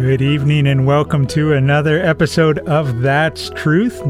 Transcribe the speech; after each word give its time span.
Good 0.00 0.22
evening 0.22 0.68
and 0.68 0.86
welcome 0.86 1.26
to 1.26 1.54
another 1.54 2.00
episode 2.00 2.60
of 2.60 3.00
That's 3.02 3.50
Truth. 3.50 4.00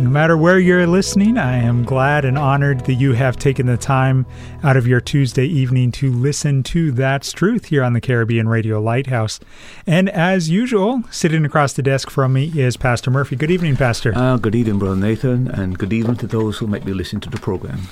No 0.00 0.08
matter 0.08 0.38
where 0.38 0.58
you're 0.58 0.86
listening, 0.86 1.36
I 1.36 1.58
am 1.58 1.84
glad 1.84 2.24
and 2.24 2.38
honored 2.38 2.80
that 2.86 2.94
you 2.94 3.12
have 3.12 3.36
taken 3.36 3.66
the 3.66 3.76
time 3.76 4.24
out 4.62 4.78
of 4.78 4.86
your 4.86 5.02
Tuesday 5.02 5.44
evening 5.44 5.92
to 5.92 6.10
listen 6.10 6.62
to 6.64 6.90
That's 6.90 7.30
Truth 7.30 7.66
here 7.66 7.84
on 7.84 7.92
the 7.92 8.00
Caribbean 8.00 8.48
Radio 8.48 8.80
Lighthouse. 8.80 9.38
And 9.86 10.08
as 10.08 10.48
usual, 10.48 11.04
sitting 11.10 11.44
across 11.44 11.74
the 11.74 11.82
desk 11.82 12.08
from 12.08 12.32
me 12.32 12.50
is 12.58 12.78
Pastor 12.78 13.10
Murphy. 13.10 13.36
Good 13.36 13.50
evening, 13.50 13.76
Pastor. 13.76 14.14
Uh, 14.16 14.38
good 14.38 14.54
evening, 14.54 14.78
Brother 14.78 14.96
Nathan, 14.96 15.48
and 15.48 15.78
good 15.78 15.92
evening 15.92 16.16
to 16.16 16.26
those 16.26 16.56
who 16.56 16.66
might 16.66 16.86
be 16.86 16.94
listening 16.94 17.20
to 17.20 17.30
the 17.30 17.38
program. 17.38 17.82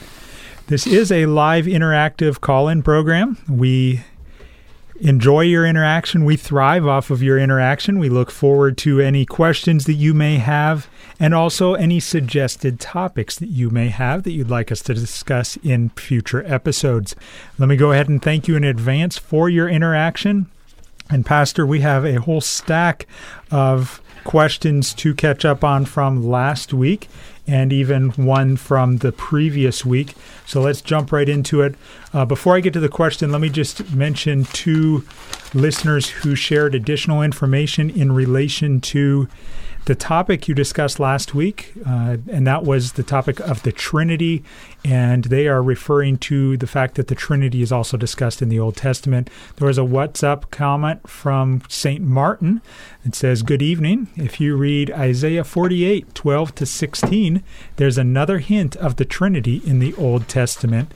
This 0.68 0.86
is 0.86 1.12
a 1.12 1.26
live 1.26 1.66
interactive 1.66 2.40
call 2.40 2.68
in 2.68 2.82
program. 2.82 3.36
We 3.46 4.04
enjoy 5.02 5.40
your 5.40 5.66
interaction. 5.66 6.24
We 6.24 6.36
thrive 6.36 6.86
off 6.86 7.10
of 7.10 7.22
your 7.22 7.36
interaction. 7.36 7.98
We 7.98 8.08
look 8.08 8.30
forward 8.30 8.78
to 8.78 9.00
any 9.00 9.26
questions 9.26 9.84
that 9.86 9.94
you 9.94 10.14
may 10.14 10.36
have 10.36 10.88
and 11.18 11.34
also 11.34 11.74
any 11.74 11.98
suggested 11.98 12.78
topics 12.78 13.36
that 13.38 13.48
you 13.48 13.68
may 13.68 13.88
have 13.88 14.22
that 14.22 14.30
you'd 14.30 14.48
like 14.48 14.70
us 14.70 14.80
to 14.82 14.94
discuss 14.94 15.56
in 15.58 15.90
future 15.90 16.44
episodes. 16.46 17.16
Let 17.58 17.68
me 17.68 17.76
go 17.76 17.90
ahead 17.90 18.08
and 18.08 18.22
thank 18.22 18.46
you 18.46 18.54
in 18.56 18.62
advance 18.62 19.18
for 19.18 19.50
your 19.50 19.68
interaction. 19.68 20.46
And, 21.10 21.26
Pastor, 21.26 21.66
we 21.66 21.80
have 21.80 22.04
a 22.04 22.20
whole 22.20 22.40
stack 22.40 23.06
of 23.50 24.00
questions 24.22 24.94
to 24.94 25.14
catch 25.14 25.44
up 25.44 25.64
on 25.64 25.84
from 25.84 26.24
last 26.24 26.72
week 26.72 27.08
and 27.46 27.72
even 27.72 28.10
one 28.10 28.56
from 28.56 28.98
the 28.98 29.12
previous 29.12 29.84
week. 29.84 30.14
So 30.46 30.60
let's 30.60 30.80
jump 30.80 31.10
right 31.10 31.28
into 31.28 31.60
it. 31.60 31.74
Uh, 32.12 32.24
before 32.24 32.56
I 32.56 32.60
get 32.60 32.72
to 32.74 32.80
the 32.80 32.88
question, 32.88 33.32
let 33.32 33.40
me 33.40 33.48
just 33.48 33.92
mention 33.92 34.44
two 34.44 35.04
listeners 35.52 36.08
who 36.08 36.34
shared 36.34 36.74
additional 36.74 37.22
information 37.22 37.90
in 37.90 38.12
relation 38.12 38.80
to 38.80 39.28
the 39.84 39.94
topic 39.94 40.46
you 40.46 40.54
discussed 40.54 41.00
last 41.00 41.34
week, 41.34 41.72
uh, 41.86 42.18
and 42.30 42.46
that 42.46 42.62
was 42.62 42.92
the 42.92 43.02
topic 43.02 43.40
of 43.40 43.62
the 43.62 43.72
Trinity. 43.72 44.44
And 44.84 45.24
they 45.24 45.48
are 45.48 45.62
referring 45.62 46.18
to 46.18 46.56
the 46.56 46.66
fact 46.66 46.94
that 46.94 47.08
the 47.08 47.14
Trinity 47.14 47.62
is 47.62 47.72
also 47.72 47.96
discussed 47.96 48.42
in 48.42 48.48
the 48.48 48.58
Old 48.58 48.76
Testament. 48.76 49.28
There 49.56 49.66
was 49.66 49.78
a 49.78 49.82
WhatsApp 49.82 50.50
comment 50.50 51.08
from 51.08 51.62
St. 51.68 52.02
Martin 52.02 52.60
that 53.04 53.14
says, 53.14 53.42
Good 53.42 53.62
evening. 53.62 54.08
If 54.16 54.40
you 54.40 54.56
read 54.56 54.90
Isaiah 54.92 55.44
48, 55.44 56.14
12 56.14 56.54
to 56.56 56.66
16, 56.66 57.42
there's 57.76 57.98
another 57.98 58.38
hint 58.38 58.76
of 58.76 58.96
the 58.96 59.04
Trinity 59.04 59.62
in 59.64 59.80
the 59.80 59.94
Old 59.94 60.28
Testament. 60.28 60.92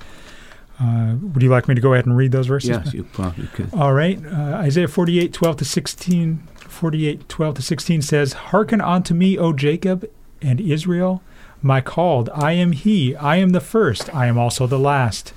Uh, 0.78 1.14
would 1.22 1.42
you 1.42 1.48
like 1.48 1.68
me 1.68 1.74
to 1.74 1.80
go 1.80 1.94
ahead 1.94 2.06
and 2.06 2.16
read 2.16 2.32
those 2.32 2.46
verses? 2.46 2.70
Yes, 2.70 2.92
you 2.92 3.04
probably 3.04 3.46
could. 3.48 3.72
All 3.72 3.94
right. 3.94 4.24
Uh, 4.24 4.56
Isaiah 4.56 4.88
48, 4.88 5.32
12 5.32 5.56
to 5.56 5.64
16 5.64 6.48
48, 6.76 7.28
12 7.28 7.54
to 7.54 7.62
16 7.62 8.02
says, 8.02 8.32
Hearken 8.34 8.80
unto 8.80 9.14
me, 9.14 9.38
O 9.38 9.52
Jacob 9.52 10.08
and 10.42 10.60
Israel, 10.60 11.22
my 11.62 11.80
called. 11.80 12.28
I 12.34 12.52
am 12.52 12.72
he, 12.72 13.16
I 13.16 13.36
am 13.36 13.50
the 13.50 13.60
first, 13.60 14.14
I 14.14 14.26
am 14.26 14.38
also 14.38 14.66
the 14.66 14.78
last. 14.78 15.32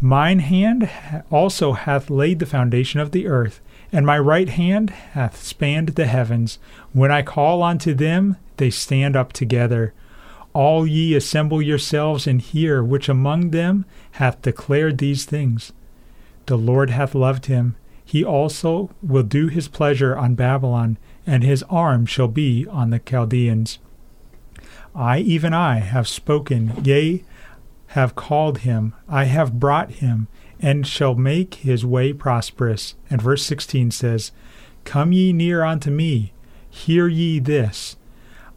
Mine 0.00 0.40
hand 0.40 0.90
also 1.30 1.72
hath 1.72 2.10
laid 2.10 2.38
the 2.38 2.46
foundation 2.46 2.98
of 2.98 3.12
the 3.12 3.26
earth, 3.26 3.60
and 3.92 4.06
my 4.06 4.18
right 4.18 4.48
hand 4.48 4.90
hath 4.90 5.42
spanned 5.42 5.90
the 5.90 6.06
heavens. 6.06 6.58
When 6.92 7.12
I 7.12 7.22
call 7.22 7.62
unto 7.62 7.94
them, 7.94 8.36
they 8.56 8.70
stand 8.70 9.16
up 9.16 9.32
together. 9.32 9.92
All 10.52 10.86
ye 10.86 11.14
assemble 11.14 11.60
yourselves 11.60 12.26
and 12.26 12.40
hear, 12.40 12.82
which 12.82 13.08
among 13.08 13.50
them 13.50 13.84
hath 14.12 14.42
declared 14.42 14.98
these 14.98 15.24
things. 15.26 15.72
The 16.46 16.56
Lord 16.56 16.90
hath 16.90 17.14
loved 17.14 17.46
him 17.46 17.76
he 18.04 18.22
also 18.24 18.90
will 19.02 19.22
do 19.22 19.48
his 19.48 19.68
pleasure 19.68 20.16
on 20.16 20.34
Babylon, 20.34 20.98
and 21.26 21.42
his 21.42 21.62
arm 21.64 22.04
shall 22.06 22.28
be 22.28 22.66
on 22.66 22.90
the 22.90 22.98
Chaldeans. 22.98 23.78
I, 24.94 25.18
even 25.18 25.54
I, 25.54 25.78
have 25.78 26.06
spoken, 26.06 26.74
yea, 26.84 27.24
have 27.88 28.14
called 28.14 28.58
him, 28.58 28.94
I 29.08 29.24
have 29.24 29.58
brought 29.58 29.92
him, 29.92 30.28
and 30.60 30.86
shall 30.86 31.14
make 31.14 31.54
his 31.56 31.84
way 31.84 32.12
prosperous. 32.12 32.94
And 33.10 33.20
verse 33.20 33.44
16 33.44 33.90
says, 33.90 34.32
Come 34.84 35.12
ye 35.12 35.32
near 35.32 35.64
unto 35.64 35.90
me, 35.90 36.32
hear 36.68 37.08
ye 37.08 37.38
this. 37.38 37.96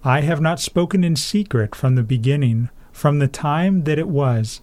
I 0.03 0.21
have 0.21 0.41
not 0.41 0.59
spoken 0.59 1.03
in 1.03 1.15
secret 1.15 1.73
from 1.73 1.95
the 1.95 2.03
beginning, 2.03 2.69
from 2.91 3.19
the 3.19 3.27
time 3.27 3.83
that 3.85 3.99
it 3.99 4.07
was. 4.07 4.61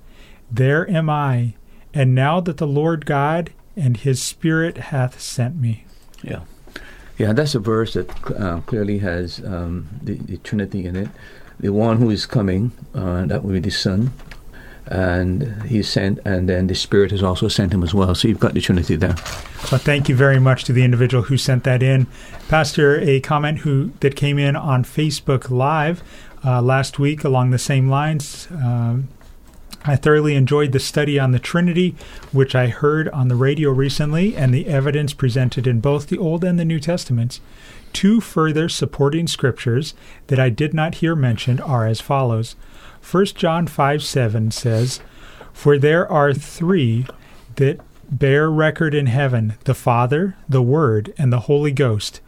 There 0.50 0.88
am 0.90 1.10
I, 1.10 1.54
and 1.92 2.14
now 2.14 2.40
that 2.40 2.58
the 2.58 2.66
Lord 2.66 3.06
God 3.06 3.52
and 3.76 3.96
his 3.98 4.22
spirit 4.22 4.76
hath 4.76 5.20
sent 5.20 5.56
me. 5.56 5.84
Yeah. 6.22 6.40
Yeah, 7.16 7.32
that's 7.32 7.54
a 7.54 7.60
verse 7.60 7.94
that 7.94 8.10
uh, 8.32 8.60
clearly 8.62 8.98
has 8.98 9.38
um, 9.44 9.88
the, 10.02 10.14
the, 10.14 10.36
Trinity 10.38 10.84
in 10.84 10.96
it. 10.96 11.08
The 11.60 11.72
one 11.72 11.98
who 11.98 12.10
is 12.10 12.26
coming, 12.26 12.72
uh, 12.92 13.26
that 13.26 13.44
will 13.44 13.52
be 13.52 13.60
the 13.60 13.70
Son, 13.70 14.12
and 14.86 15.62
he's 15.62 15.88
sent, 15.88 16.18
and 16.24 16.48
then 16.48 16.66
the 16.66 16.74
Spirit 16.74 17.12
has 17.12 17.22
also 17.22 17.46
sent 17.46 17.72
him 17.72 17.84
as 17.84 17.94
well. 17.94 18.16
So 18.16 18.26
you've 18.26 18.40
got 18.40 18.54
the 18.54 18.60
Trinity 18.60 18.96
there. 18.96 19.14
Well, 19.70 19.80
thank 19.80 20.08
you 20.08 20.16
very 20.16 20.40
much 20.40 20.64
to 20.64 20.72
the 20.72 20.82
individual 20.82 21.22
who 21.22 21.36
sent 21.38 21.62
that 21.64 21.82
in, 21.84 22.08
Pastor. 22.48 23.00
A 23.00 23.20
comment 23.20 23.58
who 23.58 23.92
that 24.00 24.16
came 24.16 24.38
in 24.38 24.56
on 24.56 24.82
Facebook 24.82 25.50
Live 25.50 26.02
uh, 26.44 26.60
last 26.60 26.98
week 26.98 27.22
along 27.22 27.50
the 27.50 27.58
same 27.58 27.88
lines. 27.88 28.48
Um, 28.50 29.08
I 29.86 29.96
thoroughly 29.96 30.34
enjoyed 30.34 30.72
the 30.72 30.80
study 30.80 31.18
on 31.18 31.32
the 31.32 31.38
Trinity, 31.38 31.94
which 32.32 32.54
I 32.54 32.68
heard 32.68 33.08
on 33.10 33.28
the 33.28 33.36
radio 33.36 33.70
recently, 33.70 34.34
and 34.34 34.52
the 34.52 34.66
evidence 34.66 35.12
presented 35.12 35.66
in 35.66 35.80
both 35.80 36.06
the 36.06 36.16
Old 36.16 36.42
and 36.42 36.58
the 36.58 36.64
New 36.64 36.80
Testaments. 36.80 37.40
Two 37.92 38.20
further 38.22 38.68
supporting 38.70 39.26
scriptures 39.26 39.92
that 40.28 40.40
I 40.40 40.48
did 40.48 40.72
not 40.72 40.96
hear 40.96 41.14
mentioned 41.14 41.60
are 41.60 41.86
as 41.86 42.00
follows. 42.00 42.56
1 43.08 43.26
John 43.26 43.66
5 43.66 44.02
7 44.02 44.50
says, 44.50 45.00
For 45.52 45.76
there 45.76 46.10
are 46.10 46.32
three 46.32 47.06
that 47.56 47.78
bear 48.10 48.50
record 48.50 48.94
in 48.94 49.06
heaven 49.06 49.54
the 49.64 49.74
Father, 49.74 50.34
the 50.48 50.62
Word, 50.62 51.12
and 51.18 51.30
the 51.30 51.40
Holy 51.40 51.72
Ghost, 51.72 52.22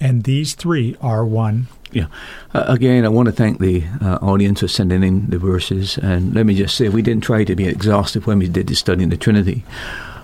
and 0.00 0.24
these 0.24 0.54
three 0.54 0.96
are 1.00 1.26
one. 1.26 1.68
Yeah. 1.92 2.06
Uh, 2.54 2.64
again, 2.68 3.04
I 3.04 3.08
want 3.08 3.26
to 3.26 3.32
thank 3.32 3.58
the 3.58 3.84
uh, 4.00 4.18
audience 4.22 4.60
for 4.60 4.68
sending 4.68 5.02
in 5.02 5.28
the 5.28 5.38
verses. 5.38 5.98
And 5.98 6.34
let 6.34 6.46
me 6.46 6.54
just 6.54 6.76
say, 6.76 6.88
we 6.88 7.02
didn't 7.02 7.22
try 7.22 7.44
to 7.44 7.54
be 7.54 7.66
exhaustive 7.66 8.26
when 8.26 8.38
we 8.38 8.48
did 8.48 8.66
the 8.66 8.74
study 8.74 9.02
in 9.02 9.10
the 9.10 9.16
Trinity. 9.16 9.64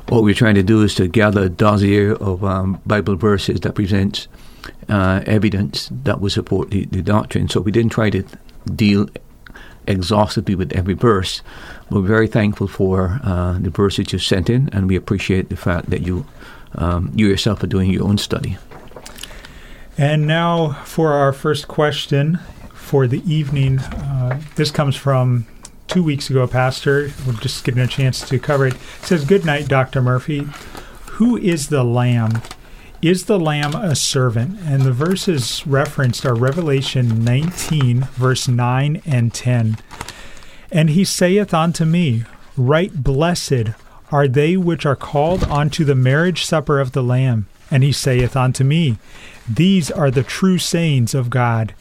What 0.09 0.23
we're 0.23 0.35
trying 0.35 0.55
to 0.55 0.63
do 0.63 0.83
is 0.83 0.95
to 0.95 1.07
gather 1.07 1.43
a 1.43 1.49
dossier 1.51 2.11
of 2.11 2.43
um, 2.43 2.81
Bible 2.87 3.17
verses 3.17 3.61
that 3.61 3.75
presents 3.75 4.29
uh, 4.89 5.23
evidence 5.27 5.91
that 6.05 6.21
would 6.21 6.33
support 6.33 6.71
the, 6.71 6.87
the 6.87 7.03
doctrine. 7.03 7.49
So 7.49 7.61
we 7.61 7.73
didn't 7.73 7.93
try 7.93 8.09
to 8.11 8.25
deal 8.75 9.09
exhaustively 9.87 10.55
with 10.55 10.73
every 10.73 10.95
verse. 10.95 11.43
We're 11.91 12.01
very 12.01 12.29
thankful 12.29 12.69
for 12.69 13.21
uh, 13.23 13.59
the 13.59 13.71
verses 13.71 14.13
you 14.13 14.19
sent 14.19 14.49
in, 14.49 14.69
and 14.73 14.89
we 14.89 14.97
appreciate 14.97 15.49
the 15.49 15.57
fact 15.57 15.91
that 15.91 16.03
you 16.03 16.27
um, 16.75 17.11
you 17.15 17.29
yourself 17.29 17.63
are 17.63 17.67
doing 17.67 17.91
your 17.91 18.05
own 18.05 18.19
study. 18.19 18.59
And 19.99 20.29
now 20.29 20.75
for 20.85 21.13
our 21.13 21.33
first 21.33 21.67
question 21.67 22.39
for 22.73 23.09
the 23.09 23.21
evening. 23.31 23.81
Uh, 23.81 24.41
this 24.55 24.71
comes 24.71 24.95
from 24.95 25.45
two 25.89 26.05
weeks 26.05 26.31
ago, 26.31 26.47
Pastor. 26.47 27.11
We're 27.27 27.33
just 27.35 27.65
getting 27.65 27.81
a 27.81 27.89
chance 27.89 28.27
to 28.29 28.39
cover 28.39 28.69
it. 28.69 28.75
It 28.75 28.81
says, 29.03 29.25
Good 29.25 29.45
night, 29.45 29.67
Dr. 29.67 30.01
Murphy. 30.01 30.47
Who 31.13 31.37
is 31.37 31.69
the 31.69 31.83
Lamb? 31.83 32.43
Is 33.03 33.25
the 33.25 33.41
Lamb 33.41 33.75
a 33.75 33.97
servant? 33.97 34.61
And 34.65 34.83
the 34.83 34.93
verses 34.93 35.67
referenced 35.67 36.25
are 36.25 36.35
Revelation 36.35 37.25
19, 37.25 38.03
verse 38.13 38.47
9 38.47 39.03
and 39.05 39.35
10. 39.35 39.79
And 40.71 40.91
he 40.91 41.05
saith 41.05 41.53
unto 41.53 41.85
me, 41.85 42.23
Right 42.57 43.03
blessed 43.03 43.71
are 44.13 44.29
they 44.29 44.57
which 44.57 44.87
are 44.87 44.97
called 44.97 45.43
unto 45.45 45.85
the 45.85 45.97
marriage 45.97 46.45
supper 46.45 46.79
of 46.79 46.93
the 46.93 47.03
Lamb. 47.03 47.49
And 47.69 47.83
he 47.83 47.93
saith 47.93 48.37
unto 48.37 48.63
me, 48.63 48.99
These 49.49 49.91
are 49.91 50.11
the 50.11 50.23
true 50.23 50.59
sayings 50.59 51.15
of 51.15 51.31
God. 51.31 51.75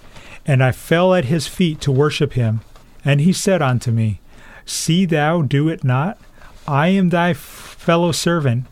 And 0.45 0.63
I 0.63 0.71
fell 0.71 1.13
at 1.13 1.25
his 1.25 1.47
feet 1.47 1.81
to 1.81 1.91
worship 1.91 2.33
him. 2.33 2.61
And 3.03 3.21
he 3.21 3.33
said 3.33 3.61
unto 3.61 3.91
me, 3.91 4.21
See 4.65 5.05
thou 5.05 5.41
do 5.41 5.69
it 5.69 5.83
not. 5.83 6.19
I 6.67 6.89
am 6.89 7.09
thy 7.09 7.33
fellow 7.33 8.11
servant, 8.11 8.65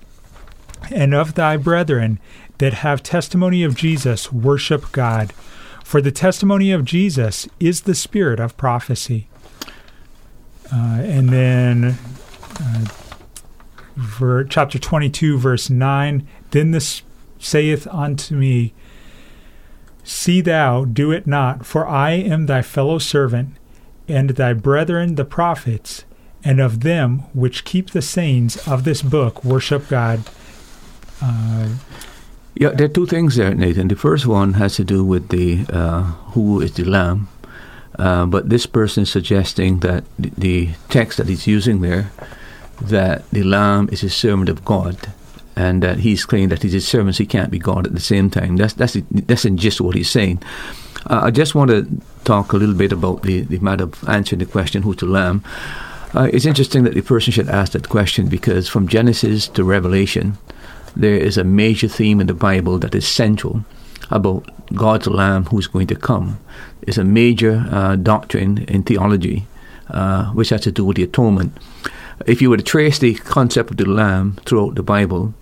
and 0.92 1.14
of 1.14 1.36
thy 1.36 1.56
brethren 1.56 2.20
that 2.58 2.74
have 2.74 3.02
testimony 3.02 3.64
of 3.64 3.76
Jesus 3.76 4.32
worship 4.32 4.92
God. 4.92 5.32
For 5.84 6.02
the 6.02 6.12
testimony 6.12 6.72
of 6.72 6.84
Jesus 6.84 7.48
is 7.60 7.82
the 7.82 7.96
spirit 7.96 8.40
of 8.40 8.58
prophecy. 8.58 9.28
Uh, 10.74 11.00
and 11.04 11.30
then 11.30 11.98
uh, 12.60 12.86
for 14.18 14.44
chapter 14.44 14.80
22, 14.80 15.38
verse 15.38 15.70
9 15.70 16.28
Then 16.52 16.72
this 16.72 17.04
saith 17.40 17.88
unto 17.88 18.36
me, 18.36 18.74
See 20.04 20.42
thou 20.42 20.86
do 20.86 21.12
it 21.12 21.26
not, 21.26 21.66
for 21.66 21.88
I 21.88 22.12
am 22.12 22.46
thy 22.46 22.62
fellow 22.62 23.00
servant, 23.00 23.56
and 24.08 24.32
thy 24.32 24.54
brethren 24.54 25.16
the 25.16 25.26
prophets, 25.26 26.06
and 26.44 26.60
of 26.60 26.82
them 26.82 27.20
which 27.34 27.66
keep 27.66 27.90
the 27.90 28.04
sayings 28.04 28.56
of 28.68 28.84
this 28.84 29.02
book 29.02 29.44
worship 29.44 29.88
God. 29.88 30.22
Uh, 31.22 31.70
yeah, 32.54 32.70
there 32.70 32.86
are 32.86 32.94
two 32.94 33.08
things 33.08 33.36
there, 33.36 33.54
Nathan. 33.54 33.88
The 33.88 33.96
first 33.96 34.28
one 34.28 34.54
has 34.54 34.76
to 34.76 34.84
do 34.84 35.04
with 35.04 35.30
the 35.30 35.66
uh, 35.74 36.04
who 36.34 36.62
is 36.62 36.74
the 36.74 36.86
lamb, 36.86 37.28
uh, 37.98 38.28
but 38.28 38.50
this 38.50 38.66
person 38.68 39.04
is 39.04 39.10
suggesting 39.10 39.80
that 39.80 40.04
the, 40.20 40.30
the 40.38 40.70
text 40.90 41.18
that 41.18 41.28
he's 41.28 41.48
using 41.48 41.82
there, 41.82 42.12
that 42.80 43.28
the 43.32 43.44
lamb 43.44 43.90
is 43.92 44.04
a 44.04 44.10
servant 44.10 44.50
of 44.50 44.64
God, 44.64 44.96
and 45.56 45.82
that 45.84 46.00
he's 46.00 46.26
claiming 46.26 46.50
that 46.50 46.64
he's 46.64 46.74
a 46.74 46.82
servant, 46.82 47.16
so 47.16 47.24
he 47.24 47.28
can't 47.28 47.52
be 47.52 47.60
God 47.60 47.88
at 47.88 47.94
the 47.94 48.00
same 48.00 48.30
time. 48.30 48.58
That's 48.58 48.74
that's 48.74 48.98
that's 49.12 49.46
in 49.46 49.58
just 49.58 49.82
what 49.82 49.96
he's 49.96 50.10
saying. 50.10 50.42
Uh, 51.08 51.22
I 51.24 51.32
just 51.32 51.56
want 51.56 51.72
to 51.72 51.88
talk 52.24 52.54
a 52.54 52.58
little 52.58 52.76
bit 52.76 52.92
about 52.92 53.22
the, 53.22 53.42
the 53.42 53.60
matter 53.60 53.84
of 53.84 54.10
answering 54.10 54.40
the 54.40 54.46
question, 54.46 54.82
who's 54.82 54.98
the 54.98 55.06
lamb. 55.06 55.44
Uh, 56.16 56.30
it's 56.32 56.46
interesting 56.46 56.84
that 56.84 56.94
the 56.94 57.02
person 57.02 57.32
should 57.34 57.50
ask 57.50 57.74
that 57.74 57.90
question 57.90 58.28
because 58.28 58.70
from 58.70 58.88
Genesis 58.88 59.48
to 59.50 59.64
Revelation, 59.64 60.38
there 60.96 61.16
is 61.16 61.38
a 61.38 61.44
major 61.44 61.88
theme 61.88 62.22
in 62.22 62.28
the 62.28 62.34
Bible 62.34 62.80
that 62.80 62.96
is 62.96 63.08
central 63.08 63.66
about 64.10 64.50
God's 64.74 65.08
Lamb 65.08 65.46
who's 65.46 65.68
going 65.68 65.88
to 65.88 65.96
come. 65.96 66.40
It's 66.82 66.98
a 66.98 67.04
major 67.04 67.66
uh, 67.70 67.96
doctrine 67.98 68.60
in 68.70 68.84
theology 68.84 69.46
uh, 69.90 70.32
which 70.32 70.50
has 70.50 70.62
to 70.62 70.72
do 70.72 70.86
with 70.86 70.98
the 70.98 71.04
atonement. 71.04 71.58
If 72.26 72.42
you 72.42 72.50
were 72.50 72.58
to 72.58 72.64
trace 72.64 73.00
the 73.00 73.16
concept 73.16 73.72
of 73.72 73.78
the 73.78 73.86
Lamb 73.86 74.38
throughout 74.46 74.76
the 74.76 74.84
Bible, 74.84 75.34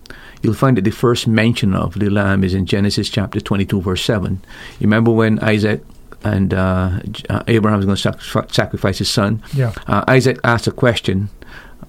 you'll 0.42 0.54
find 0.54 0.76
that 0.76 0.84
the 0.84 0.90
first 0.90 1.26
mention 1.26 1.74
of 1.74 1.98
the 1.98 2.10
Lamb 2.10 2.44
is 2.44 2.54
in 2.54 2.66
Genesis 2.66 3.08
chapter 3.08 3.40
22, 3.40 3.80
verse 3.80 4.04
7. 4.04 4.40
You 4.78 4.86
remember 4.86 5.10
when 5.10 5.38
Isaac 5.40 5.82
and 6.22 6.54
uh, 6.54 7.00
uh 7.28 7.42
Abraham 7.48 7.78
was 7.78 7.86
going 7.86 7.96
to 7.96 8.20
sac- 8.20 8.52
sacrifice 8.52 8.98
his 8.98 9.10
son? 9.10 9.42
Yeah. 9.52 9.72
Uh, 9.86 10.04
Isaac 10.08 10.38
asked 10.42 10.66
a 10.66 10.72
question, 10.72 11.28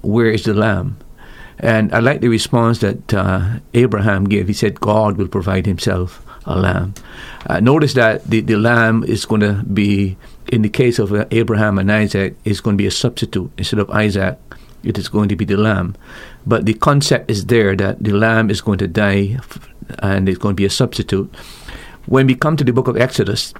Where 0.01 0.29
is 0.29 0.43
the 0.43 0.53
Lamb? 0.53 0.97
And 1.59 1.93
I 1.93 1.99
like 1.99 2.21
the 2.21 2.27
response 2.27 2.79
that 2.79 3.13
uh, 3.13 3.59
Abraham 3.73 4.25
gave. 4.25 4.47
He 4.47 4.53
said, 4.53 4.81
God 4.81 5.17
will 5.17 5.27
provide 5.27 5.65
himself 5.65 6.25
a 6.45 6.59
lamb. 6.59 6.93
Uh, 7.47 7.59
notice 7.59 7.93
that 7.93 8.25
the, 8.25 8.41
the 8.41 8.57
lamb 8.57 9.03
is 9.03 9.25
going 9.25 9.41
to 9.41 9.63
be, 9.63 10.17
in 10.47 10.61
the 10.61 10.69
case 10.69 10.99
of 10.99 11.13
uh, 11.13 11.25
Abraham 11.31 11.79
and 11.79 11.91
Isaac, 11.91 12.35
is 12.43 12.61
going 12.61 12.75
to 12.75 12.81
be 12.81 12.87
a 12.87 12.91
substitute. 12.91 13.51
Instead 13.57 13.79
of 13.79 13.89
Isaac, 13.89 14.37
it 14.85 14.97
is 14.97 15.09
going 15.09 15.29
to 15.29 15.35
be 15.35 15.45
the 15.45 15.57
lamb. 15.57 15.95
But 16.45 16.65
the 16.65 16.73
concept 16.73 17.29
is 17.29 17.47
there 17.47 17.75
that 17.75 18.03
the 18.03 18.13
lamb 18.13 18.49
is 18.49 18.61
going 18.61 18.77
to 18.79 18.87
die 18.87 19.39
and 19.99 20.29
it's 20.29 20.37
going 20.37 20.53
to 20.53 20.61
be 20.61 20.65
a 20.65 20.69
substitute. 20.69 21.33
When 22.05 22.27
we 22.27 22.35
come 22.35 22.55
to 22.57 22.63
the 22.63 22.73
book 22.73 22.87
of 22.87 22.97
Exodus, 22.97 23.53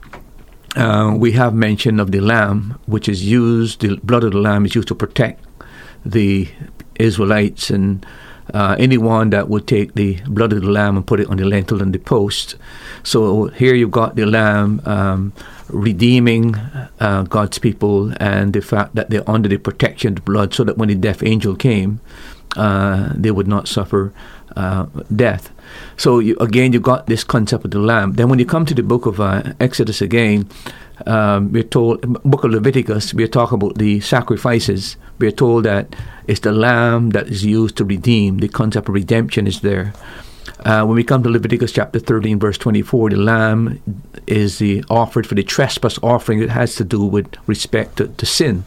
uh, 0.76 1.16
we 1.18 1.32
have 1.34 1.54
mention 1.54 2.00
of 2.00 2.12
the 2.12 2.20
lamb, 2.20 2.78
which 2.86 3.10
is 3.10 3.26
used, 3.26 3.82
the 3.82 3.98
blood 4.04 4.24
of 4.24 4.32
the 4.34 4.40
lamb 4.40 4.66
is 4.66 4.76
used 4.76 4.88
to 4.90 4.96
protect 4.96 5.44
the 6.06 6.48
Israelites 7.00 7.70
and 7.70 8.06
uh, 8.54 8.76
anyone 8.78 9.32
that 9.32 9.50
would 9.50 9.68
take 9.68 9.96
the 9.96 10.20
blood 10.28 10.54
of 10.54 10.62
the 10.62 10.70
lamb 10.70 10.96
and 10.98 11.08
put 11.08 11.20
it 11.20 11.28
on 11.30 11.38
the 11.38 11.46
lintel 11.46 11.82
and 11.82 11.94
the 11.94 12.00
post. 12.00 12.56
So 13.04 13.48
here 13.48 13.74
you've 13.74 13.92
got 13.92 14.16
the 14.16 14.26
lamb 14.26 14.82
um, 14.86 15.34
redeeming 15.70 16.56
uh, 17.00 17.26
God's 17.30 17.60
people 17.60 18.14
and 18.20 18.54
the 18.54 18.62
fact 18.62 18.96
that 18.96 19.10
they're 19.10 19.30
under 19.30 19.50
the 19.50 19.58
protection 19.58 20.18
of 20.18 20.26
blood 20.26 20.54
so 20.54 20.64
that 20.64 20.78
when 20.78 20.90
the 20.90 20.96
death 20.96 21.24
angel 21.24 21.56
came, 21.56 22.00
uh, 22.56 23.12
they 23.16 23.32
would 23.32 23.48
not 23.48 23.68
suffer 23.68 24.14
uh, 24.56 24.86
death. 25.16 25.52
So 25.98 26.20
you, 26.20 26.38
again, 26.38 26.74
you've 26.74 26.84
got 26.84 27.08
this 27.08 27.24
concept 27.24 27.66
of 27.66 27.72
the 27.72 27.80
lamb. 27.80 28.14
Then 28.14 28.30
when 28.30 28.40
you 28.40 28.46
come 28.46 28.66
to 28.66 28.74
the 28.74 28.84
book 28.84 29.06
of 29.06 29.20
uh, 29.20 29.54
Exodus 29.60 30.02
again, 30.02 30.48
um, 31.06 31.52
we're 31.52 31.64
told, 31.64 32.02
book 32.24 32.44
of 32.46 32.52
Leviticus, 32.52 33.14
we're 33.14 33.28
talking 33.28 33.56
about 33.56 33.78
the 33.78 34.00
sacrifices. 34.00 34.96
We're 35.20 35.32
told 35.32 35.66
that 35.66 35.94
it's 36.28 36.40
the 36.40 36.54
lamb 36.54 37.10
that 37.10 37.28
is 37.28 37.44
used 37.44 37.76
to 37.78 37.86
redeem. 37.86 38.38
The 38.38 38.48
concept 38.48 38.88
of 38.88 38.94
redemption 38.94 39.48
is 39.48 39.60
there. 39.60 39.94
Uh, 40.60 40.86
when 40.86 40.96
we 40.96 41.04
come 41.04 41.24
to 41.24 41.30
Leviticus 41.30 41.72
chapter 41.72 42.00
13, 42.00 42.40
verse 42.40 42.58
24, 42.58 43.12
the 43.12 43.16
lamb 43.18 43.82
is 44.28 44.60
the 44.60 44.84
offered 44.90 45.28
for 45.28 45.36
the 45.36 45.44
trespass 45.44 46.00
offering 46.02 46.40
that 46.40 46.50
has 46.50 46.76
to 46.76 46.84
do 46.84 47.04
with 47.04 47.28
respect 47.48 47.98
to, 47.98 48.08
to 48.08 48.26
sin. 48.26 48.64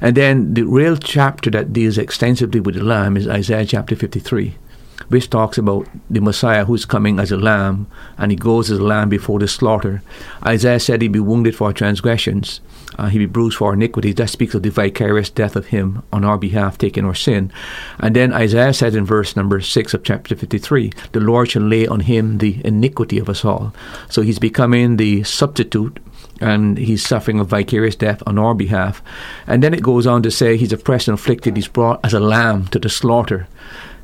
And 0.00 0.16
then 0.16 0.54
the 0.54 0.62
real 0.62 0.96
chapter 0.96 1.50
that 1.50 1.72
deals 1.72 1.98
extensively 1.98 2.60
with 2.60 2.76
the 2.76 2.84
lamb 2.84 3.16
is 3.16 3.26
Isaiah 3.26 3.66
chapter 3.66 3.96
53 3.96 4.54
which 5.08 5.30
talks 5.30 5.58
about 5.58 5.88
the 6.10 6.20
Messiah 6.20 6.64
who's 6.64 6.84
coming 6.84 7.18
as 7.18 7.32
a 7.32 7.36
lamb, 7.36 7.86
and 8.18 8.30
he 8.30 8.36
goes 8.36 8.70
as 8.70 8.78
a 8.78 8.82
lamb 8.82 9.08
before 9.08 9.38
the 9.38 9.48
slaughter. 9.48 10.02
Isaiah 10.44 10.80
said 10.80 11.00
he'd 11.00 11.12
be 11.12 11.20
wounded 11.20 11.56
for 11.56 11.68
our 11.68 11.72
transgressions, 11.72 12.60
uh, 12.98 13.06
he'd 13.06 13.18
be 13.18 13.26
bruised 13.26 13.56
for 13.56 13.68
our 13.68 13.74
iniquities. 13.74 14.16
That 14.16 14.28
speaks 14.28 14.54
of 14.54 14.62
the 14.62 14.70
vicarious 14.70 15.30
death 15.30 15.56
of 15.56 15.66
him 15.66 16.02
on 16.12 16.24
our 16.24 16.36
behalf, 16.36 16.76
taking 16.76 17.04
our 17.04 17.14
sin. 17.14 17.52
And 18.00 18.14
then 18.14 18.32
Isaiah 18.32 18.74
says 18.74 18.94
in 18.94 19.06
verse 19.06 19.36
number 19.36 19.60
6 19.60 19.94
of 19.94 20.02
chapter 20.02 20.34
53, 20.34 20.92
the 21.12 21.20
Lord 21.20 21.50
shall 21.50 21.62
lay 21.62 21.86
on 21.86 22.00
him 22.00 22.38
the 22.38 22.60
iniquity 22.64 23.18
of 23.18 23.28
us 23.28 23.44
all. 23.44 23.72
So 24.10 24.22
he's 24.22 24.38
becoming 24.38 24.96
the 24.96 25.22
substitute 25.22 26.00
and 26.40 26.78
he's 26.78 27.06
suffering 27.06 27.40
a 27.40 27.44
vicarious 27.44 27.96
death 27.96 28.22
on 28.26 28.38
our 28.38 28.54
behalf. 28.54 29.02
And 29.46 29.62
then 29.62 29.74
it 29.74 29.82
goes 29.82 30.06
on 30.06 30.22
to 30.22 30.30
say 30.30 30.56
he's 30.56 30.72
oppressed 30.72 31.08
and 31.08 31.18
afflicted, 31.18 31.56
he's 31.56 31.68
brought 31.68 32.04
as 32.04 32.14
a 32.14 32.20
lamb 32.20 32.66
to 32.68 32.78
the 32.78 32.88
slaughter 32.88 33.48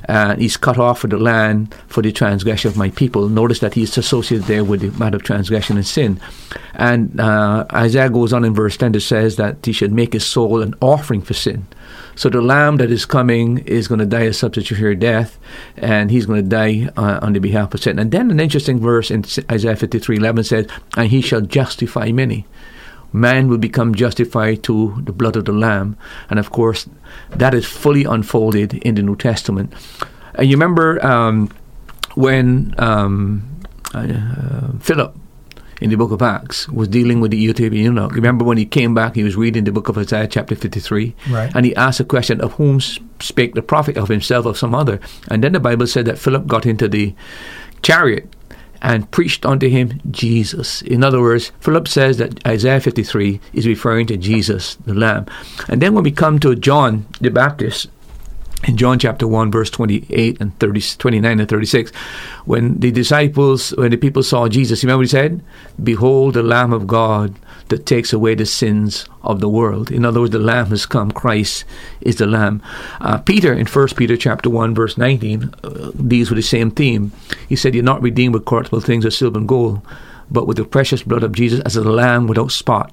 and 0.07 0.41
he's 0.41 0.57
cut 0.57 0.79
off 0.79 1.01
for 1.01 1.09
the 1.09 1.19
land 1.19 1.75
for 1.89 2.03
the 2.03 2.13
transgression 2.13 2.69
of 2.69 2.77
my 2.77 2.91
people. 2.91 3.29
Notice 3.29 3.61
that 3.61 3.75
he's 3.75 3.97
associated 3.97 4.47
there 4.47 4.65
with 4.65 4.81
the 4.81 4.91
matter 4.99 5.17
of 5.17 5.23
transgression 5.23 5.77
and 5.77 5.87
sin. 5.87 6.21
And 6.75 7.19
uh, 7.21 7.67
Isaiah 7.73 8.11
goes 8.11 8.33
on 8.33 8.45
in 8.45 8.55
verse 8.55 8.77
10 8.77 8.93
to 8.95 9.01
says 9.01 9.37
that 9.37 9.65
he 9.65 9.73
should 9.73 9.93
make 9.93 10.13
his 10.13 10.27
soul 10.27 10.63
an 10.63 10.75
offering 10.81 11.23
for 11.23 11.35
sin. 11.35 11.67
So 12.17 12.29
the 12.29 12.41
lamb 12.41 12.77
that 12.77 12.91
is 12.91 13.07
coming 13.07 13.59
is 13.59 13.89
going 13.89 13.99
to 13.99 14.07
die 14.07 14.23
a 14.23 14.33
substitutionary 14.33 14.95
death, 14.95 15.39
and 15.77 16.11
he's 16.11 16.27
going 16.27 16.43
to 16.43 16.49
die 16.49 16.91
uh, 16.97 17.19
on 17.23 17.33
the 17.33 17.41
behalf 17.41 17.75
of 17.75 17.83
sin. 17.83 17.99
And 17.99 18.13
then 18.13 18.31
an 18.31 18.41
interesting 18.41 18.81
verse 18.81 19.11
in 19.11 19.25
Isaiah 19.51 19.77
53 19.77 20.17
11 20.17 20.45
says, 20.45 20.67
And 20.97 21.09
he 21.09 21.21
shall 21.21 21.41
justify 21.41 22.13
many 22.13 22.47
man 23.15 23.49
will 23.49 23.59
become 23.59 23.95
justified 23.95 24.63
to 24.65 25.01
the 25.05 25.13
blood 25.13 25.37
of 25.37 25.45
the 25.45 25.53
Lamb. 25.53 25.97
And 26.29 26.39
of 26.39 26.51
course, 26.51 26.89
that 27.31 27.55
is 27.55 27.65
fully 27.65 28.05
unfolded 28.05 28.75
in 28.75 28.97
the 28.97 29.03
New 29.03 29.17
Testament. 29.17 29.73
And 30.35 30.49
you 30.49 30.57
remember 30.57 31.03
um, 31.07 31.49
when 32.17 32.75
um, 32.79 33.49
uh, 33.95 34.73
Philip 34.81 35.17
in 35.81 35.91
the 35.91 35.97
book 35.97 36.11
of 36.11 36.23
Acts 36.23 36.69
was 36.69 36.89
dealing 36.89 37.21
with 37.21 37.31
the 37.31 37.45
Ethiopian 37.45 37.85
eunuch. 37.85 38.13
Remember 38.13 38.45
when 38.45 38.59
he 38.59 38.67
came 38.67 38.95
back, 38.95 39.15
he 39.15 39.23
was 39.23 39.37
reading 39.37 39.63
the 39.63 39.73
book 39.73 39.89
of 39.89 39.97
Isaiah, 39.97 40.27
chapter 40.27 40.57
53, 40.57 41.15
right. 41.31 41.55
and 41.55 41.65
he 41.67 41.75
asked 41.77 42.01
a 42.01 42.05
question 42.05 42.41
of 42.41 42.55
whom 42.55 42.81
spake 42.81 43.55
the 43.55 43.63
prophet, 43.63 43.97
of 43.97 44.09
himself, 44.09 44.47
of 44.47 44.59
some 44.59 44.75
other. 44.75 44.99
And 45.29 45.45
then 45.45 45.53
the 45.53 45.61
Bible 45.61 45.87
said 45.87 46.07
that 46.07 46.19
Philip 46.19 46.47
got 46.47 46.67
into 46.67 46.89
the 46.89 47.15
chariot 47.83 48.34
and 48.85 49.11
preached 49.11 49.47
unto 49.47 49.67
him 49.67 49.99
Jesus. 50.11 50.83
In 50.83 51.03
other 51.03 51.21
words, 51.21 51.51
Philip 51.59 51.89
says 51.89 52.19
that 52.19 52.47
Isaiah 52.47 52.81
53 52.81 53.41
is 53.55 53.67
referring 53.67 54.07
to 54.09 54.19
Jesus, 54.19 54.77
the 54.85 54.93
Lamb. 54.93 55.25
And 55.69 55.81
then 55.81 55.95
when 55.95 56.05
we 56.05 56.13
come 56.13 56.39
to 56.41 56.55
John 56.55 57.07
the 57.19 57.31
Baptist, 57.31 57.89
in 58.69 58.77
John 58.77 58.99
chapter 58.99 59.27
1, 59.27 59.51
verse 59.51 59.71
28 59.71 60.41
and 60.41 60.59
30, 60.59 60.81
29 60.99 61.41
and 61.41 61.49
36, 61.49 61.93
when 62.45 62.79
the 62.79 62.91
disciples, 62.91 63.71
when 63.71 63.91
the 63.91 63.97
people 63.97 64.23
saw 64.23 64.49
Jesus, 64.49 64.85
remember 64.85 64.99
what 64.99 65.07
he 65.07 65.09
said? 65.09 65.43
Behold 65.83 66.35
the 66.35 66.43
Lamb 66.43 66.73
of 66.73 66.87
God 66.87 67.35
that 67.75 67.87
takes 67.87 68.13
away 68.13 68.37
the 68.37 68.47
sins 68.47 69.09
of 69.25 69.41
the 69.41 69.49
world. 69.49 69.91
In 69.91 70.05
other 70.05 70.21
words, 70.21 70.31
the 70.31 70.39
Lamb 70.39 70.67
has 70.67 70.87
come. 70.87 71.11
Christ 71.11 71.65
is 72.01 72.17
the 72.17 72.27
Lamb. 72.27 72.63
Uh, 73.01 73.19
Peter, 73.19 73.53
in 73.53 73.67
1 73.67 73.89
Peter 73.97 74.17
chapter 74.17 74.49
1, 74.49 74.77
verse 74.77 74.97
19, 74.97 75.53
uh, 75.65 75.91
deals 76.07 76.31
with 76.31 76.37
the 76.37 76.43
same 76.43 76.71
theme. 76.71 77.11
He 77.49 77.57
said, 77.57 77.75
You're 77.75 77.83
not 77.83 78.01
redeemed 78.01 78.33
with 78.33 78.45
corruptible 78.45 78.81
things 78.81 79.05
of 79.05 79.13
silver 79.13 79.39
and 79.39 79.49
gold, 79.49 79.83
but 80.31 80.47
with 80.47 80.57
the 80.57 80.65
precious 80.65 81.03
blood 81.03 81.25
of 81.25 81.33
Jesus 81.33 81.59
as 81.63 81.75
a 81.75 81.83
lamb 81.83 82.29
without 82.29 82.53
spot 82.53 82.93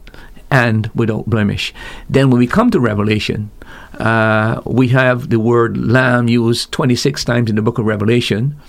and 0.50 0.90
without 0.96 1.30
blemish. 1.30 1.76
Then 2.10 2.32
when 2.32 2.40
we 2.40 2.48
come 2.48 2.72
to 2.72 2.80
Revelation, 2.80 3.52
uh, 4.00 4.62
we 4.66 4.88
have 4.88 5.30
the 5.30 5.40
word 5.40 5.78
lamb 5.78 6.28
used 6.28 6.72
26 6.72 7.24
times 7.24 7.52
in 7.52 7.56
the 7.56 7.62
book 7.62 7.78
of 7.78 7.86
Revelation. 7.86 8.60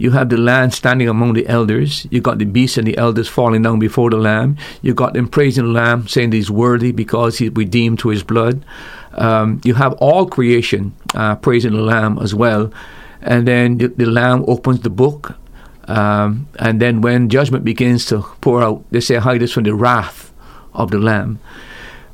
You 0.00 0.12
have 0.12 0.30
the 0.30 0.38
lamb 0.38 0.70
standing 0.70 1.10
among 1.10 1.34
the 1.34 1.46
elders. 1.46 2.06
You 2.10 2.22
got 2.22 2.38
the 2.38 2.46
beast 2.46 2.78
and 2.78 2.86
the 2.88 2.96
elders 2.96 3.28
falling 3.28 3.60
down 3.60 3.78
before 3.78 4.08
the 4.08 4.16
lamb. 4.16 4.56
You 4.80 4.94
got 4.94 5.12
them 5.12 5.28
praising 5.28 5.64
the 5.64 5.70
lamb, 5.72 6.08
saying 6.08 6.32
he's 6.32 6.50
worthy 6.50 6.90
because 6.90 7.36
he's 7.36 7.52
redeemed 7.52 7.98
to 7.98 8.08
his 8.08 8.22
blood. 8.22 8.64
Um, 9.12 9.60
you 9.62 9.74
have 9.74 9.92
all 9.94 10.24
creation 10.24 10.94
uh, 11.14 11.36
praising 11.36 11.72
the 11.72 11.82
lamb 11.82 12.18
as 12.18 12.34
well. 12.34 12.72
And 13.20 13.46
then 13.46 13.76
the, 13.76 13.88
the 13.88 14.06
lamb 14.06 14.46
opens 14.48 14.80
the 14.80 14.88
book. 14.88 15.36
Um, 15.84 16.48
and 16.58 16.80
then 16.80 17.02
when 17.02 17.28
judgment 17.28 17.62
begins 17.62 18.06
to 18.06 18.22
pour 18.40 18.62
out, 18.62 18.82
they 18.90 19.00
say, 19.00 19.16
hide 19.16 19.42
us 19.42 19.52
from 19.52 19.64
the 19.64 19.74
wrath 19.74 20.32
of 20.72 20.90
the 20.92 20.98
lamb. 20.98 21.40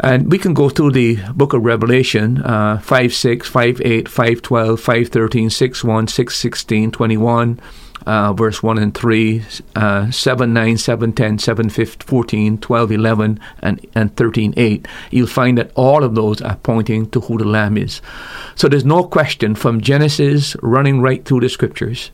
And 0.01 0.31
we 0.31 0.39
can 0.39 0.53
go 0.53 0.69
through 0.69 0.93
the 0.93 1.17
book 1.35 1.53
of 1.53 1.65
Revelation 1.65 2.43
uh, 2.43 2.79
5 2.79 3.15
6, 3.15 3.49
5 3.49 3.81
8, 3.83 4.09
5 4.09 4.43
12, 4.43 4.81
5 4.81 5.09
13, 5.09 5.51
6 5.51 5.85
1, 5.85 6.09
6 6.09 6.37
16, 6.37 6.91
21, 6.91 7.61
uh, 8.07 8.33
verse 8.35 8.63
1 8.63 8.79
and 8.79 8.95
3, 8.95 9.45
uh, 9.75 10.11
7 10.11 10.53
9, 10.53 10.77
7 10.77 11.13
10, 11.13 11.39
7 11.39 11.71
15, 11.71 12.07
14, 12.07 12.59
12 12.59 12.93
11, 12.93 13.41
and, 13.61 13.87
and 13.95 14.17
13 14.17 14.55
8. 14.57 14.87
You'll 15.11 15.27
find 15.27 15.57
that 15.57 15.73
all 15.75 16.05
of 16.05 16.15
those 16.15 16.43
are 16.43 16.57
pointing 16.57 17.09
to 17.11 17.21
who 17.21 17.39
the 17.39 17.45
Lamb 17.45 17.79
is. 17.79 18.03
So 18.55 18.69
there's 18.69 18.85
no 18.85 19.05
question 19.05 19.55
from 19.55 19.81
Genesis 19.81 20.57
running 20.63 21.01
right 21.01 21.25
through 21.25 21.41
the 21.41 21.49
scriptures 21.49 22.11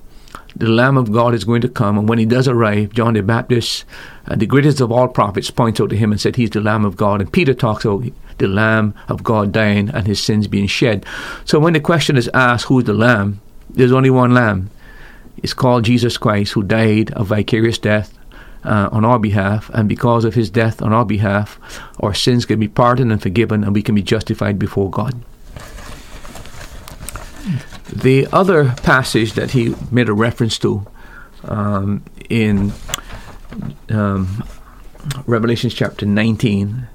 the 0.56 0.68
Lamb 0.68 0.96
of 0.96 1.12
God 1.12 1.34
is 1.34 1.44
going 1.44 1.62
to 1.62 1.68
come. 1.68 1.98
And 1.98 2.08
when 2.08 2.18
he 2.18 2.26
does 2.26 2.48
arrive, 2.48 2.92
John 2.92 3.14
the 3.14 3.22
Baptist, 3.22 3.84
uh, 4.26 4.36
the 4.36 4.46
greatest 4.46 4.80
of 4.80 4.92
all 4.92 5.08
prophets, 5.08 5.50
points 5.50 5.80
out 5.80 5.90
to 5.90 5.96
him 5.96 6.12
and 6.12 6.20
said, 6.20 6.36
He's 6.36 6.50
the 6.50 6.60
Lamb 6.60 6.84
of 6.84 6.96
God. 6.96 7.20
And 7.20 7.32
Peter 7.32 7.54
talks 7.54 7.84
about 7.84 8.04
the 8.38 8.48
Lamb 8.48 8.94
of 9.08 9.22
God 9.22 9.52
dying 9.52 9.88
and 9.90 10.06
his 10.06 10.22
sins 10.22 10.48
being 10.48 10.66
shed. 10.66 11.06
So 11.44 11.58
when 11.58 11.72
the 11.72 11.80
question 11.80 12.16
is 12.16 12.30
asked, 12.34 12.66
Who's 12.66 12.84
the 12.84 12.94
Lamb? 12.94 13.40
There's 13.70 13.92
only 13.92 14.10
one 14.10 14.34
Lamb. 14.34 14.70
It's 15.38 15.54
called 15.54 15.84
Jesus 15.84 16.18
Christ, 16.18 16.52
who 16.52 16.62
died 16.62 17.12
a 17.16 17.24
vicarious 17.24 17.78
death 17.78 18.18
uh, 18.64 18.88
on 18.92 19.04
our 19.04 19.18
behalf, 19.18 19.70
and 19.74 19.88
because 19.88 20.24
of 20.24 20.34
his 20.34 20.50
death 20.50 20.82
on 20.82 20.92
our 20.92 21.04
behalf, 21.04 21.58
our 22.00 22.14
sins 22.14 22.46
can 22.46 22.60
be 22.60 22.68
pardoned 22.68 23.10
and 23.10 23.20
forgiven, 23.20 23.64
and 23.64 23.74
we 23.74 23.82
can 23.82 23.94
be 23.94 24.02
justified 24.02 24.58
before 24.58 24.90
God. 24.90 25.20
The 27.92 28.26
other 28.32 28.74
passage 28.82 29.34
that 29.34 29.50
he 29.52 29.74
made 29.90 30.08
a 30.08 30.14
reference 30.14 30.58
to 30.58 30.86
um, 31.44 32.02
in 32.28 32.72
um, 33.90 34.44
Revelation 35.26 35.68
chapter 35.70 36.06
19, 36.06 36.88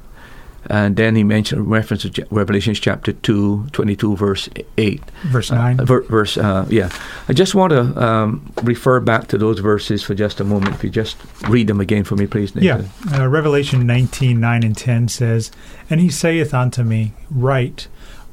and 0.69 0.95
then 0.95 1.15
he 1.15 1.23
mentioned 1.23 1.61
a 1.61 1.63
reference 1.63 2.03
to 2.03 2.27
Revelation 2.31 2.73
chapter 2.73 3.13
2, 3.13 3.67
22, 3.71 4.15
verse 4.15 4.49
8. 4.77 5.01
Verse 5.27 5.51
9. 5.51 5.79
Uh, 5.79 5.85
ver- 5.85 6.01
verse, 6.03 6.37
uh, 6.37 6.65
yeah. 6.69 6.89
I 7.29 7.33
just 7.33 7.55
want 7.55 7.71
to 7.71 8.03
um, 8.03 8.51
refer 8.63 8.99
back 8.99 9.27
to 9.27 9.37
those 9.37 9.59
verses 9.59 10.03
for 10.03 10.13
just 10.15 10.39
a 10.39 10.43
moment. 10.43 10.75
If 10.75 10.83
you 10.83 10.89
just 10.89 11.17
read 11.47 11.67
them 11.67 11.79
again 11.79 12.03
for 12.03 12.15
me, 12.15 12.27
please, 12.27 12.53
Nathan. 12.55 12.89
Yeah. 13.09 13.19
Uh, 13.19 13.27
Revelation 13.27 13.85
19, 13.85 14.39
9 14.39 14.63
and 14.63 14.75
10 14.75 15.07
says, 15.07 15.51
And 15.89 16.01
he 16.01 16.09
saith 16.09 16.53
unto 16.53 16.83
me, 16.83 17.13
Write, 17.29 17.87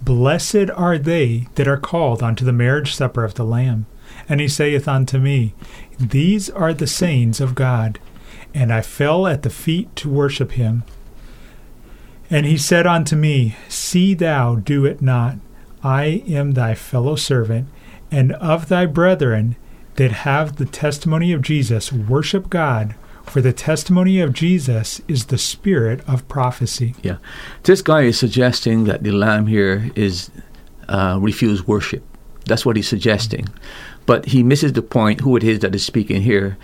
Blessed 0.04 0.70
are 0.75 0.99
they 0.99 1.49
that 1.54 1.66
are 1.66 1.78
called 1.78 2.23
unto 2.23 2.44
the 2.44 2.52
marriage 2.52 2.94
supper 2.94 3.25
of 3.25 3.34
the 3.34 3.44
Lamb. 3.44 3.87
And 4.28 4.40
he 4.40 4.49
saith 4.49 4.87
unto 4.87 5.18
me, 5.18 5.54
These 5.99 6.50
are 6.50 6.75
the 6.75 6.87
sayings 6.87 7.40
of 7.40 7.54
God. 7.54 7.99
And 8.52 8.73
I 8.73 8.82
fell 8.82 9.26
at 9.26 9.42
the 9.42 9.50
feet 9.50 9.94
to 9.96 10.11
worship 10.11 10.52
him. 10.52 10.84
And 12.28 12.44
he 12.46 12.58
said 12.58 12.87
unto 12.87 13.16
me, 13.16 13.56
See 13.68 14.14
thou 14.14 14.56
do 14.56 14.84
it 14.84 15.00
not. 15.00 15.37
I 15.82 16.23
am 16.26 16.52
thy 16.52 16.75
fellow 16.75 17.16
servant, 17.16 17.68
and 18.11 18.32
of 18.32 18.68
thy 18.68 18.87
brethren 18.87 19.56
that 19.96 20.12
have 20.12 20.56
the 20.56 20.64
testimony 20.64 21.32
of 21.32 21.42
Jesus, 21.42 21.92
worship 21.92 22.50
God, 22.50 22.94
for 23.26 23.40
the 23.40 23.52
testimony 23.52 24.21
of 24.21 24.33
Jesus 24.33 25.00
is 25.09 25.26
the 25.26 25.38
spirit 25.38 26.00
of 26.09 26.26
prophecy. 26.28 26.95
Yeah. 27.02 27.16
This 27.64 27.83
guy 27.83 28.02
is 28.02 28.19
suggesting 28.19 28.85
that 28.85 29.02
the 29.02 29.12
lamb 29.12 29.47
here 29.47 29.90
is 29.95 30.31
uh, 30.88 31.19
refused 31.21 31.66
worship. 31.66 32.02
That's 32.47 32.64
what 32.64 32.76
he's 32.76 32.88
suggesting. 32.88 33.49
But 34.07 34.26
he 34.26 34.43
misses 34.43 34.75
the 34.75 34.83
point 34.83 35.21
who 35.21 35.37
it 35.37 35.45
is 35.45 35.61
that 35.61 35.75
is 35.75 35.85
speaking 35.85 36.23
here. 36.23 36.57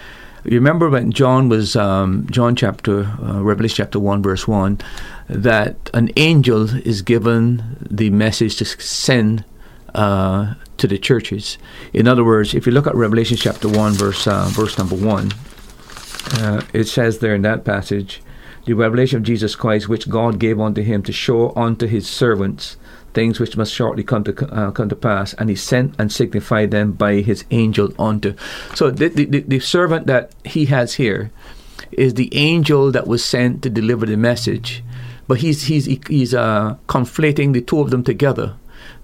You 0.44 0.52
remember 0.52 0.88
when 0.88 1.12
John 1.12 1.48
was, 1.48 1.76
um, 1.76 2.26
John 2.30 2.56
chapter, 2.56 3.04
uh, 3.22 3.42
Revelation 3.42 3.76
chapter 3.76 3.98
1, 3.98 4.22
verse 4.22 4.48
1, 4.48 4.78
that 5.28 5.90
an 5.92 6.10
angel 6.16 6.74
is 6.86 7.02
given 7.02 7.76
the 7.90 8.10
message 8.10 8.56
to 8.56 8.64
send 8.64 9.44
uh, 9.94 10.54
to 10.78 10.86
the 10.86 10.98
churches. 10.98 11.58
In 11.92 12.08
other 12.08 12.24
words, 12.24 12.54
if 12.54 12.66
you 12.66 12.72
look 12.72 12.86
at 12.86 12.94
Revelation 12.94 13.36
chapter 13.36 13.68
1, 13.68 13.92
verse, 13.92 14.26
uh, 14.26 14.48
verse 14.52 14.78
number 14.78 14.96
1, 14.96 15.32
uh, 16.34 16.62
it 16.72 16.84
says 16.84 17.18
there 17.18 17.34
in 17.34 17.42
that 17.42 17.64
passage, 17.64 18.22
the 18.66 18.74
revelation 18.74 19.18
of 19.18 19.22
Jesus 19.22 19.56
Christ, 19.56 19.88
which 19.88 20.08
God 20.08 20.38
gave 20.38 20.60
unto 20.60 20.82
him 20.82 21.02
to 21.04 21.12
show 21.12 21.52
unto 21.56 21.86
his 21.86 22.08
servants 22.08 22.76
things 23.12 23.40
which 23.40 23.56
must 23.56 23.74
shortly 23.74 24.04
come 24.04 24.22
to 24.22 24.54
uh, 24.54 24.70
come 24.70 24.88
to 24.88 24.94
pass, 24.94 25.34
and 25.34 25.48
he 25.48 25.56
sent 25.56 25.94
and 25.98 26.12
signified 26.12 26.70
them 26.70 26.92
by 26.92 27.14
his 27.14 27.44
angel 27.50 27.92
unto. 27.98 28.34
So 28.74 28.90
the, 28.90 29.08
the, 29.08 29.24
the 29.24 29.60
servant 29.60 30.06
that 30.06 30.32
he 30.44 30.66
has 30.66 30.94
here 30.94 31.32
is 31.90 32.14
the 32.14 32.32
angel 32.36 32.92
that 32.92 33.08
was 33.08 33.24
sent 33.24 33.62
to 33.62 33.70
deliver 33.70 34.06
the 34.06 34.16
message, 34.16 34.84
but 35.26 35.38
he's 35.38 35.64
he's 35.64 35.86
he's 36.06 36.34
uh, 36.34 36.76
conflating 36.86 37.52
the 37.52 37.62
two 37.62 37.80
of 37.80 37.90
them 37.90 38.04
together. 38.04 38.54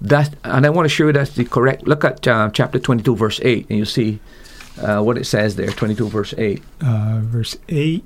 That 0.01 0.37
and 0.45 0.67
I 0.67 0.71
want 0.71 0.85
to 0.85 0.95
show 0.95 1.07
you 1.07 1.13
that's 1.13 1.33
the 1.33 1.45
correct. 1.45 1.89
Look 1.89 2.05
at 2.05 2.29
uh, 2.29 2.51
chapter 2.53 2.79
twenty-two, 2.79 3.17
verse 3.17 3.41
eight, 3.43 3.67
and 3.71 3.79
you 3.79 3.87
see 3.87 4.21
uh, 4.79 5.03
what 5.03 5.19
it 5.19 5.25
says 5.25 5.57
there, 5.57 5.71
22 5.71 6.09
verse 6.09 6.35
8. 6.37 6.63
Uh, 6.81 7.21
verse 7.23 7.57
8. 7.69 8.05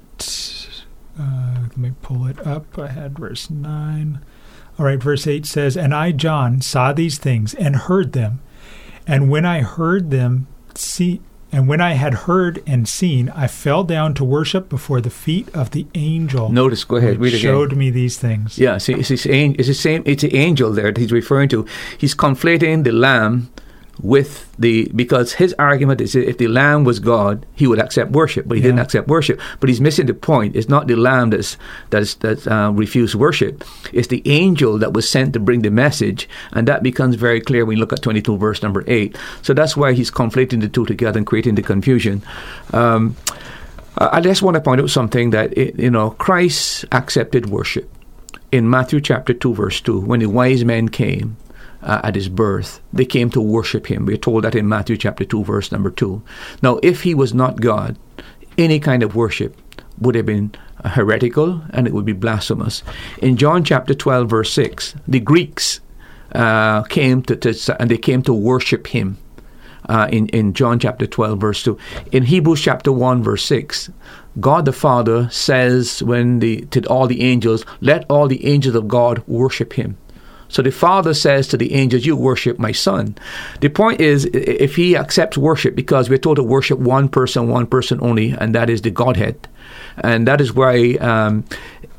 Uh, 1.19 1.55
let 1.63 1.77
me 1.77 1.93
pull 2.03 2.27
it 2.27 2.45
up. 2.47 2.79
I 2.79 2.89
had 2.89 3.19
verse 3.19 3.51
9. 3.51 4.21
All 4.79 4.87
right, 4.87 5.03
verse 5.03 5.27
8 5.27 5.45
says, 5.45 5.77
And 5.77 5.95
I, 5.95 6.13
John, 6.13 6.61
saw 6.61 6.93
these 6.93 7.19
things 7.19 7.53
and 7.55 7.77
heard 7.77 8.13
them. 8.13 8.41
And 9.07 9.29
when 9.29 9.45
I 9.45 9.61
heard 9.61 10.11
them, 10.11 10.47
see, 10.75 11.21
and 11.53 11.69
when 11.69 11.81
I 11.81 11.95
had 11.95 12.15
heard 12.15 12.63
and 12.67 12.89
seen, 12.89 13.29
I 13.31 13.47
fell 13.49 13.83
down 13.85 14.15
to 14.15 14.25
worship 14.25 14.69
before 14.69 15.01
the 15.01 15.11
feet 15.11 15.49
of 15.55 15.73
the 15.73 15.87
angel. 15.95 16.49
Notice, 16.51 16.85
go 16.85 16.97
ahead, 16.97 17.19
read 17.19 17.35
again. 17.35 17.41
Showed 17.41 17.77
me 17.77 17.91
these 17.91 18.19
things. 18.19 18.59
Yeah, 18.59 18.79
see, 18.79 18.95
it's, 18.95 19.11
it's, 19.11 19.27
it's 19.27 19.69
the 19.69 19.75
same. 19.75 20.03
It's 20.07 20.23
the 20.23 20.35
angel 20.37 20.73
there 20.73 20.93
that 20.93 20.97
he's 20.97 21.13
referring 21.13 21.49
to. 21.51 21.67
He's 21.99 22.15
conflating 22.15 22.85
the 22.85 22.93
lamb 22.93 23.51
with 24.03 24.51
the 24.59 24.91
because 24.95 25.33
his 25.35 25.55
argument 25.59 26.01
is 26.01 26.15
if 26.15 26.39
the 26.39 26.49
lamb 26.49 26.85
was 26.85 26.99
God, 26.99 27.47
he 27.55 27.67
would 27.67 27.79
accept 27.79 28.13
worship, 28.13 28.47
but 28.49 28.57
he 28.57 28.63
yeah. 28.63 28.69
didn't 28.69 28.81
accept 28.81 29.09
worship. 29.09 29.41
But 29.59 29.69
he's 29.69 29.81
missing 29.81 30.07
the 30.07 30.15
point. 30.15 30.57
It's 30.57 30.69
not 30.69 30.87
the 30.87 30.97
lamb 30.97 31.31
that's 31.31 31.57
that's 31.91 32.15
that 32.17 32.47
uh, 32.47 32.73
refused 32.73 33.15
worship. 33.15 33.65
It's 33.93 34.09
the 34.09 34.23
angel 34.27 34.79
that 34.79 34.93
was 34.93 35.09
sent 35.09 35.33
to 35.35 35.41
bring 35.41 35.63
the 35.63 35.71
message, 35.71 36.29
and 36.53 36.67
that 36.69 36.83
becomes 36.83 37.17
very 37.17 37.41
clear 37.41 37.65
when 37.65 37.77
you 37.77 37.81
look 37.81 37.93
at 37.93 38.03
twenty 38.03 38.23
two 38.23 38.37
verse 38.37 38.63
number 38.63 38.85
eight. 38.87 39.17
So 39.43 39.55
that's 39.55 39.77
why 39.77 39.93
he's 39.93 40.11
conflating 40.11 40.61
the 40.61 40.69
two 40.69 40.87
together 40.87 41.19
and 41.19 41.27
creating 41.27 41.55
the 41.55 41.63
confusion. 41.63 42.23
Um, 42.73 43.17
I 43.99 44.21
just 44.21 44.41
want 44.43 44.55
to 44.55 44.61
point 44.61 44.81
out 44.81 44.91
something 44.91 45.31
that 45.31 45.57
it, 45.57 45.79
you 45.79 45.91
know 45.91 46.11
Christ 46.11 46.85
accepted 46.93 47.51
worship 47.51 47.91
in 48.53 48.69
Matthew 48.71 49.01
chapter 49.01 49.35
two 49.35 49.55
verse 49.55 49.81
two 49.81 50.01
when 50.01 50.21
the 50.21 50.27
wise 50.27 50.65
men 50.65 50.89
came 50.89 51.37
uh, 51.83 52.01
at 52.05 52.15
his 52.15 52.29
birth. 52.29 52.81
They 52.93 53.05
came 53.05 53.31
to 53.31 53.41
worship 53.41 53.87
him. 53.87 54.07
We're 54.07 54.17
told 54.17 54.45
that 54.45 54.55
in 54.55 54.69
Matthew 54.69 54.97
chapter 54.97 55.25
2, 55.25 55.45
verse 55.45 55.73
number 55.73 55.91
2. 55.91 56.23
Now, 56.63 56.79
if 56.83 57.03
he 57.03 57.15
was 57.15 57.35
not 57.35 57.61
God, 57.61 57.99
any 58.59 58.81
kind 58.81 59.03
of 59.03 59.15
worship 59.15 59.57
would 59.99 60.15
have 60.15 60.27
been 60.27 60.55
heretical 60.85 61.63
and 61.71 61.87
it 61.87 61.93
would 61.93 62.05
be 62.05 62.13
blasphemous. 62.13 62.83
In 63.19 63.37
John 63.37 63.65
chapter 63.65 63.95
12, 63.95 64.29
verse 64.29 64.53
6, 64.53 64.95
the 65.07 65.21
Greeks 65.21 65.81
uh, 66.33 66.83
came 66.85 67.23
to, 67.23 67.37
to, 67.37 67.77
and 67.81 67.91
they 67.91 67.99
came 67.99 68.23
to 68.23 68.33
worship 68.33 68.89
him. 68.89 69.19
Uh, 69.89 70.09
in, 70.13 70.29
in 70.29 70.55
John 70.55 70.79
chapter 70.79 71.05
12, 71.05 71.41
verse 71.41 71.65
2. 71.65 71.77
In 72.13 72.23
Hebrews 72.23 72.61
chapter 72.61 72.93
1, 72.93 73.25
verse 73.25 73.45
6, 73.45 73.91
God 74.39 74.65
the 74.65 74.73
Father 74.73 75.29
says 75.31 76.01
when 76.01 76.39
the, 76.39 76.61
to 76.67 76.85
all 76.87 77.09
the 77.09 77.23
angels, 77.23 77.65
let 77.81 78.05
all 78.09 78.29
the 78.29 78.47
angels 78.47 78.77
of 78.77 78.87
God 78.87 79.25
worship 79.27 79.73
him. 79.73 79.97
So 80.51 80.63
the 80.63 80.71
Father 80.71 81.15
says 81.15 81.47
to 81.49 81.57
the 81.57 81.73
angels, 81.73 82.05
You 82.05 82.17
worship 82.17 82.59
my 82.59 82.73
Son. 82.73 83.17
The 83.61 83.69
point 83.69 84.01
is, 84.01 84.27
if 84.27 84.77
he 84.77 84.97
accepts 84.97 85.39
worship, 85.39 85.75
because 85.75 86.11
we're 86.11 86.19
told 86.19 86.37
to 86.37 86.43
worship 86.43 86.79
one 86.79 87.09
person, 87.09 87.49
one 87.49 87.67
person 87.67 87.99
only, 88.03 88.33
and 88.33 88.55
that 88.55 88.69
is 88.69 88.83
the 88.83 88.91
Godhead. 88.91 89.49
And 89.99 90.27
that 90.27 90.41
is 90.41 90.53
why 90.53 90.95
um, 90.95 91.45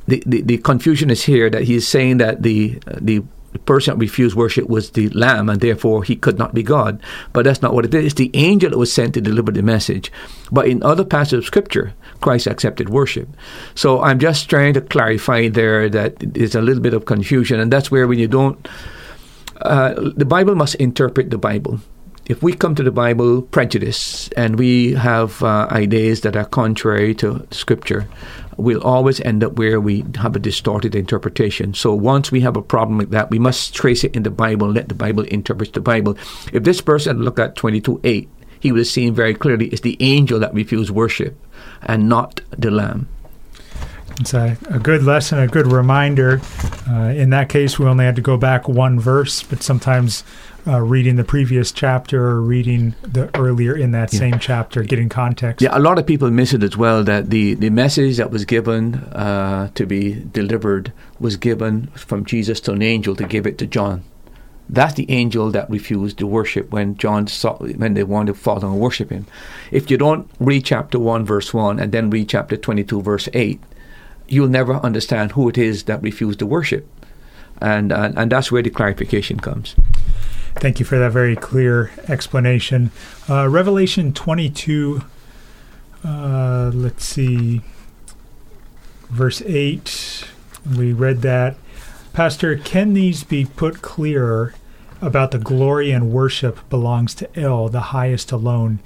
the, 0.08 0.22
the, 0.26 0.42
the 0.42 0.58
confusion 0.58 1.10
is 1.10 1.24
here 1.24 1.50
that 1.50 1.64
he's 1.64 1.88
saying 1.88 2.18
that 2.18 2.44
the 2.44 2.80
the 3.00 3.24
person 3.66 3.94
that 3.94 4.02
refused 4.02 4.36
worship 4.36 4.70
was 4.70 4.92
the 4.92 5.10
lamb 5.10 5.50
and 5.50 5.60
therefore 5.60 6.04
he 6.04 6.16
could 6.16 6.38
not 6.38 6.54
be 6.54 6.64
God. 6.64 7.02
But 7.34 7.44
that's 7.44 7.62
not 7.62 7.74
what 7.74 7.86
it 7.86 7.94
is. 7.94 8.06
It's 8.06 8.14
the 8.16 8.32
angel 8.34 8.70
that 8.70 8.78
was 8.78 8.94
sent 8.94 9.14
to 9.16 9.22
deliver 9.22 9.52
the 9.52 9.62
message. 9.62 10.12
But 10.52 10.68
in 10.68 10.82
other 10.84 11.04
passages 11.04 11.40
of 11.40 11.46
scripture, 11.46 11.94
Christ 12.22 12.48
accepted 12.48 12.90
worship. 12.90 13.28
So 13.76 14.02
I'm 14.02 14.20
just 14.20 14.50
trying 14.50 14.74
to 14.76 14.82
clarify 14.82 15.50
there 15.50 15.90
that 15.90 16.16
there's 16.20 16.56
a 16.56 16.62
little 16.62 16.82
bit 16.82 16.94
of 16.94 17.06
confusion 17.06 17.60
and 17.60 17.72
that's 17.72 17.92
where 17.92 18.08
when 18.08 18.20
you 18.20 18.28
don't 18.28 18.68
uh, 19.62 19.94
the 20.16 20.26
Bible 20.26 20.56
must 20.56 20.76
interpret 20.76 21.30
the 21.30 21.38
Bible 21.38 21.80
if 22.32 22.42
we 22.42 22.54
come 22.54 22.76
to 22.76 22.84
the 22.84 22.92
Bible 22.92 23.42
prejudiced 23.42 24.34
and 24.38 24.58
we 24.58 24.94
have 24.94 25.44
uh, 25.44 25.68
ideas 25.72 26.22
that 26.22 26.36
are 26.36 26.46
contrary 26.46 27.14
to 27.16 27.46
Scripture, 27.52 28.08
we'll 28.58 28.84
always 28.84 29.20
end 29.22 29.44
up 29.44 29.54
where 29.54 29.82
we 29.82 30.06
have 30.16 30.36
a 30.36 30.40
distorted 30.40 30.96
interpretation. 30.96 31.74
So 31.74 31.94
once 31.94 32.32
we 32.32 32.40
have 32.42 32.56
a 32.56 32.62
problem 32.62 33.00
like 33.00 33.10
that, 33.10 33.32
we 33.32 33.40
must 33.40 33.74
trace 33.74 34.04
it 34.04 34.16
in 34.16 34.24
the 34.24 34.30
Bible, 34.30 34.72
let 34.72 34.88
the 34.88 34.96
Bible 34.96 35.24
interpret 35.24 35.74
the 35.74 35.82
Bible. 35.82 36.18
If 36.54 36.64
this 36.64 36.80
person 36.80 37.22
looked 37.22 37.40
at 37.40 37.56
22 37.56 38.00
8, 38.04 38.30
he 38.62 38.72
would 38.72 38.80
have 38.80 38.88
seen 38.88 39.14
very 39.14 39.34
clearly 39.34 39.68
it's 39.68 39.82
the 39.82 39.98
angel 40.00 40.40
that 40.40 40.54
refused 40.54 40.92
worship 40.92 41.36
and 41.84 42.10
not 42.10 42.42
the 42.58 42.72
lamb. 42.72 43.08
It's 44.20 44.34
a, 44.34 44.58
a 44.70 44.78
good 44.78 45.04
lesson, 45.04 45.40
a 45.40 45.48
good 45.48 45.72
reminder. 45.72 46.42
Uh, 46.88 47.14
in 47.16 47.30
that 47.32 47.50
case, 47.50 47.80
we 47.80 47.86
only 47.86 48.06
had 48.06 48.16
to 48.18 48.22
go 48.22 48.38
back 48.38 48.68
one 48.68 49.00
verse, 49.00 49.42
but 49.42 49.64
sometimes 49.64 50.24
uh, 50.68 50.80
reading 50.80 51.16
the 51.16 51.24
previous 51.24 51.72
chapter 51.72 52.24
or 52.24 52.42
reading 52.42 52.94
the 53.02 53.36
earlier 53.38 53.76
in 53.76 53.92
that 53.92 54.14
yeah. 54.14 54.20
same 54.20 54.40
chapter, 54.40 54.84
getting 54.84 55.10
context. 55.10 55.62
Yeah, 55.62 55.76
a 55.76 55.80
lot 55.80 55.98
of 55.98 56.06
people 56.06 56.30
miss 56.30 56.54
it 56.54 56.62
as 56.62 56.78
well. 56.78 57.04
That 57.04 57.30
the 57.30 57.56
the 57.56 57.70
message 57.70 58.18
that 58.18 58.30
was 58.30 58.46
given 58.46 58.96
uh, 58.96 59.70
to 59.74 59.86
be 59.86 60.14
delivered 60.14 60.94
was 61.20 61.36
given 61.38 61.88
from 61.96 62.26
Jesus 62.26 62.60
to 62.62 62.74
an 62.74 62.82
angel 62.82 63.16
to 63.16 63.24
give 63.24 63.48
it 63.48 63.58
to 63.60 63.66
John. 63.66 64.04
That's 64.72 64.94
the 64.94 65.12
angel 65.12 65.52
that 65.52 65.70
refused 65.70 66.18
to 66.20 66.26
worship 66.28 66.72
when 66.72 66.96
John 66.96 67.28
saw 67.28 67.58
when 67.58 67.94
they 67.94 68.04
wanted 68.04 68.34
to 68.34 68.40
fall 68.40 68.64
and 68.64 68.80
worship 68.80 69.10
him. 69.10 69.28
If 69.70 69.92
you 69.92 69.98
don't 69.98 70.32
read 70.40 70.64
chapter 70.64 70.98
one 70.98 71.26
verse 71.26 71.54
one 71.54 71.78
and 71.78 71.92
then 71.92 72.10
read 72.10 72.30
chapter 72.30 72.56
twenty 72.56 72.86
two 72.86 73.02
verse 73.02 73.28
eight, 73.34 73.60
you'll 74.30 74.48
never 74.48 74.76
understand 74.76 75.34
who 75.34 75.50
it 75.50 75.58
is 75.58 75.84
that 75.84 76.02
refused 76.02 76.40
to 76.40 76.46
worship, 76.46 76.88
and 77.60 77.92
and, 77.92 78.18
and 78.18 78.32
that's 78.32 78.50
where 78.50 78.64
the 78.64 78.70
clarification 78.70 79.42
comes. 79.42 79.76
Thank 80.56 80.80
you 80.80 80.86
for 80.86 80.98
that 80.98 81.12
very 81.12 81.36
clear 81.36 81.92
explanation. 82.08 82.92
Uh, 83.30 83.50
Revelation 83.50 84.14
22, 84.14 85.02
uh, 86.04 86.72
let's 86.74 87.06
see, 87.06 87.62
verse 89.10 89.42
8. 89.42 90.26
We 90.78 90.94
read 90.94 91.22
that. 91.24 91.56
Pastor, 92.14 92.58
can 92.58 92.94
these 92.94 93.24
be 93.24 93.46
put 93.46 93.82
clearer 93.82 94.54
about 95.02 95.32
the 95.32 95.40
glory 95.40 95.92
and 95.92 96.12
worship 96.12 96.68
belongs 96.70 97.14
to 97.16 97.40
El, 97.40 97.70
the 97.70 97.92
highest 97.92 98.32
alone? 98.32 98.80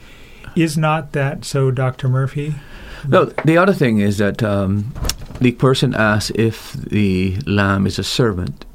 Is 0.56 0.78
not 0.78 1.12
that 1.12 1.44
so, 1.44 1.72
Dr. 1.72 2.08
Murphy? 2.08 2.56
No, 3.08 3.26
the 3.26 3.58
other 3.58 3.74
thing 3.74 4.00
is 4.00 4.18
that 4.18 4.42
um, 4.42 4.94
the 5.40 5.52
person 5.52 5.94
asks 5.94 6.32
if 6.34 6.74
the 6.74 7.38
lamb 7.46 7.86
is 7.86 8.00
a 8.00 8.04
servant. 8.04 8.66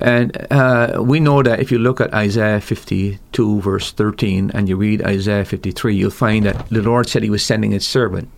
And 0.00 0.36
uh, 0.50 1.00
we 1.00 1.20
know 1.20 1.42
that 1.42 1.60
if 1.60 1.70
you 1.70 1.78
look 1.78 2.00
at 2.00 2.12
Isaiah 2.12 2.60
52, 2.60 3.60
verse 3.60 3.92
13, 3.92 4.50
and 4.52 4.68
you 4.68 4.76
read 4.76 5.02
Isaiah 5.02 5.44
53, 5.44 5.94
you'll 5.94 6.10
find 6.10 6.46
that 6.46 6.68
the 6.70 6.82
Lord 6.82 7.08
said 7.08 7.22
he 7.22 7.30
was 7.30 7.44
sending 7.44 7.70
his 7.70 7.86
servant. 7.86 8.28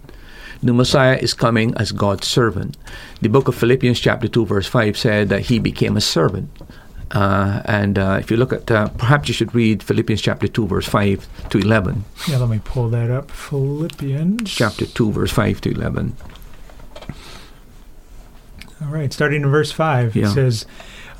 The 0.62 0.74
Messiah 0.74 1.16
is 1.16 1.34
coming 1.34 1.74
as 1.76 1.92
God's 1.92 2.26
servant. 2.26 2.76
The 3.20 3.28
book 3.28 3.48
of 3.48 3.54
Philippians, 3.54 4.00
chapter 4.00 4.28
2, 4.28 4.46
verse 4.46 4.66
5, 4.66 4.96
said 4.96 5.28
that 5.30 5.42
he 5.42 5.58
became 5.58 5.96
a 5.96 6.00
servant. 6.00 6.50
Uh, 7.10 7.62
and 7.64 7.98
uh, 7.98 8.18
if 8.20 8.30
you 8.30 8.36
look 8.36 8.52
at, 8.52 8.70
uh, 8.70 8.88
perhaps 8.88 9.28
you 9.28 9.34
should 9.34 9.54
read 9.54 9.82
Philippians 9.82 10.20
chapter 10.20 10.48
2, 10.48 10.66
verse 10.66 10.86
5 10.86 11.48
to 11.50 11.58
11. 11.58 12.04
Yeah, 12.28 12.38
let 12.38 12.48
me 12.48 12.60
pull 12.64 12.88
that 12.90 13.10
up. 13.10 13.30
Philippians. 13.30 14.52
Chapter 14.52 14.86
2, 14.86 15.12
verse 15.12 15.30
5 15.30 15.60
to 15.62 15.70
11. 15.70 16.16
All 18.82 18.88
right, 18.88 19.12
starting 19.12 19.42
in 19.42 19.48
verse 19.48 19.72
5, 19.72 20.16
yeah. 20.16 20.26
it 20.26 20.34
says, 20.34 20.66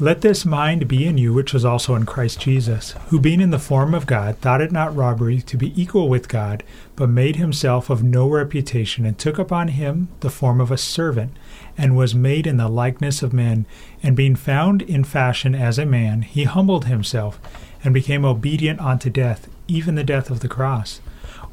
let 0.01 0.23
this 0.23 0.45
mind 0.45 0.89
be 0.89 1.07
in 1.07 1.19
you, 1.19 1.33
which 1.33 1.55
was 1.55 1.65
also 1.65 1.95
in 1.95 2.05
Christ 2.05 2.41
Jesus, 2.41 2.97
who 3.09 3.21
being 3.21 3.41
in 3.41 3.51
the 3.51 3.61
form 3.61 3.95
of 3.95 4.07
God, 4.07 4.39
thought 4.39 4.61
it 4.61 4.73
not 4.73 4.95
robbery 4.95 5.41
to 5.43 5.57
be 5.57 5.81
equal 5.81 6.09
with 6.09 6.29
God, 6.29 6.65
but 6.97 7.09
made 7.09 7.37
himself 7.37 7.91
of 7.91 8.03
no 8.03 8.29
reputation, 8.29 9.07
and 9.07 9.17
took 9.17 9.39
upon 9.39 9.69
him 9.69 10.09
the 10.19 10.31
form 10.31 10.61
of 10.61 10.73
a 10.73 10.77
servant, 10.77 11.37
and 11.77 11.97
was 11.97 12.15
made 12.15 12.47
in 12.47 12.57
the 12.57 12.69
likeness 12.69 13.23
of 13.23 13.33
men. 13.33 13.67
And 14.03 14.17
being 14.17 14.37
found 14.37 14.83
in 14.83 15.05
fashion 15.05 15.55
as 15.55 15.79
a 15.79 15.87
man, 15.87 16.23
he 16.23 16.45
humbled 16.45 16.87
himself, 16.87 17.41
and 17.83 17.93
became 17.93 18.25
obedient 18.25 18.81
unto 18.81 19.11
death, 19.11 19.49
even 19.69 19.95
the 19.95 20.05
death 20.05 20.31
of 20.31 20.41
the 20.41 20.49
cross. 20.49 21.01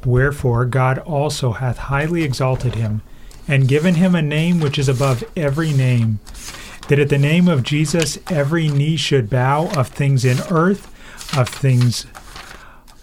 Wherefore 0.04 0.64
God 0.64 0.98
also 0.98 1.52
hath 1.52 1.78
highly 1.78 2.22
exalted 2.22 2.74
him, 2.74 3.02
and 3.46 3.68
given 3.68 3.96
him 3.96 4.14
a 4.14 4.22
name 4.22 4.60
which 4.60 4.78
is 4.78 4.88
above 4.88 5.24
every 5.36 5.72
name 5.72 6.20
that 6.88 6.98
at 6.98 7.08
the 7.08 7.18
name 7.18 7.48
of 7.48 7.62
Jesus 7.62 8.18
every 8.30 8.68
knee 8.68 8.96
should 8.96 9.30
bow 9.30 9.68
of 9.76 9.88
things 9.88 10.24
in 10.24 10.38
earth, 10.50 10.88
of 11.36 11.48
things 11.48 12.06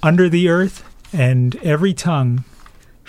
under 0.03 0.29
the 0.29 0.49
earth, 0.49 0.83
and 1.13 1.55
every 1.57 1.93
tongue 1.93 2.43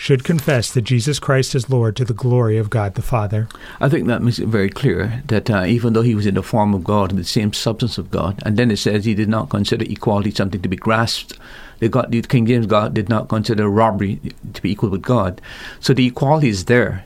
should 0.00 0.24
confess 0.24 0.72
that 0.72 0.80
Jesus 0.80 1.18
Christ 1.18 1.54
is 1.54 1.68
Lord 1.68 1.94
to 1.96 2.06
the 2.06 2.14
glory 2.14 2.56
of 2.56 2.70
God 2.70 2.94
the 2.94 3.02
Father. 3.02 3.46
I 3.80 3.90
think 3.90 4.06
that 4.06 4.22
makes 4.22 4.38
it 4.38 4.48
very 4.48 4.70
clear 4.70 5.22
that 5.26 5.50
uh, 5.50 5.64
even 5.64 5.92
though 5.92 6.00
he 6.00 6.14
was 6.14 6.24
in 6.24 6.36
the 6.36 6.42
form 6.42 6.72
of 6.72 6.82
God, 6.82 7.10
the 7.10 7.22
same 7.22 7.52
substance 7.52 7.98
of 7.98 8.10
God, 8.10 8.42
and 8.46 8.56
then 8.56 8.70
it 8.70 8.78
says 8.78 9.04
he 9.04 9.14
did 9.14 9.28
not 9.28 9.50
consider 9.50 9.84
equality 9.84 10.30
something 10.30 10.62
to 10.62 10.70
be 10.70 10.76
grasped. 10.76 11.38
The, 11.80 11.88
the 12.08 12.22
King 12.22 12.46
James 12.46 12.64
God 12.64 12.94
did 12.94 13.10
not 13.10 13.28
consider 13.28 13.68
robbery 13.68 14.18
to 14.54 14.62
be 14.62 14.72
equal 14.72 14.88
with 14.88 15.02
God. 15.02 15.38
So 15.80 15.92
the 15.92 16.06
equality 16.06 16.48
is 16.48 16.64
there. 16.64 17.04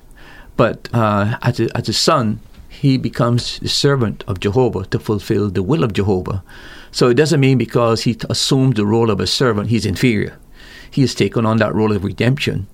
But 0.56 0.88
uh, 0.94 1.36
as, 1.42 1.58
a, 1.58 1.76
as 1.76 1.88
a 1.88 1.92
son, 1.92 2.38
he 2.68 2.96
becomes 2.96 3.58
the 3.58 3.68
servant 3.68 4.22
of 4.28 4.38
Jehovah 4.38 4.84
to 4.86 5.00
fulfill 5.00 5.50
the 5.50 5.64
will 5.64 5.82
of 5.82 5.94
Jehovah. 5.94 6.44
So 6.92 7.08
it 7.08 7.14
doesn't 7.14 7.40
mean 7.40 7.58
because 7.58 8.04
he 8.04 8.16
assumed 8.30 8.76
the 8.76 8.86
role 8.86 9.10
of 9.10 9.18
a 9.18 9.26
servant, 9.26 9.70
he's 9.70 9.84
inferior. 9.84 10.38
He 10.94 11.00
has 11.00 11.14
taken 11.14 11.44
on 11.44 11.56
that 11.56 11.74
role 11.74 11.90
of 11.90 12.04
redemption. 12.04 12.68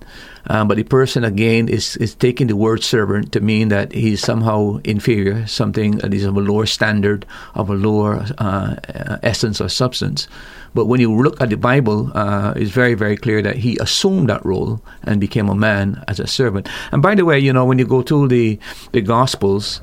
Um, 0.45 0.67
but 0.67 0.77
the 0.77 0.83
person, 0.83 1.23
again, 1.23 1.67
is, 1.67 1.97
is 1.97 2.13
taking 2.13 2.45
the 2.45 2.55
word 2.55 2.83
servant 2.83 3.31
to 3.31 3.39
mean 3.41 3.69
that 3.69 3.93
he's 3.93 4.21
somehow 4.21 4.79
inferior, 4.83 5.47
something 5.47 5.97
that 5.97 6.13
is 6.13 6.23
of 6.23 6.37
a 6.37 6.39
lower 6.39 6.67
standard, 6.67 7.25
of 7.55 7.69
a 7.69 7.73
lower 7.73 8.25
uh, 8.37 8.75
essence 9.23 9.59
or 9.59 9.69
substance. 9.69 10.27
But 10.75 10.85
when 10.85 11.01
you 11.01 11.11
look 11.19 11.41
at 11.41 11.49
the 11.49 11.57
Bible, 11.57 12.11
uh, 12.13 12.53
it's 12.55 12.69
very, 12.69 12.93
very 12.93 13.17
clear 13.17 13.41
that 13.41 13.57
he 13.57 13.77
assumed 13.77 14.29
that 14.29 14.45
role 14.45 14.81
and 15.03 15.19
became 15.19 15.49
a 15.49 15.55
man 15.55 16.03
as 16.07 16.19
a 16.19 16.27
servant. 16.27 16.69
And 16.91 17.01
by 17.01 17.15
the 17.15 17.25
way, 17.25 17.39
you 17.39 17.51
know, 17.51 17.65
when 17.65 17.79
you 17.79 17.85
go 17.85 18.03
to 18.03 18.27
the, 18.27 18.59
the 18.91 19.01
Gospels, 19.01 19.81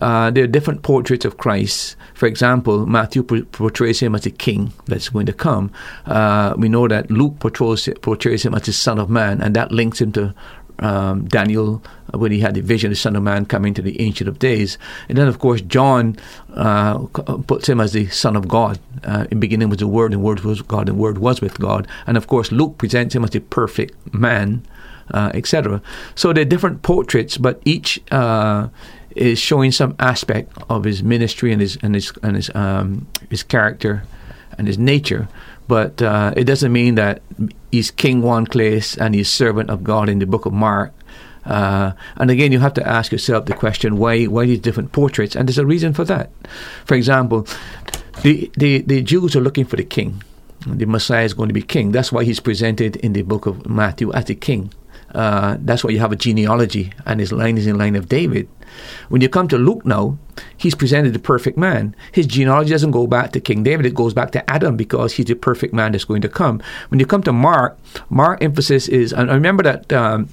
uh, 0.00 0.30
there 0.30 0.44
are 0.44 0.48
different 0.48 0.82
portraits 0.82 1.24
of 1.24 1.38
Christ. 1.38 1.96
For 2.14 2.26
example, 2.26 2.86
Matthew 2.86 3.22
portrays 3.22 4.00
him 4.00 4.14
as 4.14 4.26
a 4.26 4.30
king 4.30 4.72
that's 4.86 5.08
going 5.08 5.26
to 5.26 5.32
come. 5.32 5.70
Uh, 6.06 6.54
we 6.56 6.68
know 6.68 6.88
that 6.88 7.10
Luke 7.10 7.38
portrays, 7.38 7.88
portrays 8.02 8.44
him 8.44 8.54
as 8.54 8.62
the 8.62 8.72
Son 8.72 8.98
of 8.98 9.08
Man, 9.08 9.40
and 9.40 9.54
that 9.56 9.72
links 9.72 10.00
him 10.00 10.12
to 10.12 10.34
um, 10.80 11.26
Daniel 11.26 11.82
uh, 12.12 12.18
when 12.18 12.32
he 12.32 12.40
had 12.40 12.54
the 12.54 12.60
vision, 12.60 12.88
of 12.88 12.92
the 12.92 13.00
Son 13.00 13.16
of 13.16 13.22
Man 13.22 13.44
coming 13.44 13.74
to 13.74 13.82
the 13.82 14.00
Ancient 14.00 14.28
of 14.28 14.38
Days. 14.38 14.78
And 15.08 15.18
then, 15.18 15.28
of 15.28 15.38
course, 15.38 15.60
John 15.60 16.16
uh, 16.54 16.98
puts 17.46 17.68
him 17.68 17.80
as 17.80 17.92
the 17.92 18.06
Son 18.08 18.36
of 18.36 18.48
God. 18.48 18.78
Uh, 19.04 19.26
in 19.30 19.40
beginning 19.40 19.68
was 19.68 19.78
the 19.78 19.88
Word, 19.88 20.12
and 20.12 20.22
Word 20.22 20.40
was 20.40 20.62
God, 20.62 20.88
and 20.88 20.98
Word 20.98 21.18
was 21.18 21.40
with 21.40 21.58
God. 21.58 21.86
And 22.06 22.16
of 22.16 22.26
course, 22.26 22.52
Luke 22.52 22.78
presents 22.78 23.14
him 23.14 23.24
as 23.24 23.30
the 23.30 23.40
perfect 23.40 24.14
man, 24.14 24.64
uh, 25.12 25.30
etc. 25.34 25.82
So 26.14 26.32
they're 26.32 26.44
different 26.44 26.82
portraits, 26.82 27.38
but 27.38 27.60
each 27.64 28.00
uh, 28.10 28.68
is 29.16 29.38
showing 29.38 29.72
some 29.72 29.94
aspect 29.98 30.52
of 30.68 30.84
his 30.84 31.02
ministry 31.02 31.52
and 31.52 31.60
his 31.60 31.76
and 31.82 31.94
his 31.94 32.12
and 32.22 32.36
his 32.36 32.50
um, 32.54 33.06
his 33.30 33.42
character 33.42 34.02
and 34.56 34.66
his 34.66 34.78
nature. 34.78 35.28
But 35.66 36.00
uh, 36.00 36.32
it 36.36 36.44
doesn't 36.44 36.72
mean 36.72 36.94
that 36.94 37.22
he's 37.70 37.90
king 37.90 38.22
one 38.22 38.46
place 38.46 38.96
and 38.96 39.14
he's 39.14 39.30
servant 39.30 39.70
of 39.70 39.84
God 39.84 40.08
in 40.08 40.18
the 40.18 40.26
book 40.26 40.46
of 40.46 40.52
Mark. 40.52 40.92
Uh, 41.44 41.92
and 42.16 42.30
again, 42.30 42.52
you 42.52 42.58
have 42.58 42.74
to 42.74 42.86
ask 42.86 43.12
yourself 43.12 43.46
the 43.46 43.54
question: 43.54 43.96
Why? 43.96 44.24
Why 44.24 44.46
these 44.46 44.60
different 44.60 44.92
portraits? 44.92 45.36
And 45.36 45.48
there's 45.48 45.58
a 45.58 45.66
reason 45.66 45.94
for 45.94 46.04
that. 46.04 46.30
For 46.84 46.94
example, 46.94 47.46
the 48.22 48.50
the, 48.56 48.82
the 48.82 49.02
Jews 49.02 49.36
are 49.36 49.40
looking 49.40 49.64
for 49.64 49.76
the 49.76 49.84
king. 49.84 50.22
The 50.66 50.86
Messiah 50.86 51.24
is 51.24 51.34
going 51.34 51.48
to 51.48 51.54
be 51.54 51.62
king. 51.62 51.92
That's 51.92 52.10
why 52.10 52.24
he's 52.24 52.40
presented 52.40 52.96
in 52.96 53.12
the 53.12 53.22
book 53.22 53.46
of 53.46 53.68
Matthew 53.68 54.12
as 54.12 54.24
the 54.24 54.34
king. 54.34 54.72
Uh, 55.14 55.56
that's 55.60 55.82
why 55.82 55.90
you 55.90 55.98
have 55.98 56.12
a 56.12 56.16
genealogy, 56.16 56.92
and 57.06 57.20
his 57.20 57.32
line 57.32 57.56
is 57.56 57.66
in 57.66 57.78
line 57.78 57.96
of 57.96 58.08
David. 58.08 58.48
When 59.08 59.20
you 59.20 59.28
come 59.28 59.48
to 59.48 59.58
Luke 59.58 59.86
now, 59.86 60.18
he's 60.56 60.74
presented 60.74 61.14
the 61.14 61.18
perfect 61.18 61.56
man. 61.56 61.96
His 62.12 62.26
genealogy 62.26 62.70
doesn't 62.70 62.90
go 62.90 63.06
back 63.06 63.32
to 63.32 63.40
King 63.40 63.62
David, 63.62 63.86
it 63.86 63.94
goes 63.94 64.12
back 64.12 64.30
to 64.32 64.50
Adam 64.50 64.76
because 64.76 65.14
he's 65.14 65.26
the 65.26 65.34
perfect 65.34 65.72
man 65.72 65.92
that's 65.92 66.04
going 66.04 66.22
to 66.22 66.28
come. 66.28 66.62
When 66.88 67.00
you 67.00 67.06
come 67.06 67.22
to 67.22 67.32
Mark, 67.32 67.78
Mark 68.10 68.42
emphasis 68.42 68.88
is, 68.88 69.12
and 69.12 69.30
remember 69.30 69.62
that 69.62 69.92
um, 69.92 70.28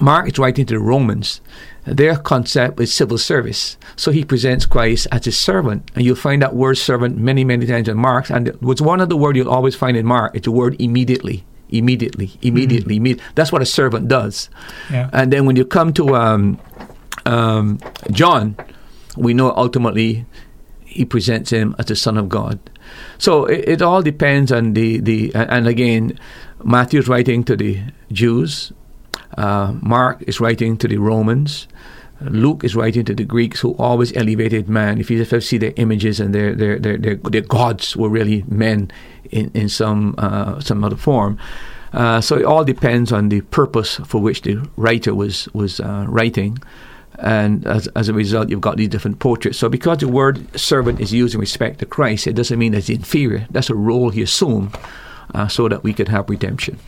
Mark 0.00 0.28
is 0.28 0.38
writing 0.38 0.66
to 0.66 0.74
the 0.74 0.80
Romans. 0.80 1.40
their 1.84 2.16
concept 2.16 2.78
is 2.80 2.92
civil 2.92 3.18
service. 3.18 3.76
So 3.96 4.10
he 4.10 4.24
presents 4.24 4.66
Christ 4.66 5.06
as 5.10 5.26
a 5.26 5.32
servant. 5.32 5.90
And 5.94 6.04
you'll 6.04 6.16
find 6.16 6.42
that 6.42 6.54
word 6.54 6.76
servant 6.76 7.16
many, 7.16 7.44
many 7.44 7.66
times 7.66 7.88
in 7.88 7.96
Mark. 7.96 8.30
And 8.30 8.48
what's 8.60 8.80
one 8.80 9.00
of 9.00 9.08
the 9.08 9.16
word 9.16 9.36
you'll 9.36 9.50
always 9.50 9.74
find 9.74 9.96
in 9.96 10.06
Mark, 10.06 10.34
it's 10.34 10.44
the 10.44 10.52
word 10.52 10.76
immediately. 10.80 11.44
Immediately, 11.70 12.32
immediately, 12.40 12.96
mm-hmm. 12.96 13.06
immediately. 13.06 13.32
That's 13.34 13.52
what 13.52 13.62
a 13.62 13.66
servant 13.66 14.08
does. 14.08 14.48
Yeah. 14.90 15.10
And 15.12 15.32
then 15.32 15.44
when 15.44 15.56
you 15.56 15.64
come 15.64 15.92
to 15.94 16.16
um, 16.16 16.58
um, 17.26 17.78
John, 18.10 18.56
we 19.16 19.34
know 19.34 19.52
ultimately 19.54 20.24
he 20.84 21.04
presents 21.04 21.50
him 21.50 21.74
as 21.78 21.86
the 21.86 21.96
Son 21.96 22.16
of 22.16 22.28
God. 22.28 22.58
So 23.18 23.44
it, 23.44 23.68
it 23.68 23.82
all 23.82 24.02
depends 24.02 24.50
on 24.50 24.72
the, 24.72 25.00
the 25.00 25.32
and 25.34 25.68
again, 25.68 26.18
Matthew's 26.64 27.08
writing 27.08 27.44
to 27.44 27.56
the 27.56 27.80
Jews, 28.10 28.72
uh, 29.36 29.74
Mark 29.82 30.22
is 30.26 30.40
writing 30.40 30.76
to 30.78 30.88
the 30.88 30.96
Romans. 30.96 31.68
Luke 32.20 32.64
is 32.64 32.74
writing 32.74 33.04
to 33.04 33.14
the 33.14 33.24
Greeks 33.24 33.60
who 33.60 33.74
always 33.76 34.16
elevated 34.16 34.68
man. 34.68 34.98
If 34.98 35.10
you 35.10 35.20
ever 35.20 35.40
see 35.40 35.58
their 35.58 35.72
images 35.76 36.20
and 36.20 36.34
their 36.34 36.54
their 36.54 36.78
their, 36.78 36.96
their, 36.98 37.16
their 37.16 37.42
gods 37.42 37.96
were 37.96 38.08
really 38.08 38.44
men 38.48 38.90
in 39.30 39.50
in 39.54 39.68
some 39.68 40.14
uh, 40.18 40.60
some 40.60 40.82
other 40.84 40.96
form. 40.96 41.38
Uh, 41.92 42.20
so 42.20 42.36
it 42.36 42.44
all 42.44 42.64
depends 42.64 43.12
on 43.12 43.28
the 43.28 43.40
purpose 43.42 43.96
for 44.04 44.20
which 44.20 44.42
the 44.42 44.56
writer 44.76 45.14
was 45.14 45.48
was 45.54 45.80
uh, 45.80 46.04
writing, 46.08 46.58
and 47.18 47.66
as 47.66 47.86
as 47.94 48.08
a 48.08 48.12
result, 48.12 48.48
you've 48.50 48.60
got 48.60 48.76
these 48.76 48.88
different 48.88 49.20
portraits. 49.20 49.58
So 49.58 49.68
because 49.68 49.98
the 49.98 50.08
word 50.08 50.58
servant 50.58 51.00
is 51.00 51.12
used 51.12 51.34
in 51.34 51.40
respect 51.40 51.78
to 51.78 51.86
Christ, 51.86 52.26
it 52.26 52.34
doesn't 52.34 52.58
mean 52.58 52.74
it's 52.74 52.90
inferior. 52.90 53.46
That's 53.50 53.70
a 53.70 53.74
role 53.74 54.10
he 54.10 54.22
assumed, 54.22 54.76
uh, 55.34 55.48
so 55.48 55.68
that 55.68 55.82
we 55.82 55.92
could 55.94 56.08
have 56.08 56.28
redemption. 56.28 56.78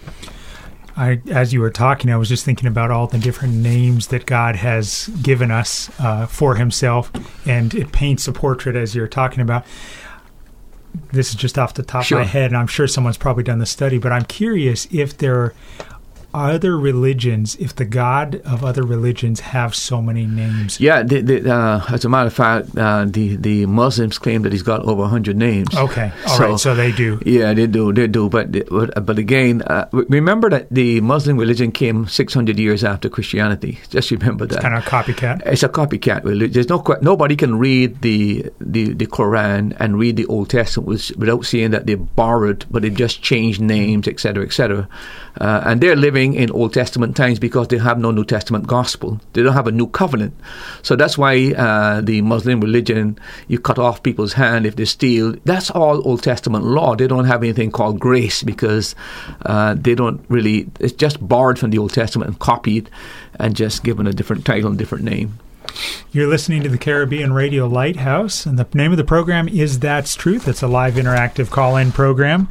I, 1.01 1.23
as 1.31 1.55
you 1.55 1.61
were 1.61 1.71
talking, 1.71 2.13
I 2.13 2.19
was 2.19 2.29
just 2.29 2.45
thinking 2.45 2.69
about 2.69 2.91
all 2.91 3.07
the 3.07 3.19
different 3.19 3.55
names 3.55 4.09
that 4.09 4.27
God 4.27 4.57
has 4.57 5.09
given 5.23 5.51
us 5.51 5.91
uh, 5.99 6.27
for 6.27 6.57
Himself, 6.57 7.11
and 7.47 7.75
it 7.75 7.91
paints 7.91 8.29
a 8.29 8.33
portrait 8.33 8.77
as 8.77 8.95
you're 8.95 9.09
talking 9.09 9.41
about. 9.41 9.65
This 11.11 11.31
is 11.31 11.37
just 11.37 11.59
off 11.59 11.73
the 11.73 11.83
top 11.83 12.05
sure. 12.05 12.21
of 12.21 12.27
my 12.27 12.31
head, 12.31 12.51
and 12.51 12.57
I'm 12.59 12.67
sure 12.67 12.87
someone's 12.87 13.17
probably 13.17 13.45
done 13.45 13.61
the 13.61 13.67
study, 13.67 13.97
but 13.97 14.13
I'm 14.13 14.27
curious 14.27 14.87
if 14.91 15.17
there 15.17 15.55
other 16.33 16.79
religions, 16.79 17.57
if 17.57 17.75
the 17.75 17.85
God 17.85 18.37
of 18.45 18.65
other 18.65 18.83
religions 18.83 19.41
have 19.41 19.75
so 19.75 20.01
many 20.01 20.27
names? 20.27 20.81
Yeah, 20.81 21.03
the, 21.03 21.21
the, 21.21 21.53
uh, 21.53 21.85
as 21.91 22.05
a 22.05 22.09
matter 22.09 22.29
of 22.29 22.35
fact, 22.35 22.77
uh, 22.77 23.05
the 23.07 23.37
the 23.37 23.67
Muslims 23.67 24.19
claim 24.19 24.43
that 24.43 24.53
he's 24.53 24.63
got 24.63 24.83
over 24.83 25.07
hundred 25.07 25.37
names. 25.37 25.75
Okay, 25.75 26.13
all 26.27 26.37
so, 26.37 26.51
right, 26.51 26.61
so, 26.61 26.75
they 26.75 26.93
do. 26.93 27.21
Yeah, 27.25 27.55
they 27.55 27.67
do, 27.67 27.93
they 27.93 28.07
do. 28.07 28.29
But 28.29 28.53
but, 28.69 29.07
but 29.07 29.19
again, 29.19 29.63
uh, 29.63 29.89
remember 29.93 30.51
that 30.51 30.69
the 30.71 31.01
Muslim 31.01 31.37
religion 31.37 31.73
came 31.73 32.07
six 32.07 32.35
hundred 32.35 32.59
years 32.59 32.85
after 32.85 33.09
Christianity. 33.09 33.79
Just 33.91 34.11
remember 34.11 34.47
that. 34.47 34.57
It's 34.57 34.63
kind 34.63 34.77
of 34.77 34.87
a 34.87 34.89
copycat. 34.89 35.43
It's 35.47 35.63
a 35.63 35.69
copycat 35.69 36.25
religion. 36.25 36.53
There's 36.53 36.69
no 36.69 36.85
nobody 37.03 37.37
can 37.37 37.59
read 37.59 38.01
the 38.03 38.51
the, 38.61 38.95
the 38.95 39.07
Quran 39.07 39.77
and 39.79 39.99
read 39.99 40.17
the 40.17 40.27
Old 40.27 40.51
Testament 40.51 41.11
without 41.17 41.45
seeing 41.45 41.71
that 41.73 41.87
they 41.87 41.95
borrowed, 41.95 42.65
but 42.71 42.83
they 42.83 42.91
just 42.91 43.23
changed 43.23 43.61
names, 43.61 44.07
etc., 44.07 44.45
etc. 44.45 44.89
Uh, 45.39 45.63
and 45.65 45.81
they're 45.81 45.97
living 45.97 46.35
in 46.35 46.51
Old 46.51 46.75
Testament 46.75 47.17
times 47.17 47.39
because 47.39 47.69
they 47.69 47.79
have 47.79 47.99
no 47.99 48.11
New 48.11 48.25
Testament 48.25 48.67
gospel. 48.67 49.21
They 49.33 49.43
don't 49.43 49.53
have 49.53 49.67
a 49.67 49.73
new 49.73 49.87
covenant. 49.87 50.35
So 50.83 50.97
that's 50.97 51.17
why 51.17 51.53
uh, 51.53 52.01
the 52.01 52.23
Muslim 52.23 52.61
religion, 52.61 53.19
you 53.49 53.59
cut 53.59 53.79
off 53.79 54.03
people's 54.03 54.33
hand 54.33 54.67
if 54.67 54.77
they 54.77 54.85
steal. 54.85 55.35
That's 55.45 55.71
all 55.71 56.07
Old 56.07 56.23
Testament 56.23 56.65
law. 56.65 56.97
They 56.97 57.07
don't 57.07 57.27
have 57.27 57.43
anything 57.43 57.71
called 57.71 58.01
grace 58.01 58.43
because 58.43 58.95
uh, 59.47 59.75
they 59.79 59.95
don't 59.95 60.25
really, 60.29 60.69
it's 60.81 60.93
just 60.93 61.27
borrowed 61.27 61.59
from 61.59 61.71
the 61.71 61.79
Old 61.79 61.93
Testament 61.93 62.31
and 62.31 62.39
copied 62.39 62.91
and 63.39 63.55
just 63.55 63.85
given 63.85 64.07
a 64.07 64.13
different 64.13 64.45
title 64.45 64.71
and 64.71 64.79
different 64.79 65.05
name. 65.05 65.39
You're 66.11 66.27
listening 66.27 66.63
to 66.65 66.69
the 66.69 66.79
Caribbean 66.79 67.33
Radio 67.33 67.67
Lighthouse, 67.67 68.45
and 68.45 68.59
the 68.59 68.67
name 68.75 68.91
of 68.91 68.97
the 68.97 69.05
program 69.05 69.49
is 69.49 69.79
That's 69.79 70.17
Truth. 70.17 70.49
It's 70.49 70.63
a 70.63 70.67
live 70.67 70.95
interactive 70.95 71.51
call 71.51 71.77
in 71.77 71.93
program. 71.93 72.49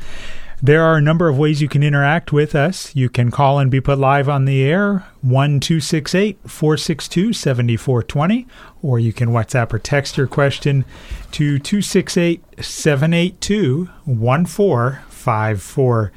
There 0.61 0.83
are 0.83 0.97
a 0.97 1.01
number 1.01 1.29
of 1.29 1.37
ways 1.37 1.61
you 1.61 1.69
can 1.69 1.83
interact 1.83 2.33
with 2.33 2.53
us. 2.53 2.93
You 2.93 3.09
can 3.09 3.31
call 3.31 3.59
and 3.59 3.71
be 3.71 3.79
put 3.79 3.97
live 3.97 4.27
on 4.27 4.43
the 4.43 4.61
air, 4.61 5.05
1 5.21 5.61
462 5.61 7.31
7420, 7.31 8.45
or 8.81 8.99
you 8.99 9.13
can 9.13 9.29
WhatsApp 9.29 9.71
or 9.71 9.79
text 9.79 10.17
your 10.17 10.27
question 10.27 10.83
to 11.31 11.59
268 11.59 12.43
782 12.59 13.85
1454. 14.03 16.11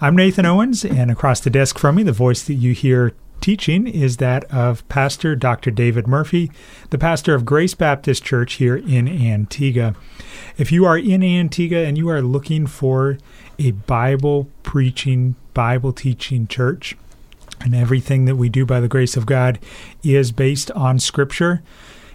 I'm 0.00 0.16
Nathan 0.16 0.46
Owens, 0.46 0.86
and 0.86 1.10
across 1.10 1.40
the 1.40 1.50
desk 1.50 1.78
from 1.78 1.96
me, 1.96 2.02
the 2.02 2.12
voice 2.12 2.42
that 2.44 2.54
you 2.54 2.72
hear 2.72 3.12
teaching 3.42 3.86
is 3.86 4.16
that 4.18 4.44
of 4.44 4.88
Pastor 4.88 5.36
Dr. 5.36 5.70
David 5.70 6.06
Murphy, 6.06 6.50
the 6.88 6.96
pastor 6.96 7.34
of 7.34 7.44
Grace 7.44 7.74
Baptist 7.74 8.24
Church 8.24 8.54
here 8.54 8.76
in 8.76 9.06
Antigua. 9.06 9.94
If 10.56 10.72
you 10.72 10.86
are 10.86 10.96
in 10.96 11.22
Antigua 11.22 11.80
and 11.80 11.98
you 11.98 12.08
are 12.08 12.22
looking 12.22 12.66
for 12.66 13.18
a 13.62 13.70
Bible 13.70 14.48
preaching, 14.62 15.36
Bible 15.54 15.92
teaching 15.92 16.46
church. 16.46 16.96
And 17.60 17.74
everything 17.74 18.24
that 18.24 18.36
we 18.36 18.48
do 18.48 18.66
by 18.66 18.80
the 18.80 18.88
grace 18.88 19.16
of 19.16 19.24
God 19.24 19.58
is 20.02 20.32
based 20.32 20.70
on 20.72 20.98
Scripture. 20.98 21.62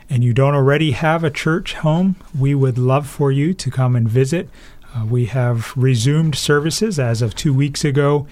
And 0.09 0.23
you 0.23 0.33
don't 0.33 0.55
already 0.55 0.91
have 0.91 1.23
a 1.23 1.29
church 1.29 1.73
home, 1.75 2.15
we 2.37 2.53
would 2.53 2.77
love 2.77 3.07
for 3.07 3.31
you 3.31 3.53
to 3.53 3.71
come 3.71 3.95
and 3.95 4.07
visit. 4.09 4.49
Uh, 4.95 5.05
we 5.05 5.25
have 5.25 5.73
resumed 5.75 6.35
services 6.35 6.99
as 6.99 7.21
of 7.21 7.35
two 7.35 7.53
weeks 7.53 7.83
ago, 7.83 8.27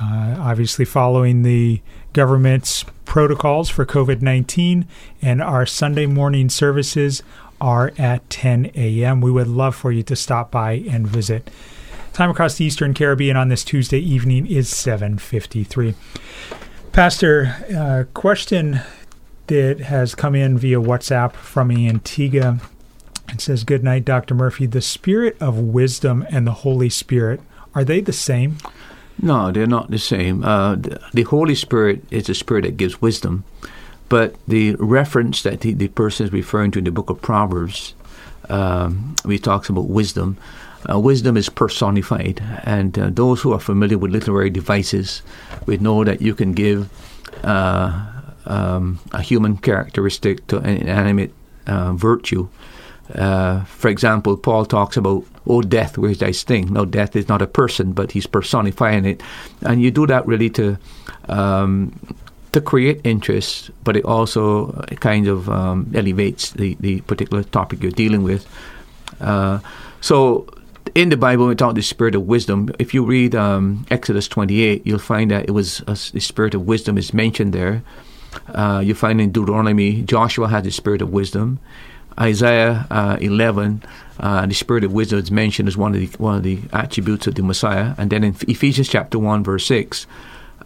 uh, 0.00 0.36
obviously 0.38 0.84
following 0.84 1.42
the 1.42 1.80
government's 2.12 2.84
protocols 3.04 3.68
for 3.68 3.84
COVID 3.84 4.22
19, 4.22 4.86
and 5.20 5.42
our 5.42 5.66
Sunday 5.66 6.06
morning 6.06 6.48
services 6.48 7.22
are 7.60 7.92
at 7.98 8.28
10 8.30 8.72
a.m. 8.74 9.20
We 9.20 9.30
would 9.30 9.48
love 9.48 9.74
for 9.74 9.92
you 9.92 10.02
to 10.04 10.16
stop 10.16 10.50
by 10.50 10.84
and 10.88 11.06
visit. 11.06 11.50
Time 12.18 12.30
across 12.30 12.56
the 12.56 12.64
Eastern 12.64 12.94
Caribbean 12.94 13.36
on 13.36 13.46
this 13.46 13.62
Tuesday 13.62 14.00
evening 14.00 14.44
is 14.44 14.68
7:53. 14.68 15.94
Pastor, 16.90 17.54
uh, 17.72 18.02
question 18.12 18.80
that 19.46 19.78
has 19.82 20.16
come 20.16 20.34
in 20.34 20.58
via 20.58 20.80
WhatsApp 20.80 21.34
from 21.34 21.70
Antigua. 21.70 22.58
It 23.28 23.40
says, 23.40 23.62
"Good 23.62 23.84
night, 23.84 24.04
Dr. 24.04 24.34
Murphy. 24.34 24.66
The 24.66 24.80
Spirit 24.80 25.36
of 25.38 25.60
wisdom 25.60 26.26
and 26.28 26.44
the 26.44 26.64
Holy 26.66 26.88
Spirit 26.88 27.40
are 27.72 27.84
they 27.84 28.00
the 28.00 28.12
same?" 28.12 28.56
No, 29.22 29.52
they're 29.52 29.68
not 29.68 29.92
the 29.92 29.96
same. 29.96 30.42
Uh, 30.42 30.74
the 31.14 31.22
Holy 31.22 31.54
Spirit 31.54 32.02
is 32.10 32.28
a 32.28 32.34
spirit 32.34 32.62
that 32.62 32.76
gives 32.76 33.00
wisdom, 33.00 33.44
but 34.08 34.34
the 34.48 34.74
reference 34.80 35.44
that 35.44 35.60
the, 35.60 35.72
the 35.72 35.86
person 35.86 36.26
is 36.26 36.32
referring 36.32 36.72
to 36.72 36.80
in 36.80 36.84
the 36.84 36.90
book 36.90 37.10
of 37.10 37.22
Proverbs, 37.22 37.94
um, 38.48 39.14
he 39.24 39.38
talks 39.38 39.68
about 39.68 39.86
wisdom. 39.86 40.36
Uh, 40.88 40.98
wisdom 40.98 41.36
is 41.36 41.48
personified, 41.48 42.42
and 42.64 42.98
uh, 42.98 43.10
those 43.10 43.40
who 43.40 43.52
are 43.52 43.60
familiar 43.60 43.98
with 43.98 44.12
literary 44.12 44.50
devices 44.50 45.22
would 45.66 45.82
know 45.82 46.04
that 46.04 46.22
you 46.22 46.34
can 46.34 46.52
give 46.52 46.88
uh, 47.42 48.06
um, 48.46 48.98
a 49.12 49.20
human 49.20 49.56
characteristic 49.56 50.46
to 50.46 50.58
an 50.58 50.76
inanimate 50.76 51.32
uh, 51.66 51.92
virtue. 51.92 52.48
Uh, 53.14 53.64
for 53.64 53.88
example, 53.88 54.36
Paul 54.36 54.66
talks 54.66 54.96
about, 54.96 55.24
"Oh, 55.46 55.62
death, 55.62 55.98
where's 55.98 56.18
thy 56.18 56.30
sting?" 56.30 56.72
No, 56.72 56.84
death 56.84 57.16
is 57.16 57.28
not 57.28 57.42
a 57.42 57.46
person, 57.46 57.92
but 57.92 58.12
he's 58.12 58.26
personifying 58.26 59.04
it, 59.04 59.22
and 59.62 59.82
you 59.82 59.90
do 59.90 60.06
that 60.06 60.26
really 60.26 60.50
to 60.50 60.78
um, 61.28 61.98
to 62.52 62.60
create 62.60 63.00
interest, 63.04 63.70
but 63.84 63.96
it 63.96 64.04
also 64.04 64.72
kind 65.00 65.26
of 65.26 65.48
um, 65.48 65.90
elevates 65.94 66.50
the, 66.50 66.76
the 66.80 67.00
particular 67.02 67.42
topic 67.44 67.82
you're 67.82 67.90
dealing 67.90 68.22
with. 68.22 68.46
Uh, 69.20 69.58
so 70.00 70.46
in 70.94 71.08
the 71.08 71.16
Bible, 71.16 71.46
we 71.46 71.54
talk 71.54 71.74
the 71.74 71.82
spirit 71.82 72.14
of 72.14 72.26
wisdom. 72.26 72.70
If 72.78 72.94
you 72.94 73.04
read 73.04 73.34
um, 73.34 73.86
Exodus 73.90 74.28
28, 74.28 74.86
you'll 74.86 74.98
find 74.98 75.30
that 75.30 75.48
it 75.48 75.52
was 75.52 75.80
a, 75.80 75.98
the 76.12 76.20
spirit 76.20 76.54
of 76.54 76.66
wisdom 76.66 76.98
is 76.98 77.12
mentioned 77.14 77.52
there. 77.52 77.82
Uh, 78.48 78.82
you 78.84 78.94
find 78.94 79.20
in 79.20 79.32
Deuteronomy, 79.32 80.02
Joshua 80.02 80.48
had 80.48 80.64
the 80.64 80.70
spirit 80.70 81.02
of 81.02 81.10
wisdom. 81.10 81.58
Isaiah 82.18 82.86
uh, 82.90 83.16
11, 83.20 83.82
uh, 84.20 84.46
the 84.46 84.54
spirit 84.54 84.84
of 84.84 84.92
wisdom 84.92 85.18
is 85.18 85.30
mentioned 85.30 85.68
as 85.68 85.76
one 85.76 85.94
of 85.94 86.00
the 86.00 86.06
one 86.18 86.36
of 86.36 86.42
the 86.42 86.60
attributes 86.72 87.26
of 87.26 87.36
the 87.36 87.42
Messiah. 87.42 87.94
And 87.96 88.10
then 88.10 88.24
in 88.24 88.34
Ephesians 88.48 88.88
chapter 88.88 89.18
1, 89.18 89.44
verse 89.44 89.66
6, 89.66 90.06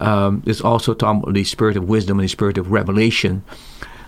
um, 0.01 0.41
there's 0.45 0.61
also 0.61 0.93
talking 0.93 1.21
about 1.21 1.33
the 1.33 1.43
spirit 1.43 1.77
of 1.77 1.87
wisdom 1.87 2.19
and 2.19 2.25
the 2.25 2.29
spirit 2.31 2.57
of 2.57 2.71
revelation. 2.71 3.43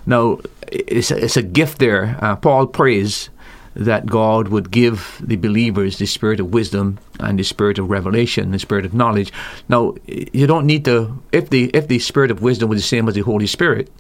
Now, 0.06 0.40
it's 0.68 1.12
a, 1.12 1.24
it's 1.24 1.38
a 1.38 1.44
gift 1.44 1.80
there. 1.80 2.18
Uh, 2.22 2.36
Paul 2.36 2.68
prays 2.68 3.30
that 3.76 4.06
God 4.06 4.48
would 4.48 4.72
give 4.72 5.22
the 5.24 5.36
believers 5.36 5.98
the 5.98 6.06
spirit 6.06 6.40
of 6.40 6.54
wisdom 6.54 6.98
and 7.20 7.38
the 7.38 7.44
spirit 7.44 7.78
of 7.78 7.90
revelation, 7.90 8.52
the 8.52 8.60
spirit 8.60 8.86
of 8.86 8.94
knowledge. 8.94 9.32
Now, 9.68 9.96
you 10.08 10.48
don't 10.48 10.66
need 10.66 10.86
to 10.86 11.22
if 11.32 11.50
the 11.50 11.70
if 11.74 11.88
the 11.88 12.00
spirit 12.00 12.32
of 12.32 12.42
wisdom 12.42 12.70
was 12.70 12.80
the 12.80 12.88
same 12.88 13.08
as 13.08 13.16
the 13.16 13.22
Holy 13.22 13.48
Spirit, 13.48 13.92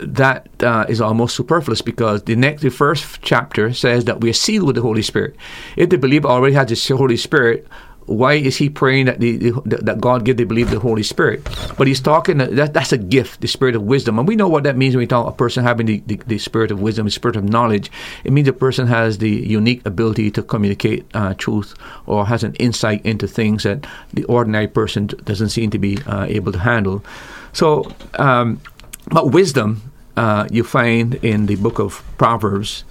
that 0.00 0.48
uh, 0.62 0.84
is 0.88 1.00
almost 1.00 1.34
superfluous 1.34 1.82
because 1.82 2.22
the 2.24 2.36
next 2.36 2.62
the 2.62 2.70
first 2.70 3.20
chapter 3.22 3.72
says 3.72 4.04
that 4.04 4.20
we 4.20 4.30
are 4.30 4.34
sealed 4.34 4.66
with 4.66 4.76
the 4.76 4.82
Holy 4.82 5.02
Spirit. 5.02 5.34
If 5.76 5.88
the 5.88 5.98
believer 5.98 6.28
already 6.28 6.54
has 6.54 6.68
the 6.68 6.96
Holy 6.96 7.16
Spirit, 7.16 7.66
why 8.10 8.34
is 8.34 8.56
he 8.56 8.68
praying 8.68 9.06
that 9.06 9.20
the, 9.20 9.36
the 9.36 9.52
that 9.82 10.00
God 10.00 10.24
give 10.24 10.36
they 10.36 10.42
believe 10.44 10.70
the 10.70 10.80
Holy 10.80 11.04
Spirit? 11.04 11.44
But 11.78 11.86
he's 11.86 12.00
talking 12.00 12.38
that 12.38 12.74
that's 12.74 12.92
a 12.92 12.98
gift, 12.98 13.40
the 13.40 13.46
spirit 13.46 13.76
of 13.76 13.82
wisdom, 13.82 14.18
and 14.18 14.26
we 14.26 14.34
know 14.34 14.48
what 14.48 14.64
that 14.64 14.76
means 14.76 14.96
when 14.96 15.02
we 15.02 15.06
talk 15.06 15.28
a 15.28 15.32
person 15.32 15.62
having 15.62 15.86
the, 15.86 16.02
the, 16.06 16.16
the 16.26 16.38
spirit 16.38 16.72
of 16.72 16.80
wisdom, 16.80 17.04
the 17.04 17.12
spirit 17.12 17.36
of 17.36 17.44
knowledge. 17.44 17.90
It 18.24 18.32
means 18.32 18.48
a 18.48 18.52
person 18.52 18.88
has 18.88 19.18
the 19.18 19.30
unique 19.30 19.86
ability 19.86 20.32
to 20.32 20.42
communicate 20.42 21.06
uh, 21.14 21.34
truth 21.34 21.74
or 22.06 22.26
has 22.26 22.42
an 22.42 22.56
insight 22.56 23.06
into 23.06 23.28
things 23.28 23.62
that 23.62 23.86
the 24.12 24.24
ordinary 24.24 24.66
person 24.66 25.06
doesn't 25.06 25.50
seem 25.50 25.70
to 25.70 25.78
be 25.78 25.98
uh, 26.06 26.24
able 26.24 26.50
to 26.50 26.58
handle. 26.58 27.04
So, 27.52 27.94
um, 28.18 28.60
but 29.06 29.30
wisdom 29.30 29.82
uh, 30.16 30.48
you 30.50 30.64
find 30.64 31.14
in 31.16 31.46
the 31.46 31.54
book 31.56 31.78
of 31.78 32.02
Proverbs 32.18 32.82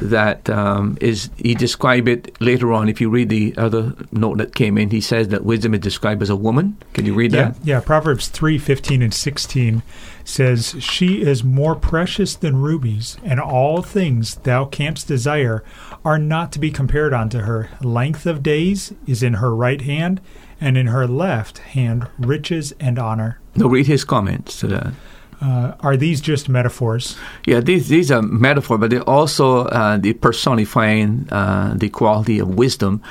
that 0.00 0.48
um, 0.50 0.96
is 1.00 1.30
he 1.36 1.54
described 1.54 2.08
it 2.08 2.40
later 2.40 2.72
on. 2.72 2.88
If 2.88 3.00
you 3.00 3.10
read 3.10 3.28
the 3.28 3.54
other 3.56 3.94
note 4.12 4.38
that 4.38 4.54
came 4.54 4.78
in, 4.78 4.90
he 4.90 5.00
says 5.00 5.28
that 5.28 5.44
wisdom 5.44 5.74
is 5.74 5.80
described 5.80 6.22
as 6.22 6.30
a 6.30 6.36
woman. 6.36 6.76
Can 6.94 7.06
you 7.06 7.14
read 7.14 7.32
yeah, 7.32 7.50
that? 7.50 7.56
Yeah, 7.64 7.80
Proverbs 7.80 8.28
three 8.28 8.58
fifteen 8.58 9.02
and 9.02 9.12
sixteen 9.12 9.82
says, 10.24 10.76
"She 10.78 11.22
is 11.22 11.42
more 11.42 11.74
precious 11.74 12.34
than 12.34 12.56
rubies, 12.56 13.16
and 13.24 13.40
all 13.40 13.82
things 13.82 14.36
thou 14.36 14.64
canst 14.64 15.08
desire 15.08 15.64
are 16.04 16.18
not 16.18 16.52
to 16.52 16.58
be 16.58 16.70
compared 16.70 17.12
unto 17.12 17.40
her. 17.40 17.70
Length 17.80 18.26
of 18.26 18.42
days 18.42 18.92
is 19.06 19.22
in 19.22 19.34
her 19.34 19.54
right 19.54 19.80
hand, 19.80 20.20
and 20.60 20.76
in 20.76 20.88
her 20.88 21.06
left 21.06 21.58
hand 21.58 22.08
riches 22.18 22.72
and 22.80 22.98
honor." 22.98 23.38
Now 23.54 23.66
read 23.66 23.86
his 23.86 24.04
comments 24.04 24.60
to 24.60 24.66
that. 24.68 24.92
Uh, 25.40 25.74
are 25.80 25.96
these 25.96 26.20
just 26.20 26.48
metaphors? 26.48 27.16
Yeah, 27.46 27.60
these 27.60 27.88
these 27.88 28.10
are 28.10 28.22
metaphors, 28.22 28.80
but 28.80 28.90
they're 28.90 29.08
also 29.08 29.66
uh, 29.66 29.96
the 29.96 30.12
personifying 30.14 31.28
uh, 31.30 31.74
the 31.76 31.88
quality 31.88 32.40
of 32.40 32.56
wisdom. 32.56 33.02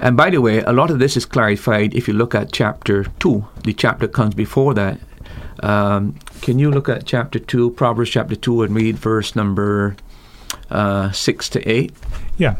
And 0.00 0.16
by 0.16 0.30
the 0.30 0.40
way, 0.40 0.60
a 0.60 0.72
lot 0.72 0.90
of 0.90 0.98
this 0.98 1.16
is 1.16 1.24
clarified 1.24 1.94
if 1.94 2.08
you 2.08 2.14
look 2.14 2.34
at 2.34 2.52
chapter 2.52 3.04
two. 3.20 3.46
The 3.62 3.72
chapter 3.72 4.08
comes 4.08 4.34
before 4.34 4.74
that. 4.74 4.98
Um, 5.62 6.16
can 6.40 6.58
you 6.58 6.70
look 6.70 6.88
at 6.88 7.04
chapter 7.04 7.38
two, 7.38 7.70
Proverbs 7.70 8.10
chapter 8.10 8.34
two, 8.34 8.62
and 8.62 8.74
read 8.74 8.96
verse 8.96 9.36
number 9.36 9.96
uh, 10.70 11.12
six 11.12 11.48
to 11.50 11.68
eight? 11.68 11.92
Yeah. 12.36 12.56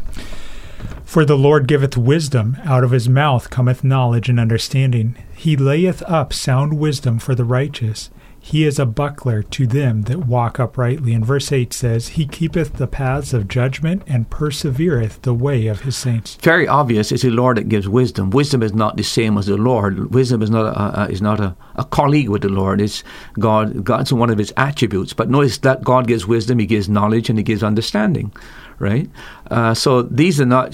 For 1.03 1.25
the 1.25 1.37
Lord 1.37 1.67
giveth 1.67 1.97
wisdom, 1.97 2.55
out 2.63 2.83
of 2.83 2.91
his 2.91 3.09
mouth 3.09 3.49
cometh 3.49 3.83
knowledge 3.83 4.29
and 4.29 4.39
understanding. 4.39 5.15
He 5.35 5.57
layeth 5.57 6.03
up 6.03 6.31
sound 6.31 6.79
wisdom 6.79 7.19
for 7.19 7.35
the 7.35 7.43
righteous. 7.43 8.11
He 8.39 8.65
is 8.65 8.79
a 8.79 8.85
buckler 8.85 9.43
to 9.43 9.67
them 9.67 10.03
that 10.03 10.25
walk 10.25 10.59
uprightly. 10.59 11.13
And 11.13 11.25
verse 11.25 11.51
8 11.51 11.73
says, 11.73 12.09
He 12.09 12.25
keepeth 12.25 12.73
the 12.73 12.87
paths 12.87 13.33
of 13.33 13.47
judgment 13.47 14.03
and 14.07 14.29
persevereth 14.29 15.21
the 15.21 15.33
way 15.33 15.67
of 15.67 15.81
his 15.81 15.95
saints. 15.95 16.35
Very 16.35 16.67
obvious. 16.67 17.11
It's 17.11 17.23
the 17.23 17.29
Lord 17.29 17.57
that 17.57 17.69
gives 17.69 17.87
wisdom. 17.87 18.29
Wisdom 18.29 18.63
is 18.63 18.73
not 18.73 18.97
the 18.97 19.03
same 19.03 19.37
as 19.37 19.47
the 19.47 19.57
Lord. 19.57 20.13
Wisdom 20.13 20.41
is 20.41 20.49
not 20.49 20.65
a, 20.65 21.03
a 21.03 21.09
is 21.09 21.21
not 21.21 21.39
a, 21.39 21.55
a 21.75 21.85
colleague 21.85 22.29
with 22.29 22.41
the 22.41 22.49
Lord. 22.49 22.81
It's 22.81 23.03
God. 23.37 23.83
God's 23.83 24.13
one 24.13 24.29
of 24.29 24.37
his 24.37 24.53
attributes. 24.57 25.13
But 25.13 25.29
notice 25.29 25.57
that 25.59 25.83
God 25.83 26.07
gives 26.07 26.25
wisdom, 26.25 26.59
He 26.59 26.65
gives 26.65 26.89
knowledge, 26.89 27.29
and 27.29 27.37
He 27.37 27.43
gives 27.43 27.63
understanding 27.63 28.31
right? 28.79 29.09
Uh, 29.51 29.73
so 29.73 30.03
these 30.03 30.39
are 30.39 30.45
not 30.45 30.73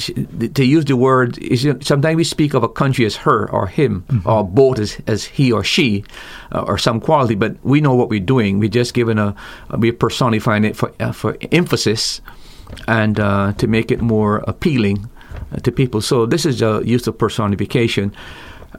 to 0.53 0.63
use 0.63 0.85
the 0.85 0.95
word. 0.95 1.37
Sometimes 1.83 2.15
we 2.15 2.23
speak 2.23 2.53
of 2.53 2.63
a 2.63 2.69
country 2.69 3.05
as 3.05 3.15
her 3.17 3.49
or 3.51 3.67
him, 3.67 4.03
mm-hmm. 4.07 4.29
or 4.29 4.43
both 4.43 4.79
as, 4.79 4.97
as 5.07 5.25
he 5.25 5.51
or 5.51 5.63
she, 5.63 6.03
uh, 6.51 6.61
or 6.61 6.77
some 6.77 7.01
quality. 7.01 7.35
But 7.35 7.55
we 7.63 7.81
know 7.81 7.95
what 7.95 8.09
we're 8.09 8.19
doing. 8.19 8.59
We're 8.59 8.69
just 8.69 8.93
giving 8.93 9.17
a, 9.17 9.35
we're 9.71 9.93
personifying 9.93 10.63
it 10.63 10.75
for 10.75 10.91
uh, 10.99 11.11
for 11.11 11.37
emphasis 11.51 12.21
and 12.87 13.19
uh, 13.19 13.53
to 13.57 13.67
make 13.67 13.91
it 13.91 14.01
more 14.01 14.43
appealing 14.47 15.09
uh, 15.51 15.57
to 15.57 15.71
people. 15.71 16.01
So 16.01 16.25
this 16.25 16.45
is 16.45 16.61
a 16.61 16.81
use 16.83 17.07
of 17.07 17.17
personification. 17.17 18.13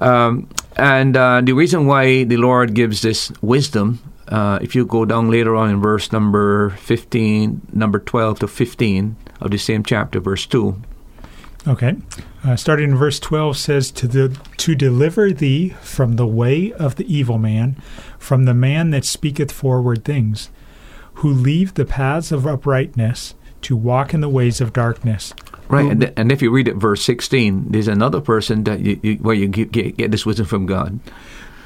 Um, 0.00 0.48
and 0.76 1.16
uh, 1.16 1.40
the 1.42 1.52
reason 1.52 1.86
why 1.86 2.24
the 2.24 2.36
Lord 2.36 2.74
gives 2.74 3.00
this 3.02 3.32
wisdom 3.40 3.98
uh, 4.28 4.58
if 4.60 4.74
you 4.74 4.84
go 4.84 5.04
down 5.04 5.30
later 5.30 5.54
on 5.54 5.70
in 5.70 5.80
verse 5.80 6.12
number 6.12 6.70
15, 6.70 7.68
number 7.72 7.98
12 7.98 8.40
to 8.40 8.48
15 8.48 9.16
of 9.40 9.50
the 9.50 9.58
same 9.58 9.82
chapter, 9.82 10.20
verse 10.20 10.46
2. 10.46 10.80
Okay. 11.68 11.96
Uh, 12.44 12.54
starting 12.54 12.90
in 12.90 12.96
verse 12.96 13.18
12 13.18 13.56
says, 13.56 13.90
to, 13.90 14.06
the, 14.06 14.38
to 14.56 14.74
deliver 14.74 15.32
thee 15.32 15.70
from 15.80 16.16
the 16.16 16.26
way 16.26 16.72
of 16.72 16.96
the 16.96 17.12
evil 17.12 17.38
man, 17.38 17.76
from 18.18 18.44
the 18.44 18.54
man 18.54 18.90
that 18.90 19.04
speaketh 19.04 19.50
forward 19.50 20.04
things, 20.04 20.50
who 21.14 21.32
leave 21.32 21.74
the 21.74 21.84
paths 21.84 22.30
of 22.30 22.46
uprightness 22.46 23.34
to 23.62 23.76
walk 23.76 24.14
in 24.14 24.20
the 24.20 24.28
ways 24.28 24.60
of 24.60 24.72
darkness. 24.72 25.34
Right, 25.68 25.90
and, 25.90 26.12
and 26.16 26.30
if 26.30 26.40
you 26.40 26.52
read 26.52 26.68
it, 26.68 26.76
verse 26.76 27.02
16, 27.02 27.72
there's 27.72 27.88
another 27.88 28.20
person 28.20 28.62
that 28.64 28.80
you, 28.80 29.00
you, 29.02 29.16
where 29.16 29.34
you 29.34 29.48
get, 29.48 29.72
get 29.72 30.10
this 30.12 30.24
wisdom 30.24 30.46
from 30.46 30.66
God. 30.66 31.00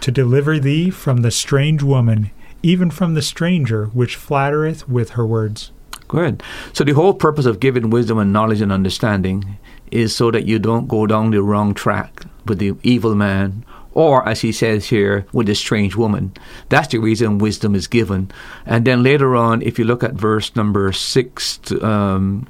To 0.01 0.11
deliver 0.11 0.59
thee 0.59 0.89
from 0.89 1.19
the 1.19 1.31
strange 1.31 1.83
woman, 1.83 2.31
even 2.63 2.91
from 2.91 3.15
the 3.15 3.23
stranger 3.23 3.87
which 3.87 4.17
flattereth 4.17 4.89
with 4.89 5.11
her 5.11 5.27
words. 5.27 5.73
Good. 6.09 6.43
So 6.73 6.83
the 6.83 6.93
whole 6.93 7.15
purpose 7.15 7.47
of 7.47 7.61
giving 7.61 7.89
wisdom 7.91 8.19
and 8.19 8.33
knowledge 8.33 8.61
and 8.61 8.73
understanding 8.73 9.59
is 9.93 10.15
so 10.15 10.31
that 10.33 10.45
you 10.45 10.59
don't 10.59 10.89
go 10.89 11.07
down 11.07 11.31
the 11.31 11.43
wrong 11.43 11.73
track 11.73 12.25
with 12.47 12.59
the 12.59 12.75
evil 12.83 13.15
man 13.15 13.65
or 13.93 14.29
as 14.29 14.41
he 14.41 14.53
says 14.53 14.89
here 14.89 15.27
with 15.33 15.47
the 15.47 15.55
strange 15.55 15.97
woman. 15.97 16.33
That's 16.69 16.89
the 16.89 16.99
reason 16.99 17.39
wisdom 17.39 17.75
is 17.75 17.87
given. 17.87 18.31
And 18.67 18.85
then 18.85 19.03
later 19.03 19.37
on 19.37 19.63
if 19.63 19.79
you 19.79 19.85
look 19.85 20.03
at 20.03 20.15
verse 20.15 20.55
number 20.57 20.93
6 20.93 21.59
to, 21.59 21.87
um, 21.87 22.47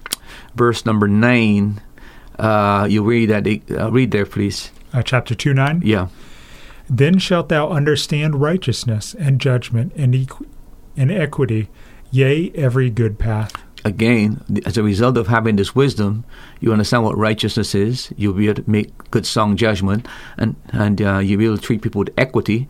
verse 0.54 0.86
number 0.86 1.06
9 1.06 1.80
uh, 2.38 2.86
you 2.88 3.02
read 3.02 3.28
that 3.28 3.46
uh, 3.78 3.90
read 3.90 4.10
there 4.10 4.26
please. 4.26 4.70
Uh, 4.92 5.02
chapter 5.02 5.34
2 5.34 5.52
9 5.52 5.82
yeah 5.84 6.08
then 6.90 7.18
shalt 7.18 7.48
thou 7.48 7.70
understand 7.70 8.40
righteousness 8.40 9.14
and 9.14 9.40
judgment 9.40 9.92
and, 9.94 10.12
equ- 10.12 10.48
and 10.96 11.10
equity, 11.10 11.68
yea, 12.10 12.50
every 12.56 12.90
good 12.90 13.16
path. 13.18 13.52
Again, 13.84 14.44
as 14.66 14.76
a 14.76 14.82
result 14.82 15.16
of 15.16 15.28
having 15.28 15.56
this 15.56 15.74
wisdom, 15.74 16.24
you 16.58 16.72
understand 16.72 17.04
what 17.04 17.16
righteousness 17.16 17.74
is. 17.74 18.12
You'll 18.16 18.34
be 18.34 18.48
able 18.48 18.62
to 18.62 18.70
make 18.70 19.10
good 19.10 19.24
sound 19.24 19.56
judgment, 19.56 20.06
and 20.36 20.54
and 20.72 21.00
uh, 21.00 21.18
you'll 21.18 21.38
be 21.38 21.46
able 21.46 21.56
to 21.56 21.62
treat 21.62 21.80
people 21.80 22.00
with 22.00 22.12
equity, 22.18 22.68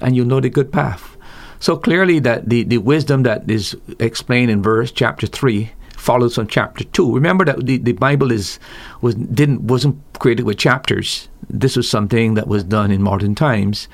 and 0.00 0.14
you'll 0.14 0.28
know 0.28 0.38
the 0.38 0.50
good 0.50 0.70
path. 0.70 1.16
So 1.58 1.76
clearly, 1.76 2.20
that 2.20 2.48
the, 2.48 2.62
the 2.62 2.78
wisdom 2.78 3.24
that 3.24 3.50
is 3.50 3.76
explained 3.98 4.52
in 4.52 4.62
verse 4.62 4.92
chapter 4.92 5.26
three 5.26 5.72
follows 6.02 6.34
from 6.34 6.46
chapter 6.46 6.84
two. 6.84 7.14
Remember 7.14 7.44
that 7.44 7.64
the, 7.64 7.76
the 7.78 7.92
Bible 7.92 8.30
is 8.32 8.58
was 9.00 9.14
didn't 9.14 9.62
wasn't 9.72 9.96
created 10.18 10.44
with 10.44 10.58
chapters 10.58 11.28
this 11.52 11.76
was 11.76 11.88
something 11.88 12.34
that 12.34 12.48
was 12.48 12.64
done 12.64 12.90
in 12.90 13.02
modern 13.02 13.34
times. 13.34 13.86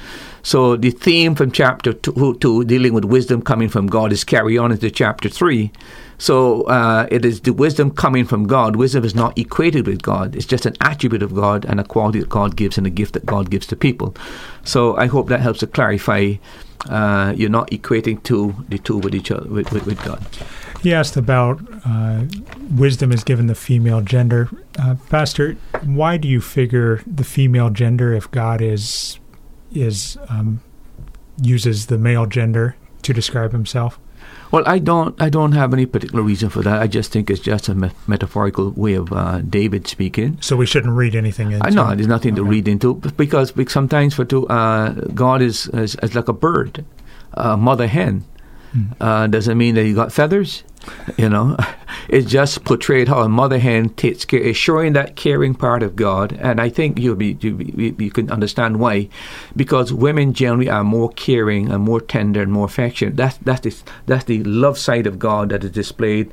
So 0.42 0.76
the 0.76 0.90
theme 0.90 1.34
from 1.34 1.50
chapter 1.50 1.92
two, 1.92 2.36
two 2.40 2.64
dealing 2.64 2.94
with 2.94 3.04
wisdom 3.04 3.42
coming 3.42 3.68
from 3.68 3.88
God, 3.88 4.12
is 4.12 4.24
carry 4.24 4.56
on 4.56 4.70
into 4.70 4.90
chapter 4.90 5.28
three. 5.28 5.72
So 6.18 6.62
uh, 6.62 7.06
it 7.10 7.24
is 7.24 7.40
the 7.42 7.52
wisdom 7.52 7.90
coming 7.90 8.24
from 8.24 8.46
God. 8.46 8.76
Wisdom 8.76 9.04
is 9.04 9.14
not 9.14 9.38
equated 9.38 9.86
with 9.86 10.02
God. 10.02 10.34
It's 10.34 10.46
just 10.46 10.66
an 10.66 10.74
attribute 10.80 11.22
of 11.22 11.34
God 11.34 11.64
and 11.64 11.78
a 11.78 11.84
quality 11.84 12.20
that 12.20 12.28
God 12.28 12.56
gives 12.56 12.78
and 12.78 12.86
a 12.86 12.90
gift 12.90 13.14
that 13.14 13.26
God 13.26 13.50
gives 13.50 13.66
to 13.68 13.76
people. 13.76 14.14
So 14.64 14.96
I 14.96 15.06
hope 15.06 15.28
that 15.28 15.40
helps 15.40 15.60
to 15.60 15.66
clarify. 15.66 16.34
Uh, 16.88 17.34
you're 17.36 17.50
not 17.50 17.68
equating 17.72 18.22
two 18.22 18.54
the 18.68 18.78
two 18.78 18.98
with 18.98 19.12
each 19.12 19.32
other 19.32 19.48
with, 19.48 19.72
with, 19.72 19.84
with 19.84 20.02
God. 20.04 20.24
He 20.80 20.94
asked 20.94 21.16
about 21.16 21.60
uh, 21.84 22.24
wisdom 22.76 23.10
is 23.10 23.24
given 23.24 23.46
the 23.46 23.54
female 23.54 24.00
gender. 24.00 24.48
Uh, 24.78 24.94
Pastor, 25.08 25.54
why 25.84 26.16
do 26.16 26.28
you 26.28 26.40
figure 26.40 27.02
the 27.06 27.24
female 27.24 27.70
gender 27.70 28.12
if 28.12 28.30
God 28.30 28.60
is 28.60 29.18
is 29.72 30.16
um, 30.28 30.60
uses 31.42 31.86
the 31.86 31.98
male 31.98 32.26
gender 32.26 32.76
to 33.02 33.12
describe 33.12 33.52
himself? 33.52 33.98
Well, 34.50 34.62
I 34.66 34.78
don't. 34.78 35.20
I 35.20 35.28
don't 35.28 35.52
have 35.52 35.74
any 35.74 35.84
particular 35.84 36.22
reason 36.22 36.48
for 36.48 36.62
that. 36.62 36.80
I 36.80 36.86
just 36.86 37.12
think 37.12 37.28
it's 37.28 37.40
just 37.40 37.68
a 37.68 37.74
me- 37.74 37.90
metaphorical 38.06 38.70
way 38.70 38.94
of 38.94 39.12
uh, 39.12 39.40
David 39.40 39.86
speaking. 39.86 40.38
So 40.40 40.56
we 40.56 40.64
shouldn't 40.64 40.94
read 40.94 41.14
anything 41.14 41.52
into. 41.52 41.66
I 41.66 41.70
know 41.70 41.94
there's 41.94 42.06
nothing 42.06 42.32
okay. 42.32 42.40
to 42.40 42.44
read 42.44 42.66
into 42.66 42.94
because, 42.94 43.52
because 43.52 43.72
sometimes 43.72 44.14
for 44.14 44.24
to, 44.26 44.48
uh, 44.48 44.90
God 45.14 45.42
is, 45.42 45.66
is, 45.68 45.96
is 45.96 46.14
like 46.14 46.28
a 46.28 46.32
bird, 46.32 46.84
a 47.34 47.56
mother 47.56 47.86
hen. 47.86 48.24
Hmm. 48.72 48.84
Uh, 49.00 49.26
doesn't 49.26 49.56
mean 49.56 49.74
that 49.76 49.84
he 49.84 49.94
got 49.94 50.12
feathers. 50.12 50.64
You 51.16 51.28
know, 51.28 51.56
it's 52.08 52.30
just 52.30 52.64
portrayed 52.64 53.08
how 53.08 53.20
a 53.20 53.28
mother 53.28 53.58
hen 53.58 53.90
takes 53.90 54.24
care, 54.24 54.40
is 54.40 54.56
showing 54.56 54.92
that 54.94 55.16
caring 55.16 55.54
part 55.54 55.82
of 55.82 55.96
God, 55.96 56.32
and 56.40 56.60
I 56.60 56.68
think 56.68 56.98
you'll 56.98 57.16
be 57.16 57.36
you, 57.40 57.94
you 57.98 58.10
can 58.10 58.30
understand 58.30 58.78
why, 58.78 59.08
because 59.56 59.92
women 59.92 60.32
generally 60.32 60.68
are 60.68 60.84
more 60.84 61.10
caring 61.10 61.70
and 61.70 61.82
more 61.82 62.00
tender 62.00 62.42
and 62.42 62.52
more 62.52 62.66
affectionate. 62.66 63.16
That's 63.16 63.36
that's 63.38 63.60
the 63.60 63.74
that's 64.06 64.24
the 64.24 64.42
love 64.44 64.78
side 64.78 65.06
of 65.06 65.18
God 65.18 65.50
that 65.50 65.64
is 65.64 65.72
displayed, 65.72 66.30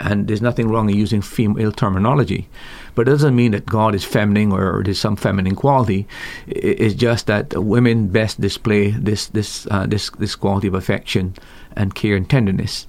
and 0.00 0.26
there's 0.26 0.42
nothing 0.42 0.68
wrong 0.68 0.90
in 0.90 0.96
using 0.96 1.22
female 1.22 1.72
terminology. 1.72 2.48
But 2.94 3.08
it 3.08 3.12
doesn't 3.12 3.34
mean 3.34 3.52
that 3.52 3.66
God 3.66 3.94
is 3.94 4.04
feminine 4.04 4.52
or 4.52 4.82
there's 4.84 5.00
some 5.00 5.16
feminine 5.16 5.56
quality. 5.56 6.06
It's 6.46 6.94
just 6.94 7.26
that 7.26 7.54
women 7.54 8.08
best 8.08 8.40
display 8.40 8.90
this 8.90 9.26
this 9.28 9.66
uh, 9.70 9.86
this 9.86 10.10
this 10.10 10.36
quality 10.36 10.68
of 10.68 10.74
affection 10.74 11.34
and 11.76 11.94
care 11.94 12.16
and 12.16 12.28
tenderness. 12.28 12.86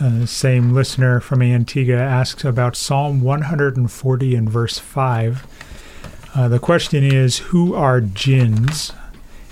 Uh, 0.00 0.24
same 0.24 0.72
listener 0.72 1.20
from 1.20 1.42
Antigua 1.42 1.98
asks 1.98 2.44
about 2.44 2.74
Psalm 2.74 3.20
140 3.20 4.34
and 4.34 4.48
verse 4.48 4.78
5. 4.78 5.46
Uh, 6.34 6.48
the 6.48 6.58
question 6.58 7.04
is, 7.04 7.38
who 7.38 7.74
are 7.74 8.00
gins? 8.00 8.92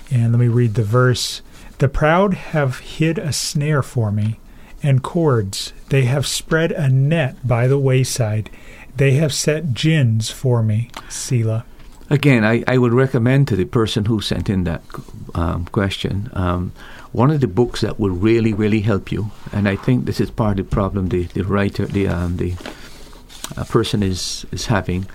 And 0.09 0.31
let 0.31 0.39
me 0.39 0.47
read 0.47 0.73
the 0.73 0.83
verse. 0.83 1.41
The 1.77 1.87
proud 1.87 2.33
have 2.33 2.79
hid 2.79 3.17
a 3.17 3.31
snare 3.31 3.83
for 3.83 4.11
me, 4.11 4.39
and 4.81 5.03
cords. 5.03 5.71
They 5.89 6.03
have 6.03 6.25
spread 6.25 6.71
a 6.71 6.89
net 6.89 7.47
by 7.47 7.67
the 7.67 7.79
wayside. 7.79 8.49
They 8.95 9.11
have 9.13 9.33
set 9.33 9.73
gins 9.73 10.29
for 10.29 10.63
me. 10.63 10.89
Selah. 11.09 11.63
Again, 12.09 12.43
I, 12.43 12.63
I 12.67 12.77
would 12.79 12.93
recommend 12.93 13.47
to 13.49 13.55
the 13.55 13.65
person 13.65 14.05
who 14.05 14.19
sent 14.19 14.49
in 14.49 14.63
that 14.63 14.81
um, 15.35 15.65
question 15.65 16.29
um, 16.33 16.73
one 17.11 17.31
of 17.31 17.41
the 17.41 17.47
books 17.47 17.81
that 17.81 17.99
will 17.99 18.11
really, 18.11 18.53
really 18.53 18.81
help 18.81 19.11
you. 19.11 19.31
And 19.51 19.67
I 19.67 19.75
think 19.75 20.05
this 20.05 20.19
is 20.19 20.29
part 20.29 20.59
of 20.59 20.69
the 20.69 20.75
problem 20.75 21.09
the, 21.09 21.23
the 21.23 21.43
writer, 21.43 21.85
the 21.85 22.07
um, 22.07 22.37
the 22.37 22.53
uh, 23.57 23.63
person 23.65 24.03
is 24.03 24.45
is 24.51 24.67
having, 24.67 25.07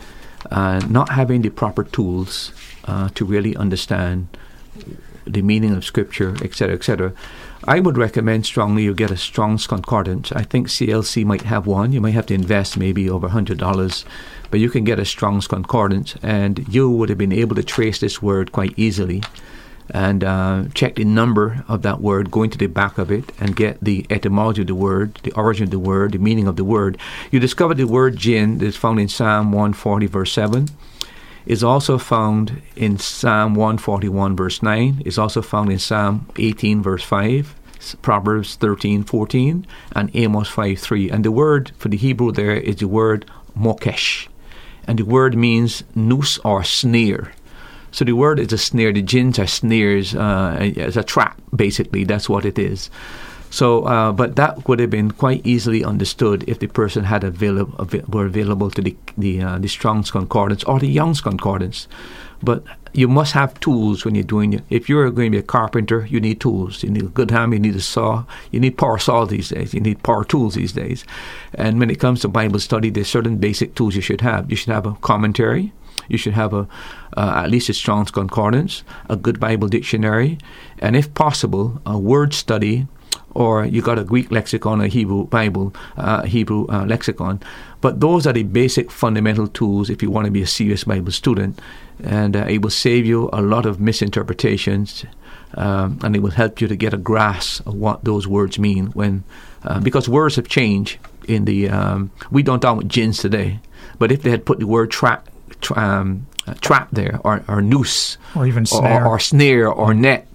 uh, 0.50 0.80
not 0.88 1.10
having 1.10 1.42
the 1.42 1.50
proper 1.50 1.84
tools 1.84 2.52
uh, 2.84 3.08
to 3.14 3.24
really 3.24 3.56
understand 3.56 4.26
the 5.26 5.42
meaning 5.42 5.74
of 5.74 5.84
Scripture, 5.84 6.36
etc., 6.42 6.74
etc. 6.74 7.12
I 7.66 7.80
would 7.80 7.96
recommend 7.96 8.44
strongly 8.44 8.84
you 8.84 8.92
get 8.92 9.10
a 9.10 9.16
Strong's 9.16 9.66
Concordance. 9.66 10.32
I 10.32 10.42
think 10.42 10.68
CLC 10.68 11.24
might 11.24 11.42
have 11.42 11.66
one. 11.66 11.92
You 11.92 12.00
might 12.00 12.12
have 12.12 12.26
to 12.26 12.34
invest 12.34 12.76
maybe 12.76 13.08
over 13.08 13.28
hundred 13.28 13.58
dollars, 13.58 14.04
but 14.50 14.60
you 14.60 14.68
can 14.68 14.84
get 14.84 14.98
a 14.98 15.04
Strong's 15.04 15.46
Concordance, 15.46 16.16
and 16.22 16.66
you 16.68 16.90
would 16.90 17.08
have 17.08 17.18
been 17.18 17.32
able 17.32 17.56
to 17.56 17.62
trace 17.62 18.00
this 18.00 18.20
word 18.20 18.52
quite 18.52 18.74
easily, 18.76 19.22
and 19.90 20.24
uh, 20.24 20.64
check 20.74 20.94
the 20.96 21.04
number 21.04 21.64
of 21.68 21.82
that 21.82 22.00
word, 22.00 22.30
go 22.30 22.42
into 22.42 22.58
the 22.58 22.66
back 22.66 22.98
of 22.98 23.10
it, 23.10 23.32
and 23.38 23.54
get 23.54 23.78
the 23.82 24.06
etymology 24.10 24.62
of 24.62 24.68
the 24.68 24.74
word, 24.74 25.20
the 25.22 25.32
origin 25.32 25.64
of 25.64 25.70
the 25.70 25.78
word, 25.78 26.12
the 26.12 26.18
meaning 26.18 26.46
of 26.46 26.56
the 26.56 26.64
word. 26.64 26.98
You 27.30 27.40
discover 27.40 27.74
the 27.74 27.84
word 27.84 28.16
gin 28.16 28.58
that 28.58 28.66
is 28.66 28.76
found 28.76 28.98
in 28.98 29.08
Psalm 29.08 29.52
140, 29.52 30.06
verse 30.06 30.32
seven 30.32 30.68
is 31.46 31.62
also 31.62 31.98
found 31.98 32.62
in 32.76 32.98
Psalm 32.98 33.54
141, 33.54 34.36
verse 34.36 34.62
9, 34.62 35.02
is 35.04 35.18
also 35.18 35.42
found 35.42 35.70
in 35.70 35.78
Psalm 35.78 36.26
18, 36.36 36.82
verse 36.82 37.02
5, 37.02 37.54
Proverbs 38.00 38.56
13, 38.56 39.04
14, 39.04 39.66
and 39.92 40.10
Amos 40.14 40.48
5, 40.48 40.78
3. 40.78 41.10
And 41.10 41.24
the 41.24 41.30
word 41.30 41.72
for 41.76 41.88
the 41.88 41.96
Hebrew 41.96 42.32
there 42.32 42.56
is 42.56 42.76
the 42.76 42.88
word 42.88 43.30
mokesh. 43.58 44.28
And 44.86 44.98
the 44.98 45.04
word 45.04 45.36
means 45.36 45.84
noose 45.94 46.38
or 46.38 46.64
snare. 46.64 47.32
So 47.94 48.04
the 48.04 48.12
word 48.12 48.40
is 48.40 48.52
a 48.52 48.58
snare. 48.58 48.92
The 48.92 49.02
gins 49.02 49.38
are 49.38 49.46
snares. 49.46 50.16
Uh, 50.16 50.58
it's 50.60 50.96
a 50.96 51.04
trap, 51.04 51.40
basically. 51.54 52.02
That's 52.02 52.28
what 52.28 52.44
it 52.44 52.58
is. 52.58 52.90
So, 53.50 53.84
uh, 53.84 54.10
but 54.10 54.34
that 54.34 54.66
would 54.66 54.80
have 54.80 54.90
been 54.90 55.12
quite 55.12 55.46
easily 55.46 55.84
understood 55.84 56.42
if 56.48 56.58
the 56.58 56.66
person 56.66 57.04
had 57.04 57.22
available 57.22 57.86
were 58.08 58.26
available 58.26 58.68
to 58.72 58.82
the 58.82 58.96
the, 59.16 59.40
uh, 59.40 59.58
the 59.58 59.68
Strong's 59.68 60.10
Concordance 60.10 60.64
or 60.64 60.80
the 60.80 60.88
Young's 60.88 61.20
Concordance. 61.20 61.86
But 62.42 62.64
you 62.94 63.06
must 63.06 63.32
have 63.32 63.60
tools 63.60 64.04
when 64.04 64.16
you're 64.16 64.24
doing 64.24 64.54
it. 64.54 64.64
If 64.70 64.88
you're 64.88 65.08
going 65.12 65.30
to 65.30 65.36
be 65.36 65.38
a 65.38 65.46
carpenter, 65.46 66.04
you 66.06 66.18
need 66.18 66.40
tools. 66.40 66.82
You 66.82 66.90
need 66.90 67.04
a 67.04 67.14
good 67.20 67.30
hammer. 67.30 67.54
You 67.54 67.60
need 67.60 67.76
a 67.76 67.80
saw. 67.80 68.24
You 68.50 68.58
need 68.58 68.76
power 68.76 68.98
saw 68.98 69.24
these 69.24 69.50
days. 69.50 69.72
You 69.72 69.80
need 69.80 70.02
power 70.02 70.24
tools 70.24 70.54
these 70.56 70.72
days. 70.72 71.04
And 71.54 71.78
when 71.78 71.90
it 71.90 72.00
comes 72.00 72.22
to 72.22 72.28
Bible 72.28 72.58
study, 72.58 72.90
there's 72.90 73.06
certain 73.06 73.36
basic 73.36 73.76
tools 73.76 73.94
you 73.94 74.02
should 74.02 74.20
have. 74.20 74.50
You 74.50 74.56
should 74.56 74.72
have 74.72 74.84
a 74.84 74.94
commentary. 74.94 75.72
You 76.08 76.18
should 76.18 76.34
have 76.34 76.52
a 76.52 76.68
uh, 77.16 77.42
at 77.44 77.50
least 77.50 77.68
a 77.68 77.74
Strong's 77.74 78.10
Concordance, 78.10 78.82
a 79.08 79.16
good 79.16 79.38
Bible 79.38 79.68
dictionary, 79.68 80.38
and 80.78 80.96
if 80.96 81.12
possible, 81.14 81.80
a 81.86 81.98
word 81.98 82.34
study 82.34 82.86
or 83.34 83.64
you 83.64 83.82
got 83.82 83.98
a 83.98 84.04
Greek 84.04 84.30
lexicon, 84.30 84.80
a 84.80 84.88
Hebrew 84.88 85.26
Bible, 85.26 85.74
uh, 85.96 86.22
Hebrew 86.22 86.66
uh, 86.68 86.86
lexicon. 86.86 87.40
But 87.80 88.00
those 88.00 88.26
are 88.26 88.32
the 88.32 88.44
basic 88.44 88.90
fundamental 88.90 89.48
tools 89.48 89.90
if 89.90 90.02
you 90.02 90.10
want 90.10 90.24
to 90.26 90.30
be 90.30 90.42
a 90.42 90.46
serious 90.46 90.84
Bible 90.84 91.12
student, 91.12 91.60
and 92.02 92.36
uh, 92.36 92.46
it 92.48 92.62
will 92.62 92.70
save 92.70 93.04
you 93.04 93.28
a 93.32 93.42
lot 93.42 93.66
of 93.66 93.80
misinterpretations, 93.80 95.04
um, 95.54 95.98
and 96.02 96.16
it 96.16 96.20
will 96.20 96.30
help 96.30 96.60
you 96.60 96.68
to 96.68 96.76
get 96.76 96.94
a 96.94 96.96
grasp 96.96 97.66
of 97.66 97.74
what 97.74 98.04
those 98.04 98.26
words 98.26 98.58
mean. 98.58 98.86
When 98.88 99.24
uh, 99.64 99.80
because 99.80 100.08
words 100.08 100.36
have 100.36 100.48
changed 100.48 100.98
in 101.26 101.44
the 101.44 101.68
um, 101.68 102.10
we 102.30 102.42
don't 102.42 102.60
talk 102.60 102.78
about 102.78 102.88
gins 102.88 103.18
today, 103.18 103.60
but 103.98 104.12
if 104.12 104.22
they 104.22 104.30
had 104.30 104.46
put 104.46 104.60
the 104.60 104.66
word 104.66 104.90
trap. 104.90 105.28
Tra- 105.60 105.78
um, 105.78 106.26
trap 106.60 106.88
there, 106.92 107.20
or, 107.24 107.42
or 107.48 107.62
noose, 107.62 108.18
or 108.36 108.46
even 108.46 108.66
snare, 108.66 109.04
or, 109.04 109.14
or 109.14 109.18
snare, 109.18 109.68
or 109.68 109.94
net, 109.94 110.28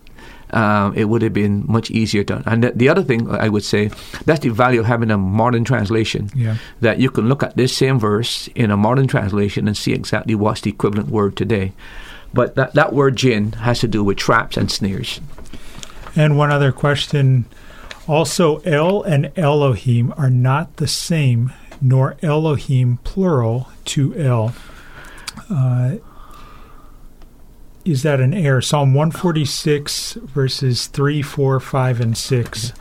um, 0.52 0.96
it 0.96 1.06
would 1.06 1.22
have 1.22 1.34
been 1.34 1.64
much 1.68 1.92
easier 1.92 2.24
done. 2.24 2.44
And 2.46 2.64
the, 2.64 2.72
the, 2.72 2.90
other 2.90 3.04
thing 3.04 3.30
I 3.30 3.50
would 3.50 3.64
say, 3.64 3.92
that's 4.26 4.40
the 4.40 4.50
value 4.50 4.80
of 4.80 4.86
having 4.86 5.12
a 5.12 5.18
modern 5.18 5.64
translation. 5.64 6.30
Yeah. 6.36 6.58
That 6.82 7.00
you 7.00 7.10
can 7.10 7.30
look 7.30 7.44
at 7.44 7.56
this 7.56 7.76
same 7.76 8.00
verse 8.00 8.48
in 8.56 8.72
a 8.72 8.78
modern 8.78 9.08
translation 9.08 9.68
and 9.68 9.78
see 9.78 9.94
exactly 9.94 10.36
what's 10.36 10.62
the 10.62 10.72
equivalent 10.72 11.10
word 11.10 11.36
today. 11.36 11.74
But 12.34 12.56
that, 12.56 12.74
that 12.74 12.94
word 12.94 13.16
gin 13.16 13.54
has 13.54 13.80
to 13.82 13.88
do 13.88 14.04
with 14.04 14.18
traps 14.18 14.58
and 14.58 14.72
snares. 14.72 15.20
And 16.16 16.38
one 16.38 16.52
other 16.52 16.72
question. 16.72 17.46
Also, 18.08 18.58
El 18.60 19.04
and 19.04 19.32
Elohim 19.38 20.14
are 20.18 20.32
not 20.32 20.78
the 20.78 20.88
same, 20.88 21.54
nor 21.80 22.18
Elohim 22.24 22.98
plural 23.04 23.70
to 23.86 24.16
El. 24.16 24.54
Uh, 25.50 25.98
is 27.86 28.04
that 28.04 28.20
an 28.20 28.34
error? 28.34 28.62
Psalm 28.62 28.94
146, 28.94 30.14
verses 30.14 30.88
3, 30.88 31.22
4, 31.22 31.60
5, 31.60 32.02
and 32.02 32.18
6. 32.18 32.74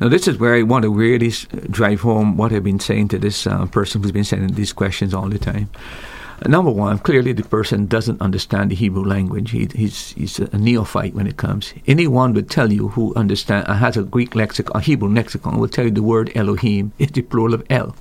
Now, 0.00 0.08
this 0.08 0.28
is 0.28 0.38
where 0.38 0.54
I 0.54 0.62
want 0.62 0.84
to 0.84 0.90
really 0.90 1.30
drive 1.70 2.00
home 2.00 2.36
what 2.36 2.52
I've 2.52 2.64
been 2.64 2.80
saying 2.80 3.08
to 3.08 3.18
this 3.18 3.46
uh, 3.46 3.66
person 3.66 4.02
who's 4.02 4.12
been 4.12 4.24
sending 4.24 4.54
these 4.54 4.72
questions 4.72 5.12
all 5.12 5.28
the 5.28 5.38
time. 5.38 5.68
Uh, 6.40 6.48
number 6.48 6.70
one, 6.70 6.98
clearly 6.98 7.32
the 7.32 7.42
person 7.42 7.86
doesn't 7.86 8.20
understand 8.20 8.70
the 8.70 8.76
Hebrew 8.76 9.04
language. 9.04 9.50
He, 9.50 9.68
he's, 9.74 10.12
he's 10.12 10.38
a 10.38 10.56
neophyte 10.56 11.14
when 11.14 11.26
it 11.26 11.36
comes. 11.36 11.74
Anyone 11.86 12.32
would 12.34 12.48
tell 12.48 12.72
you 12.72 12.88
who 12.88 13.12
understand 13.16 13.66
uh, 13.66 13.74
has 13.74 13.96
a 13.96 14.04
Greek 14.04 14.34
lexicon, 14.34 14.76
a 14.76 14.80
Hebrew 14.80 15.12
lexicon, 15.12 15.58
will 15.58 15.68
tell 15.68 15.84
you 15.84 15.90
the 15.90 16.02
word 16.02 16.30
Elohim 16.34 16.92
is 16.98 17.10
the 17.10 17.22
plural 17.22 17.54
of 17.54 17.64
El. 17.68 17.94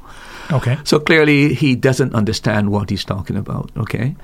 Okay. 0.51 0.77
So 0.83 0.99
clearly, 0.99 1.53
he 1.53 1.75
doesn't 1.75 2.15
understand 2.15 2.71
what 2.71 2.89
he's 2.89 3.03
talking 3.03 3.36
about. 3.36 3.69
Okay, 3.77 4.15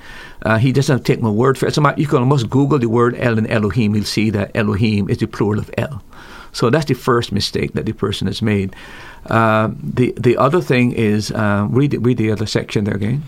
uh, 0.43 0.57
he 0.57 0.71
doesn't 0.71 1.05
take 1.05 1.21
my 1.21 1.29
word 1.29 1.57
for 1.57 1.67
it. 1.67 1.73
So 1.73 1.93
you 1.97 2.07
can 2.07 2.19
almost 2.19 2.49
Google 2.49 2.79
the 2.79 2.89
word 2.89 3.15
El 3.17 3.37
and 3.37 3.49
Elohim. 3.49 3.95
You'll 3.95 4.05
see 4.05 4.29
that 4.29 4.51
Elohim 4.55 5.09
is 5.09 5.17
the 5.17 5.27
plural 5.27 5.59
of 5.59 5.69
El. 5.77 6.01
So 6.53 6.69
that's 6.69 6.85
the 6.85 6.93
first 6.93 7.31
mistake 7.31 7.73
that 7.73 7.85
the 7.85 7.93
person 7.93 8.27
has 8.27 8.41
made. 8.41 8.75
Uh, 9.25 9.71
the 9.81 10.13
the 10.17 10.37
other 10.37 10.61
thing 10.61 10.91
is 10.93 11.31
uh, 11.31 11.67
read 11.69 11.93
read 12.05 12.17
the 12.17 12.31
other 12.31 12.45
section 12.45 12.85
there 12.85 12.95
again. 12.95 13.23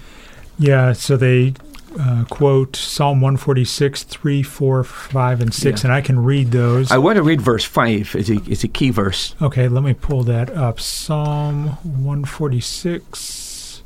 Yeah. 0.58 0.93
So 0.93 1.17
they 1.17 1.53
uh, 1.99 2.25
quote 2.29 2.75
Psalm 2.75 3.21
146, 3.21 4.03
3, 4.03 4.43
4, 4.43 4.84
5, 4.84 5.41
and 5.41 5.53
6, 5.53 5.81
yeah. 5.81 5.88
and 5.88 5.93
I 5.93 6.01
can 6.01 6.23
read 6.23 6.51
those. 6.51 6.91
I 6.91 6.97
want 6.97 7.17
to 7.17 7.23
read 7.23 7.41
verse 7.41 7.63
5. 7.63 8.15
It's 8.15 8.29
a, 8.29 8.36
it's 8.49 8.63
a 8.63 8.67
key 8.67 8.89
verse. 8.89 9.36
Okay, 9.41 9.67
let 9.67 9.84
me 9.84 9.93
pull 9.93 10.23
that 10.23 10.49
up. 10.49 10.79
Psalm 10.79 11.67
146. 11.84 13.84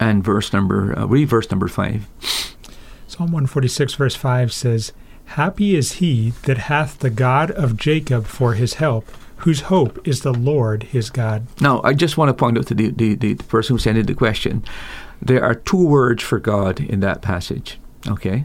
And 0.00 0.24
verse 0.24 0.52
number, 0.52 0.98
uh, 0.98 1.06
read 1.06 1.28
verse 1.28 1.50
number 1.50 1.68
5. 1.68 2.08
Psalm 3.06 3.26
146, 3.26 3.94
verse 3.94 4.16
5 4.16 4.52
says, 4.52 4.92
Happy 5.26 5.76
is 5.76 5.92
he 5.92 6.30
that 6.44 6.58
hath 6.58 6.98
the 6.98 7.10
God 7.10 7.50
of 7.52 7.76
Jacob 7.76 8.26
for 8.26 8.54
his 8.54 8.74
help, 8.74 9.10
whose 9.36 9.62
hope 9.62 10.06
is 10.06 10.22
the 10.22 10.32
Lord 10.32 10.84
his 10.84 11.10
God. 11.10 11.46
Now, 11.60 11.80
I 11.84 11.94
just 11.94 12.16
want 12.16 12.28
to 12.28 12.34
point 12.34 12.58
out 12.58 12.66
to 12.68 12.74
the, 12.74 12.90
the, 12.90 13.14
the 13.14 13.34
person 13.34 13.74
who 13.74 13.78
sent 13.78 13.98
in 13.98 14.06
the 14.06 14.14
question 14.14 14.64
there 15.22 15.44
are 15.44 15.54
two 15.54 15.86
words 15.86 16.22
for 16.22 16.38
God 16.38 16.80
in 16.80 17.00
that 17.00 17.22
passage. 17.22 17.78
Okay? 18.08 18.44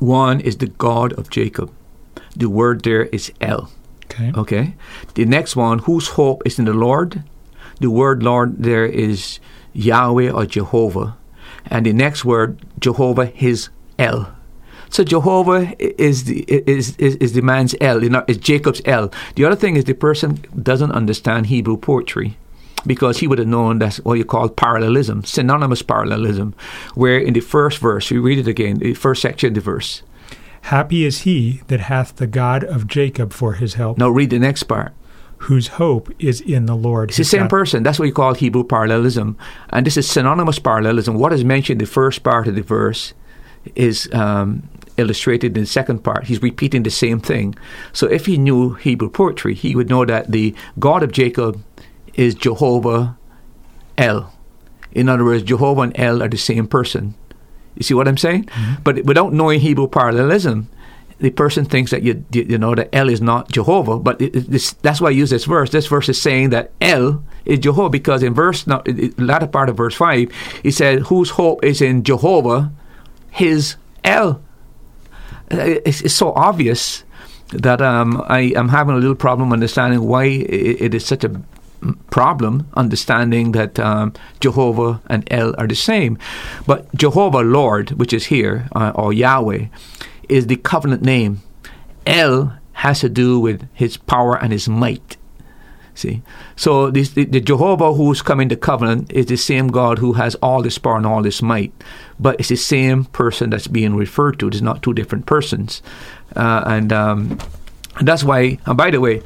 One 0.00 0.40
is 0.40 0.56
the 0.56 0.66
God 0.66 1.12
of 1.12 1.30
Jacob. 1.30 1.72
The 2.36 2.50
word 2.50 2.82
there 2.82 3.04
is 3.04 3.32
El. 3.40 3.70
Okay. 4.06 4.32
Okay? 4.36 4.74
The 5.14 5.24
next 5.24 5.54
one, 5.54 5.80
whose 5.80 6.08
hope 6.08 6.42
is 6.44 6.58
in 6.58 6.64
the 6.64 6.74
Lord. 6.74 7.22
The 7.80 7.90
word 7.90 8.22
Lord 8.22 8.62
there 8.62 8.86
is 8.86 9.38
Yahweh 9.72 10.30
or 10.30 10.46
Jehovah. 10.46 11.16
And 11.66 11.86
the 11.86 11.92
next 11.92 12.24
word, 12.24 12.60
Jehovah, 12.78 13.32
is 13.42 13.68
El. 13.98 14.34
So 14.90 15.02
Jehovah 15.02 15.74
is 15.80 16.24
the 16.24 16.44
is, 16.48 16.96
is, 16.98 17.16
is 17.16 17.32
the 17.32 17.40
man's 17.40 17.74
El, 17.80 18.02
you 18.02 18.10
know, 18.10 18.24
is 18.28 18.36
Jacob's 18.36 18.80
El. 18.84 19.10
The 19.34 19.44
other 19.44 19.56
thing 19.56 19.74
is 19.76 19.84
the 19.84 19.94
person 19.94 20.44
doesn't 20.60 20.92
understand 20.92 21.46
Hebrew 21.46 21.76
poetry 21.76 22.36
because 22.86 23.18
he 23.18 23.26
would 23.26 23.38
have 23.38 23.48
known 23.48 23.78
that's 23.78 23.98
what 23.98 24.18
you 24.18 24.24
call 24.24 24.48
parallelism, 24.48 25.24
synonymous 25.24 25.82
parallelism, 25.82 26.54
where 26.94 27.18
in 27.18 27.34
the 27.34 27.40
first 27.40 27.78
verse, 27.78 28.10
we 28.10 28.18
read 28.18 28.38
it 28.38 28.48
again, 28.48 28.78
the 28.78 28.94
first 28.94 29.22
section 29.22 29.48
of 29.48 29.54
the 29.54 29.60
verse. 29.60 30.02
Happy 30.62 31.04
is 31.04 31.22
he 31.22 31.60
that 31.66 31.80
hath 31.80 32.16
the 32.16 32.26
God 32.26 32.64
of 32.64 32.86
Jacob 32.86 33.32
for 33.32 33.54
his 33.54 33.74
help. 33.74 33.98
Now 33.98 34.08
read 34.08 34.30
the 34.30 34.38
next 34.38 34.62
part. 34.64 34.92
Whose 35.38 35.68
hope 35.68 36.10
is 36.18 36.40
in 36.40 36.64
the 36.64 36.74
Lord. 36.74 37.10
It's 37.10 37.18
the 37.18 37.24
same 37.24 37.42
God. 37.42 37.50
person. 37.50 37.82
That's 37.82 37.98
what 37.98 38.06
you 38.06 38.14
call 38.14 38.32
Hebrew 38.32 38.64
parallelism. 38.64 39.36
And 39.70 39.84
this 39.84 39.98
is 39.98 40.08
synonymous 40.10 40.58
parallelism. 40.58 41.16
What 41.16 41.34
is 41.34 41.44
mentioned 41.44 41.82
in 41.82 41.86
the 41.86 41.92
first 41.92 42.22
part 42.22 42.48
of 42.48 42.54
the 42.54 42.62
verse 42.62 43.12
is 43.74 44.08
um, 44.14 44.66
illustrated 44.96 45.56
in 45.56 45.64
the 45.64 45.68
second 45.68 46.02
part. 46.02 46.24
He's 46.24 46.40
repeating 46.40 46.82
the 46.82 46.90
same 46.90 47.20
thing. 47.20 47.56
So 47.92 48.06
if 48.06 48.24
he 48.24 48.38
knew 48.38 48.74
Hebrew 48.74 49.10
poetry, 49.10 49.54
he 49.54 49.74
would 49.76 49.90
know 49.90 50.06
that 50.06 50.30
the 50.32 50.54
God 50.78 51.02
of 51.02 51.12
Jacob 51.12 51.62
is 52.16 52.34
Jehovah 52.34 53.16
El. 53.98 54.32
In 54.92 55.08
other 55.08 55.24
words, 55.24 55.42
Jehovah 55.42 55.82
and 55.82 55.98
El 55.98 56.22
are 56.22 56.28
the 56.28 56.36
same 56.36 56.66
person. 56.66 57.14
You 57.74 57.82
see 57.82 57.94
what 57.94 58.06
I'm 58.06 58.16
saying? 58.16 58.44
Mm-hmm. 58.44 58.82
But 58.84 59.04
without 59.04 59.32
knowing 59.32 59.60
Hebrew 59.60 59.88
parallelism, 59.88 60.68
the 61.18 61.30
person 61.30 61.64
thinks 61.64 61.90
that 61.90 62.02
you 62.02 62.24
you 62.32 62.58
know 62.58 62.74
that 62.74 62.94
El 62.94 63.08
is 63.08 63.20
not 63.20 63.50
Jehovah, 63.50 63.98
but 63.98 64.20
it, 64.20 64.34
it, 64.36 64.50
this, 64.50 64.72
that's 64.82 65.00
why 65.00 65.08
I 65.08 65.12
use 65.12 65.30
this 65.30 65.44
verse. 65.44 65.70
This 65.70 65.86
verse 65.86 66.08
is 66.08 66.20
saying 66.20 66.50
that 66.50 66.72
El 66.80 67.24
is 67.44 67.60
Jehovah 67.60 67.88
because 67.88 68.22
in 68.22 68.34
verse 68.34 68.66
not 68.66 68.86
latter 69.18 69.46
part 69.46 69.68
of 69.68 69.76
verse 69.76 69.94
five, 69.94 70.30
he 70.62 70.70
said, 70.70 71.00
"Whose 71.02 71.30
hope 71.30 71.64
is 71.64 71.80
in 71.80 72.02
Jehovah, 72.02 72.72
his 73.30 73.76
El." 74.02 74.42
It's, 75.50 76.00
it's 76.00 76.14
so 76.14 76.32
obvious 76.32 77.04
that 77.50 77.80
um, 77.80 78.22
I 78.26 78.52
am 78.56 78.68
having 78.68 78.94
a 78.94 78.98
little 78.98 79.14
problem 79.14 79.52
understanding 79.52 80.02
why 80.02 80.24
it, 80.24 80.80
it 80.80 80.94
is 80.94 81.04
such 81.04 81.22
a 81.22 81.40
problem 82.10 82.68
understanding 82.74 83.52
that 83.52 83.78
um, 83.78 84.12
Jehovah 84.40 85.00
and 85.08 85.26
El 85.30 85.54
are 85.58 85.66
the 85.66 85.74
same. 85.74 86.18
But 86.66 86.92
Jehovah, 86.94 87.40
Lord, 87.40 87.90
which 87.90 88.12
is 88.12 88.26
here, 88.26 88.68
uh, 88.74 88.92
or 88.94 89.12
Yahweh, 89.12 89.66
is 90.28 90.46
the 90.46 90.56
covenant 90.56 91.02
name. 91.02 91.42
El 92.06 92.54
has 92.74 93.00
to 93.00 93.08
do 93.08 93.38
with 93.38 93.68
his 93.74 93.96
power 93.96 94.36
and 94.36 94.52
his 94.52 94.68
might. 94.68 95.16
See, 95.96 96.22
so 96.56 96.90
this, 96.90 97.10
the, 97.10 97.24
the, 97.24 97.40
Jehovah 97.40 97.94
who's 97.94 98.20
coming 98.20 98.48
to 98.48 98.56
covenant 98.56 99.12
is 99.12 99.26
the 99.26 99.36
same 99.36 99.68
God 99.68 100.00
who 100.00 100.14
has 100.14 100.34
all 100.36 100.60
this 100.60 100.76
power 100.76 100.96
and 100.96 101.06
all 101.06 101.22
this 101.22 101.40
might, 101.40 101.72
but 102.18 102.40
it's 102.40 102.48
the 102.48 102.56
same 102.56 103.04
person 103.04 103.50
that's 103.50 103.68
being 103.68 103.94
referred 103.94 104.40
to. 104.40 104.48
It's 104.48 104.60
not 104.60 104.82
two 104.82 104.92
different 104.92 105.26
persons, 105.26 105.82
uh, 106.34 106.64
and, 106.66 106.92
um, 106.92 107.38
that's 108.00 108.24
why. 108.24 108.58
And 108.66 108.76
by 108.76 108.90
the 108.90 109.00
way, 109.00 109.22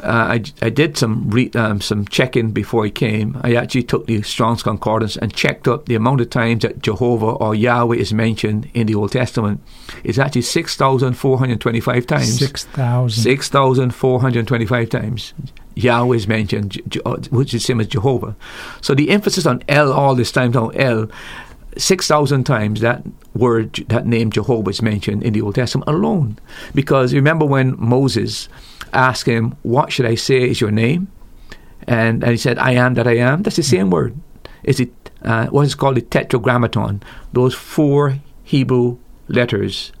uh, 0.00 0.38
I, 0.38 0.44
I 0.60 0.70
did 0.70 0.98
some 0.98 1.30
re, 1.30 1.50
um, 1.54 1.80
some 1.80 2.04
checking 2.06 2.50
before 2.50 2.84
I 2.84 2.90
came. 2.90 3.40
I 3.42 3.54
actually 3.54 3.84
took 3.84 4.06
the 4.06 4.22
Strong's 4.22 4.62
Concordance 4.62 5.16
and 5.16 5.32
checked 5.32 5.66
up 5.66 5.86
the 5.86 5.94
amount 5.94 6.20
of 6.20 6.30
times 6.30 6.62
that 6.62 6.82
Jehovah 6.82 7.26
or 7.26 7.54
Yahweh 7.54 7.96
is 7.96 8.12
mentioned 8.12 8.68
in 8.74 8.86
the 8.86 8.94
Old 8.94 9.12
Testament. 9.12 9.62
It's 10.04 10.18
actually 10.18 10.42
6,425 10.42 12.06
times. 12.06 12.38
6,000. 12.38 13.22
6,425 13.22 14.88
times. 14.90 15.34
Yahweh 15.74 16.16
is 16.16 16.28
mentioned, 16.28 16.80
uh, 17.04 17.16
which 17.30 17.54
is 17.54 17.62
the 17.62 17.66
same 17.66 17.80
as 17.80 17.86
Jehovah. 17.86 18.36
So 18.80 18.94
the 18.94 19.10
emphasis 19.10 19.46
on 19.46 19.62
El 19.68 19.92
all 19.92 20.14
this 20.14 20.32
time, 20.32 20.54
on 20.56 20.74
El, 20.76 21.10
6,000 21.76 22.44
times 22.44 22.80
that 22.80 23.02
word, 23.34 23.74
that 23.88 24.06
name 24.06 24.30
Jehovah 24.30 24.70
is 24.70 24.80
mentioned 24.82 25.22
in 25.22 25.32
the 25.32 25.42
Old 25.42 25.54
Testament 25.54 25.88
alone. 25.88 26.38
Because 26.74 27.14
remember 27.14 27.44
when 27.44 27.76
Moses 27.78 28.48
asked 28.96 29.26
him, 29.26 29.56
What 29.62 29.92
should 29.92 30.06
I 30.06 30.14
say 30.14 30.48
is 30.48 30.60
your 30.60 30.72
name? 30.72 31.08
And, 31.86 32.22
and 32.24 32.32
he 32.32 32.36
said, 32.38 32.58
I 32.58 32.72
am 32.72 32.94
that 32.94 33.06
I 33.06 33.16
am. 33.18 33.42
That's 33.42 33.56
the 33.56 33.62
same 33.62 33.90
word. 33.90 34.16
Is 34.64 34.80
it 34.80 34.90
uh, 35.22 35.46
what 35.46 35.66
is 35.66 35.74
called 35.74 35.96
the 35.96 36.02
tetragrammaton? 36.02 37.02
Those 37.32 37.54
four 37.54 38.18
Hebrew 38.42 38.98
letters. 39.28 39.92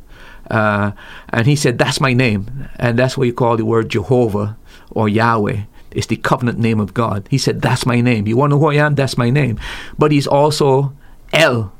Uh, 0.50 0.92
and 1.30 1.46
he 1.46 1.56
said, 1.56 1.78
That's 1.78 2.00
my 2.00 2.12
name. 2.12 2.68
And 2.76 2.98
that's 2.98 3.16
what 3.16 3.26
you 3.26 3.32
call 3.32 3.56
the 3.56 3.64
word 3.64 3.88
Jehovah 3.88 4.56
or 4.90 5.08
Yahweh. 5.08 5.62
It's 5.90 6.06
the 6.06 6.16
covenant 6.16 6.58
name 6.58 6.80
of 6.80 6.94
God. 6.94 7.26
He 7.30 7.38
said, 7.38 7.62
That's 7.62 7.86
my 7.86 8.00
name. 8.00 8.26
You 8.26 8.36
want 8.36 8.50
to 8.50 8.56
know 8.56 8.60
who 8.60 8.70
I 8.70 8.74
am? 8.74 8.94
That's 8.94 9.18
my 9.18 9.30
name. 9.30 9.58
But 9.98 10.12
he's 10.12 10.26
also 10.26 10.92
El. 11.32 11.72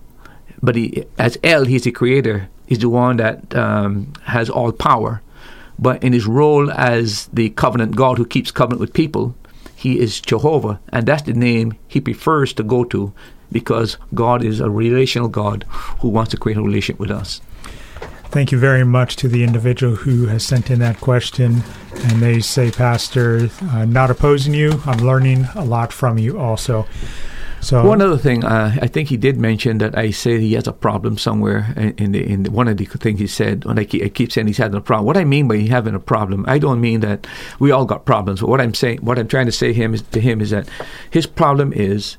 But 0.62 0.74
he, 0.74 1.04
as 1.18 1.38
El, 1.44 1.64
he's 1.64 1.82
the 1.84 1.92
creator. 1.92 2.48
He's 2.66 2.80
the 2.80 2.88
one 2.88 3.18
that 3.18 3.54
um, 3.54 4.12
has 4.24 4.50
all 4.50 4.72
power. 4.72 5.22
But 5.78 6.02
in 6.02 6.12
his 6.12 6.26
role 6.26 6.70
as 6.70 7.26
the 7.32 7.50
covenant 7.50 7.96
God 7.96 8.18
who 8.18 8.26
keeps 8.26 8.50
covenant 8.50 8.80
with 8.80 8.92
people, 8.92 9.34
he 9.74 9.98
is 9.98 10.20
Jehovah. 10.20 10.80
And 10.88 11.06
that's 11.06 11.22
the 11.22 11.34
name 11.34 11.74
he 11.86 12.00
prefers 12.00 12.52
to 12.54 12.62
go 12.62 12.84
to 12.84 13.12
because 13.52 13.98
God 14.14 14.42
is 14.42 14.60
a 14.60 14.70
relational 14.70 15.28
God 15.28 15.64
who 16.00 16.08
wants 16.08 16.30
to 16.32 16.36
create 16.36 16.58
a 16.58 16.62
relationship 16.62 16.98
with 16.98 17.10
us. 17.10 17.40
Thank 18.30 18.52
you 18.52 18.58
very 18.58 18.84
much 18.84 19.16
to 19.16 19.28
the 19.28 19.44
individual 19.44 19.94
who 19.94 20.26
has 20.26 20.44
sent 20.44 20.70
in 20.70 20.80
that 20.80 21.00
question. 21.00 21.62
And 21.94 22.22
they 22.22 22.40
say, 22.40 22.70
Pastor, 22.70 23.48
uh, 23.62 23.84
not 23.84 24.10
opposing 24.10 24.52
you. 24.52 24.82
I'm 24.84 24.98
learning 24.98 25.46
a 25.54 25.64
lot 25.64 25.92
from 25.92 26.18
you 26.18 26.38
also. 26.38 26.86
So 27.66 27.84
one 27.84 28.00
other 28.00 28.16
thing, 28.16 28.44
uh, 28.44 28.78
I 28.80 28.86
think 28.86 29.08
he 29.08 29.16
did 29.16 29.38
mention 29.38 29.78
that 29.78 29.98
I 29.98 30.12
said 30.12 30.38
he 30.38 30.52
has 30.52 30.68
a 30.68 30.72
problem 30.72 31.18
somewhere 31.18 31.74
in 31.76 32.12
the 32.12 32.22
in 32.24 32.44
the, 32.44 32.50
one 32.52 32.68
of 32.68 32.76
the 32.76 32.84
things 32.84 33.18
he 33.18 33.26
said. 33.26 33.64
I 33.66 33.84
keep, 33.84 34.04
I 34.04 34.08
keep 34.08 34.30
saying 34.30 34.46
he's 34.46 34.58
having 34.58 34.78
a 34.78 34.80
problem. 34.80 35.04
What 35.04 35.16
I 35.16 35.24
mean 35.24 35.48
by 35.48 35.58
having 35.58 35.96
a 35.96 35.98
problem, 35.98 36.44
I 36.46 36.60
don't 36.60 36.80
mean 36.80 37.00
that 37.00 37.26
we 37.58 37.72
all 37.72 37.84
got 37.84 38.04
problems. 38.04 38.38
But 38.38 38.50
what 38.50 38.60
I'm 38.60 38.72
saying, 38.72 38.98
what 38.98 39.18
I'm 39.18 39.26
trying 39.26 39.46
to 39.46 39.52
say 39.52 39.72
him 39.72 39.94
is, 39.94 40.02
to 40.02 40.20
him 40.20 40.40
is 40.40 40.50
that 40.50 40.68
his 41.10 41.26
problem 41.26 41.72
is 41.72 42.18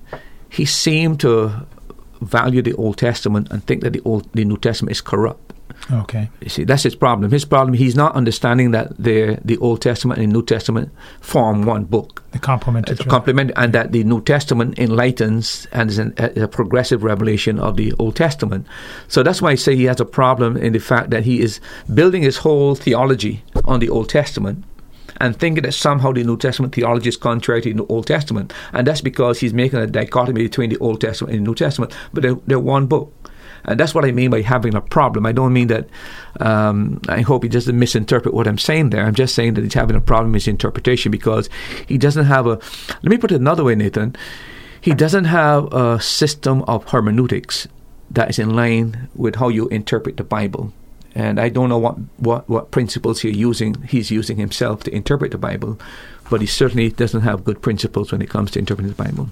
he 0.49 0.65
seemed 0.65 1.21
to 1.21 1.65
value 2.19 2.61
the 2.61 2.73
Old 2.73 2.97
Testament 2.97 3.47
and 3.49 3.63
think 3.63 3.83
that 3.83 3.93
the 3.93 4.01
Old 4.03 4.27
the 4.33 4.43
New 4.43 4.57
Testament 4.57 4.91
is 4.91 4.99
corrupt. 4.99 5.46
Okay. 5.91 6.29
You 6.41 6.49
see, 6.49 6.63
that's 6.63 6.83
his 6.83 6.95
problem. 6.95 7.31
His 7.31 7.45
problem, 7.45 7.73
he's 7.73 7.95
not 7.95 8.15
understanding 8.15 8.71
that 8.71 8.97
the 8.97 9.39
the 9.43 9.57
Old 9.57 9.81
Testament 9.81 10.19
and 10.19 10.29
the 10.29 10.33
New 10.33 10.43
Testament 10.43 10.91
form 11.21 11.65
one 11.65 11.85
book. 11.85 12.23
The 12.31 12.39
complement. 12.39 12.89
Uh, 12.89 12.93
the 12.95 13.03
complement, 13.03 13.51
and 13.55 13.73
that 13.73 13.91
the 13.91 14.03
New 14.03 14.21
Testament 14.21 14.77
enlightens 14.77 15.67
and 15.71 15.89
is 15.89 15.97
an, 15.97 16.13
a 16.17 16.47
progressive 16.47 17.03
revelation 17.03 17.59
of 17.59 17.77
the 17.77 17.93
Old 17.99 18.15
Testament. 18.15 18.67
So 19.07 19.23
that's 19.23 19.41
why 19.41 19.51
I 19.51 19.55
say 19.55 19.75
he 19.75 19.85
has 19.85 19.99
a 19.99 20.05
problem 20.05 20.57
in 20.57 20.73
the 20.73 20.79
fact 20.79 21.09
that 21.11 21.23
he 21.23 21.41
is 21.41 21.59
building 21.93 22.21
his 22.21 22.37
whole 22.37 22.75
theology 22.75 23.43
on 23.65 23.79
the 23.79 23.89
Old 23.89 24.09
Testament 24.09 24.63
and 25.19 25.37
thinking 25.37 25.63
that 25.63 25.73
somehow 25.73 26.11
the 26.11 26.23
New 26.23 26.37
Testament 26.37 26.75
theology 26.75 27.09
is 27.09 27.17
contrary 27.17 27.61
to 27.61 27.73
the 27.73 27.85
Old 27.85 28.07
Testament. 28.07 28.53
And 28.73 28.85
that's 28.85 29.01
because 29.01 29.39
he's 29.39 29.53
making 29.53 29.79
a 29.79 29.87
dichotomy 29.87 30.43
between 30.43 30.69
the 30.69 30.77
Old 30.77 31.01
Testament 31.01 31.35
and 31.35 31.45
the 31.45 31.49
New 31.49 31.55
Testament, 31.55 31.95
but 32.13 32.23
they're, 32.23 32.35
they're 32.45 32.59
one 32.59 32.87
book. 32.87 33.13
And 33.65 33.79
that's 33.79 33.93
what 33.93 34.05
I 34.05 34.11
mean 34.11 34.31
by 34.31 34.41
having 34.41 34.75
a 34.75 34.81
problem. 34.81 35.25
I 35.25 35.31
don't 35.31 35.53
mean 35.53 35.67
that. 35.67 35.87
Um, 36.39 37.01
I 37.07 37.21
hope 37.21 37.43
he 37.43 37.49
doesn't 37.49 37.77
misinterpret 37.77 38.33
what 38.33 38.47
I'm 38.47 38.57
saying 38.57 38.91
there. 38.91 39.05
I'm 39.05 39.15
just 39.15 39.35
saying 39.35 39.55
that 39.55 39.63
he's 39.63 39.73
having 39.73 39.95
a 39.95 40.01
problem 40.01 40.31
with 40.31 40.43
his 40.43 40.47
interpretation 40.47 41.11
because 41.11 41.49
he 41.87 41.97
doesn't 41.97 42.25
have 42.25 42.45
a. 42.45 42.59
Let 43.01 43.05
me 43.05 43.17
put 43.17 43.31
it 43.31 43.41
another 43.41 43.63
way, 43.63 43.75
Nathan. 43.75 44.15
He 44.79 44.93
doesn't 44.93 45.25
have 45.25 45.73
a 45.73 45.99
system 45.99 46.61
of 46.63 46.89
hermeneutics 46.89 47.67
that 48.11 48.29
is 48.29 48.39
in 48.39 48.55
line 48.55 49.09
with 49.15 49.35
how 49.35 49.49
you 49.49 49.67
interpret 49.67 50.17
the 50.17 50.23
Bible. 50.23 50.71
And 51.15 51.39
I 51.39 51.49
don't 51.49 51.69
know 51.69 51.79
what, 51.79 51.97
what, 52.17 52.47
what 52.47 52.71
principles 52.71 53.21
he's 53.21 53.35
using, 53.35 53.81
he's 53.83 54.11
using 54.11 54.37
himself 54.37 54.83
to 54.83 54.95
interpret 54.95 55.31
the 55.31 55.37
Bible, 55.37 55.79
but 56.29 56.41
he 56.41 56.47
certainly 56.47 56.89
doesn't 56.91 57.21
have 57.21 57.43
good 57.43 57.61
principles 57.61 58.11
when 58.11 58.21
it 58.21 58.29
comes 58.29 58.51
to 58.51 58.59
interpreting 58.59 58.93
the 58.93 59.03
Bible. 59.03 59.29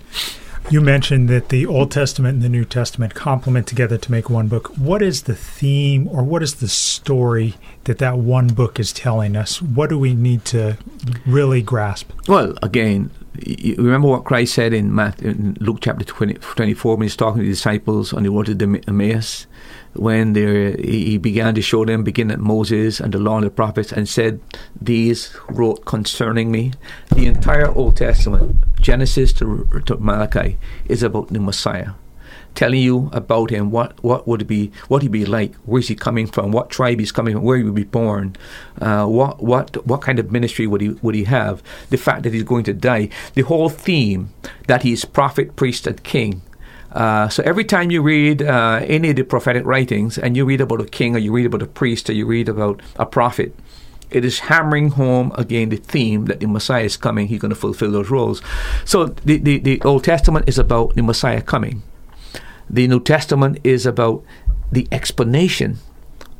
You 0.71 0.81
mentioned 0.81 1.29
that 1.29 1.49
the 1.49 1.67
Old 1.67 1.91
Testament 1.91 2.35
and 2.35 2.41
the 2.41 2.49
New 2.49 2.65
Testament 2.65 3.13
complement 3.13 3.67
together 3.67 3.99
to 3.99 4.11
make 4.11 4.31
one 4.31 4.47
book. 4.47 4.75
What 4.77 5.03
is 5.03 5.23
the 5.23 5.35
theme 5.35 6.07
or 6.07 6.23
what 6.23 6.41
is 6.41 6.55
the 6.55 6.67
story 6.67 7.53
that 7.83 7.99
that 7.99 8.17
one 8.17 8.47
book 8.47 8.79
is 8.79 8.91
telling 8.91 9.35
us? 9.35 9.61
What 9.61 9.91
do 9.91 9.99
we 9.99 10.15
need 10.15 10.43
to 10.45 10.77
really 11.27 11.61
grasp? 11.61 12.11
Well, 12.27 12.55
again, 12.63 13.11
you 13.39 13.75
remember 13.75 14.07
what 14.07 14.23
Christ 14.23 14.55
said 14.55 14.73
in, 14.73 14.93
Matthew, 14.93 15.29
in 15.29 15.57
Luke 15.59 15.77
chapter 15.81 16.03
20, 16.03 16.33
24 16.33 16.95
when 16.95 17.03
he's 17.03 17.15
talking 17.15 17.41
to 17.41 17.45
the 17.45 17.51
disciples 17.51 18.11
on 18.11 18.23
the 18.23 18.31
road 18.31 18.47
to 18.47 18.81
Emmaus? 18.87 19.45
When 19.95 20.35
he 20.35 21.17
began 21.17 21.55
to 21.55 21.61
show 21.61 21.85
them, 21.85 22.03
beginning 22.03 22.33
at 22.33 22.39
Moses 22.39 22.99
and 22.99 23.13
the 23.13 23.19
law 23.19 23.37
and 23.37 23.45
the 23.45 23.49
prophets, 23.49 23.91
and 23.91 24.07
said, 24.07 24.39
These 24.79 25.35
wrote 25.49 25.85
concerning 25.85 26.51
me. 26.51 26.73
The 27.13 27.25
entire 27.25 27.69
Old 27.69 27.97
Testament, 27.97 28.57
Genesis 28.79 29.31
to, 29.33 29.67
to 29.85 29.97
Malachi, 29.97 30.57
is 30.85 31.03
about 31.03 31.29
the 31.29 31.39
Messiah. 31.39 31.91
Telling 32.55 32.81
you 32.81 33.09
about 33.11 33.49
him, 33.49 33.69
what 33.69 34.01
what 34.01 34.25
would 34.29 34.47
be, 34.47 34.71
what 34.87 35.01
he 35.01 35.09
be 35.09 35.25
like, 35.25 35.53
where 35.65 35.81
is 35.81 35.89
he 35.89 35.95
coming 35.95 36.25
from, 36.25 36.51
what 36.53 36.69
tribe 36.69 36.99
he's 36.99 37.11
coming 37.11 37.35
from, 37.35 37.43
where 37.43 37.57
he 37.57 37.63
would 37.63 37.75
be 37.75 37.83
born, 37.83 38.37
uh, 38.79 39.05
what 39.05 39.43
what 39.43 39.85
what 39.85 40.01
kind 40.01 40.19
of 40.19 40.31
ministry 40.31 40.65
would 40.65 40.79
he 40.79 40.89
would 41.01 41.15
he 41.15 41.25
have, 41.25 41.61
the 41.89 41.97
fact 41.97 42.23
that 42.23 42.31
he's 42.31 42.43
going 42.43 42.63
to 42.63 42.73
die, 42.73 43.09
the 43.33 43.41
whole 43.41 43.67
theme 43.67 44.29
that 44.67 44.83
he 44.83 44.93
is 44.93 45.03
prophet, 45.03 45.57
priest, 45.57 45.85
and 45.85 46.01
king, 46.03 46.43
uh, 46.95 47.27
so 47.27 47.43
every 47.43 47.65
time 47.65 47.91
you 47.91 48.01
read 48.01 48.41
uh, 48.41 48.79
any 48.83 49.09
of 49.09 49.17
the 49.17 49.23
prophetic 49.23 49.65
writings 49.65 50.17
and 50.17 50.37
you 50.37 50.45
read 50.45 50.61
about 50.61 50.79
a 50.79 50.85
king 50.85 51.13
or 51.13 51.19
you 51.19 51.31
read 51.31 51.45
about 51.45 51.61
a 51.61 51.67
priest 51.67 52.09
or 52.09 52.13
you 52.13 52.25
read 52.25 52.47
about 52.47 52.81
a 52.95 53.05
prophet, 53.05 53.53
it 54.09 54.23
is 54.23 54.39
hammering 54.39 54.91
home 54.91 55.33
again 55.35 55.69
the 55.69 55.75
theme 55.75 56.25
that 56.25 56.39
the 56.39 56.47
Messiah 56.47 56.85
is 56.85 56.95
coming. 56.95 57.27
He's 57.27 57.41
going 57.41 57.49
to 57.53 57.55
fulfill 57.55 57.91
those 57.91 58.09
roles. 58.09 58.41
So 58.85 59.07
the, 59.07 59.37
the, 59.37 59.57
the 59.59 59.81
Old 59.81 60.05
Testament 60.05 60.47
is 60.47 60.57
about 60.57 60.95
the 60.95 61.03
Messiah 61.03 61.41
coming. 61.41 61.83
The 62.69 62.87
New 62.87 63.01
Testament 63.01 63.59
is 63.65 63.85
about 63.85 64.23
the 64.71 64.87
explanation 64.89 65.79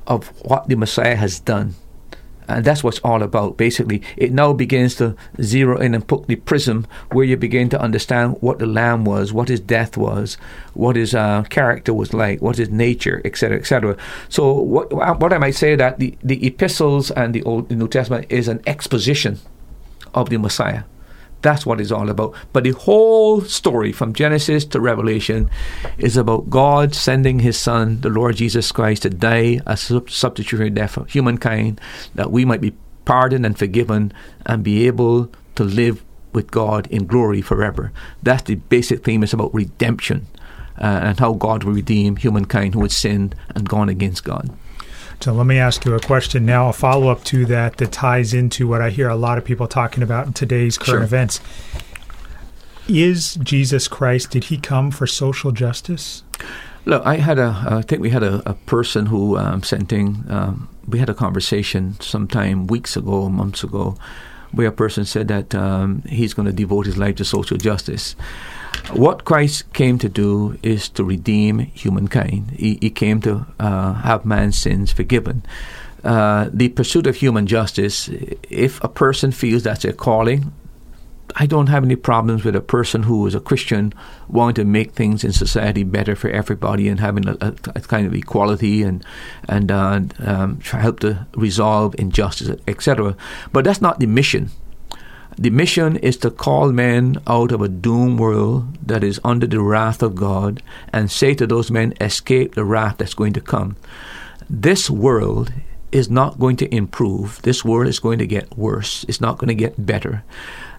of 0.07 0.27
what 0.43 0.69
the 0.69 0.75
Messiah 0.75 1.17
has 1.17 1.39
done 1.39 1.75
and 2.47 2.65
that's 2.65 2.83
what's 2.83 2.99
all 2.99 3.23
about. 3.23 3.57
Basically, 3.57 4.01
it 4.17 4.31
now 4.31 4.53
begins 4.53 4.95
to 4.95 5.15
zero 5.41 5.77
in 5.79 5.93
and 5.93 6.07
put 6.07 6.27
the 6.27 6.35
prism 6.35 6.85
where 7.11 7.25
you 7.25 7.37
begin 7.37 7.69
to 7.69 7.79
understand 7.79 8.37
what 8.41 8.59
the 8.59 8.65
Lamb 8.65 9.05
was, 9.05 9.33
what 9.33 9.49
his 9.49 9.59
death 9.59 9.97
was, 9.97 10.37
what 10.73 10.95
his 10.95 11.13
uh, 11.15 11.43
character 11.49 11.93
was 11.93 12.13
like, 12.13 12.41
what 12.41 12.57
his 12.57 12.69
nature, 12.69 13.21
etc., 13.25 13.57
etc. 13.57 13.97
So, 14.29 14.51
what, 14.53 14.91
what 14.93 15.33
I 15.33 15.37
might 15.37 15.55
say 15.55 15.75
that 15.75 15.99
the, 15.99 16.17
the 16.23 16.45
epistles 16.45 17.11
and 17.11 17.33
the 17.33 17.43
Old 17.43 17.69
the 17.69 17.75
New 17.75 17.87
Testament 17.87 18.27
is 18.29 18.47
an 18.47 18.61
exposition 18.65 19.39
of 20.13 20.29
the 20.29 20.37
Messiah 20.37 20.83
That's 21.45 21.63
what 21.63 21.79
it's 21.79 21.91
all 21.91 22.09
about. 22.09 22.33
But 22.53 22.63
the 22.63 22.71
whole 22.71 23.41
story 23.41 23.91
from 23.91 24.13
Genesis 24.13 24.65
to 24.65 24.81
Revelation 24.81 25.47
is 25.99 26.17
about 26.17 26.49
God 26.49 26.95
sending 26.95 27.37
His 27.37 27.55
Son, 27.55 28.01
the 28.01 28.09
Lord 28.09 28.37
Jesus 28.37 28.71
Christ, 28.71 29.03
to 29.03 29.11
die 29.11 29.61
a 29.67 29.77
substitutionary 29.77 30.71
death 30.71 30.93
for 30.93 31.05
humankind, 31.05 31.79
that 32.15 32.31
we 32.31 32.45
might 32.45 32.61
be 32.61 32.73
pardoned 33.05 33.45
and 33.45 33.59
forgiven 33.59 34.11
and 34.47 34.63
be 34.63 34.87
able 34.87 35.29
to 35.53 35.63
live 35.63 36.03
with 36.33 36.49
God 36.49 36.87
in 36.87 37.05
glory 37.05 37.43
forever. 37.43 37.91
That's 38.23 38.41
the 38.41 38.55
basic 38.55 39.03
theme. 39.03 39.21
It's 39.21 39.31
about 39.31 39.53
redemption 39.53 40.25
uh, 40.79 40.99
and 41.03 41.19
how 41.19 41.33
God 41.33 41.63
will 41.63 41.73
redeem 41.73 42.15
humankind 42.15 42.73
who 42.73 42.81
had 42.81 42.91
sinned 42.91 43.35
and 43.53 43.69
gone 43.69 43.87
against 43.87 44.23
God. 44.23 44.49
So 45.21 45.33
let 45.33 45.47
me 45.47 45.57
ask 45.57 45.85
you 45.85 45.95
a 45.95 45.99
question 45.99 46.45
now, 46.45 46.69
a 46.69 46.73
follow 46.73 47.07
up 47.09 47.23
to 47.25 47.45
that 47.47 47.77
that 47.77 47.91
ties 47.91 48.33
into 48.33 48.67
what 48.67 48.81
I 48.81 48.91
hear 48.91 49.09
a 49.09 49.15
lot 49.15 49.37
of 49.39 49.45
people 49.45 49.67
talking 49.67 50.03
about 50.03 50.27
in 50.27 50.33
today's 50.33 50.77
current 50.77 50.99
Sure. 50.99 51.03
events. 51.03 51.39
Is 52.87 53.33
Jesus 53.35 53.87
Christ, 53.87 54.29
did 54.29 54.45
he 54.45 54.57
come 54.57 54.91
for 54.91 55.07
social 55.07 55.51
justice? 55.51 56.21
Look, 56.85 57.03
I 57.03 57.15
had 57.15 57.39
a, 57.39 57.65
I 57.67 57.81
think 57.81 58.01
we 58.03 58.11
had 58.11 58.21
a, 58.21 58.47
a 58.47 58.53
person 58.53 59.07
who 59.07 59.37
um, 59.37 59.63
sent 59.63 59.91
in, 59.91 60.23
um, 60.29 60.69
we 60.87 60.99
had 60.99 61.09
a 61.09 61.15
conversation 61.15 61.99
sometime 61.99 62.67
weeks 62.67 62.95
ago, 62.95 63.27
months 63.27 63.63
ago, 63.63 63.97
where 64.51 64.67
a 64.67 64.71
person 64.71 65.05
said 65.05 65.27
that 65.29 65.55
um, 65.55 66.03
he's 66.07 66.35
going 66.35 66.45
to 66.45 66.51
devote 66.53 66.85
his 66.85 66.97
life 66.97 67.15
to 67.15 67.25
social 67.25 67.57
justice. 67.57 68.15
What 68.93 69.25
Christ 69.25 69.71
came 69.73 69.99
to 69.99 70.09
do 70.09 70.57
is 70.63 70.89
to 70.89 71.03
redeem 71.03 71.59
humankind. 71.59 72.51
He, 72.51 72.77
he 72.81 72.89
came 72.89 73.19
to 73.21 73.45
uh, 73.59 73.93
have 73.93 74.25
man's 74.25 74.57
sins 74.57 74.91
forgiven. 74.91 75.43
Uh, 76.03 76.49
the 76.53 76.69
pursuit 76.69 77.07
of 77.07 77.15
human 77.15 77.47
justice, 77.47 78.09
if 78.49 78.83
a 78.83 78.87
person 78.87 79.31
feels 79.31 79.63
that's 79.63 79.83
their 79.83 79.91
calling, 79.91 80.53
I 81.37 81.45
don't 81.47 81.67
have 81.67 81.83
any 81.83 81.95
problems 81.95 82.45
with 82.45 82.55
a 82.55 82.61
person 82.61 83.03
who 83.03 83.25
is 83.27 83.35
a 83.35 83.39
Christian 83.39 83.93
wanting 84.29 84.55
to 84.55 84.65
make 84.65 84.91
things 84.93 85.23
in 85.23 85.33
society 85.33 85.83
better 85.83 86.15
for 86.15 86.29
everybody 86.29 86.87
and 86.87 86.99
having 86.99 87.27
a, 87.27 87.35
a, 87.41 87.53
a 87.75 87.81
kind 87.81 88.07
of 88.07 88.13
equality 88.13 88.83
and 88.83 89.03
and 89.49 89.71
uh, 89.71 90.01
um, 90.19 90.61
help 90.61 90.99
to 91.01 91.25
resolve 91.35 91.95
injustice, 91.97 92.55
etc. 92.67 93.17
But 93.51 93.65
that's 93.65 93.81
not 93.81 93.99
the 93.99 94.07
mission. 94.07 94.51
The 95.37 95.49
mission 95.49 95.97
is 95.97 96.15
to 96.17 96.31
call 96.31 96.71
men 96.71 97.17
out 97.27 97.51
of 97.51 97.61
a 97.61 97.67
doomed 97.67 98.19
world 98.19 98.77
that 98.87 99.03
is 99.03 99.19
under 99.23 99.45
the 99.45 99.59
wrath 99.59 100.01
of 100.01 100.15
God 100.15 100.63
and 100.93 101.11
say 101.11 101.33
to 101.33 101.45
those 101.45 101.69
men, 101.69 101.93
escape 101.99 102.55
the 102.55 102.63
wrath 102.63 102.97
that's 102.97 103.13
going 103.13 103.33
to 103.33 103.41
come. 103.41 103.75
This 104.49 104.89
world 104.89 105.51
is 105.91 106.09
not 106.09 106.39
going 106.39 106.55
to 106.57 106.73
improve. 106.73 107.41
This 107.41 107.65
world 107.65 107.87
is 107.87 107.99
going 107.99 108.19
to 108.19 108.27
get 108.27 108.57
worse. 108.57 109.05
It's 109.09 109.21
not 109.21 109.37
going 109.37 109.49
to 109.49 109.55
get 109.55 109.85
better. 109.85 110.23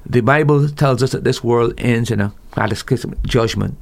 The 0.06 0.20
Bible 0.20 0.68
tells 0.68 1.02
us 1.02 1.12
that 1.12 1.24
this 1.24 1.44
world 1.44 1.74
ends 1.76 2.10
in 2.10 2.20
a 2.20 2.32
cataclysmic 2.52 3.22
judgment 3.24 3.76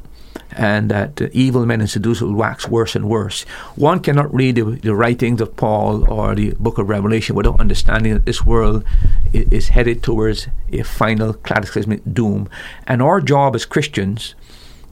and 0.57 0.91
that 0.91 1.21
evil 1.33 1.67
men 1.67 1.81
and 1.81 1.91
seducers 1.91 2.23
will 2.23 2.35
wax 2.35 2.69
worse 2.69 2.95
and 2.95 3.09
worse. 3.09 3.43
One 3.77 4.01
cannot 4.01 4.33
read 4.33 4.57
the, 4.57 4.65
the 4.65 4.95
writings 4.95 5.41
of 5.41 5.57
Paul 5.57 6.11
or 6.11 6.35
the 6.35 6.53
book 6.59 6.79
of 6.79 6.89
Revelation 6.89 7.35
without 7.35 7.61
understanding 7.61 8.15
that 8.15 8.27
this 8.27 8.45
world 8.45 8.85
is, 9.33 9.49
is 9.51 9.69
headed 9.69 10.03
towards 10.03 10.49
a 10.73 10.83
final 10.83 11.33
cataclysmic 11.33 12.03
doom. 12.13 12.49
And 12.87 13.03
our 13.03 13.21
job 13.21 13.55
as 13.55 13.65
Christians 13.65 14.35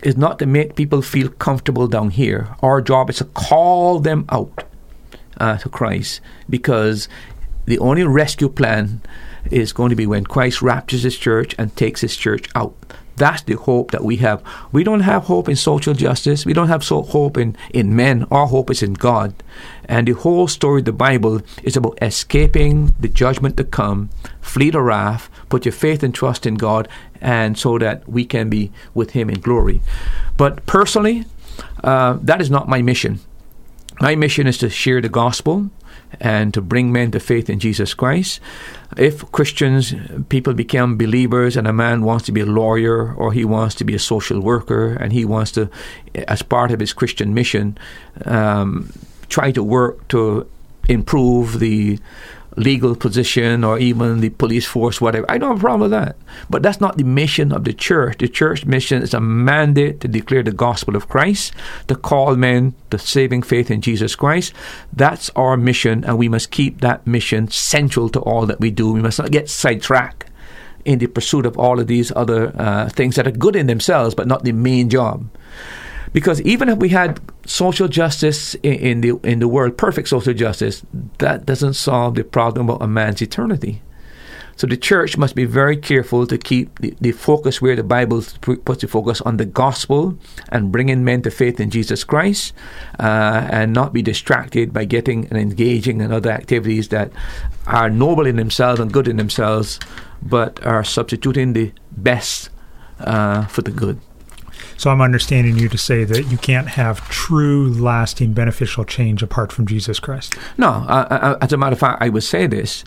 is 0.03 0.17
not 0.17 0.39
to 0.41 0.47
make 0.47 0.75
people 0.75 1.01
feel 1.01 1.29
comfortable 1.29 1.87
down 1.87 2.11
here. 2.11 2.49
Our 2.63 2.81
job 2.83 3.11
is 3.11 3.19
to 3.19 3.25
call 3.25 4.01
them 4.01 4.25
out 4.29 4.65
uh, 5.39 5.59
to 5.59 5.69
Christ 5.69 6.21
because 6.51 7.09
the 7.67 7.79
only 7.79 8.03
rescue 8.03 8.49
plan 8.49 9.01
is 9.51 9.73
going 9.73 9.91
to 9.91 9.97
be 9.97 10.07
when 10.07 10.25
Christ 10.25 10.63
raptures 10.63 11.03
his 11.03 11.17
church 11.17 11.55
and 11.59 11.75
takes 11.77 12.01
his 12.01 12.17
church 12.17 12.49
out. 12.55 12.75
That's 13.17 13.43
the 13.43 13.55
hope 13.55 13.91
that 13.91 14.05
we 14.05 14.17
have. 14.19 14.43
We 14.73 14.85
don't 14.85 15.01
have 15.01 15.25
hope 15.25 15.49
in 15.49 15.57
social 15.57 15.95
justice. 15.95 16.47
We 16.47 16.53
don't 16.53 16.69
have 16.69 16.85
so 16.85 17.03
hope 17.03 17.37
in, 17.37 17.57
in 17.73 17.95
men. 17.95 18.27
Our 18.31 18.47
hope 18.47 18.71
is 18.71 18.83
in 18.83 18.95
God. 18.95 19.35
And 19.85 20.09
the 20.09 20.13
whole 20.13 20.49
story 20.49 20.81
of 20.81 20.87
the 20.87 20.93
Bible 20.93 21.43
is 21.63 21.77
about 21.77 21.99
escaping 22.01 22.95
the 22.99 23.09
judgment 23.09 23.57
to 23.59 23.65
come, 23.65 24.11
flee 24.41 24.71
the 24.71 24.81
wrath, 24.81 25.29
put 25.49 25.65
your 25.65 25.73
faith 25.73 26.03
and 26.03 26.15
trust 26.15 26.47
in 26.47 26.55
God, 26.55 26.89
and 27.21 27.59
so 27.59 27.79
that 27.79 28.09
we 28.09 28.25
can 28.25 28.49
be 28.49 28.73
with 28.95 29.11
Him 29.11 29.29
in 29.29 29.41
glory. 29.41 29.81
But 30.37 30.65
personally, 30.67 31.27
uh, 31.85 32.19
that 32.23 32.41
is 32.41 32.51
not 32.51 32.69
my 32.69 32.83
mission. 32.83 33.21
My 34.01 34.17
mission 34.17 34.47
is 34.47 34.59
to 34.59 34.71
share 34.71 35.01
the 35.01 35.09
gospel 35.09 35.71
and 36.21 36.53
to 36.55 36.61
bring 36.61 36.93
men 36.93 37.11
to 37.13 37.21
faith 37.21 37.49
in 37.49 37.59
Jesus 37.59 37.95
Christ. 37.95 38.41
If 38.97 39.31
Christians, 39.33 39.95
people 40.29 40.55
become 40.55 40.99
believers, 40.99 41.57
and 41.57 41.67
a 41.67 41.73
man 41.73 42.03
wants 42.03 42.27
to 42.27 42.33
be 42.33 42.41
a 42.41 42.47
lawyer 42.47 43.15
or 43.15 43.33
he 43.33 43.45
wants 43.45 43.75
to 43.77 43.85
be 43.85 43.95
a 43.95 43.99
social 43.99 44.41
worker 44.41 44.93
and 44.95 45.13
he 45.13 45.25
wants 45.25 45.53
to, 45.53 45.71
as 46.29 46.43
part 46.43 46.71
of 46.71 46.81
his 46.81 46.93
Christian 46.93 47.35
mission, 47.35 47.79
um, 48.25 48.93
try 49.29 49.51
to 49.53 49.63
work 49.63 50.07
to 50.09 50.47
improve 50.89 51.59
the 51.59 51.99
legal 52.57 52.95
position 52.95 53.65
or 53.65 53.79
even 53.79 54.21
the 54.21 54.31
police 54.31 54.67
force, 54.67 55.01
whatever. 55.01 55.31
I 55.31 55.39
don't 55.39 55.51
have 55.51 55.59
a 55.59 55.61
problem 55.61 55.91
with 55.91 55.91
that. 55.93 56.17
But 56.51 56.63
that's 56.63 56.81
not 56.81 56.97
the 56.97 57.05
mission 57.05 57.53
of 57.53 57.65
the 57.65 57.73
church. 57.73 58.19
The 58.19 58.29
church 58.29 58.65
mission 58.67 59.03
is 59.03 59.15
a 59.15 59.21
mandate 59.21 60.01
to 60.01 60.09
declare 60.09 60.43
the 60.43 60.53
gospel 60.53 60.97
of 60.97 61.09
Christ, 61.09 61.53
to 61.89 61.95
call 61.95 62.37
men 62.37 62.75
to 62.91 62.99
saving 62.99 63.43
faith 63.43 63.71
in 63.71 63.81
Jesus 63.81 64.15
Christ. 64.15 64.53
That's 64.93 65.31
our 65.31 65.57
mission, 65.57 66.05
and 66.05 66.19
we 66.19 66.29
must 66.29 66.51
keep 66.51 66.81
that 66.81 67.07
mission 67.07 67.49
central 67.49 68.09
to 68.11 68.21
all 68.21 68.47
that 68.47 68.61
we 68.61 68.71
do. 68.71 68.93
We 68.93 69.03
must 69.03 69.19
not 69.19 69.31
get 69.31 69.49
sidetracked 69.49 70.31
in 70.85 70.99
the 70.99 71.07
pursuit 71.07 71.47
of 71.47 71.57
all 71.57 71.79
of 71.79 71.87
these 71.87 72.13
other 72.17 72.53
uh, 72.57 72.89
things 72.89 73.17
that 73.17 73.27
are 73.27 73.33
good 73.33 73.57
in 73.57 73.67
themselves, 73.67 74.15
but 74.15 74.27
not 74.27 74.45
the 74.45 74.53
main 74.53 74.91
job. 74.91 75.29
Because 76.13 76.41
even 76.43 76.69
if 76.69 76.79
we 76.79 76.91
had 76.91 77.21
social 77.47 77.89
justice 77.89 78.55
in, 78.57 78.75
in, 78.75 79.01
the 79.01 79.17
in 79.25 79.39
the 79.39 79.49
world, 79.49 79.79
perfect 79.79 80.09
social 80.09 80.35
justice, 80.35 80.83
that 81.19 81.47
doesn't 81.47 81.75
solve 81.75 82.15
the 82.15 82.25
problem 82.25 82.69
of 82.69 82.81
a 82.83 82.87
man's 82.87 83.23
eternity. 83.23 83.83
So 84.57 84.67
the 84.67 84.77
church 84.77 85.17
must 85.17 85.35
be 85.35 85.45
very 85.45 85.77
careful 85.77 86.27
to 86.27 86.37
keep 86.37 86.79
the, 86.79 86.95
the 87.01 87.13
focus 87.13 87.63
where 87.63 87.75
the 87.75 87.83
Bible 87.83 88.23
puts 88.41 88.83
the 88.83 88.89
focus 88.89 89.21
on 89.23 89.39
the 89.39 89.47
gospel 89.47 90.17
and 90.51 90.71
bringing 90.71 91.05
men 91.05 91.23
to 91.23 91.31
faith 91.31 91.59
in 91.59 91.71
Jesus 91.71 92.05
Christ, 92.05 92.53
uh, 93.01 93.49
and 93.51 93.73
not 93.73 93.93
be 93.93 94.03
distracted 94.03 94.73
by 94.73 94.85
getting 94.85 95.27
and 95.29 95.39
engaging 95.39 96.01
in 96.01 96.13
other 96.13 96.31
activities 96.31 96.89
that 96.89 97.11
are 97.67 97.89
noble 97.89 98.27
in 98.27 98.37
themselves 98.37 98.79
and 98.79 98.93
good 98.93 99.09
in 99.09 99.17
themselves, 99.17 99.81
but 100.23 100.65
are 100.65 100.85
substituting 100.85 101.55
the 101.55 101.73
best 101.91 102.51
uh, 103.01 103.47
for 103.47 103.63
the 103.63 103.71
good. 103.71 103.99
So 104.77 104.91
I'm 104.91 105.01
understanding 105.01 105.59
you 105.59 105.69
to 105.69 105.79
say 105.79 106.05
that 106.05 106.25
you 106.25 106.39
can't 106.39 106.69
have 106.69 107.09
true, 107.09 107.73
lasting, 107.73 108.33
beneficial 108.33 108.85
change 108.85 109.23
apart 109.23 109.53
from 109.53 109.67
Jesus 109.67 110.01
Christ. 110.01 110.37
No, 110.59 110.69
uh, 110.69 111.39
as 111.41 111.53
a 111.53 111.57
matter 111.57 111.75
of 111.75 111.81
fact, 111.81 112.03
I 112.03 112.09
would 112.09 112.25
say 112.25 112.47
this. 112.47 112.85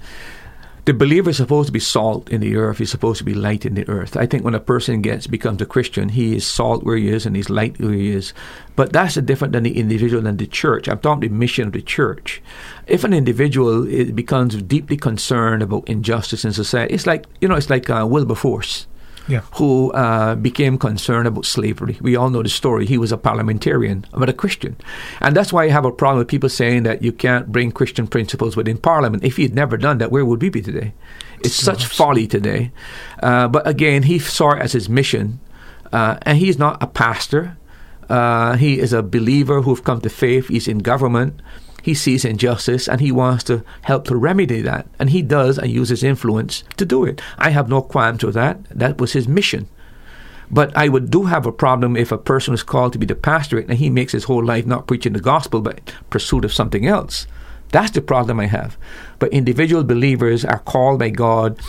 The 0.85 0.93
believer 0.93 1.31
is 1.31 1.37
supposed 1.37 1.65
to 1.65 1.71
be 1.71 1.79
salt 1.79 2.29
in 2.29 2.41
the 2.41 2.55
earth. 2.57 2.77
He's 2.77 2.91
supposed 2.91 3.17
to 3.17 3.23
be 3.23 3.33
light 3.33 3.65
in 3.65 3.73
the 3.73 3.89
earth. 3.89 4.15
I 4.15 4.27
think 4.27 4.43
when 4.43 4.53
a 4.53 4.59
person 4.59 5.01
gets 5.01 5.25
becomes 5.25 5.59
a 5.59 5.65
Christian, 5.65 6.09
he 6.09 6.35
is 6.35 6.45
salt 6.45 6.83
where 6.83 6.95
he 6.95 7.09
is 7.09 7.25
and 7.25 7.35
he's 7.35 7.49
light 7.49 7.79
where 7.79 7.91
he 7.91 8.11
is. 8.11 8.35
But 8.75 8.93
that's 8.93 9.15
different 9.15 9.53
than 9.53 9.63
the 9.63 9.79
individual 9.79 10.27
and 10.27 10.37
the 10.37 10.45
church. 10.45 10.87
I'm 10.87 10.99
talking 10.99 11.27
the 11.27 11.35
mission 11.35 11.65
of 11.65 11.73
the 11.73 11.81
church. 11.81 12.39
If 12.85 13.03
an 13.03 13.13
individual 13.13 13.85
becomes 14.13 14.61
deeply 14.61 14.95
concerned 14.95 15.63
about 15.63 15.89
injustice 15.89 16.45
in 16.45 16.53
society, 16.53 16.93
it's 16.93 17.07
like 17.07 17.25
you 17.41 17.47
know, 17.47 17.55
it's 17.55 17.71
like 17.71 17.89
uh, 17.89 18.05
Wilberforce 18.07 18.85
yeah. 19.27 19.41
who 19.55 19.91
uh, 19.93 20.35
became 20.35 20.77
concerned 20.77 21.27
about 21.27 21.45
slavery. 21.45 21.97
We 22.01 22.15
all 22.15 22.29
know 22.29 22.43
the 22.43 22.49
story. 22.49 22.85
He 22.85 22.97
was 22.97 23.11
a 23.11 23.17
parliamentarian, 23.17 24.05
but 24.11 24.29
a 24.29 24.33
Christian. 24.33 24.75
And 25.21 25.35
that's 25.35 25.51
why 25.51 25.65
I 25.65 25.69
have 25.69 25.85
a 25.85 25.91
problem 25.91 26.19
with 26.19 26.27
people 26.27 26.49
saying 26.49 26.83
that 26.83 27.01
you 27.01 27.11
can't 27.11 27.51
bring 27.51 27.71
Christian 27.71 28.07
principles 28.07 28.55
within 28.55 28.77
Parliament. 28.77 29.23
If 29.23 29.37
he 29.37 29.43
had 29.43 29.55
never 29.55 29.77
done 29.77 29.97
that, 29.99 30.11
where 30.11 30.25
would 30.25 30.41
we 30.41 30.49
be 30.49 30.61
today? 30.61 30.93
It's 31.39 31.55
such 31.55 31.85
folly 31.85 32.27
today. 32.27 32.71
Uh, 33.21 33.47
but 33.47 33.67
again, 33.67 34.03
he 34.03 34.19
saw 34.19 34.51
it 34.51 34.61
as 34.61 34.73
his 34.73 34.89
mission. 34.89 35.39
Uh, 35.91 36.17
and 36.23 36.37
he's 36.37 36.57
not 36.57 36.81
a 36.81 36.87
pastor. 36.87 37.57
Uh, 38.09 38.55
he 38.57 38.79
is 38.79 38.93
a 38.93 39.01
believer 39.01 39.61
who've 39.61 39.83
come 39.83 40.01
to 40.01 40.09
faith. 40.09 40.47
He's 40.47 40.67
in 40.67 40.79
government 40.79 41.41
he 41.85 41.93
sees 41.93 42.25
injustice 42.25 42.87
and 42.89 42.99
he 42.99 43.11
wants 43.11 43.43
to 43.43 43.63
help 43.83 44.05
to 44.05 44.15
remedy 44.15 44.59
that. 44.59 44.87
And 44.97 45.11
he 45.11 45.21
does 45.21 45.59
and 45.59 45.69
uses 45.69 46.03
influence 46.03 46.63
to 46.77 46.83
do 46.83 47.05
it. 47.05 47.21
I 47.37 47.51
have 47.51 47.69
no 47.69 47.83
qualms 47.83 48.23
with 48.23 48.33
that. 48.33 48.63
That 48.71 48.97
was 48.99 49.13
his 49.13 49.27
mission. 49.27 49.67
But 50.49 50.75
I 50.75 50.89
would 50.89 51.11
do 51.11 51.25
have 51.25 51.45
a 51.45 51.51
problem 51.51 51.95
if 51.95 52.11
a 52.11 52.17
person 52.17 52.55
is 52.55 52.63
called 52.63 52.93
to 52.93 52.97
be 52.97 53.05
the 53.05 53.13
pastorate 53.13 53.69
and 53.69 53.77
he 53.77 53.91
makes 53.91 54.13
his 54.13 54.23
whole 54.23 54.43
life 54.43 54.65
not 54.65 54.87
preaching 54.87 55.13
the 55.13 55.19
gospel 55.19 55.61
but 55.61 55.93
pursuit 56.09 56.43
of 56.43 56.51
something 56.51 56.87
else. 56.87 57.27
That's 57.69 57.91
the 57.91 58.01
problem 58.01 58.39
I 58.39 58.47
have. 58.47 58.77
But 59.19 59.31
individual 59.31 59.83
believers 59.83 60.43
are 60.43 60.61
called 60.65 60.97
by 60.97 61.11
God. 61.11 61.59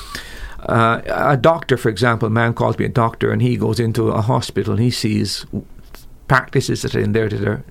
Uh, 0.61 1.03
a 1.05 1.37
doctor, 1.37 1.77
for 1.77 1.91
example, 1.91 2.29
a 2.29 2.31
man 2.31 2.55
calls 2.55 2.79
me 2.79 2.87
a 2.87 2.89
doctor 2.89 3.31
and 3.33 3.43
he 3.43 3.59
goes 3.59 3.79
into 3.79 4.09
a 4.09 4.23
hospital 4.23 4.73
and 4.73 4.83
he 4.83 4.91
sees 4.91 5.45
practices 6.27 6.81
that 6.81 6.95
are 6.95 7.01
in 7.01 7.13
there 7.13 7.29
that 7.29 7.47
are 7.47 7.63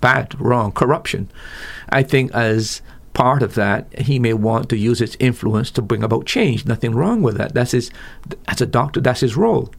bad, 0.00 0.38
wrong, 0.40 0.72
corruption. 0.72 1.28
I 1.90 2.02
think 2.02 2.32
as 2.32 2.82
part 3.14 3.42
of 3.42 3.54
that, 3.54 3.98
he 3.98 4.18
may 4.18 4.34
want 4.34 4.68
to 4.68 4.76
use 4.76 5.00
its 5.00 5.16
influence 5.18 5.70
to 5.72 5.82
bring 5.82 6.02
about 6.02 6.26
change. 6.26 6.66
Nothing 6.66 6.94
wrong 6.94 7.22
with 7.22 7.38
that. 7.38 7.54
That's 7.54 7.72
his, 7.72 7.90
as 8.48 8.60
a 8.60 8.66
doctor, 8.66 9.00
that's 9.00 9.20
his 9.20 9.36
role. 9.36 9.72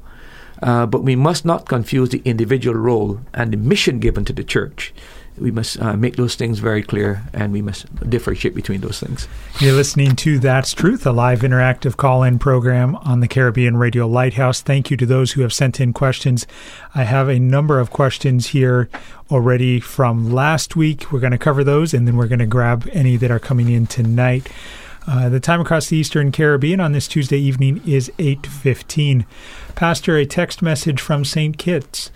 Uh, 0.62 0.88
but 0.88 1.04
we 1.04 1.16
must 1.16 1.46
not 1.46 1.68
confuse 1.68 2.10
the 2.10 2.22
individual 2.26 2.76
role 2.76 3.20
and 3.34 3.54
the 3.54 3.58
mission 3.58 4.00
given 4.00 4.26
to 4.26 4.34
the 4.34 4.44
church 4.44 4.94
we 5.40 5.52
must 5.52 5.80
uh, 5.82 5.96
make 5.96 6.16
those 6.16 6.36
things 6.36 6.60
very 6.60 6.84
clear 6.84 7.24
and 7.34 7.54
we 7.54 7.62
must 7.62 7.86
differentiate 8.10 8.56
between 8.56 8.82
those 8.82 9.00
things. 9.00 9.28
You're 9.60 9.74
listening 9.74 10.16
to 10.18 10.40
That's 10.40 10.74
Truth, 10.74 11.06
a 11.06 11.12
live 11.12 11.42
interactive 11.42 11.98
call 11.98 12.24
in 12.24 12.40
program 12.40 12.96
on 12.98 13.20
the 13.20 13.28
Caribbean 13.28 13.78
Radio 13.78 14.08
Lighthouse. 14.08 14.62
Thank 14.62 14.90
you 14.90 14.98
to 14.98 15.06
those 15.06 15.34
who 15.34 15.42
have 15.42 15.54
sent 15.54 15.80
in 15.80 15.94
questions. 15.94 16.48
I 16.96 17.04
have 17.04 17.30
a 17.30 17.40
number 17.40 17.80
of 17.80 17.92
questions 17.92 18.48
here 18.48 18.90
already 19.32 19.80
from 19.80 20.32
last 20.32 20.76
week. 20.76 21.12
We're 21.12 21.20
going 21.20 21.32
to 21.32 21.38
cover 21.38 21.64
those 21.64 21.94
and 21.94 22.08
then 22.08 22.18
we're 22.18 22.28
going 22.28 22.40
to 22.40 22.46
grab 22.46 22.88
any 22.92 23.18
that 23.18 23.32
are 23.32 23.40
coming 23.40 23.70
in 23.70 23.88
tonight. 23.88 24.50
Uh, 25.08 25.30
the 25.30 25.40
time 25.40 25.62
across 25.62 25.88
the 25.88 25.96
Eastern 25.96 26.34
Caribbean 26.34 26.82
on 26.82 26.92
this 26.92 27.08
Tuesday 27.08 27.38
evening 27.38 27.82
is 27.86 28.12
8:15. 28.20 29.26
Pastor, 29.74 30.18
a 30.18 30.26
text 30.26 30.62
message 30.62 31.00
from 31.00 31.24
St. 31.24 31.58
Kitts. 31.58 32.12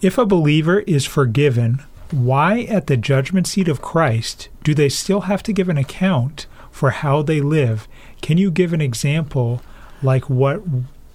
If 0.00 0.16
a 0.16 0.24
believer 0.24 0.80
is 0.80 1.04
forgiven 1.04 1.82
why 2.12 2.62
at 2.62 2.86
the 2.86 2.96
judgment 2.96 3.46
seat 3.46 3.68
of 3.68 3.82
Christ 3.82 4.48
do 4.64 4.74
they 4.74 4.88
still 4.88 5.22
have 5.22 5.42
to 5.44 5.52
give 5.52 5.68
an 5.68 5.78
account 5.78 6.46
for 6.70 6.90
how 6.90 7.22
they 7.22 7.40
live? 7.40 7.88
Can 8.22 8.38
you 8.38 8.50
give 8.50 8.72
an 8.72 8.80
example 8.80 9.62
like 10.02 10.28
what 10.28 10.62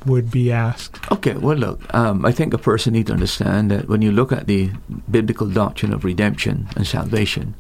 would 0.05 0.31
be 0.31 0.51
asked? 0.51 0.99
Okay, 1.11 1.33
well, 1.33 1.57
look, 1.57 1.93
um, 1.93 2.25
I 2.25 2.31
think 2.31 2.53
a 2.53 2.57
person 2.57 2.93
needs 2.93 3.07
to 3.07 3.13
understand 3.13 3.71
that 3.71 3.87
when 3.87 4.01
you 4.01 4.11
look 4.11 4.31
at 4.31 4.47
the 4.47 4.71
biblical 5.09 5.47
doctrine 5.47 5.93
of 5.93 6.03
redemption 6.03 6.67
and 6.75 6.85
salvation, 6.85 7.55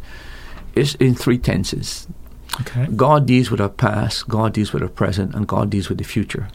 it's 0.75 0.95
in 0.95 1.15
three 1.15 1.37
tenses. 1.37 2.07
Okay. 2.61 2.87
God 2.95 3.25
deals 3.25 3.51
with 3.51 3.59
our 3.59 3.69
past, 3.69 4.27
God 4.27 4.53
deals 4.53 4.71
with 4.71 4.83
our 4.83 4.89
present, 4.89 5.35
and 5.35 5.47
God 5.47 5.69
deals 5.69 5.89
with 5.89 5.97
the 5.97 6.03
future. 6.03 6.47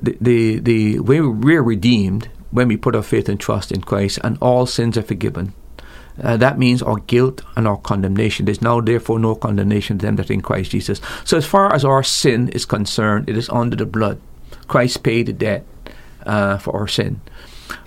The, 0.00 0.16
the, 0.20 0.58
the 0.58 0.98
way 1.00 1.20
we're 1.20 1.62
redeemed 1.62 2.28
when 2.50 2.68
we 2.68 2.76
put 2.76 2.96
our 2.96 3.02
faith 3.02 3.28
and 3.28 3.38
trust 3.38 3.70
in 3.70 3.82
Christ, 3.82 4.18
and 4.24 4.38
all 4.40 4.66
sins 4.66 4.96
are 4.96 5.02
forgiven 5.02 5.54
uh, 6.20 6.36
that 6.36 6.58
means 6.58 6.82
our 6.82 6.98
guilt 6.98 7.42
and 7.56 7.66
our 7.66 7.78
condemnation. 7.78 8.44
There's 8.44 8.62
now, 8.62 8.80
therefore, 8.80 9.18
no 9.18 9.34
condemnation 9.34 9.98
to 9.98 10.06
them 10.06 10.16
that 10.16 10.30
are 10.30 10.32
in 10.32 10.42
Christ 10.42 10.72
Jesus. 10.72 11.00
So, 11.24 11.36
as 11.36 11.46
far 11.46 11.74
as 11.74 11.84
our 11.84 12.02
sin 12.02 12.48
is 12.50 12.64
concerned, 12.64 13.28
it 13.28 13.36
is 13.36 13.48
under 13.48 13.76
the 13.76 13.86
blood. 13.86 14.20
Christ 14.68 15.02
paid 15.02 15.26
the 15.26 15.32
debt 15.32 15.64
uh, 16.26 16.58
for 16.58 16.74
our 16.74 16.88
sin. 16.88 17.20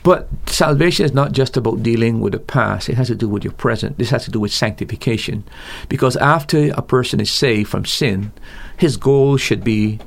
But 0.04 0.28
salvation 0.48 1.06
is 1.06 1.14
not 1.14 1.32
just 1.32 1.58
about 1.58 1.84
dealing 1.84 2.20
with 2.20 2.34
the 2.34 2.40
past, 2.40 2.90
it 2.90 2.96
has 2.96 3.08
to 3.08 3.16
do 3.16 3.30
with 3.30 3.44
your 3.44 3.54
present. 3.54 3.98
This 3.98 4.10
has 4.10 4.26
to 4.26 4.32
do 4.32 4.40
with 4.40 4.52
sanctification. 4.52 5.44
Because 5.90 6.16
after 6.18 6.72
a 6.74 6.82
person 6.82 7.20
is 7.20 7.32
saved 7.32 7.70
from 7.70 7.86
sin, 7.86 8.32
his 8.78 8.98
goal 8.98 9.38
should 9.38 9.64
be 9.64 10.00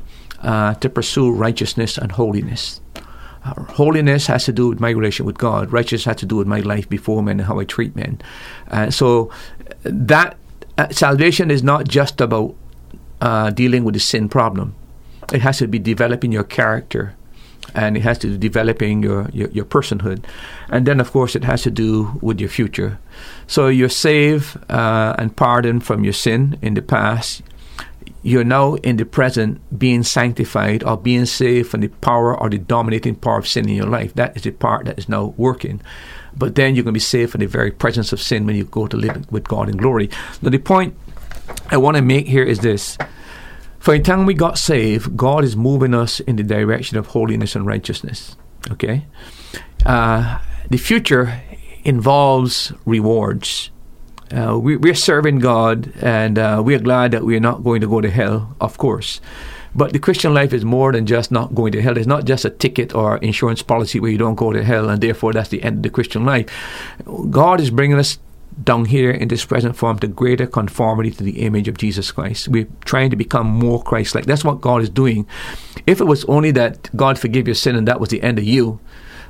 uh, 0.42 0.74
to 0.74 0.88
pursue 0.88 1.32
righteousness 1.32 1.98
and 1.98 2.12
holiness. 2.12 2.80
Holiness 3.56 4.26
has 4.26 4.44
to 4.44 4.52
do 4.52 4.68
with 4.68 4.80
my 4.80 4.90
relation 4.90 5.26
with 5.26 5.38
God. 5.38 5.72
Righteousness 5.72 6.04
has 6.04 6.16
to 6.16 6.26
do 6.26 6.36
with 6.36 6.46
my 6.46 6.60
life 6.60 6.88
before 6.88 7.22
men 7.22 7.40
and 7.40 7.46
how 7.46 7.58
I 7.58 7.64
treat 7.64 7.94
men. 7.96 8.20
Uh, 8.70 8.90
so 8.90 9.30
that 9.82 10.36
uh, 10.76 10.88
salvation 10.90 11.50
is 11.50 11.62
not 11.62 11.86
just 11.88 12.20
about 12.20 12.54
uh, 13.20 13.50
dealing 13.50 13.84
with 13.84 13.94
the 13.94 14.00
sin 14.00 14.28
problem. 14.28 14.74
It 15.32 15.42
has 15.42 15.58
to 15.58 15.66
be 15.66 15.78
developing 15.78 16.32
your 16.32 16.44
character, 16.44 17.14
and 17.74 17.96
it 17.96 18.00
has 18.00 18.18
to 18.18 18.28
be 18.28 18.38
developing 18.38 19.02
your, 19.02 19.28
your, 19.32 19.48
your 19.50 19.64
personhood, 19.64 20.24
and 20.70 20.86
then 20.86 21.00
of 21.00 21.12
course 21.12 21.36
it 21.36 21.44
has 21.44 21.62
to 21.62 21.70
do 21.70 22.18
with 22.22 22.40
your 22.40 22.48
future. 22.48 22.98
So 23.46 23.68
you're 23.68 23.90
saved 23.90 24.56
uh, 24.70 25.14
and 25.18 25.36
pardoned 25.36 25.84
from 25.84 26.04
your 26.04 26.14
sin 26.14 26.58
in 26.62 26.74
the 26.74 26.82
past 26.82 27.42
you're 28.22 28.44
now 28.44 28.74
in 28.74 28.96
the 28.96 29.04
present 29.04 29.60
being 29.78 30.02
sanctified 30.02 30.82
or 30.82 30.96
being 30.96 31.26
saved 31.26 31.70
from 31.70 31.80
the 31.80 31.88
power 31.88 32.38
or 32.38 32.50
the 32.50 32.58
dominating 32.58 33.14
power 33.14 33.38
of 33.38 33.48
sin 33.48 33.68
in 33.68 33.76
your 33.76 33.86
life. 33.86 34.14
That 34.14 34.36
is 34.36 34.42
the 34.42 34.50
part 34.50 34.86
that 34.86 34.98
is 34.98 35.08
now 35.08 35.34
working. 35.36 35.80
But 36.36 36.54
then 36.54 36.74
you're 36.74 36.84
going 36.84 36.92
to 36.92 36.98
be 36.98 37.00
saved 37.00 37.32
from 37.32 37.40
the 37.40 37.46
very 37.46 37.70
presence 37.70 38.12
of 38.12 38.20
sin 38.20 38.46
when 38.46 38.56
you 38.56 38.64
go 38.64 38.86
to 38.86 38.96
live 38.96 39.30
with 39.30 39.48
God 39.48 39.68
in 39.68 39.76
glory. 39.76 40.10
Now, 40.42 40.50
the 40.50 40.58
point 40.58 40.96
I 41.70 41.76
want 41.76 41.96
to 41.96 42.02
make 42.02 42.26
here 42.26 42.44
is 42.44 42.60
this. 42.60 42.98
For 43.78 43.96
the 43.96 44.02
time 44.02 44.26
we 44.26 44.34
got 44.34 44.58
saved, 44.58 45.16
God 45.16 45.44
is 45.44 45.56
moving 45.56 45.94
us 45.94 46.20
in 46.20 46.36
the 46.36 46.42
direction 46.42 46.98
of 46.98 47.08
holiness 47.08 47.54
and 47.54 47.66
righteousness. 47.66 48.36
Okay? 48.70 49.06
Uh, 49.86 50.40
the 50.68 50.76
future 50.76 51.40
involves 51.84 52.72
rewards 52.84 53.70
uh, 54.32 54.58
we, 54.58 54.76
we're 54.76 54.94
serving 54.94 55.38
God, 55.38 55.92
and 56.00 56.38
uh, 56.38 56.62
we're 56.64 56.78
glad 56.78 57.12
that 57.12 57.24
we're 57.24 57.40
not 57.40 57.64
going 57.64 57.80
to 57.80 57.86
go 57.86 58.00
to 58.00 58.10
hell, 58.10 58.54
of 58.60 58.78
course. 58.78 59.20
But 59.74 59.92
the 59.92 59.98
Christian 59.98 60.34
life 60.34 60.52
is 60.52 60.64
more 60.64 60.92
than 60.92 61.06
just 61.06 61.30
not 61.30 61.54
going 61.54 61.72
to 61.72 61.82
hell. 61.82 61.96
It's 61.96 62.06
not 62.06 62.24
just 62.24 62.44
a 62.44 62.50
ticket 62.50 62.94
or 62.94 63.18
insurance 63.18 63.62
policy 63.62 64.00
where 64.00 64.10
you 64.10 64.18
don't 64.18 64.34
go 64.34 64.52
to 64.52 64.64
hell, 64.64 64.88
and 64.88 65.00
therefore 65.00 65.32
that's 65.32 65.50
the 65.50 65.62
end 65.62 65.78
of 65.78 65.82
the 65.82 65.90
Christian 65.90 66.24
life. 66.24 66.48
God 67.30 67.60
is 67.60 67.70
bringing 67.70 67.98
us 67.98 68.18
down 68.64 68.86
here 68.86 69.10
in 69.10 69.28
this 69.28 69.44
present 69.44 69.76
form 69.76 69.98
to 70.00 70.08
greater 70.08 70.46
conformity 70.46 71.10
to 71.12 71.22
the 71.22 71.42
image 71.42 71.68
of 71.68 71.78
Jesus 71.78 72.10
Christ. 72.10 72.48
We're 72.48 72.66
trying 72.84 73.10
to 73.10 73.16
become 73.16 73.46
more 73.46 73.82
Christ 73.82 74.14
like. 74.14 74.26
That's 74.26 74.44
what 74.44 74.60
God 74.60 74.82
is 74.82 74.90
doing. 74.90 75.26
If 75.86 76.00
it 76.00 76.04
was 76.04 76.24
only 76.24 76.50
that 76.52 76.94
God 76.96 77.18
forgive 77.18 77.46
your 77.46 77.54
sin 77.54 77.76
and 77.76 77.86
that 77.86 78.00
was 78.00 78.08
the 78.08 78.22
end 78.22 78.38
of 78.38 78.44
you, 78.44 78.80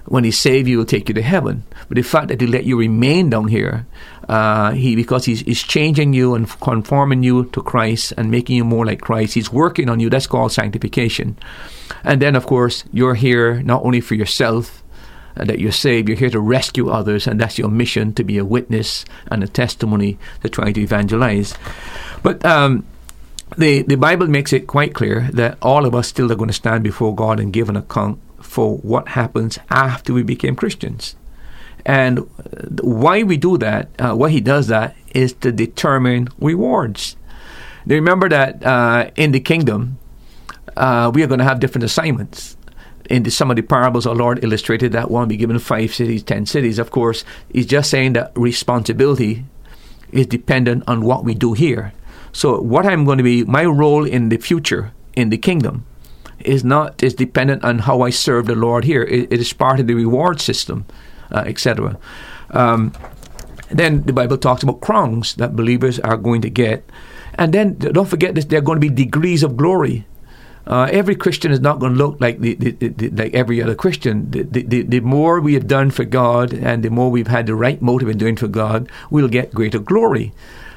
when 0.09 0.25
He 0.25 0.31
save 0.31 0.67
you, 0.67 0.79
He'll 0.79 0.87
take 0.87 1.09
you 1.09 1.15
to 1.15 1.23
heaven. 1.23 1.65
But 1.89 1.97
the 1.97 2.03
fact 2.03 2.29
that 2.29 2.41
He 2.41 2.47
let 2.47 2.65
you 2.65 2.79
remain 2.79 3.31
down 3.31 3.49
here, 3.49 3.87
uh, 4.29 4.73
He 4.73 4.97
because 4.97 5.25
he's, 5.25 5.41
he's 5.41 5.63
changing 5.63 6.13
you 6.13 6.35
and 6.35 6.49
conforming 6.61 7.23
you 7.23 7.45
to 7.47 7.63
Christ 7.63 8.13
and 8.17 8.31
making 8.31 8.57
you 8.57 8.65
more 8.65 8.87
like 8.87 9.01
Christ. 9.01 9.35
He's 9.35 9.53
working 9.53 9.89
on 9.89 10.01
you. 10.01 10.11
That's 10.11 10.27
called 10.27 10.53
sanctification. 10.53 11.37
And 12.05 12.23
then, 12.23 12.37
of 12.37 12.47
course, 12.47 12.85
you're 12.93 13.15
here 13.15 13.63
not 13.63 13.85
only 13.85 14.01
for 14.01 14.15
yourself. 14.15 14.83
Uh, 15.37 15.45
that 15.45 15.61
you're 15.61 15.71
saved, 15.71 16.09
you're 16.09 16.19
here 16.19 16.31
to 16.31 16.41
rescue 16.41 16.91
others, 16.91 17.29
and 17.29 17.41
that's 17.41 17.59
your 17.59 17.69
mission 17.69 18.13
to 18.13 18.25
be 18.25 18.39
a 18.39 18.45
witness 18.45 19.05
and 19.31 19.45
a 19.45 19.47
testimony 19.47 20.19
to 20.43 20.49
try 20.49 20.73
to 20.73 20.81
evangelize. 20.81 21.55
But 22.25 22.45
um, 22.45 22.85
the 23.57 23.83
the 23.83 23.95
Bible 23.95 24.27
makes 24.27 24.53
it 24.53 24.67
quite 24.67 24.95
clear 24.95 25.29
that 25.33 25.57
all 25.63 25.87
of 25.87 25.95
us 25.95 26.09
still 26.09 26.33
are 26.33 26.35
going 26.35 26.49
to 26.49 26.55
stand 26.55 26.83
before 26.83 27.15
God 27.15 27.39
and 27.39 27.53
give 27.53 27.69
an 27.69 27.77
account 27.77 28.19
for 28.49 28.79
what 28.79 29.09
happens 29.09 29.59
after 29.71 30.13
we 30.13 30.23
became 30.23 30.57
Christians. 30.57 31.15
And 31.85 32.19
why 32.81 33.23
we 33.23 33.37
do 33.37 33.59
that, 33.59 33.89
uh, 33.99 34.15
why 34.15 34.31
he 34.31 34.41
does 34.41 34.67
that, 34.69 34.97
is 35.15 35.33
to 35.35 35.53
determine 35.53 36.29
rewards. 36.41 37.17
Now 37.87 37.95
remember 37.95 38.29
that 38.31 38.65
uh, 38.65 39.11
in 39.17 39.33
the 39.33 39.41
kingdom, 39.41 39.99
uh, 40.77 41.11
we 41.15 41.23
are 41.23 41.27
going 41.27 41.39
to 41.39 41.45
have 41.45 41.61
different 41.61 41.85
assignments. 41.85 42.57
In 43.09 43.23
the, 43.23 43.31
some 43.31 43.51
of 43.51 43.57
the 43.57 43.63
parables, 43.63 44.07
our 44.07 44.15
Lord 44.15 44.43
illustrated 44.45 44.93
that 44.93 45.11
one 45.11 45.29
be 45.29 45.37
given 45.37 45.59
five 45.59 45.95
cities, 45.95 46.23
ten 46.23 46.45
cities. 46.45 46.79
Of 46.79 46.91
course, 46.91 47.25
he's 47.53 47.67
just 47.67 47.91
saying 47.91 48.15
that 48.15 48.33
responsibility 48.35 49.45
is 50.13 50.27
dependent 50.27 50.85
on 50.87 51.03
what 51.03 51.25
we 51.25 51.35
do 51.35 51.53
here. 51.55 51.93
So, 52.33 52.61
what 52.61 52.85
I'm 52.85 53.05
going 53.07 53.19
to 53.19 53.25
be, 53.25 53.45
my 53.45 53.65
role 53.65 54.05
in 54.05 54.29
the 54.29 54.37
future 54.37 54.93
in 55.17 55.31
the 55.31 55.39
kingdom 55.39 55.87
is 56.41 56.65
not 56.65 57.03
is 57.03 57.15
dependent 57.15 57.65
on 57.65 57.81
how 57.81 58.03
I 58.03 58.11
serve 58.11 58.47
the 58.47 58.55
Lord 58.55 58.85
here. 58.85 59.03
it, 59.03 59.33
it 59.33 59.41
is 59.41 59.53
part 59.53 59.81
of 59.81 59.87
the 59.87 59.95
reward 59.95 60.41
system, 60.41 60.87
uh, 61.31 61.45
etc. 61.47 61.99
Um, 62.51 62.93
then 63.71 64.03
the 64.05 64.13
Bible 64.13 64.39
talks 64.39 64.63
about 64.63 64.81
crowns 64.81 65.35
that 65.35 65.57
believers 65.57 65.99
are 66.01 66.17
going 66.17 66.41
to 66.43 66.51
get, 66.51 66.89
and 67.35 67.53
then 67.53 67.75
don't 67.79 68.09
forget 68.09 68.35
that 68.35 68.49
there 68.49 68.59
are 68.59 68.63
going 68.63 68.81
to 68.81 68.89
be 68.89 68.95
degrees 68.95 69.43
of 69.43 69.57
glory. 69.57 70.07
Uh, 70.67 70.87
every 70.93 71.17
Christian 71.17 71.51
is 71.51 71.61
not 71.61 71.79
going 71.79 71.93
to 71.93 71.99
look 71.99 72.21
like 72.21 72.41
the, 72.41 72.55
the, 72.55 72.73
the, 72.73 73.09
like 73.09 73.33
every 73.33 73.63
other 73.63 73.75
Christian. 73.75 74.31
The, 74.31 75.01
more 75.01 75.41
we 75.41 75.55
have 75.55 75.67
done 75.67 75.91
for 75.91 76.05
God, 76.05 76.53
and 76.53 76.83
the 76.83 76.91
more 76.91 77.11
we've 77.11 77.27
had 77.27 77.47
the 77.47 77.55
right 77.55 77.81
motive 77.81 78.11
in 78.11 78.19
doing 78.19 78.37
for 78.37 78.49
God, 78.49 78.91
we'll 79.11 79.29
get 79.29 79.55
greater 79.55 79.79
glory. 79.79 80.35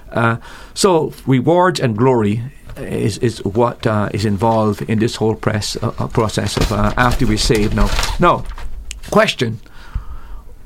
Uh, 0.09 0.37
so 0.73 1.13
rewards 1.25 1.79
and 1.79 1.97
glory 1.97 2.41
is, 2.77 3.17
is 3.19 3.43
what 3.43 3.85
uh, 3.85 4.09
is 4.13 4.25
involved 4.25 4.81
in 4.83 4.99
this 4.99 5.15
whole 5.15 5.35
press, 5.35 5.77
uh, 5.81 5.93
uh 5.99 6.07
process 6.07 6.57
of 6.57 6.71
uh, 6.71 6.93
after 6.97 7.25
we're 7.25 7.37
saved. 7.37 7.75
Now, 7.75 7.89
now, 8.19 8.45
question: 9.09 9.59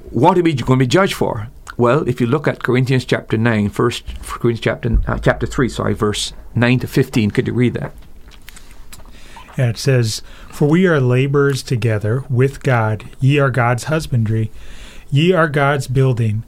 What 0.09 0.37
are 0.37 0.43
we 0.43 0.53
going 0.53 0.79
to 0.79 0.83
be 0.83 0.87
judged 0.87 1.13
for? 1.13 1.47
Well, 1.77 2.07
if 2.07 2.21
you 2.21 2.27
look 2.27 2.47
at 2.47 2.63
Corinthians 2.63 3.03
chapter 3.03 3.37
9, 3.37 3.69
first 3.69 4.05
Corinthians 4.23 4.61
chapter 4.61 4.97
uh, 5.07 5.19
chapter 5.19 5.45
three, 5.45 5.67
sorry, 5.67 5.93
verse 5.93 6.33
nine 6.53 6.79
to 6.79 6.87
fifteen, 6.87 7.31
could 7.31 7.47
you 7.47 7.53
read 7.53 7.73
that? 7.73 7.91
Yeah, 9.57 9.69
it 9.69 9.77
says, 9.77 10.21
"For 10.49 10.67
we 10.67 10.87
are 10.87 10.99
laborers 10.99 11.63
together 11.63 12.23
with 12.29 12.63
God; 12.63 13.05
ye 13.19 13.39
are 13.39 13.51
God's 13.51 13.85
husbandry, 13.85 14.51
ye 15.11 15.33
are 15.33 15.49
God's 15.49 15.87
building." 15.87 16.43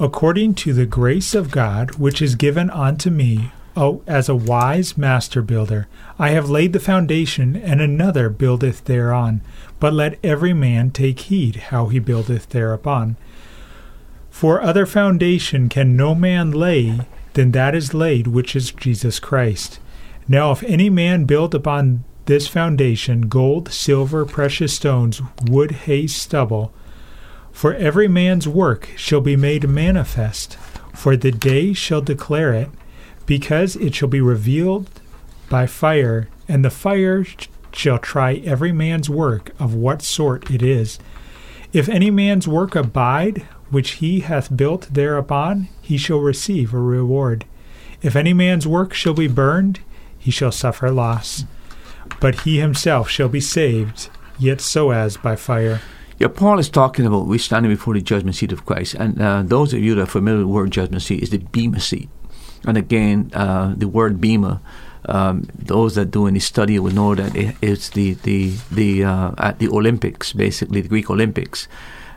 According 0.00 0.54
to 0.54 0.72
the 0.72 0.86
grace 0.86 1.36
of 1.36 1.52
God 1.52 1.94
which 1.94 2.20
is 2.20 2.34
given 2.34 2.68
unto 2.68 3.10
me, 3.10 3.52
Oh, 3.76 4.02
as 4.06 4.28
a 4.28 4.36
wise 4.36 4.96
master 4.96 5.42
builder, 5.42 5.88
I 6.18 6.30
have 6.30 6.48
laid 6.48 6.72
the 6.72 6.80
foundation, 6.80 7.56
and 7.56 7.80
another 7.80 8.30
buildeth 8.30 8.84
thereon. 8.84 9.40
But 9.80 9.92
let 9.92 10.18
every 10.22 10.52
man 10.52 10.90
take 10.90 11.18
heed 11.20 11.56
how 11.56 11.86
he 11.86 11.98
buildeth 11.98 12.50
thereupon. 12.50 13.16
For 14.30 14.62
other 14.62 14.86
foundation 14.86 15.68
can 15.68 15.96
no 15.96 16.14
man 16.14 16.52
lay 16.52 17.00
than 17.32 17.50
that 17.52 17.74
is 17.74 17.94
laid, 17.94 18.28
which 18.28 18.54
is 18.54 18.70
Jesus 18.70 19.18
Christ. 19.18 19.80
Now, 20.28 20.52
if 20.52 20.62
any 20.62 20.88
man 20.88 21.24
build 21.24 21.54
upon 21.54 22.04
this 22.26 22.46
foundation 22.48 23.22
gold, 23.22 23.72
silver, 23.72 24.24
precious 24.24 24.72
stones, 24.72 25.20
wood, 25.46 25.72
hay, 25.72 26.06
stubble, 26.06 26.72
for 27.52 27.74
every 27.74 28.08
man's 28.08 28.48
work 28.48 28.90
shall 28.96 29.20
be 29.20 29.36
made 29.36 29.68
manifest, 29.68 30.56
for 30.94 31.16
the 31.16 31.30
day 31.30 31.72
shall 31.72 32.00
declare 32.00 32.52
it, 32.54 32.68
because 33.26 33.76
it 33.76 33.94
shall 33.94 34.08
be 34.08 34.20
revealed 34.20 34.88
by 35.48 35.66
fire, 35.66 36.28
and 36.48 36.64
the 36.64 36.70
fire 36.70 37.24
shall 37.72 37.98
try 37.98 38.34
every 38.44 38.72
man's 38.72 39.10
work 39.10 39.50
of 39.58 39.74
what 39.74 40.02
sort 40.02 40.50
it 40.50 40.62
is. 40.62 40.98
If 41.72 41.88
any 41.88 42.10
man's 42.10 42.46
work 42.46 42.76
abide, 42.76 43.38
which 43.70 43.92
he 43.92 44.20
hath 44.20 44.56
built 44.56 44.88
thereupon, 44.92 45.68
he 45.82 45.96
shall 45.96 46.20
receive 46.20 46.72
a 46.72 46.78
reward. 46.78 47.44
If 48.02 48.14
any 48.14 48.32
man's 48.32 48.66
work 48.66 48.94
shall 48.94 49.14
be 49.14 49.28
burned, 49.28 49.80
he 50.18 50.30
shall 50.30 50.52
suffer 50.52 50.90
loss. 50.90 51.44
But 52.20 52.42
he 52.42 52.58
himself 52.58 53.08
shall 53.08 53.28
be 53.28 53.40
saved, 53.40 54.08
yet 54.38 54.60
so 54.60 54.90
as 54.90 55.16
by 55.16 55.36
fire. 55.36 55.80
Yeah, 56.18 56.28
Paul 56.28 56.58
is 56.58 56.68
talking 56.68 57.06
about 57.06 57.26
we 57.26 57.38
standing 57.38 57.72
before 57.72 57.94
the 57.94 58.00
judgment 58.00 58.36
seat 58.36 58.52
of 58.52 58.64
Christ, 58.64 58.94
and 58.94 59.20
uh, 59.20 59.42
those 59.42 59.72
of 59.74 59.80
you 59.80 59.96
that 59.96 60.02
are 60.02 60.06
familiar 60.06 60.38
with 60.38 60.46
the 60.46 60.52
word 60.52 60.70
judgment 60.70 61.02
seat 61.02 61.22
is 61.22 61.30
the 61.30 61.38
bema 61.38 61.80
seat. 61.80 62.08
And 62.66 62.78
again, 62.78 63.30
uh, 63.34 63.74
the 63.76 63.88
word 63.88 64.20
bema 64.20 64.60
um, 65.06 65.46
those 65.54 65.94
that 65.96 66.10
do 66.10 66.26
any 66.26 66.40
study 66.40 66.78
will 66.78 66.92
know 66.92 67.14
that 67.14 67.32
it's 67.60 67.90
the 67.90 68.14
the 68.22 68.54
the 68.70 69.04
uh, 69.04 69.32
at 69.38 69.58
the 69.58 69.68
Olympics, 69.68 70.32
basically 70.32 70.80
the 70.80 70.88
Greek 70.88 71.10
Olympics. 71.10 71.68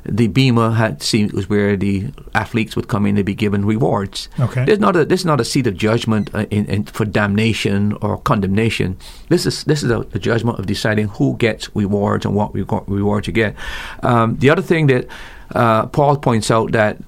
The 0.05 0.27
bema 0.27 0.71
had 0.71 1.03
seen 1.03 1.31
was 1.33 1.49
where 1.49 1.75
the 1.75 2.13
athletes 2.33 2.77
would 2.77 2.87
come 2.87 3.05
in 3.05 3.17
and 3.17 3.25
be 3.25 3.35
given 3.35 3.65
rewards. 3.65 4.29
Okay. 4.39 4.63
There's 4.63 4.79
not 4.79 4.95
a 4.95 5.03
this 5.03 5.21
is 5.21 5.25
not 5.25 5.41
a 5.41 5.45
seat 5.45 5.67
of 5.67 5.75
judgment 5.75 6.29
uh, 6.33 6.45
in, 6.49 6.65
in, 6.67 6.85
for 6.85 7.03
damnation 7.03 7.91
or 8.01 8.19
condemnation. 8.19 8.97
This 9.27 9.45
is 9.45 9.65
this 9.65 9.83
is 9.83 9.91
a, 9.91 9.99
a, 10.13 10.19
judgment 10.19 10.59
of 10.59 10.65
deciding 10.65 11.09
who 11.09 11.35
gets 11.35 11.69
rewards 11.75 12.25
and 12.25 12.35
what 12.35 12.53
rewards 12.53 13.27
you 13.27 13.33
get. 13.33 13.55
Um, 14.01 14.37
the 14.37 14.49
other 14.49 14.61
thing 14.61 14.87
that 14.87 15.07
uh, 15.53 15.87
Paul 15.87 16.15
points 16.17 16.51
out 16.51 16.71
that 16.71 16.99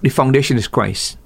the 0.00 0.08
foundation 0.08 0.56
is 0.58 0.68
Christ, 0.68 1.18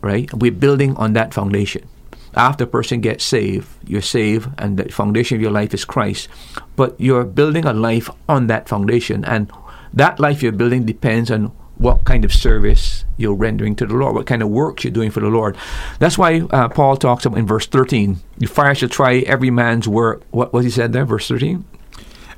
right? 0.00 0.32
We're 0.34 0.52
building 0.52 0.96
on 0.96 1.12
that 1.14 1.34
foundation 1.34 1.88
after 2.34 2.64
a 2.64 2.66
person 2.66 3.00
gets 3.00 3.24
saved, 3.24 3.68
you're 3.86 4.02
saved, 4.02 4.48
and 4.58 4.76
the 4.76 4.90
foundation 4.90 5.36
of 5.36 5.42
your 5.42 5.50
life 5.50 5.74
is 5.74 5.84
Christ. 5.84 6.28
But 6.76 6.94
you're 6.98 7.24
building 7.24 7.64
a 7.64 7.72
life 7.72 8.08
on 8.28 8.46
that 8.46 8.68
foundation, 8.68 9.24
and 9.24 9.50
that 9.92 10.20
life 10.20 10.42
you're 10.42 10.52
building 10.52 10.84
depends 10.84 11.30
on 11.30 11.52
what 11.76 12.04
kind 12.04 12.24
of 12.24 12.32
service 12.32 13.04
you're 13.16 13.34
rendering 13.34 13.76
to 13.76 13.86
the 13.86 13.94
Lord, 13.94 14.14
what 14.14 14.26
kind 14.26 14.42
of 14.42 14.48
work 14.48 14.82
you're 14.82 14.92
doing 14.92 15.10
for 15.10 15.20
the 15.20 15.28
Lord. 15.28 15.56
That's 16.00 16.18
why 16.18 16.40
uh, 16.40 16.68
Paul 16.68 16.96
talks 16.96 17.24
about 17.24 17.38
in 17.38 17.46
verse 17.46 17.66
13, 17.66 18.18
the 18.38 18.46
fire 18.46 18.74
shall 18.74 18.88
try 18.88 19.18
every 19.18 19.50
man's 19.50 19.86
work. 19.86 20.22
What 20.30 20.52
was 20.52 20.64
he 20.64 20.70
said 20.70 20.92
there, 20.92 21.04
verse 21.04 21.28
13? 21.28 21.64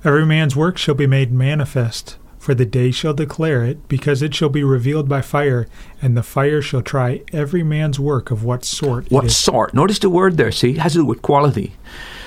Every 0.04 0.26
man's 0.26 0.56
work 0.56 0.78
shall 0.78 0.94
be 0.94 1.06
made 1.06 1.32
manifest, 1.32 2.16
for 2.40 2.54
the 2.54 2.64
day 2.64 2.90
shall 2.90 3.12
declare 3.12 3.62
it, 3.64 3.86
because 3.86 4.22
it 4.22 4.34
shall 4.34 4.48
be 4.48 4.64
revealed 4.64 5.08
by 5.08 5.20
fire, 5.20 5.68
and 6.00 6.16
the 6.16 6.22
fire 6.22 6.62
shall 6.62 6.80
try 6.80 7.20
every 7.34 7.62
man's 7.62 8.00
work 8.00 8.30
of 8.30 8.42
what 8.42 8.64
sort. 8.64 9.10
What 9.10 9.30
sort? 9.30 9.74
Notice 9.74 9.98
the 9.98 10.08
word 10.08 10.38
there. 10.38 10.50
See, 10.50 10.70
it 10.70 10.78
has 10.78 10.92
to 10.92 11.00
do 11.00 11.04
with 11.04 11.20
quality. 11.20 11.74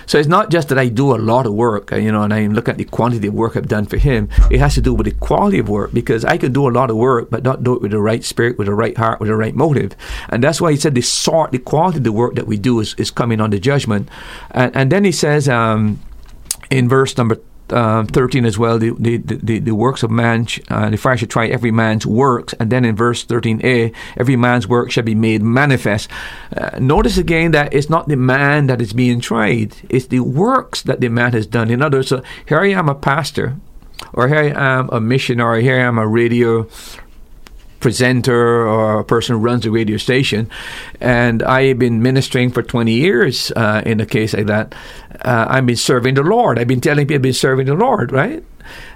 So 0.05 0.20
it's 0.20 0.28
not 0.28 0.51
just 0.51 0.70
that 0.70 0.78
I 0.78 0.89
do 0.89 1.16
a 1.16 1.18
lot 1.18 1.47
of 1.47 1.53
work, 1.53 1.91
you 1.91 2.11
know, 2.11 2.22
and 2.22 2.34
I 2.34 2.45
look 2.45 2.70
at 2.70 2.78
the 2.78 2.84
quantity 2.84 3.28
of 3.28 3.34
work 3.34 3.57
I've 3.57 3.68
done 3.68 3.86
for 3.86 3.97
him. 3.97 4.30
It 4.51 4.59
has 4.59 4.76
to 4.76 4.82
do 4.82 4.93
with 4.93 5.05
the 5.05 5.14
quality 5.14 5.57
of 5.59 5.70
work 5.70 5.93
because 5.93 6.26
I 6.26 6.38
can 6.38 6.53
do 6.53 6.68
a 6.68 6.72
lot 6.72 6.91
of 6.91 6.97
work, 6.97 7.32
but 7.32 7.43
not 7.43 7.64
do 7.64 7.74
it 7.74 7.82
with 7.82 7.91
the 7.91 8.01
right 8.01 8.24
spirit, 8.24 8.57
with 8.57 8.68
the 8.68 8.76
right 8.76 8.97
heart, 8.97 9.20
with 9.20 9.30
the 9.30 9.36
right 9.36 9.55
motive. 9.55 9.95
And 10.30 10.43
that's 10.43 10.61
why 10.61 10.72
he 10.72 10.78
said 10.78 10.93
the 10.93 11.01
sort, 11.01 11.51
the 11.51 11.57
quality 11.57 11.97
of 11.97 12.03
the 12.03 12.11
work 12.11 12.36
that 12.36 12.45
we 12.45 12.57
do 12.57 12.80
is, 12.82 12.93
is 12.99 13.09
coming 13.09 13.41
under 13.41 13.57
judgment. 13.57 14.09
And, 14.51 14.76
and 14.76 14.91
then 14.91 15.05
he 15.05 15.11
says 15.11 15.49
um, 15.49 15.99
in 16.70 16.88
verse 16.88 17.18
number 17.18 17.39
uh, 17.70 18.03
13 18.05 18.45
as 18.45 18.57
well, 18.57 18.78
the, 18.78 18.91
the, 18.99 19.18
the, 19.18 19.59
the 19.59 19.76
works 19.76 20.03
of 20.03 20.11
man, 20.11 20.47
uh, 20.70 20.89
the 20.89 20.97
fire 20.97 21.18
should 21.18 21.30
try 21.30 21.47
every 21.47 21.72
man's 21.72 22.05
works. 22.05 22.53
And 22.59 22.70
then 22.70 22.86
in 22.86 22.95
verse 22.95 23.26
13a, 23.26 23.93
every 24.18 24.36
man's 24.36 24.68
work 24.68 24.91
shall 24.91 25.03
be 25.03 25.16
made 25.16 25.41
manifest. 25.41 26.09
Uh, 26.55 26.78
notice 26.80 27.18
again 27.18 27.51
that 27.51 27.74
it's 27.74 27.89
not 27.89 28.07
the 28.07 28.18
man 28.18 28.68
that 28.68 28.82
is 28.82 28.93
being 28.93 29.22
tried, 29.22 29.76
it's 29.89 30.07
the 30.07 30.20
works 30.20 30.82
that 30.84 31.01
the 31.01 31.09
man 31.09 31.34
has 31.34 31.47
done. 31.47 31.70
In 31.70 31.82
other 31.82 31.99
words, 31.99 32.09
so 32.09 32.22
here 32.47 32.59
I 32.59 32.70
am 32.70 32.89
a 32.89 32.95
pastor, 32.95 33.57
or 34.14 34.28
here 34.28 34.53
I 34.55 34.80
am 34.80 34.89
a 34.91 34.99
missionary, 34.99 35.64
here 35.64 35.78
I 35.78 35.84
am 35.84 35.97
a 35.97 36.07
radio 36.07 36.68
presenter 37.84 38.65
or 38.65 38.99
a 38.99 39.03
person 39.03 39.36
who 39.36 39.41
runs 39.41 39.65
a 39.65 39.71
radio 39.71 39.97
station. 39.97 40.49
And 40.99 41.43
I've 41.43 41.77
been 41.77 42.01
ministering 42.01 42.49
for 42.49 42.63
20 42.63 42.91
years 42.91 43.51
uh, 43.51 43.84
in 43.86 43.99
a 43.99 44.05
case 44.05 44.34
like 44.34 44.47
that. 44.47 44.73
Uh, 45.21 45.45
I've 45.49 45.65
been 45.65 45.75
serving 45.75 46.15
the 46.15 46.23
Lord. 46.23 46.57
I've 46.57 46.67
been 46.67 46.81
telling 46.81 47.05
people 47.05 47.15
I've 47.17 47.21
been 47.21 47.34
serving 47.34 47.67
the 47.67 47.75
Lord, 47.75 48.11
right? 48.11 48.43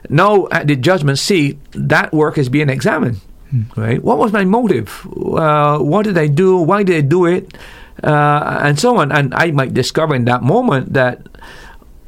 Now, 0.10 0.48
at 0.52 0.68
the 0.68 0.76
judgment 0.76 1.20
seat, 1.20 1.60
that 1.74 2.14
work 2.14 2.38
is 2.38 2.48
being 2.48 2.70
examined, 2.70 3.20
hmm. 3.52 3.64
right? 3.76 4.02
What 4.02 4.18
was 4.18 4.32
my 4.32 4.46
motive? 4.46 5.06
Uh, 5.14 5.80
what 5.80 6.08
did 6.08 6.18
I 6.18 6.28
do? 6.28 6.58
Why 6.58 6.84
did 6.84 6.96
I 6.96 7.02
do 7.02 7.26
it? 7.28 7.54
Uh, 8.02 8.60
and 8.64 8.80
so 8.80 8.98
on. 8.98 9.12
And 9.12 9.36
I 9.36 9.52
might 9.52 9.74
discover 9.74 10.16
in 10.16 10.26
that 10.26 10.42
moment 10.42 10.94
that 10.94 11.28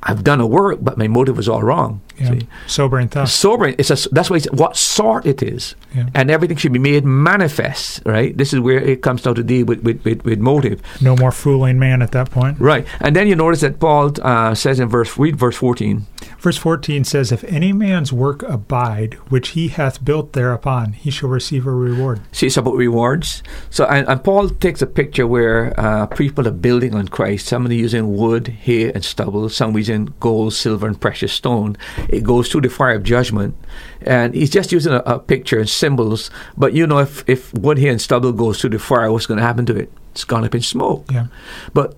I've 0.01 0.23
done 0.23 0.39
a 0.39 0.47
work, 0.47 0.79
but 0.81 0.97
my 0.97 1.07
motive 1.07 1.35
was 1.35 1.49
all 1.49 1.61
wrong. 1.61 1.99
Yeah. 2.21 2.39
Sobering 2.67 3.07
thought. 3.07 3.29
Sobering. 3.29 3.75
It's 3.77 3.89
a, 3.89 4.09
that's 4.09 4.29
why 4.29 4.37
it's 4.37 4.51
what 4.51 4.77
sort 4.77 5.25
it 5.25 5.41
is. 5.43 5.75
Yeah. 5.95 6.09
And 6.13 6.29
everything 6.29 6.57
should 6.57 6.73
be 6.73 6.79
made 6.79 7.05
manifest, 7.05 8.01
right? 8.05 8.35
This 8.37 8.53
is 8.53 8.59
where 8.59 8.79
it 8.79 9.01
comes 9.01 9.23
down 9.23 9.35
to 9.35 9.43
deal 9.43 9.65
with, 9.65 9.81
with, 9.83 10.03
with, 10.03 10.23
with, 10.23 10.39
motive. 10.39 10.81
No 11.01 11.15
more 11.15 11.31
fooling 11.31 11.79
man 11.79 12.01
at 12.01 12.11
that 12.11 12.29
point. 12.29 12.59
Right. 12.59 12.85
And 12.99 13.15
then 13.15 13.27
you 13.27 13.35
notice 13.35 13.61
that 13.61 13.79
Paul 13.79 14.11
uh, 14.21 14.53
says 14.55 14.79
in 14.79 14.87
verse, 14.87 15.17
read 15.17 15.35
verse 15.35 15.55
14. 15.55 16.05
Verse 16.39 16.57
14 16.57 17.03
says, 17.03 17.31
If 17.31 17.43
any 17.45 17.73
man's 17.73 18.13
work 18.13 18.43
abide, 18.43 19.15
which 19.29 19.49
he 19.49 19.69
hath 19.69 20.03
built 20.03 20.33
thereupon, 20.33 20.93
he 20.93 21.11
shall 21.11 21.29
receive 21.29 21.65
a 21.65 21.71
reward. 21.71 22.21
See, 22.31 22.47
it's 22.47 22.57
about 22.57 22.75
rewards. 22.75 23.43
So, 23.69 23.85
and, 23.85 24.07
and 24.07 24.23
Paul 24.23 24.49
takes 24.49 24.81
a 24.81 24.87
picture 24.87 25.27
where 25.27 25.77
uh, 25.79 26.05
people 26.07 26.47
are 26.47 26.51
building 26.51 26.95
on 26.95 27.07
Christ. 27.07 27.47
Some 27.47 27.65
are 27.67 27.73
using 27.73 28.15
wood, 28.15 28.47
hay, 28.47 28.91
and 28.91 29.03
stubble. 29.03 29.49
Some 29.49 29.75
are 29.75 29.79
using 29.79 30.13
gold, 30.19 30.53
silver, 30.53 30.87
and 30.87 30.99
precious 30.99 31.33
stone. 31.33 31.77
It 32.09 32.23
goes 32.23 32.49
through 32.49 32.61
the 32.61 32.69
fire 32.69 32.95
of 32.95 33.03
judgment. 33.03 33.55
And 34.01 34.33
he's 34.33 34.49
just 34.49 34.71
using 34.71 34.93
a, 34.93 35.03
a 35.05 35.19
picture 35.19 35.59
and 35.59 35.69
symbols. 35.69 36.31
But 36.57 36.73
you 36.73 36.85
know, 36.85 36.99
if, 36.99 37.27
if 37.29 37.53
wood, 37.53 37.77
hay, 37.77 37.89
and 37.89 38.01
stubble 38.01 38.33
goes 38.33 38.59
through 38.59 38.71
the 38.71 38.79
fire, 38.79 39.11
what's 39.11 39.25
going 39.25 39.39
to 39.39 39.45
happen 39.45 39.65
to 39.67 39.75
it? 39.75 39.91
It's 40.11 40.23
gone 40.23 40.43
up 40.43 40.55
in 40.55 40.61
smoke. 40.61 41.05
Yeah. 41.11 41.27
But 41.73 41.95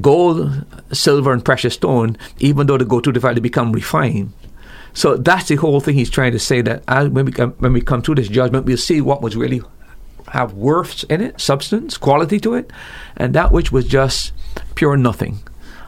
gold, 0.00 0.64
silver, 0.92 1.32
and 1.32 1.44
precious 1.44 1.74
stone, 1.74 2.16
even 2.38 2.66
though 2.66 2.78
they 2.78 2.84
go 2.84 3.00
through 3.00 3.14
the 3.14 3.20
fire, 3.20 3.34
they 3.34 3.40
become 3.40 3.72
refined. 3.72 4.32
So 4.94 5.16
that's 5.16 5.48
the 5.48 5.56
whole 5.56 5.80
thing 5.80 5.94
he's 5.94 6.10
trying 6.10 6.32
to 6.32 6.38
say 6.38 6.60
that 6.62 6.82
as, 6.88 7.08
when 7.08 7.26
we 7.26 7.32
come, 7.32 7.52
when 7.58 7.72
we 7.72 7.80
come 7.80 8.02
to 8.02 8.14
this 8.14 8.28
judgment, 8.28 8.64
we'll 8.64 8.76
see 8.76 9.00
what 9.00 9.22
was 9.22 9.36
really 9.36 9.60
have 10.28 10.54
worth 10.54 11.04
in 11.10 11.20
it, 11.20 11.40
substance, 11.40 11.96
quality 11.96 12.38
to 12.40 12.54
it, 12.54 12.70
and 13.16 13.34
that 13.34 13.52
which 13.52 13.72
was 13.72 13.86
just 13.86 14.32
pure 14.74 14.96
nothing. 14.96 15.38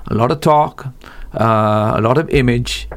A 0.06 0.14
lot 0.14 0.30
of 0.30 0.40
talk, 0.40 0.86
uh, 1.34 1.94
a 1.96 2.00
lot 2.00 2.18
of 2.18 2.28
image, 2.30 2.88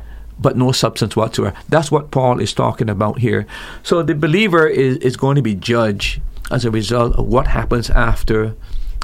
but 0.43 0.57
no 0.57 0.71
substance 0.71 1.15
whatsoever. 1.15 1.57
That's 1.69 1.89
what 1.89 2.11
Paul 2.11 2.39
is 2.39 2.53
talking 2.53 2.89
about 2.89 3.17
here. 3.19 3.47
So 3.81 4.03
the 4.03 4.13
believer 4.13 4.67
is, 4.67 4.97
is 4.97 5.17
going 5.17 5.37
to 5.37 5.41
be 5.41 5.55
judged 5.55 6.21
as 6.51 6.65
a 6.65 6.69
result 6.69 7.15
of 7.15 7.25
what 7.25 7.47
happens 7.47 7.89
after 7.89 8.55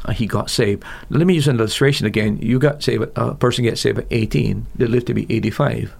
uh, 0.06 0.12
he 0.12 0.28
got 0.28 0.50
saved. 0.50 0.84
Let 1.10 1.26
me 1.26 1.34
use 1.34 1.48
an 1.48 1.58
illustration 1.58 2.06
again. 2.06 2.38
You 2.38 2.60
got 2.60 2.84
saved, 2.84 3.06
a 3.16 3.34
person 3.34 3.64
gets 3.64 3.82
saved 3.82 4.00
at 4.00 4.08
18, 4.12 4.68
they 4.76 4.86
live 4.86 5.06
to 5.06 5.14
be 5.14 5.26
85. 5.30 5.96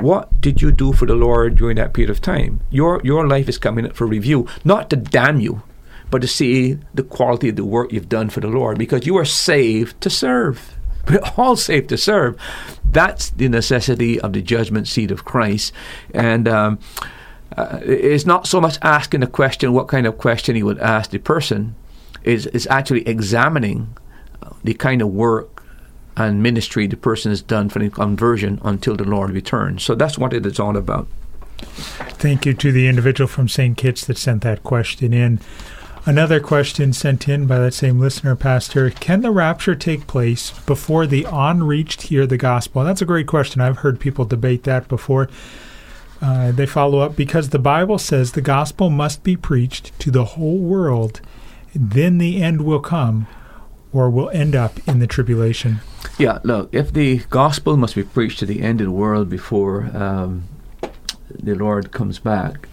What 0.00 0.40
did 0.40 0.62
you 0.62 0.70
do 0.70 0.92
for 0.92 1.06
the 1.06 1.14
Lord 1.14 1.56
during 1.56 1.76
that 1.76 1.92
period 1.92 2.10
of 2.10 2.20
time? 2.20 2.60
Your, 2.70 3.00
your 3.02 3.26
life 3.26 3.48
is 3.48 3.58
coming 3.58 3.86
up 3.86 3.96
for 3.96 4.06
review, 4.06 4.46
not 4.64 4.90
to 4.90 4.96
damn 4.96 5.40
you, 5.40 5.62
but 6.10 6.22
to 6.22 6.28
see 6.28 6.78
the 6.94 7.02
quality 7.02 7.48
of 7.48 7.56
the 7.56 7.64
work 7.64 7.92
you've 7.92 8.08
done 8.08 8.30
for 8.30 8.40
the 8.40 8.48
Lord 8.48 8.78
because 8.78 9.06
you 9.06 9.16
are 9.16 9.24
saved 9.24 10.00
to 10.02 10.10
serve. 10.10 10.75
We're 11.08 11.20
all 11.36 11.56
safe 11.56 11.86
to 11.88 11.96
serve. 11.96 12.40
That's 12.84 13.30
the 13.30 13.48
necessity 13.48 14.20
of 14.20 14.32
the 14.32 14.42
judgment 14.42 14.88
seat 14.88 15.10
of 15.10 15.24
Christ. 15.24 15.72
And 16.14 16.48
um, 16.48 16.78
uh, 17.56 17.80
it's 17.82 18.26
not 18.26 18.46
so 18.46 18.60
much 18.60 18.78
asking 18.82 19.20
the 19.20 19.26
question, 19.26 19.72
what 19.72 19.88
kind 19.88 20.06
of 20.06 20.18
question 20.18 20.56
he 20.56 20.62
would 20.62 20.78
ask 20.78 21.10
the 21.10 21.18
person, 21.18 21.74
is, 22.24 22.46
is 22.48 22.66
actually 22.68 23.06
examining 23.06 23.96
the 24.64 24.74
kind 24.74 25.02
of 25.02 25.08
work 25.08 25.62
and 26.16 26.42
ministry 26.42 26.86
the 26.86 26.96
person 26.96 27.30
has 27.30 27.42
done 27.42 27.68
for 27.68 27.78
the 27.78 27.90
conversion 27.90 28.60
until 28.64 28.96
the 28.96 29.04
Lord 29.04 29.30
returns. 29.30 29.82
So 29.82 29.94
that's 29.94 30.18
what 30.18 30.32
it 30.32 30.46
is 30.46 30.58
all 30.58 30.76
about. 30.76 31.08
Thank 31.58 32.46
you 32.46 32.54
to 32.54 32.72
the 32.72 32.88
individual 32.88 33.28
from 33.28 33.48
St. 33.48 33.76
Kitts 33.76 34.04
that 34.06 34.18
sent 34.18 34.42
that 34.42 34.62
question 34.62 35.12
in. 35.12 35.40
Another 36.06 36.40
question 36.40 36.92
sent 36.92 37.28
in 37.28 37.46
by 37.46 37.58
that 37.58 37.74
same 37.74 37.98
listener, 37.98 38.34
Pastor 38.36 38.90
Can 38.90 39.22
the 39.22 39.30
rapture 39.30 39.74
take 39.74 40.06
place 40.06 40.52
before 40.60 41.06
the 41.06 41.26
unreached 41.30 42.02
hear 42.02 42.26
the 42.26 42.36
gospel? 42.36 42.84
That's 42.84 43.02
a 43.02 43.06
great 43.06 43.26
question. 43.26 43.60
I've 43.60 43.78
heard 43.78 44.00
people 44.00 44.24
debate 44.24 44.62
that 44.62 44.88
before. 44.88 45.28
Uh, 46.22 46.52
they 46.52 46.64
follow 46.64 47.00
up 47.00 47.16
because 47.16 47.50
the 47.50 47.58
Bible 47.58 47.98
says 47.98 48.32
the 48.32 48.40
gospel 48.40 48.88
must 48.88 49.22
be 49.22 49.36
preached 49.36 49.98
to 49.98 50.10
the 50.10 50.24
whole 50.24 50.58
world 50.58 51.20
then 51.78 52.18
the 52.18 52.42
end 52.42 52.62
will 52.62 52.80
come 52.80 53.26
or 53.92 54.10
will 54.10 54.30
end 54.30 54.54
up 54.54 54.78
in 54.88 54.98
the 54.98 55.06
tribulation. 55.06 55.80
Yeah, 56.18 56.38
look, 56.42 56.68
if 56.72 56.92
the 56.92 57.18
gospel 57.30 57.76
must 57.76 57.94
be 57.94 58.02
preached 58.02 58.38
to 58.40 58.46
the 58.46 58.62
end 58.62 58.80
of 58.80 58.86
the 58.86 58.92
world 58.92 59.28
before 59.28 59.90
um, 59.94 60.44
the 61.30 61.54
Lord 61.54 61.92
comes 61.92 62.18
back, 62.18 62.68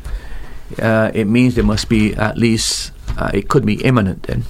uh, 0.80 1.12
it 1.14 1.26
means 1.26 1.56
there 1.56 1.64
must 1.64 1.90
be 1.90 2.14
at 2.16 2.38
least, 2.38 2.92
uh, 3.18 3.32
it 3.34 3.50
could 3.50 3.66
be 3.66 3.84
imminent 3.84 4.24
then. 4.24 4.44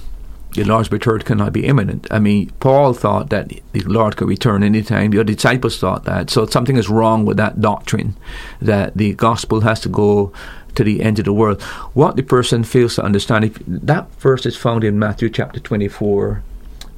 The 0.52 0.62
Lord's 0.62 0.90
return 0.92 1.20
cannot 1.22 1.52
be 1.52 1.66
imminent. 1.66 2.06
I 2.12 2.20
mean, 2.20 2.50
Paul 2.60 2.92
thought 2.92 3.30
that 3.30 3.48
the 3.72 3.80
Lord 3.80 4.16
could 4.16 4.28
return 4.28 4.62
anytime. 4.62 5.10
The 5.10 5.24
disciples 5.24 5.78
thought 5.78 6.04
that. 6.04 6.30
So 6.30 6.46
something 6.46 6.76
is 6.76 6.88
wrong 6.88 7.24
with 7.24 7.36
that 7.38 7.60
doctrine 7.60 8.16
that 8.60 8.96
the 8.96 9.14
gospel 9.14 9.62
has 9.62 9.80
to 9.80 9.88
go 9.88 10.32
to 10.76 10.84
the 10.84 11.02
end 11.02 11.18
of 11.18 11.24
the 11.24 11.32
world. 11.32 11.60
What 11.92 12.14
the 12.14 12.22
person 12.22 12.62
fails 12.62 12.94
to 12.96 13.02
understand, 13.02 13.44
if 13.44 13.58
that 13.66 14.08
verse 14.20 14.46
is 14.46 14.56
found 14.56 14.84
in 14.84 14.96
Matthew 14.96 15.28
chapter 15.28 15.58
24, 15.58 16.42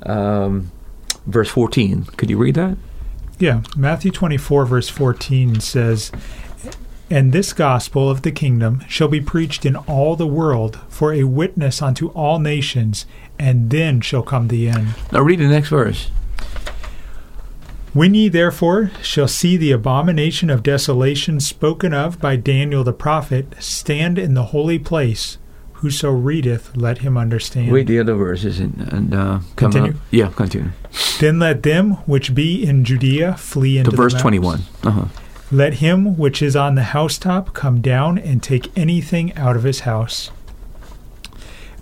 um, 0.03 0.71
verse 1.27 1.49
14. 1.49 2.05
Could 2.17 2.31
you 2.31 2.39
read 2.39 2.55
that? 2.57 2.77
Yeah, 3.39 3.63
Matthew 3.77 4.11
24, 4.11 4.65
verse 4.67 4.89
14 4.89 5.61
says, 5.61 6.11
And 7.09 7.33
this 7.33 7.53
gospel 7.53 8.11
of 8.11 8.23
the 8.23 8.33
kingdom 8.33 8.83
shall 8.89 9.07
be 9.09 9.21
preached 9.21 9.65
in 9.65 9.77
all 9.77 10.17
the 10.17 10.27
world 10.27 10.81
for 10.89 11.13
a 11.13 11.23
witness 11.25 11.81
unto 11.81 12.09
all 12.09 12.41
nations, 12.41 13.07
and 13.39 13.71
then 13.71 14.01
shall 14.01 14.23
come 14.23 14.49
the 14.49 14.69
end. 14.69 14.89
Now 15.13 15.21
read 15.21 15.39
the 15.39 15.47
next 15.47 15.69
verse. 15.69 16.11
When 17.93 18.13
ye 18.15 18.29
therefore 18.29 18.91
shall 19.03 19.29
see 19.29 19.57
the 19.57 19.71
abomination 19.73 20.51
of 20.51 20.63
desolation 20.63 21.41
spoken 21.41 21.95
of 21.95 22.21
by 22.21 22.37
Daniel 22.37 22.85
the 22.85 22.93
prophet 22.93 23.55
stand 23.59 24.19
in 24.19 24.35
the 24.35 24.47
holy 24.47 24.79
place, 24.79 25.39
whoso 25.75 26.11
readeth, 26.11 26.77
let 26.77 26.99
him 26.99 27.17
understand. 27.17 27.73
Read 27.73 27.87
the 27.87 27.99
other 28.01 28.15
verses 28.15 28.59
and, 28.61 28.81
and 28.93 29.15
uh, 29.15 29.39
come 29.55 29.71
Continue. 29.73 29.91
up. 29.93 29.97
Yeah, 30.11 30.29
continue. 30.29 30.73
Then 31.21 31.39
let 31.39 31.63
them 31.63 31.93
which 32.07 32.35
be 32.35 32.67
in 32.67 32.85
Judea 32.85 33.37
flee 33.37 33.79
into 33.79 33.93
To 33.93 33.97
verse 33.97 34.13
mountains. 34.13 34.23
21. 34.23 34.61
Uh-huh. 34.85 35.05
Let 35.53 35.75
him 35.75 36.17
which 36.17 36.43
is 36.43 36.57
on 36.57 36.75
the 36.75 36.83
housetop 36.83 37.55
come 37.55 37.81
down 37.81 38.19
and 38.19 38.43
take 38.43 38.77
anything 38.77 39.33
out 39.35 39.55
of 39.55 39.63
his 39.63 39.81
house. 39.81 40.33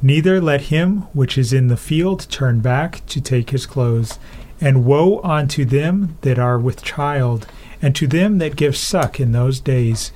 Neither 0.02 0.38
let 0.38 0.62
him 0.62 1.02
which 1.14 1.38
is 1.38 1.52
in 1.52 1.68
the 1.68 1.78
field 1.78 2.26
turn 2.28 2.60
back 2.60 3.06
to 3.06 3.22
take 3.22 3.50
his 3.50 3.64
clothes. 3.64 4.18
And 4.60 4.84
woe 4.84 5.20
unto 5.22 5.64
them 5.64 6.16
that 6.20 6.38
are 6.38 6.58
with 6.58 6.82
child, 6.82 7.46
and 7.82 7.94
to 7.96 8.06
them 8.06 8.38
that 8.38 8.56
give 8.56 8.76
suck 8.76 9.18
in 9.18 9.32
those 9.32 9.60
days. 9.60 10.12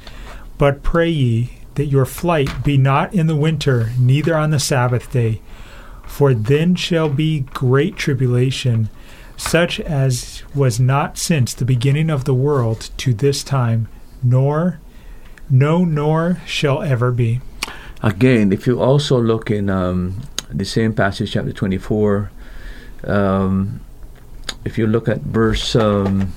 But 0.59 0.83
pray 0.83 1.09
ye 1.09 1.51
that 1.75 1.87
your 1.87 2.07
flight 2.07 2.65
be 2.65 2.77
not 2.77 3.15
in 3.15 3.27
the 3.27 3.37
winter, 3.37 3.93
neither 3.99 4.37
on 4.37 4.51
the 4.51 4.61
Sabbath 4.61 5.11
day. 5.11 5.41
For 6.07 6.35
then 6.35 6.75
shall 6.75 7.09
be 7.09 7.41
great 7.41 7.97
tribulation, 7.97 8.91
such 9.39 9.81
as 9.81 10.43
was 10.55 10.79
not 10.79 11.17
since 11.17 11.55
the 11.55 11.65
beginning 11.65 12.11
of 12.11 12.25
the 12.25 12.35
world 12.35 12.91
to 12.99 13.15
this 13.15 13.43
time, 13.43 13.89
nor, 14.23 14.81
no, 15.49 15.85
nor 15.85 16.43
shall 16.45 16.83
ever 16.83 17.11
be. 17.13 17.41
Again, 18.03 18.53
if 18.53 18.67
you 18.67 18.83
also 18.83 19.19
look 19.19 19.51
in 19.51 19.71
um, 19.71 20.21
the 20.51 20.65
same 20.65 20.93
passage, 20.93 21.33
chapter 21.33 21.53
24, 21.53 22.31
um, 23.05 23.81
if 24.65 24.77
you 24.77 24.87
look 24.87 25.09
at 25.09 25.21
verse 25.21 25.75
um, 25.77 26.33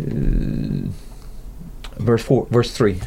uh, 0.00 0.88
verse 1.98 2.22
four, 2.22 2.46
verse 2.50 2.72
three. 2.72 3.00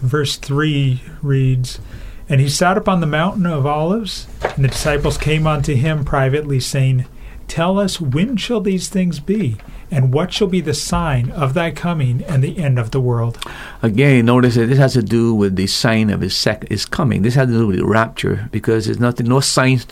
Verse 0.00 0.36
3 0.36 1.02
reads, 1.22 1.80
And 2.28 2.40
he 2.40 2.48
sat 2.48 2.76
upon 2.76 3.00
the 3.00 3.06
mountain 3.06 3.46
of 3.46 3.64
olives, 3.64 4.26
and 4.42 4.64
the 4.64 4.68
disciples 4.68 5.16
came 5.16 5.46
unto 5.46 5.74
him 5.74 6.04
privately, 6.04 6.60
saying, 6.60 7.06
Tell 7.46 7.78
us 7.78 7.98
when 7.98 8.36
shall 8.36 8.60
these 8.60 8.88
things 8.90 9.18
be, 9.20 9.56
and 9.90 10.12
what 10.12 10.34
shall 10.34 10.48
be 10.48 10.60
the 10.60 10.74
sign 10.74 11.30
of 11.30 11.54
thy 11.54 11.70
coming 11.70 12.22
and 12.24 12.44
the 12.44 12.58
end 12.58 12.78
of 12.78 12.90
the 12.90 13.00
world? 13.00 13.38
Again, 13.80 14.26
notice 14.26 14.56
that 14.56 14.66
this 14.66 14.76
has 14.76 14.92
to 14.92 15.02
do 15.02 15.34
with 15.34 15.56
the 15.56 15.66
sign 15.66 16.10
of 16.10 16.20
his 16.20 16.36
sec- 16.36 16.68
his 16.68 16.84
coming. 16.84 17.22
This 17.22 17.36
has 17.36 17.48
to 17.48 17.54
do 17.54 17.66
with 17.68 17.76
the 17.78 17.86
rapture 17.86 18.50
because 18.52 18.84
there's 18.84 19.00
nothing, 19.00 19.26
no 19.26 19.40
signs. 19.40 19.86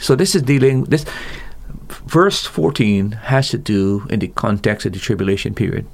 So 0.00 0.16
this 0.16 0.34
is 0.34 0.40
dealing 0.40 0.84
this. 0.84 1.04
Verse 2.06 2.46
fourteen 2.46 3.12
has 3.12 3.50
to 3.50 3.58
do 3.58 4.06
in 4.08 4.20
the 4.20 4.28
context 4.28 4.86
of 4.86 4.94
the 4.94 4.98
tribulation 4.98 5.54
period. 5.54 5.86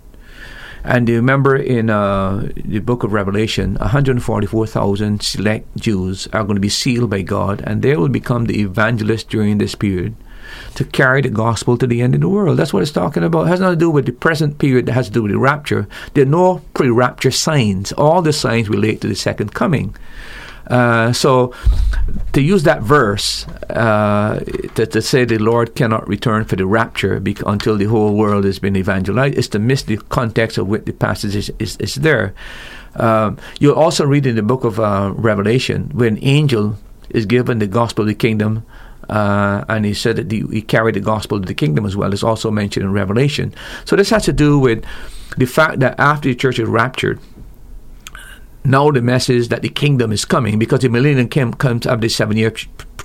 And 0.85 1.09
you 1.09 1.17
remember 1.17 1.57
in 1.57 1.91
uh, 1.91 2.49
the 2.57 2.79
book 2.81 3.03
of 3.03 3.13
Revelation, 3.13 3.75
144,000 3.75 5.23
select 5.23 5.77
Jews 5.77 6.27
are 6.33 6.45
going 6.45 6.57
to 6.57 6.61
be 6.61 6.69
sealed 6.69 7.11
by 7.11 7.23
God, 7.23 7.63
and 7.67 7.83
they 7.83 7.97
will 7.97 8.09
become 8.09 8.47
the 8.47 8.61
evangelists 8.61 9.25
during 9.25 9.59
this 9.59 9.75
period 9.75 10.15
to 10.75 10.85
carry 10.85 11.21
the 11.21 11.29
gospel 11.29 11.77
to 11.77 11.87
the 11.87 12.01
end 12.01 12.15
of 12.15 12.21
the 12.21 12.29
world. 12.29 12.59
That's 12.59 12.73
what 12.73 12.83
it's 12.83 12.93
talking 12.93 13.23
about. 13.23 13.47
It 13.47 13.51
has 13.51 13.61
nothing 13.61 13.79
to 13.79 13.85
do 13.85 13.91
with 13.91 14.07
the 14.07 14.13
present 14.13 14.59
period 14.59 14.87
that 14.87 14.93
has 14.93 15.07
to 15.07 15.13
do 15.13 15.23
with 15.23 15.33
the 15.33 15.39
rapture. 15.39 15.87
There 16.15 16.25
are 16.25 16.29
no 16.29 16.63
pre 16.75 16.91
rapture 16.91 17.31
signs. 17.31 17.93
All 17.93 18.23
the 18.23 18.33
signs 18.33 18.69
relate 18.69 19.01
to 19.03 19.09
the 19.09 19.15
second 19.15 19.55
coming. 19.55 19.95
Uh, 20.71 21.13
so, 21.13 21.53
to 22.33 22.41
use 22.41 22.63
that 22.63 22.81
verse 22.81 23.47
uh, 23.71 24.39
to, 24.77 24.87
to, 24.87 25.03
say 25.03 25.25
the 25.25 25.39
Lord 25.39 25.75
cannot 25.75 26.07
return 26.07 26.45
for 26.45 26.55
the 26.55 26.65
rapture 26.65 27.21
until 27.45 27.77
the 27.77 27.87
whole 27.87 28.15
world 28.15 28.45
has 28.45 28.61
been 28.61 28.77
evangelized 28.77 29.37
is 29.37 29.49
to 29.49 29.59
miss 29.59 29.83
the 29.83 29.97
context 29.97 30.59
of 30.59 30.69
what 30.69 30.87
the 30.87 30.93
passage 30.93 31.35
is, 31.35 31.51
is, 31.59 31.77
is 31.79 31.97
there. 31.97 32.35
Um, 32.95 33.39
you'll 33.59 33.75
also 33.75 34.07
read 34.07 34.27
in 34.27 34.37
the 34.37 34.43
book 34.43 34.63
of 34.63 34.79
uh, 34.79 35.13
Revelation 35.17 35.91
when 35.93 36.23
angel 36.23 36.77
is 37.11 37.27
given 37.27 37.59
the 37.59 37.67
gospel 37.67 38.03
of 38.03 38.09
the 38.09 38.15
kingdom. 38.15 38.65
Uh, 39.09 39.65
and 39.69 39.85
he 39.85 39.93
said 39.93 40.15
that 40.17 40.29
the, 40.29 40.45
he 40.53 40.63
carried 40.63 40.95
the 40.95 41.01
gospel 41.01 41.39
of 41.39 41.47
the 41.47 41.55
kingdom 41.55 41.85
as 41.85 41.97
well. 41.97 42.13
It's 42.13 42.23
also 42.23 42.51
mentioned 42.51 42.85
in 42.85 42.93
Revelation. 42.93 43.53
So 43.85 43.97
this 43.97 44.11
has 44.11 44.25
to 44.27 44.33
do 44.33 44.59
with 44.59 44.85
the 45.37 45.47
fact 45.47 45.81
that 45.81 45.99
after 45.99 46.29
the 46.29 46.35
church 46.37 46.61
is 46.61 46.69
raptured, 46.69 47.19
now 48.65 48.91
the 48.91 49.03
message 49.03 49.49
that 49.49 49.63
the 49.63 49.69
kingdom 49.69 50.13
is 50.13 50.25
coming 50.25 50.59
because 50.59 50.81
the 50.81 50.89
millennium 50.89 51.29
came, 51.29 51.53
comes 51.55 51.87
after 51.87 52.03
the 52.03 52.09
seven 52.09 52.37
year 52.37 52.53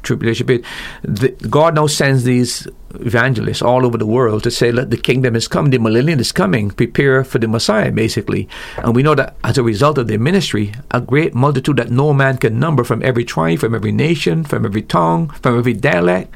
tribulation 0.06 0.47
period. 0.47 0.66
The, 1.03 1.30
God 1.49 1.76
now 1.76 1.88
sends 1.88 2.24
these 2.24 2.68
evangelists 2.93 3.62
all 3.62 3.86
over 3.86 3.97
the 3.97 4.06
world 4.06 4.43
to 4.43 4.51
say, 4.51 4.72
"Let 4.72 4.89
the 4.89 4.97
kingdom 4.97 5.36
is 5.36 5.47
coming, 5.47 5.72
the 5.72 5.80
millennium 5.80 6.20
is 6.20 6.32
coming. 6.32 6.72
Prepare 6.72 7.24
for 7.24 7.39
the 7.39 7.47
Messiah." 7.47 7.91
Basically, 7.91 8.47
and 8.78 8.95
we 8.95 9.03
know 9.03 9.16
that 9.16 9.36
as 9.43 9.58
a 9.58 9.64
result 9.64 9.97
of 9.97 10.08
their 10.08 10.20
ministry, 10.20 10.74
a 10.91 11.01
great 11.01 11.36
multitude 11.36 11.78
that 11.78 11.91
no 11.91 12.14
man 12.14 12.38
can 12.38 12.60
number 12.60 12.84
from 12.84 13.03
every 13.03 13.26
tribe, 13.26 13.60
from 13.60 13.76
every 13.76 13.91
nation, 13.91 14.43
from 14.43 14.66
every 14.66 14.84
tongue, 14.84 15.30
from 15.41 15.58
every 15.58 15.74
dialect. 15.74 16.34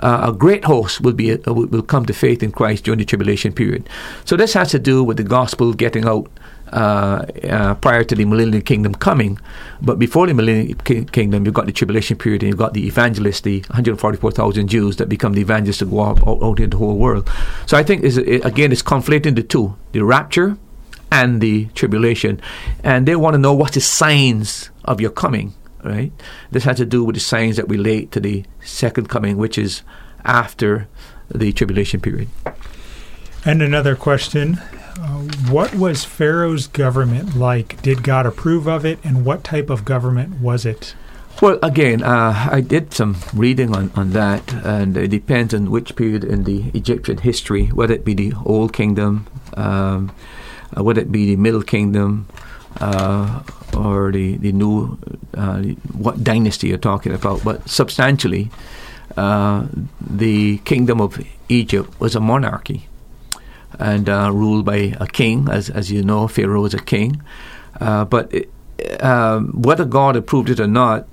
Uh, 0.00 0.30
a 0.30 0.32
great 0.32 0.64
host 0.64 1.00
will 1.00 1.12
be 1.12 1.32
uh, 1.32 1.52
will 1.52 1.82
come 1.82 2.06
to 2.06 2.14
faith 2.14 2.40
in 2.40 2.52
Christ 2.52 2.84
during 2.84 2.98
the 2.98 3.04
tribulation 3.04 3.52
period. 3.52 3.88
So 4.24 4.36
this 4.36 4.54
has 4.54 4.70
to 4.70 4.78
do 4.78 5.02
with 5.02 5.16
the 5.16 5.24
gospel 5.24 5.74
getting 5.74 6.06
out 6.06 6.30
uh, 6.72 7.26
uh, 7.44 7.74
prior 7.76 8.04
to 8.04 8.14
the 8.14 8.24
millennial 8.24 8.62
kingdom 8.62 8.94
coming. 8.94 9.38
But 9.80 9.98
before 9.98 10.26
the 10.26 10.34
millennial 10.34 10.74
ki- 10.84 11.04
kingdom, 11.04 11.44
you've 11.44 11.54
got 11.54 11.66
the 11.66 11.72
tribulation 11.72 12.16
period 12.16 12.42
and 12.42 12.48
you've 12.48 12.58
got 12.58 12.74
the 12.74 12.86
evangelists, 12.86 13.40
the 13.40 13.60
144,000 13.60 14.68
Jews 14.68 14.96
that 14.96 15.08
become 15.08 15.32
the 15.32 15.40
evangelists 15.40 15.78
to 15.78 15.86
go 15.86 16.02
out, 16.02 16.26
out, 16.26 16.60
into 16.60 16.76
the 16.76 16.76
whole 16.76 16.96
world. 16.96 17.30
So 17.66 17.76
I 17.76 17.82
think, 17.82 18.02
is 18.02 18.18
it, 18.18 18.44
again, 18.44 18.72
it's 18.72 18.82
conflating 18.82 19.34
the 19.34 19.42
two 19.42 19.76
the 19.92 20.04
rapture 20.04 20.56
and 21.10 21.40
the 21.40 21.66
tribulation. 21.74 22.40
And 22.84 23.08
they 23.08 23.16
want 23.16 23.34
to 23.34 23.38
know 23.38 23.54
what 23.54 23.72
the 23.72 23.80
signs 23.80 24.70
of 24.84 25.00
your 25.00 25.10
coming, 25.10 25.54
right? 25.82 26.12
This 26.50 26.64
has 26.64 26.76
to 26.76 26.86
do 26.86 27.04
with 27.04 27.16
the 27.16 27.20
signs 27.20 27.56
that 27.56 27.68
relate 27.68 28.12
to 28.12 28.20
the 28.20 28.44
second 28.60 29.08
coming, 29.08 29.36
which 29.36 29.58
is 29.58 29.82
after 30.24 30.88
the 31.28 31.52
tribulation 31.52 32.00
period. 32.00 32.28
And 33.44 33.62
another 33.62 33.96
question 33.96 34.60
uh, 35.00 35.22
what 35.50 35.74
was 35.74 36.04
Pharaoh's 36.04 36.66
government 36.66 37.36
like? 37.36 37.80
Did 37.82 38.02
God 38.02 38.26
approve 38.26 38.66
of 38.66 38.84
it, 38.84 38.98
and 39.04 39.24
what 39.24 39.44
type 39.44 39.70
of 39.70 39.84
government 39.84 40.40
was 40.40 40.66
it? 40.66 40.94
Well, 41.40 41.58
again, 41.62 42.02
uh, 42.02 42.48
I 42.50 42.60
did 42.60 42.92
some 42.92 43.16
reading 43.32 43.74
on, 43.74 43.92
on 43.94 44.10
that, 44.10 44.52
and 44.52 44.96
it 44.96 45.08
depends 45.08 45.54
on 45.54 45.70
which 45.70 45.94
period 45.94 46.24
in 46.24 46.44
the 46.44 46.70
Egyptian 46.74 47.18
history, 47.18 47.66
whether 47.66 47.94
it 47.94 48.04
be 48.04 48.14
the 48.14 48.32
Old 48.44 48.72
Kingdom, 48.72 49.28
um, 49.56 50.12
uh, 50.76 50.82
whether 50.82 51.00
it 51.00 51.12
be 51.12 51.26
the 51.26 51.36
Middle 51.36 51.62
Kingdom, 51.62 52.26
uh, 52.80 53.42
or 53.76 54.10
the 54.10 54.36
the 54.38 54.50
new 54.50 54.98
uh, 55.34 55.62
what 55.92 56.24
dynasty 56.24 56.68
you're 56.68 56.78
talking 56.78 57.14
about. 57.14 57.44
But 57.44 57.68
substantially, 57.68 58.50
uh, 59.16 59.68
the 60.00 60.58
Kingdom 60.58 61.00
of 61.00 61.24
Egypt 61.48 62.00
was 62.00 62.16
a 62.16 62.20
monarchy 62.20 62.88
and 63.78 64.08
uh, 64.08 64.30
ruled 64.32 64.64
by 64.64 64.94
a 65.00 65.06
king, 65.06 65.48
as 65.50 65.70
as 65.70 65.90
you 65.90 66.02
know, 66.02 66.28
Pharaoh 66.28 66.62
was 66.62 66.74
a 66.74 66.82
king. 66.82 67.22
Uh, 67.80 68.04
but 68.04 68.32
it, 68.34 68.50
um, 69.02 69.52
whether 69.52 69.84
God 69.84 70.16
approved 70.16 70.50
it 70.50 70.60
or 70.60 70.66
not, 70.66 71.06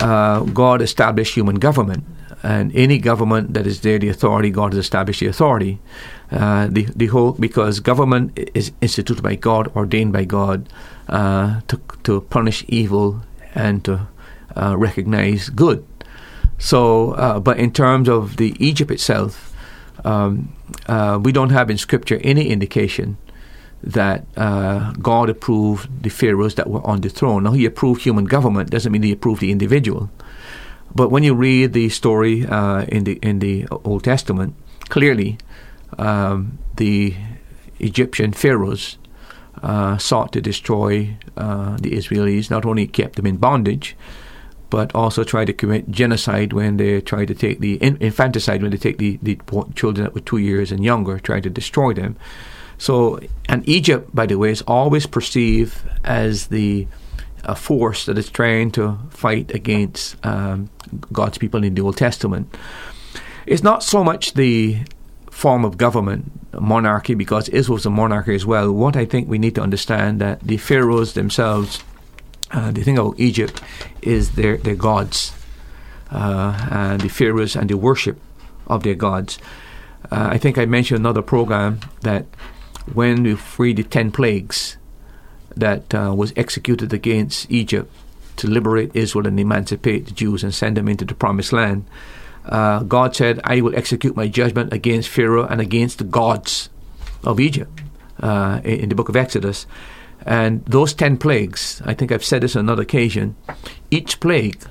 uh, 0.00 0.40
God 0.40 0.82
established 0.82 1.34
human 1.34 1.56
government, 1.56 2.04
and 2.42 2.74
any 2.74 2.98
government 2.98 3.54
that 3.54 3.66
is 3.66 3.80
there, 3.80 3.98
the 3.98 4.08
authority, 4.08 4.50
God 4.50 4.72
has 4.72 4.78
established 4.78 5.20
the 5.20 5.26
authority. 5.26 5.78
Uh, 6.30 6.68
the 6.70 6.86
the 6.96 7.06
whole 7.06 7.32
because 7.32 7.80
government 7.80 8.38
is 8.54 8.72
instituted 8.80 9.22
by 9.22 9.34
God, 9.34 9.68
ordained 9.76 10.12
by 10.12 10.24
God 10.24 10.68
uh, 11.08 11.60
to 11.68 11.80
to 12.04 12.20
punish 12.22 12.64
evil 12.68 13.20
and 13.54 13.84
to 13.84 14.06
uh, 14.56 14.76
recognize 14.76 15.48
good. 15.50 15.84
So, 16.58 17.12
uh, 17.12 17.40
but 17.40 17.58
in 17.58 17.72
terms 17.72 18.08
of 18.08 18.36
the 18.36 18.54
Egypt 18.58 18.90
itself, 18.90 19.49
um, 20.04 20.54
uh, 20.86 21.18
we 21.22 21.32
don't 21.32 21.50
have 21.50 21.70
in 21.70 21.78
Scripture 21.78 22.20
any 22.22 22.48
indication 22.48 23.16
that 23.82 24.26
uh, 24.36 24.92
God 24.92 25.30
approved 25.30 26.02
the 26.02 26.10
pharaohs 26.10 26.54
that 26.56 26.68
were 26.68 26.86
on 26.86 27.00
the 27.00 27.08
throne. 27.08 27.44
Now, 27.44 27.52
He 27.52 27.64
approved 27.64 28.02
human 28.02 28.26
government; 28.26 28.70
doesn't 28.70 28.92
mean 28.92 29.02
He 29.02 29.12
approved 29.12 29.40
the 29.40 29.50
individual. 29.50 30.10
But 30.94 31.10
when 31.10 31.22
you 31.22 31.34
read 31.34 31.72
the 31.72 31.88
story 31.88 32.46
uh, 32.46 32.82
in 32.82 33.04
the 33.04 33.18
in 33.22 33.38
the 33.38 33.66
Old 33.84 34.04
Testament, 34.04 34.54
clearly 34.88 35.38
um, 35.98 36.58
the 36.76 37.14
Egyptian 37.78 38.32
pharaohs 38.32 38.98
uh, 39.62 39.98
sought 39.98 40.32
to 40.32 40.40
destroy 40.40 41.16
uh, 41.36 41.76
the 41.76 41.92
Israelis. 41.92 42.50
Not 42.50 42.64
only 42.64 42.86
kept 42.86 43.16
them 43.16 43.26
in 43.26 43.36
bondage, 43.36 43.96
but 44.70 44.94
also 44.94 45.24
tried 45.24 45.46
to 45.46 45.52
commit 45.52 45.90
genocide 45.90 46.52
when 46.52 46.76
they 46.76 47.00
tried 47.00 47.28
to 47.28 47.34
take 47.34 47.60
the 47.60 47.78
infanticide 47.82 48.62
when 48.62 48.70
they 48.70 48.76
take 48.76 48.98
the, 48.98 49.18
the 49.22 49.38
children 49.74 50.04
that 50.04 50.14
were 50.14 50.20
two 50.20 50.38
years 50.38 50.72
and 50.72 50.84
younger, 50.84 51.18
tried 51.18 51.42
to 51.42 51.50
destroy 51.50 51.92
them. 51.92 52.16
So, 52.78 53.20
and 53.46 53.68
Egypt, 53.68 54.14
by 54.14 54.26
the 54.26 54.38
way, 54.38 54.50
is 54.50 54.62
always 54.62 55.06
perceived 55.06 55.76
as 56.04 56.46
the 56.46 56.86
a 57.44 57.54
force 57.54 58.06
that 58.06 58.18
is 58.18 58.28
trying 58.28 58.70
to 58.70 58.98
fight 59.10 59.50
against 59.54 60.14
um, 60.26 60.70
God's 61.12 61.38
people 61.38 61.64
in 61.64 61.74
the 61.74 61.82
Old 61.82 61.96
Testament. 61.96 62.54
It's 63.46 63.62
not 63.62 63.82
so 63.82 64.04
much 64.04 64.34
the 64.34 64.78
form 65.30 65.64
of 65.64 65.78
government, 65.78 66.30
monarchy, 66.60 67.14
because 67.14 67.48
Israel 67.48 67.74
was 67.74 67.86
a 67.86 67.90
monarchy 67.90 68.34
as 68.34 68.44
well. 68.44 68.70
What 68.72 68.96
I 68.96 69.04
think 69.04 69.28
we 69.28 69.38
need 69.38 69.54
to 69.54 69.62
understand 69.62 70.20
that 70.20 70.40
the 70.40 70.58
pharaohs 70.58 71.14
themselves, 71.14 71.82
uh, 72.52 72.70
the 72.70 72.82
thing 72.82 72.98
about 72.98 73.18
Egypt 73.18 73.62
is 74.02 74.32
their 74.32 74.56
their 74.56 74.74
gods, 74.74 75.32
uh, 76.10 76.68
and 76.70 77.00
the 77.00 77.08
pharaohs 77.08 77.56
and 77.56 77.70
the 77.70 77.76
worship 77.76 78.18
of 78.66 78.82
their 78.82 78.94
gods. 78.94 79.38
Uh, 80.10 80.28
I 80.32 80.38
think 80.38 80.58
I 80.58 80.66
mentioned 80.66 81.00
another 81.00 81.22
program 81.22 81.80
that 82.02 82.26
when 82.92 83.22
we 83.22 83.34
freed 83.34 83.76
the 83.76 83.84
ten 83.84 84.10
plagues 84.10 84.76
that 85.56 85.94
uh, 85.94 86.14
was 86.16 86.32
executed 86.36 86.92
against 86.92 87.50
Egypt 87.50 87.92
to 88.36 88.46
liberate 88.46 88.90
Israel 88.94 89.26
and 89.26 89.38
emancipate 89.38 90.06
the 90.06 90.12
Jews 90.12 90.42
and 90.42 90.54
send 90.54 90.76
them 90.76 90.88
into 90.88 91.04
the 91.04 91.14
promised 91.14 91.52
land 91.52 91.84
uh, 92.44 92.82
God 92.82 93.14
said, 93.14 93.40
I 93.44 93.60
will 93.60 93.74
execute 93.76 94.16
my 94.16 94.28
judgment 94.28 94.72
against 94.72 95.08
Pharaoh 95.08 95.46
and 95.46 95.60
against 95.60 95.98
the 95.98 96.04
gods 96.04 96.70
of 97.22 97.38
Egypt 97.38 97.80
uh, 98.20 98.60
in, 98.64 98.80
in, 98.80 98.88
the 98.88 98.94
book 98.94 99.08
of 99.08 99.16
Exodus. 99.16 99.66
And 100.26 100.64
those 100.66 100.92
10 100.94 101.16
plagues, 101.18 101.82
I 101.84 101.94
think 101.94 102.12
I've 102.12 102.24
said 102.24 102.42
this 102.42 102.56
on 102.56 102.60
another 102.60 102.82
occasion, 102.82 103.36
each 103.90 104.20
plague 104.20 104.62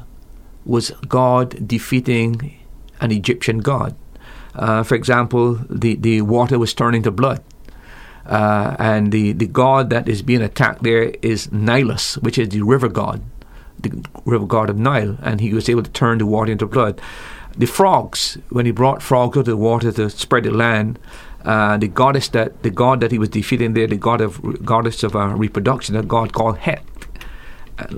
was 0.65 0.91
God 1.07 1.67
defeating 1.67 2.57
an 3.01 3.11
Egyptian 3.11 3.59
god. 3.59 3.95
Uh, 4.53 4.83
for 4.83 4.95
example, 4.95 5.55
the, 5.69 5.95
the 5.95 6.21
water 6.21 6.59
was 6.59 6.73
turning 6.73 7.03
to 7.03 7.11
blood. 7.11 7.43
Uh, 8.25 8.75
and 8.77 9.11
the, 9.11 9.31
the 9.33 9.47
god 9.47 9.89
that 9.89 10.07
is 10.07 10.21
being 10.21 10.41
attacked 10.41 10.83
there 10.83 11.13
is 11.21 11.47
Nilus, 11.47 12.21
which 12.21 12.37
is 12.37 12.49
the 12.49 12.61
river 12.61 12.87
god, 12.87 13.23
the 13.79 14.05
river 14.25 14.45
god 14.45 14.69
of 14.69 14.77
Nile, 14.77 15.17
and 15.23 15.41
he 15.41 15.53
was 15.53 15.67
able 15.67 15.81
to 15.81 15.89
turn 15.89 16.19
the 16.19 16.27
water 16.27 16.51
into 16.51 16.67
blood 16.67 17.01
the 17.59 17.65
frogs, 17.65 18.37
when 18.49 18.65
he 18.65 18.71
brought 18.71 19.01
frogs 19.01 19.37
of 19.37 19.45
the 19.45 19.57
water 19.57 19.91
to 19.91 20.09
spread 20.09 20.45
the 20.45 20.51
land, 20.51 20.99
uh, 21.45 21.77
the 21.77 21.87
goddess 21.87 22.29
that 22.29 22.63
the 22.63 22.69
god 22.69 22.99
that 22.99 23.11
he 23.11 23.19
was 23.19 23.29
defeating 23.29 23.73
there, 23.73 23.87
the 23.87 23.97
god 23.97 24.21
of 24.21 24.65
goddess 24.65 25.03
of 25.03 25.15
uh, 25.15 25.27
reproduction, 25.27 25.95
a 25.95 26.03
god 26.03 26.33
called 26.33 26.57
Het. 26.57 26.83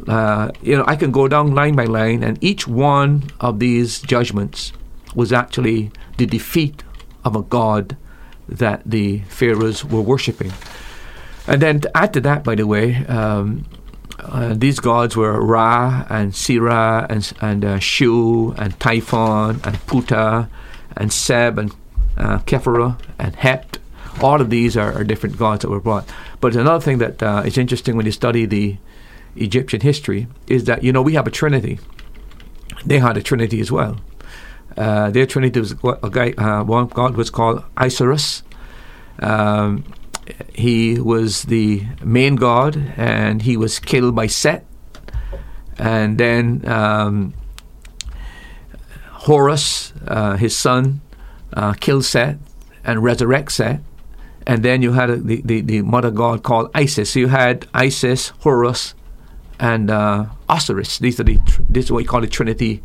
Uh, 0.08 0.52
you 0.62 0.78
know, 0.78 0.84
I 0.86 0.96
can 0.96 1.12
go 1.12 1.28
down 1.28 1.56
line 1.56 1.76
by 1.76 1.86
line, 1.86 2.24
and 2.24 2.38
each 2.44 2.68
one 2.68 3.24
of 3.40 3.60
these 3.60 4.00
judgments 4.02 4.74
was 5.16 5.34
actually 5.34 5.92
the 6.18 6.26
defeat 6.26 6.84
of 7.26 7.36
a 7.36 7.42
god 7.42 7.98
that 8.48 8.84
the 8.86 9.20
pharaohs 9.30 9.84
were 9.84 10.02
worshipping. 10.02 10.52
And 11.48 11.62
then 11.62 11.82
to 11.82 11.98
add 11.98 12.14
to 12.14 12.22
that, 12.22 12.44
by 12.44 12.56
the 12.56 12.68
way, 12.68 12.98
um, 13.08 13.66
uh, 14.20 14.54
these 14.56 14.80
gods 14.80 15.18
were 15.18 15.44
Ra 15.44 16.06
and 16.10 16.36
Sira 16.36 17.08
and, 17.10 17.34
and 17.42 17.66
uh, 17.66 17.80
Shu 17.80 18.54
and 18.58 18.80
Typhon 18.80 19.60
and 19.64 19.86
Puta 19.88 20.48
and 20.96 21.12
Seb 21.12 21.58
and 21.58 21.74
uh, 22.18 22.40
Kephara 22.40 23.00
and 23.20 23.36
Het. 23.36 23.78
All 24.22 24.42
of 24.42 24.50
these 24.50 24.76
are, 24.78 24.94
are, 24.94 25.04
different 25.04 25.38
gods 25.38 25.62
that 25.62 25.70
were 25.70 25.80
brought. 25.80 26.08
But 26.42 26.56
another 26.56 26.84
thing 26.84 26.98
that 27.00 27.24
uh, 27.24 27.44
is 27.46 27.58
interesting 27.58 27.96
when 27.96 28.06
you 28.06 28.12
study 28.12 28.46
the 28.46 28.78
Egyptian 29.36 29.82
history 29.82 30.28
is 30.48 30.66
that, 30.66 30.84
you 30.84 30.92
know, 30.92 31.02
we 31.02 31.14
have 31.14 31.28
a 31.28 31.32
trinity. 31.32 31.80
They 32.86 33.00
had 33.00 33.18
a 33.18 33.24
trinity 33.24 33.62
as 33.62 33.72
well. 33.72 33.98
Uh, 34.78 35.10
their 35.12 35.26
trinity 35.26 35.60
was 35.60 35.72
a 35.72 36.10
guy, 36.10 36.32
uh, 36.32 36.64
one 36.64 36.88
god 36.88 37.16
was 37.16 37.30
called 37.30 37.64
Osiris. 37.78 38.44
Um, 39.20 39.84
he 40.54 41.00
was 41.00 41.44
the 41.44 41.84
main 42.04 42.36
god, 42.36 42.94
and 42.96 43.42
he 43.42 43.58
was 43.58 43.80
killed 43.80 44.16
by 44.16 44.28
Set. 44.28 44.66
And 45.78 46.18
then 46.18 46.68
um, 46.68 47.34
Horus, 49.12 49.94
uh, 50.08 50.38
his 50.38 50.56
son, 50.56 51.02
uh, 51.54 51.74
killed 51.74 52.06
Set 52.06 52.38
and 52.84 53.04
resurrect 53.04 53.52
Set. 53.52 53.82
And 54.48 54.64
then 54.64 54.82
you 54.82 54.94
had 54.94 55.10
a, 55.10 55.18
the, 55.18 55.42
the, 55.46 55.62
the, 55.62 55.82
mother 55.84 56.10
god 56.10 56.44
called 56.44 56.72
Isis. 56.74 57.12
So 57.12 57.20
you 57.20 57.28
had 57.28 57.68
Isis, 57.74 58.30
Horus, 58.40 58.96
and 59.60 59.92
uh, 59.92 60.26
Osiris. 60.50 60.98
These 60.98 61.20
are 61.20 61.24
the 61.24 61.38
this 61.70 61.86
is 61.86 61.92
what 61.92 62.00
you 62.00 62.10
call 62.10 62.22
the 62.22 62.28
Trinity 62.28 62.82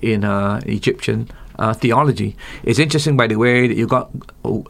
in 0.00 0.24
uh, 0.24 0.60
Egyptian 0.64 1.28
uh, 1.58 1.74
theology. 1.74 2.36
It's 2.62 2.78
interesting, 2.78 3.16
by 3.16 3.26
the 3.26 3.36
way, 3.36 3.66
that 3.66 3.76
you 3.76 3.86
got 3.86 4.10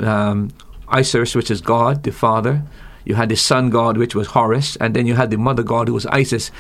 um, 0.01 0.51
Isis, 0.88 1.34
which 1.34 1.51
is 1.51 1.61
God, 1.61 2.03
the 2.03 2.12
Father. 2.12 2.62
You 3.05 3.16
had 3.16 3.28
the 3.28 3.36
Son 3.36 3.70
God, 3.70 3.97
which 3.99 4.14
was 4.14 4.28
Horus, 4.28 4.76
and 4.76 4.95
then 4.95 5.07
you 5.07 5.14
had 5.14 5.30
the 5.30 5.38
Mother 5.38 5.62
God, 5.62 5.88
who 5.88 5.95
was 5.95 6.07
Isis. 6.07 6.51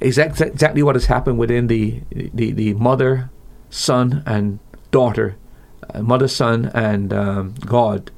Exactly, 0.00 0.46
exactly 0.46 0.82
what 0.82 0.94
has 0.94 1.06
happened 1.06 1.38
within 1.38 1.68
the 1.68 2.02
the, 2.10 2.52
the 2.52 2.74
mother, 2.74 3.30
son, 3.70 4.22
and 4.26 4.58
daughter, 4.90 5.36
mother, 6.02 6.28
son, 6.28 6.70
and 6.74 7.12
um, 7.12 7.54
God. 7.64 8.10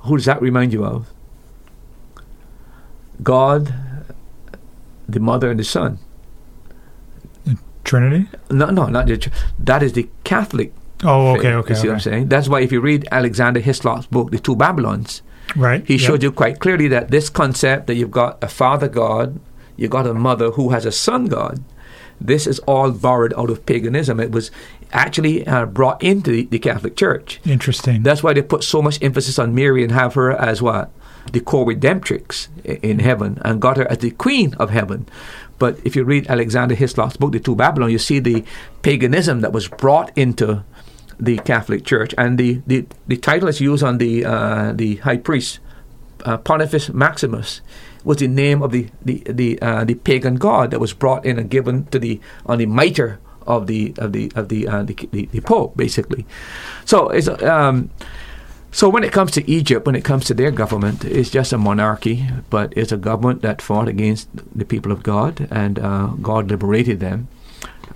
Who 0.00 0.16
does 0.16 0.26
that 0.26 0.40
remind 0.40 0.72
you 0.72 0.84
of? 0.84 1.08
God, 3.22 3.74
the 5.08 5.20
mother, 5.20 5.50
and 5.50 5.58
the 5.58 5.64
son. 5.64 5.98
Trinity? 7.84 8.28
No, 8.50 8.66
no, 8.66 8.86
not 8.86 9.06
the. 9.06 9.30
That 9.58 9.82
is 9.82 9.94
the 9.94 10.08
Catholic 10.24 10.72
Oh, 11.04 11.36
okay, 11.36 11.52
okay. 11.54 11.74
You 11.74 11.74
see 11.74 11.80
okay. 11.80 11.88
what 11.88 11.94
I'm 11.94 12.00
saying? 12.00 12.28
That's 12.28 12.48
why 12.48 12.60
if 12.60 12.72
you 12.72 12.80
read 12.80 13.06
Alexander 13.12 13.60
Hislop's 13.60 14.06
book, 14.06 14.30
The 14.30 14.38
Two 14.38 14.56
Babylons, 14.56 15.22
right, 15.54 15.86
he 15.86 15.94
yep. 15.94 16.00
showed 16.00 16.22
you 16.22 16.32
quite 16.32 16.58
clearly 16.58 16.88
that 16.88 17.10
this 17.10 17.28
concept 17.30 17.86
that 17.86 17.94
you've 17.94 18.10
got 18.10 18.42
a 18.42 18.48
father 18.48 18.88
God, 18.88 19.38
you've 19.76 19.90
got 19.90 20.06
a 20.06 20.14
mother 20.14 20.50
who 20.50 20.70
has 20.70 20.84
a 20.84 20.92
son 20.92 21.26
God, 21.26 21.62
this 22.20 22.48
is 22.48 22.58
all 22.60 22.90
borrowed 22.90 23.32
out 23.34 23.48
of 23.48 23.64
paganism. 23.64 24.18
It 24.18 24.32
was 24.32 24.50
actually 24.92 25.46
uh, 25.46 25.66
brought 25.66 26.02
into 26.02 26.30
the, 26.30 26.44
the, 26.44 26.58
Catholic 26.58 26.96
Church. 26.96 27.40
Interesting. 27.44 28.02
That's 28.02 28.22
why 28.22 28.32
they 28.32 28.42
put 28.42 28.64
so 28.64 28.82
much 28.82 29.02
emphasis 29.02 29.38
on 29.38 29.54
Mary 29.54 29.82
and 29.82 29.92
have 29.92 30.14
her 30.14 30.32
as 30.32 30.62
what? 30.62 30.90
The 31.32 31.40
co-redemptrix 31.40 32.48
in 32.82 33.00
heaven 33.00 33.38
and 33.44 33.60
got 33.60 33.76
her 33.76 33.90
as 33.90 33.98
the 33.98 34.12
queen 34.12 34.54
of 34.54 34.70
heaven. 34.70 35.06
But 35.58 35.78
if 35.84 35.96
you 35.96 36.04
read 36.04 36.26
Alexander 36.28 36.74
Hislop's 36.74 37.16
book, 37.16 37.32
The 37.32 37.40
Two 37.40 37.56
Babylon, 37.56 37.90
you 37.90 37.98
see 37.98 38.18
the 38.20 38.44
paganism 38.82 39.40
that 39.40 39.52
was 39.52 39.68
brought 39.68 40.16
into 40.16 40.64
the 41.20 41.36
Catholic 41.38 41.84
Church, 41.84 42.14
and 42.16 42.38
the, 42.38 42.62
the, 42.66 42.86
the 43.08 43.16
title 43.16 43.48
is 43.48 43.60
used 43.60 43.82
on 43.82 43.98
the 43.98 44.24
uh, 44.24 44.72
the 44.72 44.96
high 44.96 45.16
priest 45.16 45.58
uh, 46.24 46.36
Pontifex 46.38 46.90
Maximus 46.90 47.60
was 48.04 48.18
the 48.18 48.28
name 48.28 48.62
of 48.62 48.72
the 48.72 48.88
the 49.04 49.22
the, 49.28 49.60
uh, 49.60 49.84
the 49.84 49.94
pagan 49.94 50.36
god 50.36 50.70
that 50.70 50.80
was 50.80 50.92
brought 50.92 51.24
in 51.24 51.38
and 51.38 51.50
given 51.50 51.84
to 51.86 51.98
the 51.98 52.20
on 52.46 52.58
the 52.58 52.66
mitre 52.66 53.18
of 53.48 53.66
the 53.66 53.94
of 53.98 54.12
the 54.12 54.30
of 54.36 54.48
the 54.48 54.68
uh, 54.68 54.82
the, 54.84 54.94
the, 55.10 55.26
the, 55.26 55.40
Pope, 55.40 55.76
basically. 55.76 56.26
So 56.84 57.08
it's 57.08 57.28
um, 57.28 57.90
so 58.70 58.88
when 58.88 59.02
it 59.02 59.12
comes 59.12 59.32
to 59.32 59.50
Egypt, 59.50 59.86
when 59.86 59.96
it 59.96 60.04
comes 60.04 60.26
to 60.26 60.34
their 60.34 60.50
government, 60.50 61.04
it's 61.04 61.30
just 61.30 61.52
a 61.52 61.58
monarchy, 61.58 62.28
but 62.50 62.72
it's 62.76 62.92
a 62.92 62.98
government 62.98 63.42
that 63.42 63.62
fought 63.62 63.88
against 63.88 64.28
the 64.56 64.66
people 64.66 64.92
of 64.92 65.02
God, 65.02 65.48
and 65.50 65.78
uh, 65.78 66.08
God 66.20 66.50
liberated 66.50 67.00
them. 67.00 67.28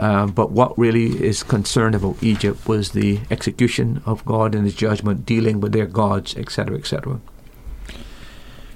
Uh, 0.00 0.26
but 0.26 0.50
what 0.50 0.76
really 0.78 1.22
is 1.22 1.42
concerned 1.42 1.94
about 1.94 2.22
Egypt 2.22 2.66
was 2.66 2.92
the 2.92 3.20
execution 3.30 4.02
of 4.06 4.24
God 4.24 4.54
and 4.54 4.64
His 4.64 4.74
judgment, 4.74 5.26
dealing 5.26 5.60
with 5.60 5.72
their 5.72 5.86
gods, 5.86 6.34
etc., 6.36 6.78
etc. 6.78 7.20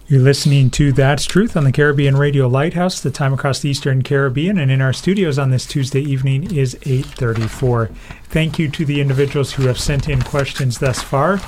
You're 0.08 0.22
listening 0.22 0.70
to 0.70 0.92
That's 0.92 1.24
Truth 1.24 1.56
on 1.56 1.64
the 1.64 1.72
Caribbean 1.72 2.16
Radio 2.16 2.46
Lighthouse. 2.46 3.00
The 3.00 3.10
time 3.10 3.32
across 3.32 3.58
the 3.58 3.70
Eastern 3.70 4.02
Caribbean 4.02 4.56
and 4.56 4.70
in 4.70 4.80
our 4.80 4.92
studios 4.92 5.36
on 5.36 5.50
this 5.50 5.66
Tuesday 5.66 6.00
evening 6.00 6.54
is 6.54 6.76
8:34. 6.82 7.88
Thank 8.28 8.56
you 8.56 8.68
to 8.68 8.84
the 8.84 9.00
individuals 9.00 9.54
who 9.54 9.66
have 9.66 9.80
sent 9.80 10.08
in 10.08 10.22
questions 10.22 10.78
thus 10.78 11.02
far. 11.02 11.40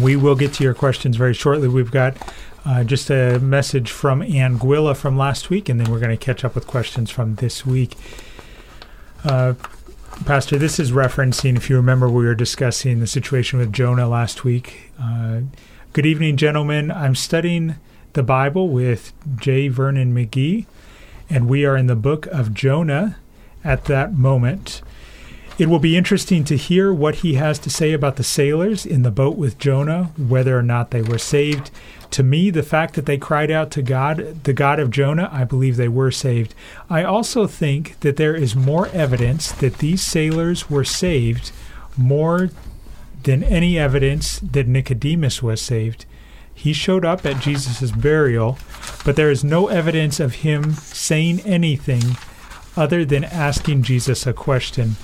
We 0.00 0.14
will 0.14 0.36
get 0.36 0.52
to 0.54 0.62
your 0.62 0.74
questions 0.74 1.16
very 1.16 1.34
shortly. 1.34 1.66
We've 1.66 1.90
got 1.90 2.16
uh, 2.64 2.84
just 2.84 3.10
a 3.10 3.40
message 3.40 3.90
from 3.90 4.20
Anguilla 4.20 4.96
from 4.96 5.18
last 5.18 5.50
week, 5.50 5.68
and 5.68 5.80
then 5.80 5.90
we're 5.90 5.98
going 5.98 6.16
to 6.16 6.24
catch 6.24 6.44
up 6.44 6.54
with 6.54 6.68
questions 6.68 7.10
from 7.10 7.34
this 7.34 7.66
week. 7.66 7.96
Uh, 9.24 9.54
Pastor, 10.24 10.56
this 10.56 10.78
is 10.78 10.92
referencing, 10.92 11.56
if 11.56 11.68
you 11.68 11.74
remember, 11.74 12.08
we 12.08 12.26
were 12.26 12.36
discussing 12.36 13.00
the 13.00 13.08
situation 13.08 13.58
with 13.58 13.72
Jonah 13.72 14.06
last 14.06 14.44
week. 14.44 14.92
Uh, 15.02 15.40
good 15.92 16.06
evening, 16.06 16.38
gentlemen. 16.38 16.90
I'm 16.90 17.14
studying 17.14 17.74
the 18.14 18.22
Bible 18.22 18.70
with 18.70 19.12
J. 19.36 19.68
Vernon 19.68 20.14
McGee, 20.14 20.64
and 21.28 21.50
we 21.50 21.66
are 21.66 21.76
in 21.76 21.86
the 21.86 21.94
book 21.94 22.24
of 22.28 22.54
Jonah 22.54 23.18
at 23.62 23.84
that 23.84 24.14
moment. 24.14 24.80
It 25.58 25.68
will 25.68 25.78
be 25.78 25.98
interesting 25.98 26.44
to 26.44 26.56
hear 26.56 26.94
what 26.94 27.16
he 27.16 27.34
has 27.34 27.58
to 27.58 27.68
say 27.68 27.92
about 27.92 28.16
the 28.16 28.24
sailors 28.24 28.86
in 28.86 29.02
the 29.02 29.10
boat 29.10 29.36
with 29.36 29.58
Jonah, 29.58 30.04
whether 30.16 30.58
or 30.58 30.62
not 30.62 30.92
they 30.92 31.02
were 31.02 31.18
saved. 31.18 31.70
To 32.12 32.22
me, 32.22 32.48
the 32.48 32.62
fact 32.62 32.94
that 32.94 33.04
they 33.04 33.18
cried 33.18 33.50
out 33.50 33.70
to 33.72 33.82
God, 33.82 34.44
the 34.44 34.54
God 34.54 34.80
of 34.80 34.90
Jonah, 34.90 35.28
I 35.30 35.44
believe 35.44 35.76
they 35.76 35.88
were 35.88 36.10
saved. 36.10 36.54
I 36.88 37.04
also 37.04 37.46
think 37.46 38.00
that 38.00 38.16
there 38.16 38.34
is 38.34 38.56
more 38.56 38.88
evidence 38.88 39.52
that 39.52 39.76
these 39.76 40.00
sailors 40.00 40.70
were 40.70 40.84
saved 40.84 41.52
more 41.98 42.48
than 43.24 43.42
any 43.42 43.78
evidence 43.78 44.38
that 44.40 44.68
Nicodemus 44.68 45.42
was 45.42 45.60
saved. 45.60 46.06
He 46.54 46.72
showed 46.72 47.04
up 47.04 47.24
at 47.24 47.40
Jesus' 47.40 47.90
burial, 47.90 48.58
but 49.04 49.16
there 49.16 49.30
is 49.30 49.42
no 49.42 49.68
evidence 49.68 50.20
of 50.20 50.36
him 50.36 50.74
saying 50.74 51.40
anything 51.40 52.16
other 52.76 53.04
than 53.04 53.24
asking 53.24 53.82
Jesus 53.82 54.26
a 54.26 54.32
question. 54.32 54.96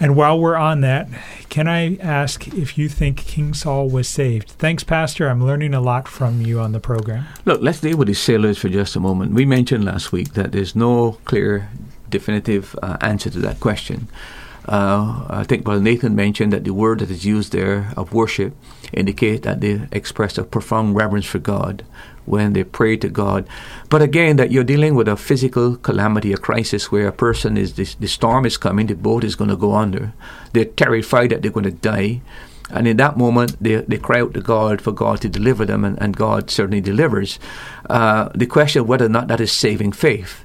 And 0.00 0.16
while 0.16 0.38
we're 0.38 0.56
on 0.56 0.80
that, 0.80 1.08
can 1.48 1.68
I 1.68 1.96
ask 1.96 2.48
if 2.48 2.76
you 2.76 2.88
think 2.88 3.18
King 3.18 3.54
Saul 3.54 3.88
was 3.88 4.08
saved? 4.08 4.50
Thanks, 4.50 4.82
Pastor. 4.82 5.28
I'm 5.28 5.44
learning 5.44 5.72
a 5.72 5.80
lot 5.80 6.08
from 6.08 6.42
you 6.42 6.58
on 6.58 6.72
the 6.72 6.80
program. 6.80 7.26
Look, 7.44 7.62
let's 7.62 7.80
deal 7.80 7.96
with 7.96 8.08
the 8.08 8.14
sailors 8.14 8.58
for 8.58 8.68
just 8.68 8.96
a 8.96 9.00
moment. 9.00 9.34
We 9.34 9.46
mentioned 9.46 9.84
last 9.84 10.10
week 10.10 10.34
that 10.34 10.52
there's 10.52 10.74
no 10.74 11.18
clear, 11.24 11.70
definitive 12.10 12.76
uh, 12.82 12.96
answer 13.00 13.30
to 13.30 13.38
that 13.40 13.60
question. 13.60 14.08
Uh, 14.66 15.26
I 15.28 15.44
think 15.44 15.64
Brother 15.64 15.82
Nathan 15.82 16.14
mentioned 16.14 16.52
that 16.52 16.64
the 16.64 16.72
word 16.72 17.00
that 17.00 17.10
is 17.10 17.24
used 17.24 17.52
there 17.52 17.92
of 17.96 18.12
worship 18.12 18.54
indicate 18.92 19.42
that 19.42 19.60
they 19.60 19.86
express 19.92 20.38
a 20.38 20.44
profound 20.44 20.96
reverence 20.96 21.26
for 21.26 21.38
God 21.38 21.84
when 22.24 22.54
they 22.54 22.64
pray 22.64 22.96
to 22.96 23.08
God. 23.08 23.46
But 23.90 24.00
again, 24.00 24.36
that 24.36 24.50
you're 24.50 24.64
dealing 24.64 24.94
with 24.94 25.08
a 25.08 25.16
physical 25.16 25.76
calamity, 25.76 26.32
a 26.32 26.38
crisis 26.38 26.90
where 26.90 27.06
a 27.06 27.12
person 27.12 27.56
is 27.56 27.74
the, 27.74 27.84
the 28.00 28.08
storm 28.08 28.46
is 28.46 28.56
coming, 28.56 28.86
the 28.86 28.94
boat 28.94 29.24
is 29.24 29.36
going 29.36 29.50
to 29.50 29.56
go 29.56 29.74
under. 29.74 30.14
They're 30.52 30.64
terrified 30.64 31.30
that 31.30 31.42
they're 31.42 31.50
going 31.50 31.64
to 31.64 31.70
die. 31.70 32.22
And 32.70 32.88
in 32.88 32.96
that 32.96 33.18
moment, 33.18 33.56
they, 33.60 33.76
they 33.76 33.98
cry 33.98 34.20
out 34.20 34.32
to 34.34 34.40
God 34.40 34.80
for 34.80 34.90
God 34.90 35.20
to 35.20 35.28
deliver 35.28 35.66
them, 35.66 35.84
and, 35.84 36.00
and 36.00 36.16
God 36.16 36.50
certainly 36.50 36.80
delivers. 36.80 37.38
Uh, 37.90 38.30
the 38.34 38.46
question 38.46 38.80
of 38.80 38.88
whether 38.88 39.04
or 39.04 39.10
not 39.10 39.28
that 39.28 39.40
is 39.40 39.52
saving 39.52 39.92
faith. 39.92 40.43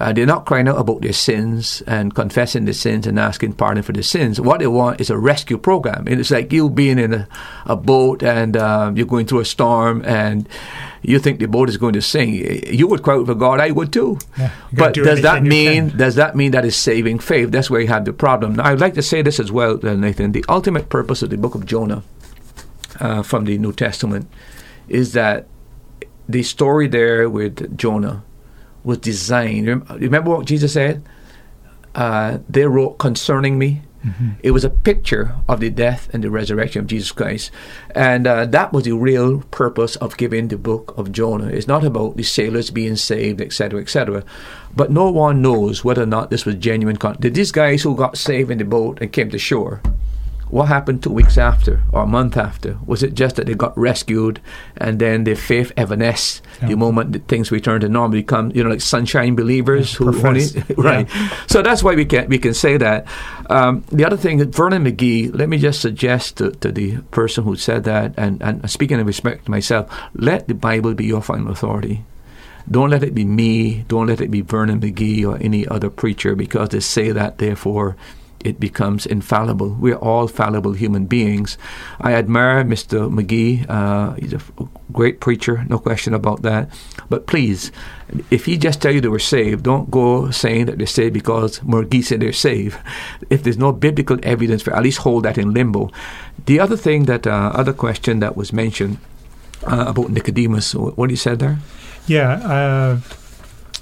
Uh, 0.00 0.12
they're 0.12 0.26
not 0.26 0.46
crying 0.46 0.68
out 0.68 0.78
about 0.78 1.02
their 1.02 1.12
sins 1.12 1.82
and 1.86 2.14
confessing 2.14 2.64
their 2.64 2.74
sins 2.74 3.06
and 3.06 3.18
asking 3.18 3.52
pardon 3.52 3.82
for 3.82 3.92
their 3.92 4.02
sins. 4.02 4.40
What 4.40 4.60
they 4.60 4.68
want 4.68 5.00
is 5.00 5.10
a 5.10 5.18
rescue 5.18 5.58
program. 5.58 6.06
And 6.06 6.20
it's 6.20 6.30
like 6.30 6.52
you 6.52 6.70
being 6.70 7.00
in 7.00 7.12
a, 7.12 7.28
a 7.66 7.74
boat 7.74 8.22
and 8.22 8.56
um, 8.56 8.96
you're 8.96 9.06
going 9.06 9.26
through 9.26 9.40
a 9.40 9.44
storm 9.44 10.04
and 10.04 10.48
you 11.02 11.18
think 11.18 11.40
the 11.40 11.46
boat 11.46 11.68
is 11.68 11.76
going 11.76 11.94
to 11.94 12.02
sink. 12.02 12.68
You 12.68 12.86
would 12.86 13.02
cry 13.02 13.16
out 13.16 13.26
for 13.26 13.34
God. 13.34 13.58
I 13.60 13.72
would 13.72 13.92
too. 13.92 14.18
Yeah, 14.38 14.52
but 14.72 14.94
do 14.94 15.02
does 15.02 15.22
that 15.22 15.42
mean 15.42 15.96
does 15.96 16.14
that 16.14 16.36
mean 16.36 16.52
that 16.52 16.64
is 16.64 16.76
saving 16.76 17.18
faith? 17.18 17.50
That's 17.50 17.68
where 17.68 17.80
you 17.80 17.88
have 17.88 18.04
the 18.04 18.12
problem. 18.12 18.54
Now, 18.54 18.66
I'd 18.66 18.80
like 18.80 18.94
to 18.94 19.02
say 19.02 19.22
this 19.22 19.40
as 19.40 19.50
well, 19.50 19.84
uh, 19.84 19.94
Nathan. 19.94 20.32
The 20.32 20.44
ultimate 20.48 20.88
purpose 20.88 21.22
of 21.22 21.30
the 21.30 21.38
book 21.38 21.54
of 21.54 21.66
Jonah 21.66 22.02
uh, 23.00 23.22
from 23.22 23.46
the 23.46 23.58
New 23.58 23.72
Testament 23.72 24.30
is 24.88 25.12
that 25.12 25.46
the 26.28 26.42
story 26.42 26.86
there 26.88 27.28
with 27.28 27.76
Jonah 27.76 28.22
was 28.88 28.98
designed. 28.98 29.68
Rem- 29.68 29.86
Remember 29.90 30.30
what 30.30 30.46
Jesus 30.46 30.72
said? 30.72 31.04
Uh, 31.94 32.38
they 32.48 32.64
wrote 32.66 32.98
concerning 32.98 33.58
me. 33.58 33.82
It 34.42 34.52
was 34.52 34.64
a 34.64 34.70
picture 34.70 35.34
of 35.48 35.60
the 35.60 35.68
death 35.68 36.08
and 36.14 36.24
the 36.24 36.30
resurrection 36.30 36.80
of 36.80 36.86
Jesus 36.86 37.12
Christ. 37.12 37.50
And 37.94 38.26
uh, 38.26 38.46
that 38.46 38.72
was 38.72 38.84
the 38.84 38.92
real 38.92 39.42
purpose 39.50 39.96
of 39.96 40.16
giving 40.16 40.48
the 40.48 40.56
book 40.56 40.94
of 40.96 41.12
Jonah. 41.12 41.48
It's 41.48 41.66
not 41.68 41.84
about 41.84 42.16
the 42.16 42.22
sailors 42.22 42.70
being 42.70 42.96
saved, 42.96 43.42
etc., 43.42 43.80
etc. 43.82 44.24
But 44.74 44.90
no 44.90 45.10
one 45.10 45.42
knows 45.42 45.84
whether 45.84 46.04
or 46.04 46.06
not 46.06 46.30
this 46.30 46.46
was 46.46 46.54
genuine. 46.54 46.96
Con- 46.96 47.18
Did 47.20 47.34
these 47.34 47.52
guys 47.52 47.82
who 47.82 47.94
got 47.94 48.16
saved 48.16 48.50
in 48.50 48.56
the 48.56 48.64
boat 48.64 48.98
and 49.02 49.12
came 49.12 49.28
to 49.28 49.38
shore, 49.38 49.82
what 50.50 50.66
happened 50.68 51.02
two 51.02 51.10
weeks 51.12 51.36
after 51.38 51.82
or 51.92 52.02
a 52.02 52.06
month 52.06 52.36
after? 52.36 52.78
Was 52.86 53.02
it 53.02 53.14
just 53.14 53.36
that 53.36 53.46
they 53.46 53.54
got 53.54 53.76
rescued 53.78 54.40
and 54.76 54.98
then 54.98 55.24
their 55.24 55.36
faith 55.36 55.72
evanesced 55.76 56.42
Yeah. 56.62 56.68
the 56.68 56.76
moment 56.76 57.12
that 57.12 57.28
things 57.28 57.50
return 57.50 57.80
to 57.82 57.88
normal? 57.88 58.16
Become 58.18 58.52
you 58.54 58.64
know 58.64 58.70
like 58.70 58.80
sunshine 58.80 59.36
believers 59.36 59.92
Yeah, 60.00 60.10
who 60.12 60.26
only 60.26 60.44
right. 60.76 61.08
So 61.46 61.62
that's 61.62 61.82
why 61.82 61.94
we 61.94 62.04
can 62.04 62.28
we 62.28 62.38
can 62.38 62.54
say 62.54 62.76
that. 62.78 63.06
Um, 63.50 63.84
the 63.92 64.04
other 64.04 64.16
thing, 64.16 64.42
Vernon 64.50 64.84
McGee. 64.84 65.34
Let 65.34 65.48
me 65.48 65.58
just 65.58 65.80
suggest 65.80 66.36
to, 66.38 66.50
to 66.52 66.72
the 66.72 66.98
person 67.10 67.44
who 67.44 67.56
said 67.56 67.84
that, 67.84 68.14
and, 68.16 68.42
and 68.42 68.68
speaking 68.70 68.98
in 69.00 69.06
respect 69.06 69.44
to 69.46 69.50
myself, 69.50 69.90
let 70.14 70.48
the 70.48 70.54
Bible 70.54 70.94
be 70.94 71.06
your 71.06 71.22
final 71.22 71.50
authority. 71.50 72.04
Don't 72.70 72.90
let 72.90 73.02
it 73.02 73.14
be 73.14 73.24
me. 73.24 73.84
Don't 73.88 74.06
let 74.08 74.20
it 74.20 74.30
be 74.30 74.42
Vernon 74.42 74.80
McGee 74.80 75.24
or 75.26 75.38
any 75.38 75.66
other 75.66 75.88
preacher 75.88 76.34
because 76.36 76.68
they 76.68 76.80
say 76.80 77.10
that, 77.12 77.38
therefore, 77.38 77.96
it 78.44 78.60
becomes 78.60 79.04
infallible. 79.04 79.70
We're 79.70 79.96
all 79.96 80.28
fallible 80.28 80.72
human 80.72 81.06
beings. 81.06 81.58
I 82.00 82.14
admire 82.14 82.64
Mr. 82.64 83.10
McGee. 83.10 83.68
Uh, 83.68 84.14
he's 84.14 84.32
a 84.32 84.40
great 84.92 85.20
preacher, 85.20 85.64
no 85.68 85.78
question 85.78 86.14
about 86.14 86.42
that. 86.42 86.70
But 87.08 87.26
please, 87.26 87.72
if 88.30 88.46
he 88.46 88.56
just 88.56 88.80
tell 88.80 88.92
you 88.92 89.00
they 89.00 89.08
were 89.08 89.18
saved, 89.18 89.64
don't 89.64 89.90
go 89.90 90.30
saying 90.30 90.66
that 90.66 90.78
they're 90.78 90.86
saved 90.86 91.14
because 91.14 91.58
McGee 91.60 92.04
said 92.04 92.20
they're 92.20 92.32
saved. 92.32 92.78
If 93.28 93.42
there's 93.42 93.58
no 93.58 93.72
biblical 93.72 94.18
evidence 94.22 94.62
for, 94.62 94.74
at 94.74 94.82
least 94.82 94.98
hold 94.98 95.24
that 95.24 95.38
in 95.38 95.52
limbo. 95.52 95.90
The 96.46 96.60
other 96.60 96.76
thing 96.76 97.04
that, 97.04 97.26
uh, 97.26 97.50
other 97.54 97.72
question 97.72 98.20
that 98.20 98.36
was 98.36 98.52
mentioned 98.52 98.98
uh, 99.66 99.86
about 99.88 100.10
Nicodemus, 100.10 100.74
what 100.74 101.10
he 101.10 101.16
said 101.16 101.40
there? 101.40 101.58
Yeah, 102.06 102.32
uh, 102.44 103.00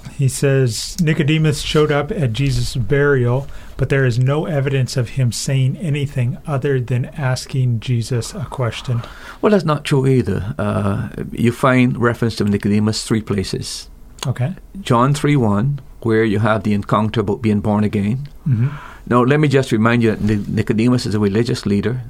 he 0.07 0.27
says 0.27 0.95
Nicodemus 1.01 1.61
showed 1.61 1.91
up 1.91 2.11
at 2.11 2.33
Jesus' 2.33 2.75
burial, 2.75 3.47
but 3.77 3.89
there 3.89 4.05
is 4.05 4.17
no 4.19 4.45
evidence 4.45 4.97
of 4.97 5.09
him 5.09 5.31
saying 5.31 5.77
anything 5.77 6.37
other 6.47 6.79
than 6.79 7.05
asking 7.05 7.79
Jesus 7.79 8.33
a 8.33 8.45
question. 8.45 9.01
Well, 9.41 9.51
that's 9.51 9.65
not 9.65 9.85
true 9.85 10.05
either. 10.07 10.55
Uh, 10.57 11.09
you 11.31 11.51
find 11.51 11.97
reference 11.97 12.35
to 12.37 12.43
Nicodemus 12.43 13.05
three 13.05 13.21
places. 13.21 13.89
Okay. 14.25 14.55
John 14.81 15.13
3 15.13 15.35
1, 15.35 15.79
where 16.01 16.23
you 16.23 16.39
have 16.39 16.63
the 16.63 16.73
encounter 16.73 17.21
about 17.21 17.41
being 17.41 17.59
born 17.61 17.83
again. 17.83 18.27
hmm 18.43 18.69
Now, 19.05 19.23
let 19.23 19.39
me 19.39 19.47
just 19.47 19.71
remind 19.71 20.03
you 20.03 20.15
that 20.15 20.47
Nicodemus 20.49 21.05
is 21.05 21.15
a 21.15 21.19
religious 21.19 21.65
leader, 21.65 22.01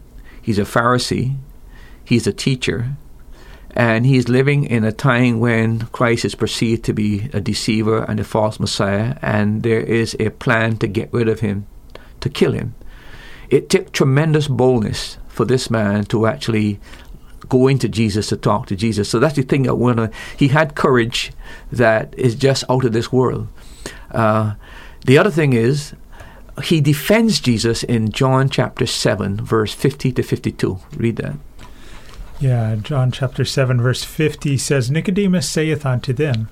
he's 0.42 0.58
a 0.58 0.64
Pharisee, 0.64 1.36
he's 2.04 2.26
a 2.26 2.34
teacher, 2.34 2.96
and 3.78 4.08
he's 4.08 4.28
living 4.28 4.64
in 4.64 4.84
a 4.84 4.92
time 4.92 5.40
when 5.40 5.82
Christ 5.92 6.26
is 6.26 6.34
perceived 6.34 6.84
to 6.86 6.94
be 6.94 7.30
a 7.32 7.40
deceiver 7.40 8.04
and 8.06 8.20
a 8.20 8.24
false 8.24 8.60
Messiah, 8.60 9.18
and 9.22 9.62
there 9.62 9.82
is 9.82 10.18
a 10.20 10.32
plan 10.32 10.78
to 10.78 10.88
get 10.88 11.14
rid 11.14 11.30
of 11.30 11.42
him, 11.42 11.68
to 12.22 12.28
kill 12.28 12.54
him. 12.54 12.74
It 13.52 13.70
took 13.70 13.92
tremendous 13.92 14.48
boldness 14.48 15.20
for 15.28 15.46
this 15.46 15.70
man 15.70 16.06
to 16.06 16.26
actually 16.26 16.80
go 17.50 17.68
into 17.68 17.88
Jesus 17.88 18.30
to 18.30 18.38
talk 18.38 18.66
to 18.66 18.76
Jesus. 18.76 19.08
So 19.08 19.20
that's 19.20 19.36
the 19.36 19.44
thing 19.44 19.64
that 19.64 19.76
when 19.76 20.12
he 20.36 20.48
had 20.48 20.74
courage 20.74 21.32
that 21.72 22.18
is 22.18 22.34
just 22.34 22.64
out 22.72 22.84
of 22.84 22.94
this 22.94 23.12
world. 23.12 23.48
Uh, 24.10 24.56
the 25.06 25.20
other 25.20 25.30
thing 25.30 25.54
is 25.54 25.94
he 26.64 26.82
defends 26.82 27.40
Jesus 27.40 27.84
in 27.84 28.12
John 28.12 28.50
chapter 28.50 28.88
7, 28.88 29.38
verse 29.38 29.72
50 29.72 30.14
to 30.14 30.24
52. 30.24 30.80
Read 30.98 31.18
that. 31.18 31.36
Yeah, 32.40 32.76
John 32.76 33.12
chapter 33.12 33.44
7, 33.44 33.82
verse 33.82 34.04
50 34.04 34.58
says, 34.58 34.92
Nicodemus 34.92 35.50
saith 35.50 35.86
unto 35.86 36.14
them, 36.14 36.50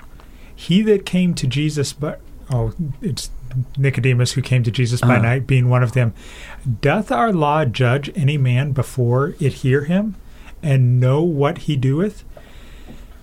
He 0.55 0.81
that 0.83 1.05
came 1.05 1.33
to 1.35 1.45
Jesus, 1.45 1.93
but, 1.93 2.21
oh, 2.49 2.73
it's 3.01 3.29
Nicodemus 3.77 4.33
who 4.33 4.41
came 4.41 4.63
to 4.63 4.71
Jesus 4.71 5.01
by 5.01 5.15
Uh-huh. 5.15 5.21
night, 5.21 5.47
being 5.47 5.69
one 5.69 5.83
of 5.83 5.91
them, 5.93 6.13
Doth 6.81 7.11
our 7.11 7.31
law 7.31 7.65
judge 7.65 8.11
any 8.15 8.37
man 8.37 8.71
before 8.71 9.35
it 9.39 9.53
hear 9.53 9.83
him, 9.83 10.15
and 10.63 10.99
know 10.99 11.21
what 11.21 11.59
he 11.59 11.75
doeth? 11.75 12.23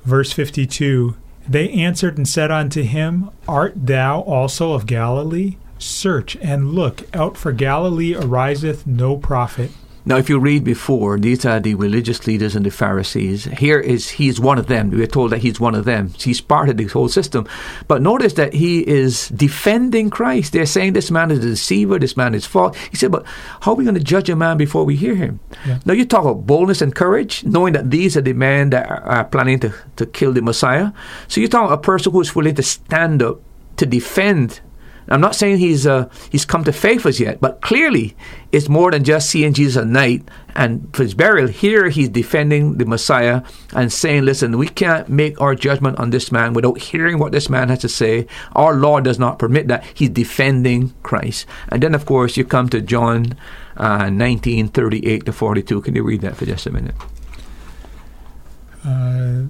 Verse 0.05 0.31
52 0.33 1.17
They 1.49 1.69
answered 1.71 2.17
and 2.17 2.29
said 2.29 2.53
unto 2.53 2.83
him, 2.83 3.31
Art 3.49 3.75
thou 3.87 4.21
also 4.21 4.73
of 4.73 4.87
Galilee? 4.87 5.57
Search 5.79 6.37
and 6.41 6.73
look, 6.75 7.03
out 7.13 7.37
for 7.37 7.51
Galilee 7.51 8.15
ariseth 8.15 8.87
no 8.87 9.17
prophet. 9.17 9.73
Now, 10.05 10.17
if 10.17 10.29
you 10.29 10.41
read 10.41 10.65
before, 10.65 11.17
these 11.17 11.47
are 11.47 11.61
the 11.61 11.77
religious 11.77 12.27
leaders 12.27 12.57
and 12.57 12.67
the 12.67 12.71
Pharisees. 12.71 13.45
Here 13.45 13.79
is 13.79 14.11
he's 14.11 14.41
one 14.41 14.59
of 14.59 14.67
them. 14.67 14.91
We're 14.91 15.07
told 15.07 15.31
that 15.31 15.39
he's 15.39 15.61
one 15.61 15.77
of 15.77 15.85
them. 15.85 16.13
He's 16.19 16.41
part 16.41 16.69
of 16.69 16.77
the 16.77 16.87
whole 16.87 17.09
system. 17.09 17.47
But 17.87 18.03
notice 18.03 18.33
that 18.35 18.53
he 18.53 18.87
is 18.87 19.29
defending 19.29 20.11
Christ. 20.11 20.53
They're 20.53 20.67
saying 20.67 20.95
this 20.95 21.11
man 21.11 21.31
is 21.31 21.39
a 21.39 21.51
deceiver, 21.51 22.01
this 22.01 22.17
man 22.17 22.35
is 22.35 22.47
false. 22.47 22.77
He 22.91 22.97
said, 22.97 23.13
but 23.13 23.25
how 23.61 23.73
are 23.73 23.75
we 23.77 23.85
going 23.85 23.95
to 23.95 24.03
judge 24.03 24.29
a 24.29 24.35
man 24.35 24.57
before 24.57 24.85
we 24.85 24.97
hear 24.97 25.15
him? 25.15 25.39
Yeah. 25.67 25.79
Now, 25.85 25.95
you 25.95 26.05
talk 26.05 26.25
about 26.25 26.47
boldness 26.47 26.83
and 26.83 26.95
courage, 26.95 27.45
knowing 27.45 27.75
that 27.75 27.91
these 27.91 28.17
are 28.17 28.23
the 28.23 28.33
men 28.33 28.71
that 28.71 28.91
are, 28.91 29.03
are 29.03 29.25
planning 29.25 29.61
to, 29.61 29.73
to 29.97 30.07
kill 30.07 30.33
the 30.33 30.43
Messiah. 30.43 30.91
So 31.29 31.41
you 31.41 31.47
talk 31.47 31.67
about 31.67 31.79
a 31.79 31.83
person 31.83 32.13
who's 32.13 32.35
willing 32.35 32.57
to 32.57 32.63
stand 32.63 33.23
up 33.23 33.41
to 33.77 33.87
defend 33.87 34.61
I'm 35.09 35.21
not 35.21 35.35
saying 35.35 35.59
he's 35.59 35.87
uh, 35.87 36.09
he's 36.31 36.45
come 36.45 36.65
to 36.65 36.73
faith 36.73 37.07
as 37.07 37.21
yet, 37.21 37.41
but 37.41 37.61
clearly 37.61 38.17
it's 38.53 38.69
more 38.69 38.91
than 38.91 39.05
just 39.05 39.31
seeing 39.31 39.53
Jesus 39.53 39.81
at 39.81 39.87
night 39.87 40.29
and 40.55 40.95
for 40.95 41.03
his 41.03 41.15
burial. 41.15 41.49
Here 41.49 41.89
he's 41.89 42.09
defending 42.09 42.79
the 42.79 42.87
Messiah 42.87 43.43
and 43.75 43.93
saying, 43.93 44.25
"Listen, 44.25 44.59
we 44.59 44.69
can't 44.69 45.09
make 45.09 45.41
our 45.41 45.55
judgment 45.55 45.99
on 45.99 46.11
this 46.11 46.31
man 46.31 46.53
without 46.53 46.79
hearing 46.79 47.19
what 47.19 47.33
this 47.33 47.49
man 47.49 47.69
has 47.69 47.81
to 47.81 47.89
say. 47.89 48.27
Our 48.55 48.75
Lord 48.75 49.05
does 49.05 49.19
not 49.19 49.39
permit 49.39 49.69
that." 49.69 49.85
He's 49.95 50.11
defending 50.11 50.95
Christ, 51.03 51.47
and 51.69 51.83
then 51.83 51.95
of 51.95 52.07
course 52.07 52.37
you 52.37 52.45
come 52.45 52.69
to 52.71 52.81
John 52.81 53.35
uh, 53.77 54.11
19, 54.11 54.69
38 54.69 55.27
to 55.27 55.33
42. 55.33 55.81
Can 55.83 55.95
you 55.95 56.03
read 56.03 56.21
that 56.21 56.37
for 56.37 56.47
just 56.47 56.67
a 56.67 56.71
minute? 56.71 56.95
Uh, 58.85 59.45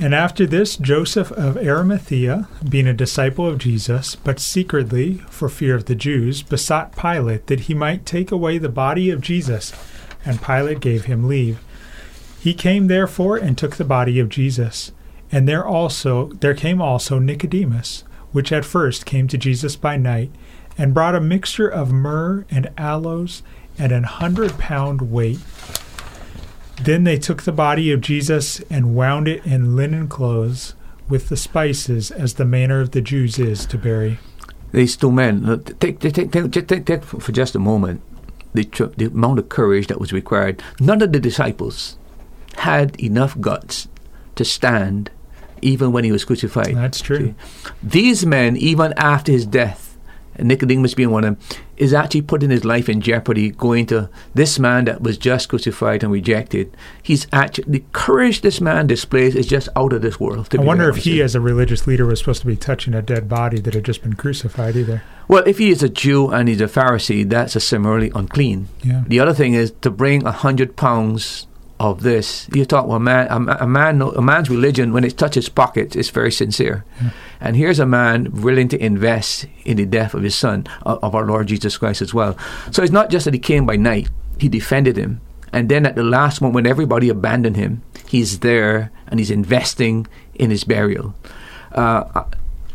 and 0.00 0.14
after 0.14 0.46
this, 0.46 0.76
Joseph 0.76 1.30
of 1.32 1.58
Arimathea, 1.58 2.48
being 2.66 2.86
a 2.86 2.94
disciple 2.94 3.46
of 3.46 3.58
Jesus, 3.58 4.14
but 4.14 4.40
secretly, 4.40 5.18
for 5.28 5.50
fear 5.50 5.74
of 5.74 5.84
the 5.84 5.94
Jews, 5.94 6.42
besought 6.42 6.96
Pilate 6.96 7.48
that 7.48 7.60
he 7.60 7.74
might 7.74 8.06
take 8.06 8.32
away 8.32 8.56
the 8.56 8.70
body 8.70 9.10
of 9.10 9.20
Jesus. 9.20 9.74
And 10.24 10.42
Pilate 10.42 10.80
gave 10.80 11.04
him 11.04 11.28
leave. 11.28 11.60
He 12.40 12.54
came 12.54 12.86
therefore 12.86 13.36
and 13.36 13.58
took 13.58 13.76
the 13.76 13.84
body 13.84 14.18
of 14.18 14.30
Jesus. 14.30 14.92
And 15.30 15.46
there 15.46 15.66
also 15.66 16.28
there 16.40 16.54
came 16.54 16.80
also 16.80 17.18
Nicodemus, 17.18 18.04
which 18.32 18.52
at 18.52 18.64
first 18.64 19.04
came 19.04 19.28
to 19.28 19.36
Jesus 19.36 19.76
by 19.76 19.98
night, 19.98 20.30
and 20.78 20.94
brought 20.94 21.14
a 21.14 21.20
mixture 21.20 21.68
of 21.68 21.92
myrrh 21.92 22.46
and 22.50 22.70
aloes 22.78 23.42
and 23.78 23.92
an 23.92 24.04
hundred 24.04 24.58
pound 24.58 25.12
weight. 25.12 25.40
Then 26.82 27.04
they 27.04 27.18
took 27.18 27.42
the 27.42 27.52
body 27.52 27.92
of 27.92 28.00
Jesus 28.00 28.60
and 28.70 28.94
wound 28.94 29.28
it 29.28 29.44
in 29.44 29.76
linen 29.76 30.08
clothes 30.08 30.74
with 31.08 31.28
the 31.28 31.36
spices, 31.36 32.10
as 32.10 32.34
the 32.34 32.44
manner 32.44 32.80
of 32.80 32.92
the 32.92 33.00
Jews 33.02 33.38
is 33.38 33.66
to 33.66 33.76
bury. 33.76 34.18
These 34.72 34.96
two 34.96 35.10
men, 35.10 35.44
uh, 35.44 35.56
take, 35.80 35.98
take, 35.98 36.14
take, 36.14 36.30
take, 36.30 36.68
take, 36.68 36.86
take 36.86 37.04
for 37.04 37.32
just 37.32 37.56
a 37.56 37.58
moment 37.58 38.00
the, 38.54 38.64
the 38.96 39.06
amount 39.06 39.40
of 39.40 39.48
courage 39.48 39.88
that 39.88 40.00
was 40.00 40.12
required. 40.12 40.62
None 40.78 41.02
of 41.02 41.12
the 41.12 41.20
disciples 41.20 41.98
had 42.58 42.98
enough 43.00 43.40
guts 43.40 43.88
to 44.36 44.44
stand 44.44 45.10
even 45.62 45.92
when 45.92 46.04
he 46.04 46.12
was 46.12 46.24
crucified. 46.24 46.74
That's 46.74 47.00
true. 47.00 47.34
See? 47.64 47.72
These 47.82 48.24
men, 48.24 48.56
even 48.56 48.94
after 48.96 49.32
his 49.32 49.46
death, 49.46 49.89
Nicodemus 50.44 50.94
being 50.94 51.10
one 51.10 51.24
of 51.24 51.38
them, 51.38 51.58
is 51.76 51.94
actually 51.94 52.22
putting 52.22 52.50
his 52.50 52.64
life 52.64 52.88
in 52.88 53.00
jeopardy 53.00 53.50
going 53.50 53.86
to 53.86 54.10
this 54.34 54.58
man 54.58 54.84
that 54.84 55.00
was 55.00 55.16
just 55.16 55.48
crucified 55.48 56.02
and 56.02 56.12
rejected. 56.12 56.76
He's 57.02 57.26
actually, 57.32 57.64
the 57.68 57.84
courage 57.92 58.42
this 58.42 58.60
man 58.60 58.86
displays 58.86 59.34
is 59.34 59.46
just 59.46 59.68
out 59.74 59.92
of 59.92 60.02
this 60.02 60.20
world. 60.20 60.48
I 60.52 60.62
wonder 60.62 60.88
if 60.90 60.96
he, 60.96 61.22
as 61.22 61.34
a 61.34 61.40
religious 61.40 61.86
leader, 61.86 62.06
was 62.06 62.18
supposed 62.18 62.42
to 62.42 62.46
be 62.46 62.56
touching 62.56 62.94
a 62.94 63.02
dead 63.02 63.28
body 63.28 63.60
that 63.60 63.74
had 63.74 63.84
just 63.84 64.02
been 64.02 64.14
crucified 64.14 64.76
either. 64.76 65.02
Well, 65.28 65.44
if 65.46 65.58
he 65.58 65.70
is 65.70 65.82
a 65.82 65.88
Jew 65.88 66.30
and 66.30 66.48
he's 66.48 66.60
a 66.60 66.66
Pharisee, 66.66 67.28
that's 67.28 67.54
a 67.54 67.60
similarly 67.60 68.10
unclean. 68.14 68.68
Yeah. 68.82 69.04
The 69.06 69.20
other 69.20 69.32
thing 69.32 69.54
is 69.54 69.72
to 69.82 69.90
bring 69.90 70.26
a 70.26 70.32
hundred 70.32 70.76
pounds 70.76 71.46
of 71.80 72.02
this. 72.02 72.46
You 72.52 72.66
talk 72.66 72.86
well, 72.86 72.98
man, 72.98 73.26
a, 73.28 73.64
a, 73.64 73.66
man, 73.66 74.02
a 74.02 74.20
man's 74.20 74.50
religion 74.50 74.92
when 74.92 75.02
it 75.02 75.16
touches 75.16 75.48
pockets 75.48 75.96
is 75.96 76.10
very 76.10 76.30
sincere, 76.30 76.84
yeah. 77.02 77.10
and 77.40 77.56
here's 77.56 77.78
a 77.78 77.86
man 77.86 78.30
willing 78.42 78.68
to 78.68 78.84
invest 78.84 79.46
in 79.64 79.78
the 79.78 79.86
death 79.86 80.12
of 80.12 80.22
his 80.22 80.34
son, 80.34 80.66
of, 80.82 81.02
of 81.02 81.14
our 81.14 81.24
Lord 81.24 81.48
Jesus 81.48 81.78
Christ 81.78 82.02
as 82.02 82.12
well. 82.12 82.36
So 82.70 82.82
it's 82.82 82.92
not 82.92 83.08
just 83.08 83.24
that 83.24 83.34
he 83.34 83.40
came 83.40 83.64
by 83.64 83.76
night; 83.76 84.10
he 84.38 84.48
defended 84.48 84.98
him, 84.98 85.22
and 85.54 85.70
then 85.70 85.86
at 85.86 85.96
the 85.96 86.04
last 86.04 86.42
moment, 86.42 86.54
when 86.54 86.66
everybody 86.66 87.08
abandoned 87.08 87.56
him, 87.56 87.82
he's 88.06 88.40
there 88.40 88.92
and 89.08 89.18
he's 89.18 89.30
investing 89.30 90.06
in 90.34 90.50
his 90.50 90.64
burial. 90.64 91.14
Uh, 91.72 92.24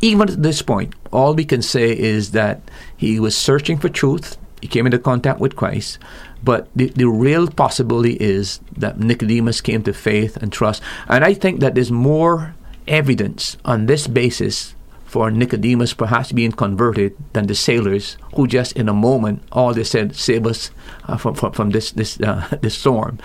even 0.02 0.30
at 0.30 0.42
this 0.42 0.64
point, 0.64 0.96
all 1.14 1.36
we 1.36 1.46
can 1.46 1.62
say 1.62 1.96
is 1.96 2.32
that 2.32 2.60
he 2.98 3.20
was 3.20 3.38
searching 3.38 3.78
for 3.78 3.88
truth. 3.88 4.38
He 4.62 4.68
came 4.68 4.88
into 4.88 4.98
contact 4.98 5.40
with 5.40 5.56
Christ, 5.56 6.00
but 6.46 6.70
the, 6.76 6.90
the 6.90 7.10
real 7.10 7.50
possibility 7.50 8.14
is 8.14 8.60
that 8.78 9.00
Nicodemus 9.00 9.62
came 9.62 9.82
to 9.84 9.94
faith 9.94 10.38
and 10.38 10.54
trust. 10.54 10.82
And 11.10 11.26
I 11.26 11.34
think 11.34 11.60
that 11.60 11.74
there's 11.74 11.92
more 11.92 12.54
evidence 12.88 13.58
on 13.66 13.88
this 13.88 14.06
basis 14.08 14.76
for 15.06 15.32
Nicodemus 15.32 15.94
perhaps 15.94 16.32
being 16.32 16.52
converted 16.52 17.16
than 17.34 17.48
the 17.48 17.56
sailors 17.56 18.18
who 18.36 18.46
just 18.48 18.74
in 18.74 18.88
a 18.88 18.94
moment 18.94 19.42
all 19.52 19.74
they 19.74 19.84
said 19.84 20.16
save 20.16 20.46
us 20.46 20.72
uh, 21.08 21.18
from, 21.18 21.34
from, 21.34 21.52
from 21.54 21.70
this 21.72 21.92
this 21.92 22.20
uh, 22.22 22.46
this 22.62 22.78
storm. 22.78 23.18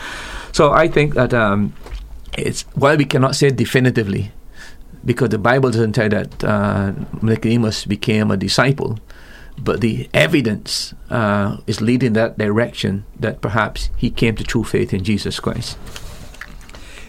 So 0.53 0.73
I 0.73 0.89
think 0.89 1.15
that 1.15 1.35
um, 1.35 1.75
it's 2.39 2.63
while 2.75 2.97
we 2.97 3.05
cannot 3.05 3.35
say 3.35 3.51
definitively 3.51 4.33
because 5.05 5.29
the 5.31 5.39
Bible 5.39 5.71
doesn't 5.71 5.93
tell 5.93 6.09
that 6.09 6.45
uh, 6.45 6.93
Nicodemus 7.21 7.85
became 7.85 8.31
a 8.31 8.37
disciple 8.37 8.99
but 9.63 9.81
the 9.81 10.09
evidence 10.15 10.95
uh, 11.11 11.59
is 11.67 11.81
leading 11.81 12.15
that 12.15 12.39
direction 12.39 13.05
that 13.19 13.41
perhaps 13.41 13.91
he 13.97 14.11
came 14.11 14.37
to 14.37 14.45
true 14.45 14.65
faith 14.65 14.93
in 14.93 15.05
Jesus 15.05 15.41
Christ. 15.41 15.77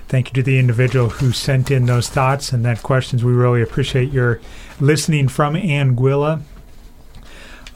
Thank 0.07 0.29
you 0.29 0.33
to 0.33 0.43
the 0.43 0.59
individual 0.59 1.09
who 1.09 1.31
sent 1.31 1.71
in 1.71 1.85
those 1.85 2.09
thoughts 2.09 2.51
and 2.51 2.65
that 2.65 2.83
questions. 2.83 3.23
We 3.23 3.31
really 3.31 3.61
appreciate 3.61 4.11
your 4.11 4.41
listening 4.79 5.29
from 5.29 5.53
Anguilla. 5.53 6.41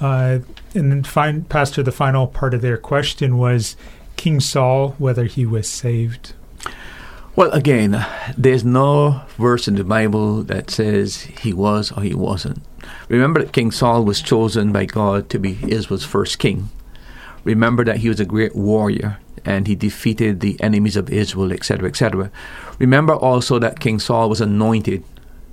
Uh, 0.02 0.40
and 0.74 0.92
then, 0.92 1.04
fin- 1.04 1.46
Pastor, 1.46 1.82
the 1.82 1.94
final 1.94 2.28
part 2.28 2.54
of 2.54 2.62
their 2.62 2.78
question 2.78 3.38
was 3.38 3.78
King 4.18 4.42
Saul, 4.42 4.96
whether 4.98 5.24
he 5.24 5.46
was 5.46 5.70
saved. 5.70 6.34
Well, 7.38 7.52
again, 7.52 8.06
there's 8.38 8.66
no 8.66 9.22
verse 9.38 9.68
in 9.68 9.76
the 9.76 9.84
Bible 9.84 10.44
that 10.44 10.70
says 10.70 11.22
he 11.42 11.54
was 11.54 11.92
or 11.92 12.02
he 12.02 12.14
wasn't. 12.14 12.62
Remember 13.08 13.44
that 13.44 13.54
King 13.54 13.72
Saul 13.72 14.04
was 14.04 14.22
chosen 14.22 14.72
by 14.72 14.86
God 14.86 15.30
to 15.30 15.40
be 15.40 15.60
Israel's 15.68 16.06
first 16.06 16.40
king. 16.40 16.70
Remember 17.44 17.84
that 17.86 17.98
he 17.98 18.10
was 18.10 18.20
a 18.20 18.26
great 18.26 18.56
warrior 18.56 19.20
and 19.46 19.68
he 19.68 19.76
defeated 19.76 20.40
the 20.40 20.60
enemies 20.62 20.96
of 20.96 21.10
Israel, 21.12 21.54
etc., 21.54 21.88
etc. 21.88 22.32
Remember 22.80 23.14
also 23.14 23.60
that 23.60 23.80
King 23.80 24.00
Saul 24.00 24.30
was 24.30 24.42
anointed 24.42 25.04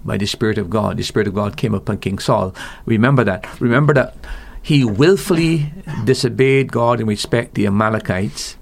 by 0.04 0.16
the 0.16 0.26
Spirit 0.26 0.56
of 0.56 0.70
God. 0.70 0.96
The 0.96 1.02
Spirit 1.02 1.28
of 1.28 1.34
God 1.34 1.56
came 1.56 1.74
upon 1.74 1.98
King 1.98 2.18
Saul. 2.18 2.54
Remember 2.86 3.22
that. 3.24 3.46
Remember 3.60 3.92
that 3.94 4.16
he 4.62 4.84
willfully 4.84 5.72
disobeyed 6.04 6.72
God 6.72 7.00
in 7.00 7.06
respect 7.06 7.54
the 7.54 7.66
Amalekites. 7.66 8.56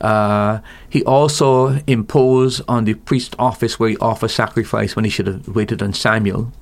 Uh, 0.00 0.60
he 0.88 1.04
also 1.04 1.80
imposed 1.86 2.62
on 2.66 2.84
the 2.84 2.94
priest 2.94 3.34
office 3.38 3.78
where 3.78 3.90
he 3.90 3.96
offered 3.98 4.30
sacrifice 4.30 4.96
when 4.96 5.04
he 5.04 5.10
should 5.10 5.26
have 5.26 5.48
waited 5.48 5.82
on 5.82 5.92
Samuel 5.92 6.52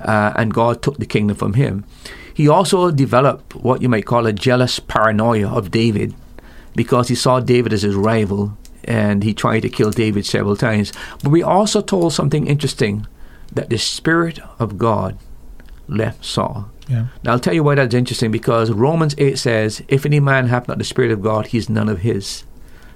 uh, 0.00 0.32
and 0.36 0.54
God 0.54 0.82
took 0.82 0.98
the 0.98 1.06
kingdom 1.06 1.36
from 1.36 1.54
him. 1.54 1.84
He 2.32 2.48
also 2.48 2.90
developed 2.90 3.54
what 3.56 3.82
you 3.82 3.88
might 3.88 4.06
call 4.06 4.26
a 4.26 4.32
jealous 4.32 4.78
paranoia 4.78 5.48
of 5.48 5.70
David 5.70 6.14
because 6.76 7.08
he 7.08 7.14
saw 7.14 7.40
David 7.40 7.72
as 7.72 7.82
his 7.82 7.96
rival 7.96 8.56
and 8.84 9.24
he 9.24 9.34
tried 9.34 9.60
to 9.60 9.68
kill 9.68 9.90
David 9.90 10.24
several 10.24 10.56
times. 10.56 10.92
But 11.22 11.30
we 11.30 11.42
also 11.42 11.80
told 11.80 12.12
something 12.12 12.46
interesting 12.46 13.06
that 13.52 13.70
the 13.70 13.78
Spirit 13.78 14.38
of 14.58 14.78
God 14.78 15.18
left 15.88 16.24
Saul. 16.24 16.70
Yeah. 16.88 17.06
Now 17.22 17.32
I'll 17.32 17.40
tell 17.40 17.54
you 17.54 17.64
why 17.64 17.74
that's 17.74 17.94
interesting 17.94 18.30
because 18.30 18.70
Romans 18.70 19.14
8 19.18 19.38
says, 19.38 19.82
If 19.88 20.06
any 20.06 20.20
man 20.20 20.46
have 20.46 20.68
not 20.68 20.78
the 20.78 20.84
Spirit 20.84 21.10
of 21.10 21.22
God, 21.22 21.48
he 21.48 21.58
is 21.58 21.68
none 21.68 21.88
of 21.88 22.00
his 22.00 22.44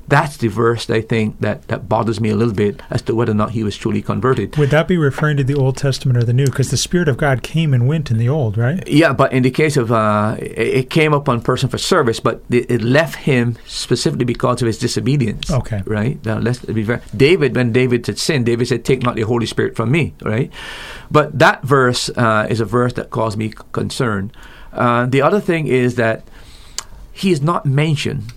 that's 0.08 0.36
the 0.36 0.48
verse 0.48 0.90
I 0.90 1.00
think 1.00 1.40
that, 1.40 1.68
that 1.68 1.88
bothers 1.88 2.20
me 2.20 2.30
a 2.30 2.36
little 2.36 2.54
bit 2.54 2.80
as 2.90 3.02
to 3.02 3.14
whether 3.14 3.32
or 3.32 3.36
not 3.36 3.52
he 3.52 3.62
was 3.62 3.76
truly 3.76 4.02
converted. 4.02 4.56
Would 4.56 4.70
that 4.70 4.88
be 4.88 4.96
referring 4.96 5.36
to 5.38 5.44
the 5.44 5.54
Old 5.54 5.76
Testament 5.76 6.18
or 6.18 6.24
the 6.24 6.32
New? 6.32 6.46
Because 6.46 6.70
the 6.70 6.76
Spirit 6.76 7.08
of 7.08 7.16
God 7.16 7.42
came 7.42 7.72
and 7.72 7.86
went 7.86 8.10
in 8.10 8.18
the 8.18 8.28
Old, 8.28 8.58
right? 8.58 8.86
Yeah, 8.86 9.12
but 9.12 9.32
in 9.32 9.42
the 9.42 9.50
case 9.50 9.76
of 9.76 9.92
uh, 9.92 10.36
it, 10.38 10.90
came 10.90 11.12
upon 11.14 11.40
person 11.40 11.68
for 11.68 11.78
service, 11.78 12.20
but 12.20 12.42
it, 12.50 12.70
it, 12.70 12.82
left 12.82 13.16
him 13.16 13.56
specifically 13.66 14.24
because 14.24 14.60
of 14.60 14.66
his 14.66 14.78
disobedience. 14.78 15.50
Okay, 15.50 15.82
right. 15.86 16.22
Now 16.24 16.38
let's 16.38 16.58
be 16.58 16.82
very. 16.82 17.00
David, 17.16 17.54
when 17.54 17.72
David 17.72 18.06
had 18.06 18.18
sinned, 18.18 18.46
David 18.46 18.68
said, 18.68 18.84
"Take 18.84 19.02
not 19.02 19.14
the 19.14 19.22
Holy 19.22 19.46
Spirit 19.46 19.76
from 19.76 19.90
me." 19.90 20.14
Right. 20.22 20.52
But 21.10 21.38
that 21.38 21.62
verse 21.62 22.10
uh, 22.10 22.46
is 22.50 22.60
a 22.60 22.64
verse 22.64 22.92
that 22.94 23.10
caused 23.10 23.38
me 23.38 23.54
concern. 23.72 24.32
Uh, 24.72 25.06
the 25.06 25.22
other 25.22 25.40
thing 25.40 25.66
is 25.66 25.94
that 25.94 26.26
he 27.12 27.30
is 27.30 27.40
not 27.40 27.64
mentioned 27.64 28.32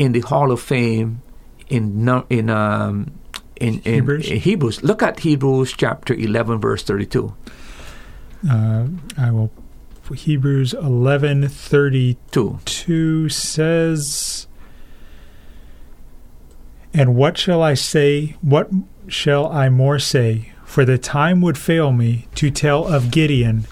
in 0.00 0.12
the 0.12 0.20
Hall 0.20 0.50
of 0.50 0.60
Fame 0.62 1.20
in 1.68 2.08
in 2.30 2.48
um, 2.48 3.12
in, 3.56 3.80
in, 3.80 3.94
Hebrews. 3.94 4.30
in 4.30 4.38
Hebrews. 4.38 4.82
Look 4.82 5.02
at 5.02 5.20
Hebrews 5.20 5.74
chapter 5.76 6.14
eleven, 6.14 6.58
verse 6.58 6.82
thirty-two. 6.82 7.36
Uh, 8.50 8.86
I 9.18 9.30
will. 9.30 9.52
Hebrews 10.12 10.74
eleven 10.74 11.48
thirty 11.48 12.16
two 12.32 12.58
Two. 12.64 13.28
says, 13.28 14.48
"And 16.92 17.14
what 17.14 17.36
shall 17.38 17.62
I 17.62 17.74
say? 17.74 18.36
What 18.40 18.70
shall 19.06 19.52
I 19.52 19.68
more 19.68 19.98
say? 20.00 20.52
For 20.64 20.84
the 20.84 20.98
time 20.98 21.42
would 21.42 21.58
fail 21.58 21.92
me 21.92 22.26
to 22.36 22.50
tell 22.50 22.88
of 22.88 23.10
Gideon, 23.10 23.66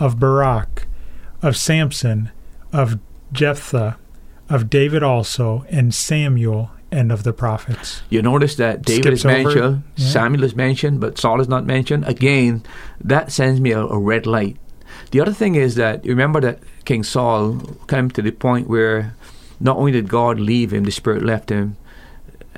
of 0.00 0.18
Barak, 0.18 0.88
of 1.42 1.54
Samson, 1.56 2.30
of 2.72 2.98
Jephthah." 3.30 3.98
Of 4.48 4.70
David 4.70 5.02
also, 5.02 5.64
and 5.70 5.94
Samuel, 5.94 6.70
and 6.92 7.10
of 7.10 7.24
the 7.24 7.32
prophets. 7.32 8.02
You 8.10 8.22
notice 8.22 8.54
that 8.56 8.82
David 8.82 9.02
Skips 9.02 9.18
is 9.20 9.24
mentioned, 9.24 9.82
yeah. 9.96 10.06
Samuel 10.08 10.44
is 10.44 10.54
mentioned, 10.54 11.00
but 11.00 11.18
Saul 11.18 11.40
is 11.40 11.48
not 11.48 11.66
mentioned. 11.66 12.06
Again, 12.06 12.62
that 13.02 13.32
sends 13.32 13.60
me 13.60 13.72
a, 13.72 13.80
a 13.82 13.98
red 13.98 14.24
light 14.26 14.56
The 15.10 15.20
other 15.20 15.32
thing 15.32 15.54
is 15.56 15.74
that 15.76 16.04
you 16.04 16.10
remember 16.12 16.40
that 16.40 16.58
King 16.84 17.02
Saul 17.04 17.60
came 17.88 18.10
to 18.10 18.22
the 18.22 18.30
point 18.30 18.68
where 18.68 19.14
not 19.60 19.76
only 19.76 19.92
did 19.92 20.08
God 20.08 20.38
leave 20.38 20.72
him, 20.72 20.84
the 20.84 20.90
Spirit 20.92 21.22
left 21.24 21.50
him, 21.50 21.76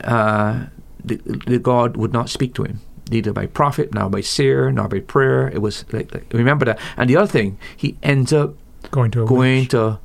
uh, 0.04 0.66
the, 1.04 1.16
the 1.46 1.58
God 1.58 1.96
would 1.96 2.12
not 2.12 2.28
speak 2.28 2.54
to 2.54 2.64
him, 2.64 2.80
neither 3.10 3.32
by 3.32 3.46
prophet, 3.46 3.94
nor 3.94 4.10
by 4.10 4.20
seer, 4.20 4.70
nor 4.70 4.88
by 4.88 5.00
prayer. 5.00 5.48
It 5.48 5.60
was 5.62 5.84
like, 5.92 6.12
like 6.14 6.32
remember 6.32 6.64
that. 6.66 6.78
And 6.96 7.08
the 7.08 7.16
other 7.16 7.26
thing, 7.30 7.58
he 7.76 7.96
ends 8.02 8.32
up 8.32 8.54
Going 8.90 9.10
to 9.12 9.24
a 9.24 9.26
going 9.26 9.60
witch. 9.62 9.70
to 9.70 9.98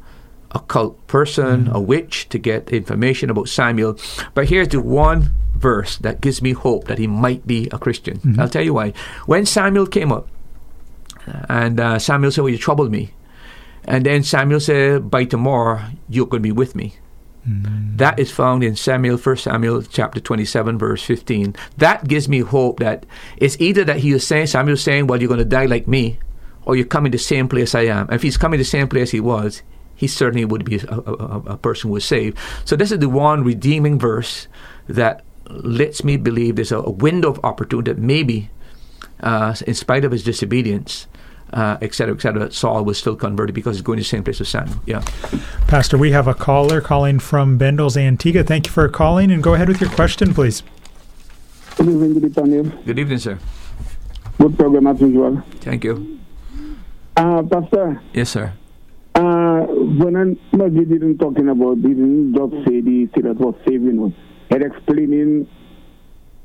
a 0.54 0.60
cult 0.60 1.06
person, 1.08 1.68
a 1.68 1.76
mm. 1.76 1.86
witch, 1.86 2.30
to 2.30 2.38
get 2.38 2.70
information 2.70 3.30
about 3.30 3.50
Samuel. 3.50 3.98
But 4.34 4.50
here's 4.50 4.70
the 4.70 4.82
one 4.82 5.32
verse 5.56 5.98
that 6.00 6.22
gives 6.22 6.42
me 6.42 6.52
hope 6.52 6.86
that 6.86 6.98
he 6.98 7.08
might 7.08 7.46
be 7.48 7.70
a 7.72 7.80
Christian. 7.80 8.18
Mm-hmm. 8.18 8.40
I'll 8.40 8.50
tell 8.50 8.64
you 8.64 8.74
why. 8.74 8.94
When 9.26 9.46
Samuel 9.46 9.88
came 9.88 10.12
up, 10.12 10.28
and 11.50 11.80
uh, 11.80 12.00
Samuel 12.00 12.32
said, 12.32 12.42
Well, 12.42 12.52
you 12.52 12.58
troubled 12.58 12.92
me. 12.92 13.14
And 13.86 14.06
then 14.06 14.24
Samuel 14.24 14.60
said, 14.60 15.10
By 15.10 15.26
tomorrow, 15.26 15.82
you're 16.10 16.28
going 16.28 16.44
to 16.44 16.48
be 16.48 16.52
with 16.52 16.76
me. 16.76 16.96
Mm-hmm. 17.48 17.98
That 17.98 18.20
is 18.20 18.32
found 18.32 18.64
in 18.64 18.76
Samuel, 18.76 19.18
1 19.18 19.38
Samuel 19.38 19.84
chapter 19.84 20.20
27, 20.20 20.78
verse 20.78 21.04
15. 21.04 21.56
That 21.78 22.08
gives 22.08 22.30
me 22.30 22.40
hope 22.40 22.80
that 22.80 23.06
it's 23.38 23.60
either 23.60 23.84
that 23.84 23.98
he 23.98 24.12
is 24.12 24.26
saying, 24.26 24.48
Samuel 24.48 24.76
is 24.76 24.84
saying, 24.84 25.08
Well, 25.08 25.22
you're 25.22 25.30
going 25.30 25.40
to 25.40 25.46
die 25.46 25.66
like 25.66 25.88
me, 25.88 26.20
or 26.66 26.76
you're 26.76 26.86
coming 26.86 27.12
the 27.12 27.18
same 27.18 27.48
place 27.48 27.76
I 27.76 27.82
am. 27.82 28.08
And 28.08 28.16
if 28.16 28.22
he's 28.22 28.38
coming 28.38 28.58
the 28.58 28.66
same 28.66 28.88
place 28.88 29.12
he 29.12 29.20
was, 29.20 29.62
he 29.96 30.08
certainly 30.08 30.46
would 30.46 30.66
be 30.66 30.78
a, 30.78 30.86
a, 30.88 31.14
a, 31.14 31.40
a 31.54 31.58
person 31.58 31.90
who 31.90 31.94
was 31.94 32.06
saved. 32.06 32.38
So 32.66 32.76
this 32.76 32.92
is 32.92 33.00
the 33.00 33.10
one 33.10 33.44
redeeming 33.44 34.00
verse 34.00 34.48
that 34.88 35.24
lets 35.48 36.04
me 36.04 36.18
believe 36.18 36.56
there's 36.56 36.72
a, 36.72 36.80
a 36.80 36.90
window 36.90 37.30
of 37.30 37.40
opportunity 37.44 37.92
that 37.92 38.00
maybe, 38.02 38.50
uh, 39.20 39.56
in 39.68 39.74
spite 39.74 40.04
of 40.06 40.12
his 40.12 40.24
disobedience, 40.24 41.08
uh, 41.54 41.78
et 41.82 41.94
cetera, 41.94 42.16
et 42.16 42.22
cetera, 42.22 42.52
Saul 42.52 42.84
was 42.84 42.98
still 42.98 43.16
converted 43.16 43.54
because 43.54 43.76
he's 43.76 43.84
going 43.84 43.98
to 43.98 44.04
the 44.04 44.08
same 44.08 44.24
place 44.24 44.42
as 44.42 44.50
Samuel. 44.50 44.80
Yeah. 44.88 45.04
Pastor, 45.68 45.98
we 45.98 46.12
have 46.12 46.28
a 46.28 46.34
caller 46.34 46.82
calling 46.82 47.20
from 47.20 47.58
Bendals 47.60 47.96
Antigua. 47.96 48.44
Thank 48.44 48.66
you 48.66 48.74
for 48.74 48.90
calling, 48.90 49.32
and 49.32 49.44
go 49.44 49.54
ahead 49.54 49.68
with 49.68 49.80
your 49.80 49.92
question, 49.92 50.34
please. 50.34 50.64
Good 51.78 51.90
evening, 51.90 52.14
good 52.14 52.26
evening. 52.26 52.80
Good 52.86 53.00
evening, 53.00 53.20
sir. 53.20 53.38
Good 54.40 54.58
program 54.58 54.88
as 54.88 55.00
usual. 55.00 55.44
Thank 55.62 55.84
you. 55.84 56.20
Uh, 57.16 57.44
Pastor, 57.44 58.02
Yes, 58.14 58.30
sir. 58.32 58.54
Uh, 59.16 59.62
when 59.68 60.16
I, 60.16 60.56
no, 60.56 60.70
he 60.70 60.86
didn't 60.86 61.18
talking 61.20 61.50
about, 61.50 61.82
didn't 61.82 62.34
just 62.36 62.54
say 62.68 62.82
the 62.82 63.08
that 63.22 63.38
was 63.38 63.56
saving 63.68 64.00
was. 64.02 64.12
He 64.50 64.56
explaining, 64.56 65.48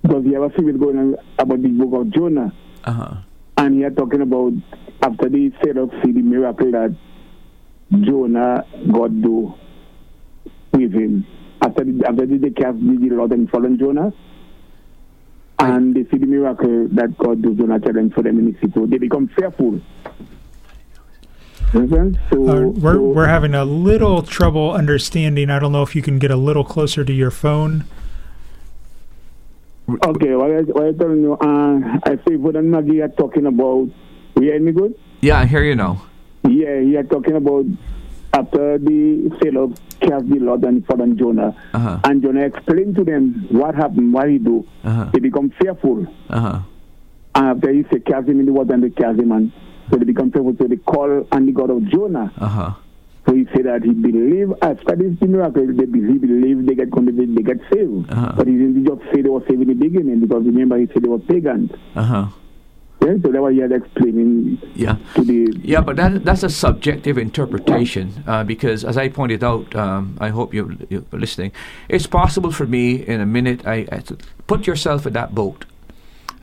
because 0.02 0.24
he 0.24 0.32
have 0.34 0.42
a 0.42 0.52
series 0.56 0.76
going 0.78 0.98
on 0.98 1.16
about 1.38 1.62
the 1.62 1.68
book 1.68 2.00
of 2.00 2.10
Jonah, 2.12 2.52
Uh 2.84 2.92
huh. 2.92 3.14
and 3.58 3.74
he 3.74 3.80
had 3.80 3.96
talking 3.96 4.20
about 4.22 4.52
after 5.02 5.28
the 5.28 5.50
set 5.64 5.76
of 5.76 5.90
see 6.04 6.12
the 6.12 6.22
miracle 6.22 6.70
that 6.72 6.94
Jonah 8.02 8.64
God 8.92 9.22
do 9.22 9.54
with 10.72 10.92
him. 10.92 11.26
After 11.62 11.84
the, 11.84 12.04
after 12.06 12.26
the, 12.26 12.36
they 12.38 12.50
cast 12.50 12.78
the 12.78 13.08
Lord 13.10 13.32
and 13.32 13.48
fallen 13.50 13.78
Jonah, 13.78 14.12
and 15.58 15.94
they 15.94 16.04
see 16.10 16.18
the 16.18 16.26
miracle 16.26 16.88
that 16.92 17.16
God 17.18 17.42
do 17.42 17.54
Jonah 17.54 17.80
tell 17.80 17.92
them 17.94 18.10
for 18.10 18.22
them 18.22 18.38
in 18.38 18.52
the 18.52 18.58
city. 18.60 18.72
So 18.74 18.86
they 18.86 18.98
become 18.98 19.28
fearful. 19.36 19.80
Understand? 21.74 22.18
So, 22.30 22.48
Uh, 22.48 22.60
we're, 22.68 22.94
so- 22.94 23.02
we're 23.02 23.26
having 23.26 23.54
a 23.54 23.64
little 23.64 24.22
trouble 24.22 24.72
understanding. 24.72 25.50
I 25.50 25.58
don't 25.58 25.72
know 25.72 25.82
if 25.82 25.94
you 25.94 26.02
can 26.02 26.18
get 26.18 26.30
a 26.30 26.36
little 26.36 26.64
closer 26.64 27.04
to 27.04 27.12
your 27.12 27.30
phone. 27.30 27.84
okay. 30.04 30.34
What 30.34 30.50
I, 30.50 30.60
what 30.62 30.84
I 30.86 30.92
telling 30.92 31.22
you, 31.22 31.32
uh, 31.34 31.98
I 32.04 32.18
say 32.28 32.36
what 32.36 32.54
Maggie 32.62 33.00
are 33.02 33.08
talking 33.08 33.46
about. 33.46 33.88
You 34.36 34.42
hear 34.42 34.60
me 34.60 34.72
good? 34.72 34.94
Yeah, 35.20 35.38
I 35.40 35.46
hear 35.46 35.62
you 35.64 35.74
now. 35.74 36.02
Yeah, 36.44 36.80
he 36.80 36.96
are 36.96 37.02
talking 37.02 37.34
about 37.36 37.64
after 38.32 38.78
the 38.78 39.30
sale 39.42 39.64
of 39.64 39.78
cast 40.00 40.28
the 40.28 40.38
Lord 40.38 40.62
and 40.64 40.86
fallen 40.86 41.16
Jonah. 41.18 41.56
Uh 41.74 41.78
huh. 41.78 42.00
And 42.04 42.22
Jonah 42.22 42.42
explained 42.44 42.94
to 42.96 43.04
them 43.04 43.46
what 43.50 43.74
happened, 43.74 44.12
what 44.12 44.28
he 44.28 44.38
do. 44.38 44.66
Uh 44.84 44.90
huh. 44.90 45.10
They 45.12 45.18
become 45.18 45.50
fearful. 45.60 46.06
Uh 46.30 46.40
huh. 46.40 46.58
And 47.34 47.46
after 47.56 47.72
he 47.72 47.84
said, 47.90 48.04
cast 48.04 48.28
him 48.28 48.40
in 48.40 48.46
the 48.46 48.52
water 48.52 48.74
and 48.74 48.82
they 48.84 48.90
cast 48.90 49.18
him 49.18 49.32
and 49.32 49.50
so 49.90 49.96
they 49.96 50.04
become 50.04 50.30
fearful. 50.30 50.54
So 50.58 50.66
they 50.66 50.76
call 50.76 51.26
on 51.32 51.46
the 51.46 51.52
God 51.52 51.70
of 51.70 51.84
Jonah. 51.88 52.32
Uh 52.38 52.46
huh. 52.48 52.74
So 53.26 53.34
he 53.34 53.44
said 53.54 53.66
that 53.66 53.82
he 53.82 53.90
believed 53.92 54.54
after 54.62 54.96
this 54.96 55.20
miracle, 55.20 55.66
they 55.66 55.84
believe, 55.84 56.20
believe 56.22 56.64
they 56.66 56.74
get 56.74 56.90
converted, 56.90 57.34
they 57.36 57.42
get 57.42 57.58
saved. 57.72 58.10
Uh-huh. 58.10 58.32
But 58.36 58.46
he 58.46 58.54
didn't 58.54 58.86
just 58.86 59.02
say 59.12 59.20
they 59.20 59.28
were 59.28 59.40
saved 59.48 59.60
in 59.62 59.68
the 59.68 59.74
beginning 59.74 60.20
because 60.20 60.44
remember 60.46 60.78
he 60.78 60.86
said 60.86 61.02
they 61.02 61.08
were 61.08 61.18
pagans. 61.18 61.70
Uh 61.94 62.02
huh. 62.02 62.26
Yeah, 63.00 63.14
so 63.22 63.30
that 63.30 63.40
was 63.40 63.54
he 63.54 63.60
had 63.60 63.70
explaining 63.70 64.58
Yeah. 64.74 64.96
to 65.14 65.22
the 65.22 65.54
Yeah, 65.62 65.82
but 65.82 65.96
that, 65.96 66.24
that's 66.24 66.42
a 66.42 66.48
subjective 66.50 67.16
interpretation 67.16 68.24
uh, 68.26 68.42
because, 68.44 68.84
as 68.84 68.96
I 68.96 69.08
pointed 69.08 69.44
out, 69.44 69.72
um, 69.76 70.16
I 70.20 70.30
hope 70.30 70.52
you're, 70.52 70.72
you're 70.88 71.04
listening. 71.12 71.52
It's 71.88 72.06
possible 72.08 72.50
for 72.50 72.66
me 72.66 73.06
in 73.06 73.20
a 73.20 73.26
minute. 73.26 73.64
I, 73.66 73.86
I 73.92 73.98
to 74.00 74.16
put 74.48 74.66
yourself 74.66 75.06
in 75.06 75.12
that 75.12 75.32
boat, 75.34 75.64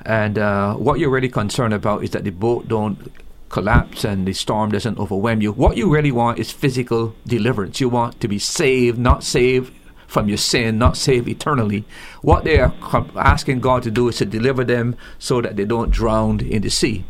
and 0.05 0.37
uh, 0.37 0.75
what 0.75 0.99
you're 0.99 1.09
really 1.09 1.29
concerned 1.29 1.73
about 1.73 2.03
is 2.05 2.11
that 2.11 2.23
the 2.23 2.29
boat 2.31 2.69
don't 2.69 3.11
collapse 3.49 4.03
and 4.03 4.27
the 4.27 4.33
storm 4.33 4.71
doesn't 4.71 4.99
overwhelm 4.99 5.41
you. 5.41 5.51
What 5.51 5.77
you 5.77 5.91
really 5.91 6.11
want 6.11 6.39
is 6.39 6.51
physical 6.51 7.15
deliverance. 7.25 7.79
You 7.79 7.89
want 7.89 8.19
to 8.21 8.27
be 8.27 8.39
saved, 8.39 8.97
not 8.97 9.23
saved 9.23 9.73
from 10.07 10.27
your 10.27 10.37
sin, 10.37 10.77
not 10.77 10.97
saved 10.97 11.27
eternally. 11.27 11.83
What 12.21 12.43
they 12.43 12.59
are 12.59 12.73
asking 13.15 13.59
God 13.59 13.83
to 13.83 13.91
do 13.91 14.07
is 14.07 14.17
to 14.17 14.25
deliver 14.25 14.63
them 14.63 14.95
so 15.19 15.41
that 15.41 15.55
they 15.55 15.65
don't 15.65 15.91
drown 15.91 16.39
in 16.41 16.61
the 16.61 16.69
sea. 16.69 17.05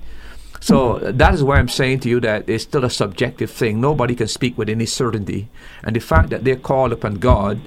So 0.60 0.98
that 0.99 1.34
is 1.34 1.44
why 1.44 1.57
I'm 1.57 1.68
saying 1.68 1.99
to 2.02 2.10
you 2.10 2.20
that 2.22 2.49
it's 2.49 2.64
still 2.64 2.86
a 2.86 2.90
subjective 2.90 3.52
thing. 3.52 3.80
Nobody 3.80 4.16
can 4.16 4.28
speak 4.28 4.57
with 4.57 4.70
any 4.70 4.88
certainty. 4.88 5.49
And 5.84 5.95
the 5.95 5.99
fact 5.99 6.32
that 6.32 6.44
they're 6.44 6.56
called 6.56 6.91
upon 6.91 7.16
God 7.16 7.62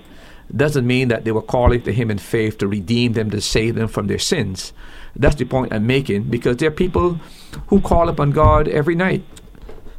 doesn't 0.55 0.86
mean 0.86 1.09
that 1.09 1.24
they 1.24 1.31
were 1.31 1.43
calling 1.43 1.82
to 1.82 1.93
Him 1.93 2.11
in 2.11 2.19
faith 2.19 2.59
to 2.59 2.66
redeem 2.66 3.12
them, 3.12 3.31
to 3.31 3.40
save 3.40 3.77
them 3.77 3.86
from 3.86 4.09
their 4.09 4.19
sins. 4.19 4.73
That's 5.19 5.36
the 5.36 5.45
point 5.45 5.73
I'm 5.73 5.86
making 5.86 6.24
because 6.24 6.57
there 6.57 6.69
are 6.69 6.73
people 6.73 7.20
who 7.69 7.81
call 7.81 8.09
upon 8.09 8.31
God 8.31 8.69
every 8.69 8.95
night. 8.95 9.24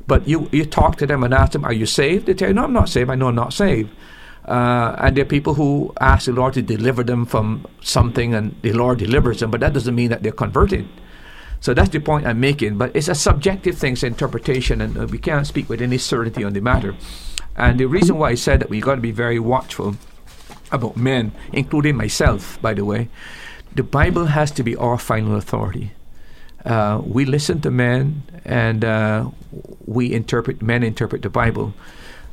But 0.08 0.28
you, 0.28 0.50
you 0.52 0.66
talk 0.66 0.96
to 0.98 1.06
them 1.06 1.24
and 1.24 1.34
ask 1.34 1.52
them, 1.52 1.66
Are 1.66 1.74
you 1.74 1.86
saved? 1.86 2.26
They 2.26 2.34
tell 2.34 2.48
you, 2.48 2.54
No, 2.54 2.64
I'm 2.64 2.74
not 2.74 2.90
saved. 2.90 3.10
I 3.10 3.16
know 3.16 3.28
I'm 3.28 3.36
not 3.36 3.54
saved. 3.54 3.92
Uh, 4.46 4.96
and 4.98 5.16
there 5.16 5.24
are 5.24 5.28
people 5.28 5.54
who 5.54 5.94
ask 6.02 6.26
the 6.26 6.32
Lord 6.32 6.54
to 6.56 6.64
deliver 6.64 7.04
them 7.04 7.26
from 7.26 7.68
something 7.82 8.34
and 8.34 8.56
the 8.64 8.74
Lord 8.74 8.98
delivers 8.98 9.42
them, 9.42 9.52
but 9.52 9.60
that 9.60 9.74
doesn't 9.74 9.94
mean 9.94 10.10
that 10.10 10.24
they're 10.24 10.32
converted. 10.32 10.88
So 11.60 11.74
that's 11.74 11.90
the 11.90 12.00
point 12.00 12.26
I'm 12.26 12.40
making. 12.40 12.78
But 12.78 12.96
it's 12.96 13.10
a 13.10 13.16
subjective 13.16 13.78
thing, 13.78 13.94
it's 13.94 14.04
interpretation, 14.04 14.82
and 14.82 14.98
uh, 14.98 15.06
we 15.06 15.20
can't 15.20 15.46
speak 15.46 15.70
with 15.70 15.82
any 15.82 15.98
certainty 16.00 16.44
on 16.44 16.54
the 16.54 16.62
matter. 16.62 16.96
And 17.56 17.80
the 17.80 17.86
reason 17.86 18.18
why 18.18 18.30
I 18.30 18.36
said 18.36 18.62
that 18.62 18.70
we 18.70 18.80
got 18.80 18.96
to 18.96 19.02
be 19.02 19.12
very 19.12 19.40
watchful 19.40 19.98
about 20.72 20.96
men, 20.96 21.34
including 21.52 21.96
myself, 21.98 22.60
by 22.62 22.74
the 22.74 22.86
way, 22.86 23.10
the 23.74 23.84
Bible 23.84 24.26
has 24.26 24.52
to 24.52 24.64
be 24.64 24.76
our 24.76 24.98
final 24.98 25.36
authority. 25.36 25.92
Uh, 26.66 27.02
we 27.06 27.26
listen 27.26 27.62
to 27.62 27.72
men 27.72 28.24
and 28.44 28.84
uh, 28.84 29.30
we 29.86 30.12
interpret, 30.12 30.62
men 30.62 30.84
interpret 30.84 31.22
the 31.22 31.30
Bible. 31.30 31.74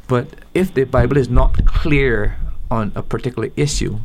But 0.09 0.29
if 0.55 0.75
the 0.75 0.85
Bible 0.85 1.17
is 1.17 1.29
not 1.29 1.65
clear 1.67 2.37
on 2.71 2.93
a 2.95 3.03
particular 3.03 3.51
issue, 3.57 3.99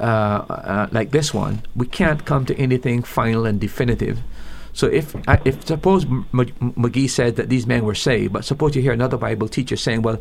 uh, 0.00 0.02
uh, 0.02 0.88
like 0.92 1.10
this 1.10 1.34
one, 1.34 1.62
we 1.74 1.86
can't 1.86 2.24
come 2.24 2.46
to 2.46 2.56
anything 2.56 3.02
final 3.02 3.46
and 3.46 3.60
definitive. 3.60 4.20
So 4.72 4.86
if 4.86 5.16
if 5.44 5.66
suppose 5.66 6.04
McGee 6.04 7.10
said 7.10 7.34
that 7.34 7.48
these 7.48 7.66
men 7.66 7.84
were 7.84 7.96
saved, 7.96 8.32
but 8.32 8.44
suppose 8.44 8.76
you 8.76 8.82
hear 8.82 8.92
another 8.92 9.16
Bible 9.16 9.48
teacher 9.48 9.76
saying, 9.76 10.02
well, 10.02 10.20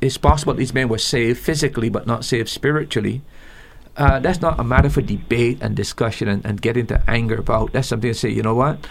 it's 0.00 0.18
possible 0.18 0.54
these 0.54 0.74
men 0.74 0.88
were 0.88 0.98
saved 0.98 1.38
physically 1.38 1.88
but 1.88 2.06
not 2.06 2.24
saved 2.24 2.48
spiritually. 2.48 3.22
Uh, 3.98 4.20
that's 4.20 4.40
not 4.40 4.58
a 4.60 4.64
matter 4.64 4.88
for 4.88 5.02
debate 5.02 5.58
and 5.60 5.74
discussion 5.74 6.28
and, 6.28 6.46
and 6.46 6.62
get 6.62 6.76
into 6.76 7.02
anger 7.08 7.36
about. 7.36 7.72
That's 7.72 7.88
something 7.88 8.10
to 8.10 8.14
say, 8.14 8.30
you 8.30 8.42
know 8.42 8.54
what? 8.54 8.86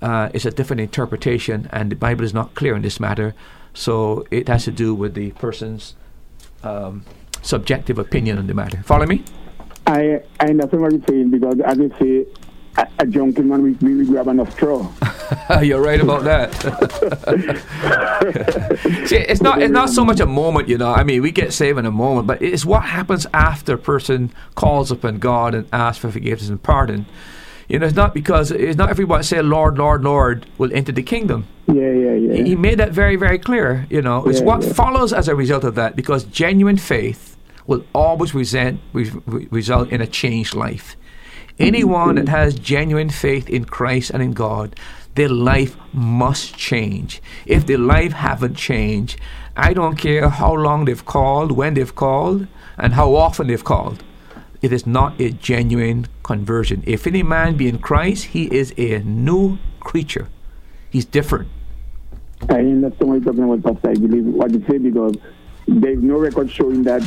Uh, 0.00 0.30
it's 0.32 0.46
a 0.46 0.52
different 0.52 0.80
interpretation, 0.80 1.68
and 1.72 1.90
the 1.90 1.96
Bible 1.96 2.24
is 2.24 2.32
not 2.32 2.54
clear 2.54 2.76
in 2.76 2.82
this 2.82 3.00
matter. 3.00 3.34
So 3.74 4.24
it 4.30 4.48
has 4.48 4.64
to 4.64 4.70
do 4.70 4.94
with 4.94 5.14
the 5.14 5.32
person's 5.32 5.94
um, 6.62 7.04
subjective 7.42 7.98
opinion 7.98 8.38
on 8.38 8.46
the 8.46 8.54
matter. 8.54 8.82
Follow 8.84 9.06
me? 9.06 9.24
I 9.86 10.22
I 10.38 10.46
understand 10.46 10.82
what 10.82 10.92
you're 10.92 11.02
saying 11.08 11.30
because 11.30 11.60
as 11.60 11.78
you 11.78 11.92
say, 11.98 12.26
a, 12.76 12.86
a 13.00 13.06
junkie 13.06 13.42
man 13.42 13.62
will 13.62 13.74
we 13.80 14.06
grab 14.06 14.28
enough 14.28 14.52
straw. 14.56 14.88
You're 15.62 15.82
right 15.82 16.00
about 16.00 16.24
that. 16.24 16.52
See, 19.06 19.16
it's 19.16 19.42
not 19.42 19.62
it's 19.62 19.72
not 19.72 19.90
so 19.90 20.04
much 20.04 20.20
a 20.20 20.26
moment, 20.26 20.68
you 20.68 20.78
know. 20.78 20.92
I 20.92 21.04
mean, 21.04 21.22
we 21.22 21.30
get 21.30 21.52
saved 21.52 21.78
in 21.78 21.86
a 21.86 21.90
moment, 21.90 22.26
but 22.26 22.42
it's 22.42 22.64
what 22.64 22.82
happens 22.84 23.26
after 23.32 23.74
a 23.74 23.78
person 23.78 24.32
calls 24.54 24.90
upon 24.90 25.18
God 25.18 25.54
and 25.54 25.66
asks 25.72 25.98
for 25.98 26.10
forgiveness 26.10 26.48
and 26.48 26.62
pardon. 26.62 27.06
You 27.68 27.78
know, 27.78 27.86
it's 27.86 27.96
not 27.96 28.12
because 28.12 28.50
it's 28.50 28.76
not 28.76 28.90
everybody 28.90 29.22
say, 29.22 29.40
"Lord, 29.40 29.78
Lord, 29.78 30.04
Lord," 30.04 30.46
will 30.58 30.72
enter 30.72 30.92
the 30.92 31.02
kingdom. 31.02 31.46
Yeah, 31.68 31.90
yeah, 31.90 32.14
yeah. 32.14 32.44
He 32.44 32.56
made 32.56 32.78
that 32.78 32.92
very, 32.92 33.16
very 33.16 33.38
clear. 33.38 33.86
You 33.88 34.02
know, 34.02 34.24
it's 34.26 34.40
Yeah, 34.40 34.46
what 34.46 34.62
yeah. 34.62 34.72
follows 34.72 35.12
as 35.12 35.28
a 35.28 35.34
result 35.34 35.64
of 35.64 35.74
that 35.76 35.96
because 35.96 36.24
genuine 36.24 36.76
faith 36.76 37.36
will 37.66 37.84
always 37.94 38.34
resent, 38.34 38.80
re- 38.92 39.10
re- 39.26 39.48
result 39.50 39.88
in 39.90 40.00
a 40.00 40.06
changed 40.06 40.54
life. 40.54 40.96
Mm-hmm. 41.54 41.64
Anyone 41.64 42.14
that 42.16 42.28
has 42.28 42.54
genuine 42.54 43.10
faith 43.10 43.48
in 43.48 43.64
Christ 43.64 44.10
and 44.10 44.22
in 44.22 44.32
God 44.32 44.74
their 45.14 45.28
life 45.28 45.76
must 45.92 46.56
change. 46.56 47.22
If 47.46 47.66
their 47.66 47.78
life 47.78 48.12
haven't 48.12 48.54
changed, 48.54 49.18
I 49.56 49.74
don't 49.74 49.96
care 49.96 50.28
how 50.28 50.54
long 50.54 50.86
they've 50.86 51.04
called, 51.04 51.52
when 51.52 51.74
they've 51.74 51.94
called, 51.94 52.46
and 52.78 52.94
how 52.94 53.14
often 53.14 53.48
they've 53.48 53.62
called. 53.62 54.02
It 54.62 54.72
is 54.72 54.86
not 54.86 55.20
a 55.20 55.30
genuine 55.30 56.06
conversion. 56.22 56.82
If 56.86 57.06
any 57.06 57.22
man 57.22 57.56
be 57.56 57.68
in 57.68 57.78
Christ, 57.78 58.26
he 58.26 58.44
is 58.44 58.72
a 58.78 59.00
new 59.00 59.58
creature. 59.80 60.28
He's 60.88 61.04
different. 61.04 61.48
I 62.48 62.58
understand 62.58 63.10
what 63.10 63.14
you're 63.22 63.32
talking 63.32 63.44
about, 63.44 63.62
Pastor. 63.62 63.90
I 63.90 63.94
believe 63.94 64.24
what 64.24 64.50
you 64.52 64.64
say 64.68 64.78
because 64.78 65.16
there's 65.66 66.02
no 66.02 66.18
record 66.18 66.50
showing 66.50 66.82
that 66.84 67.02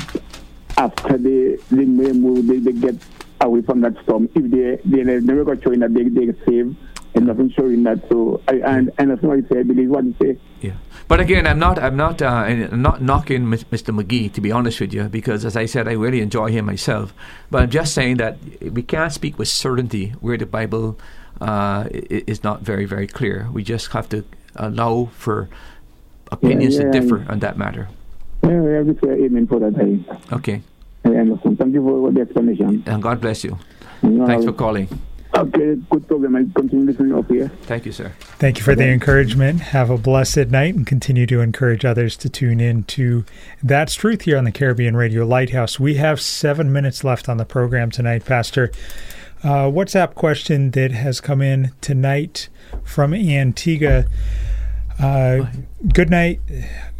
after 0.78 1.18
they 1.18 1.58
they 1.72 1.86
move, 1.86 2.48
they, 2.48 2.60
they 2.60 2.72
get 2.72 2.96
away 3.42 3.62
from 3.62 3.82
that 3.82 4.02
storm. 4.04 4.30
If 4.36 4.52
they 4.52 4.80
there's 5.04 5.24
no 5.24 5.34
record 5.36 5.64
showing 5.64 5.80
that 5.80 5.94
they 5.94 6.04
they 6.04 6.34
save 6.48 6.76
and 7.16 7.28
nothing 7.28 7.50
showing 7.52 7.84
that. 7.84 8.08
So 8.10 8.42
I 8.48 8.56
and 8.58 8.92
and 8.98 9.10
that's 9.10 9.22
what 9.22 9.38
you 9.38 9.48
say. 9.52 9.60
I 9.60 9.64
believe 9.64 9.90
what 9.90 10.04
you 10.04 10.16
say. 10.22 10.38
Yeah, 10.62 10.74
but 11.08 11.20
again, 11.20 11.48
I'm 11.48 11.60
not 11.60 11.80
I'm 11.80 11.96
not 11.96 12.22
uh, 12.22 12.28
I'm 12.28 12.82
not 12.82 13.02
knocking 13.02 13.46
Mr. 13.46 13.96
McGee 13.96 14.32
to 14.34 14.42
be 14.42 14.52
honest 14.52 14.80
with 14.82 14.94
you 14.94 15.04
because 15.06 15.46
as 15.46 15.56
I 15.56 15.66
said, 15.66 15.88
I 15.88 15.94
really 15.94 16.22
enjoy 16.22 16.52
him 16.52 16.66
myself. 16.66 17.14
But 17.50 17.64
I'm 17.64 17.70
just 17.70 17.94
saying 17.94 18.18
that 18.18 18.38
we 18.62 18.84
can't 18.84 19.12
speak 19.14 19.40
with 19.40 19.48
certainty 19.48 20.10
where 20.20 20.38
the 20.38 20.46
Bible 20.46 21.00
uh, 21.42 21.88
is 21.92 22.44
not 22.44 22.62
very 22.62 22.86
very 22.86 23.08
clear. 23.08 23.48
We 23.52 23.64
just 23.64 23.92
have 23.94 24.10
to 24.10 24.24
allow 24.56 25.10
for 25.14 25.50
opinions 26.32 26.76
Yeah, 26.76 26.92
to 26.92 27.00
differ 27.00 27.26
on 27.30 27.40
that 27.40 27.58
matter. 27.58 27.88
Yeah, 28.44 28.50
I 28.62 28.78
have 28.78 28.88
to 28.88 28.98
say 29.04 29.24
amen 29.26 29.48
for 29.48 29.60
that. 29.60 29.74
I, 29.80 30.36
Okay, 30.36 30.62
I 31.06 31.10
understand. 31.10 31.58
Thank 31.60 31.74
you 31.74 31.82
for 31.82 32.12
the 32.12 32.22
explanation. 32.22 32.84
and 32.86 33.02
God 33.02 33.22
bless 33.22 33.44
you. 33.44 33.58
No, 34.02 34.26
Thanks 34.28 34.46
for 34.46 34.54
calling. 34.54 34.88
Okay, 35.38 35.76
good 35.90 36.08
program. 36.08 36.36
I 36.38 36.46
continue 36.56 36.86
listening 36.86 37.14
up 37.14 37.28
here. 37.30 37.50
Thank 37.64 37.86
you, 37.86 37.92
sir. 37.92 38.14
Thank 38.40 38.58
you 38.58 38.64
for 38.64 38.74
the 38.74 38.88
encouragement. 38.88 39.60
Have 39.60 39.90
a 39.90 39.98
blessed 39.98 40.48
night 40.48 40.76
and 40.76 40.88
continue 40.88 41.26
to 41.28 41.42
encourage 41.42 41.84
others 41.84 42.16
to 42.18 42.30
tune 42.30 42.62
in 42.62 42.84
to 42.86 43.26
That's 43.62 43.96
Truth 43.96 44.22
here 44.22 44.38
on 44.38 44.46
the 44.46 44.52
Caribbean 44.52 44.96
Radio 44.96 45.26
Lighthouse. 45.26 45.78
We 45.78 45.96
have 45.96 46.22
seven 46.22 46.72
minutes 46.72 47.04
left 47.04 47.28
on 47.28 47.36
the 47.36 47.44
program 47.44 47.92
tonight, 47.92 48.24
Pastor. 48.24 48.72
Uh, 49.44 49.70
WhatsApp 49.70 50.16
question 50.16 50.72
that 50.72 50.92
has 50.92 51.20
come 51.20 51.42
in 51.42 51.74
tonight 51.82 52.48
from 52.84 53.14
Antigua. 53.14 54.06
Uh, 54.98 55.48
good 55.94 56.10
night 56.10 56.40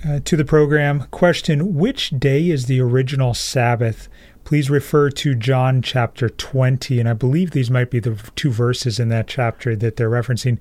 uh, 0.06 0.20
to 0.26 0.36
the 0.36 0.44
program. 0.44 1.08
Question 1.12 1.76
Which 1.76 2.10
day 2.10 2.50
is 2.50 2.66
the 2.66 2.82
original 2.82 3.34
Sabbath? 3.34 4.10
Please 4.46 4.70
refer 4.70 5.10
to 5.10 5.34
John 5.34 5.82
chapter 5.82 6.30
20. 6.30 7.00
And 7.00 7.10
I 7.10 7.14
believe 7.14 7.50
these 7.50 7.72
might 7.72 7.90
be 7.90 8.00
the 8.00 8.16
two 8.36 8.52
verses 8.52 9.00
in 9.00 9.10
that 9.10 9.28
chapter 9.28 9.76
that 9.76 9.96
they're 9.96 10.08
referencing. 10.08 10.60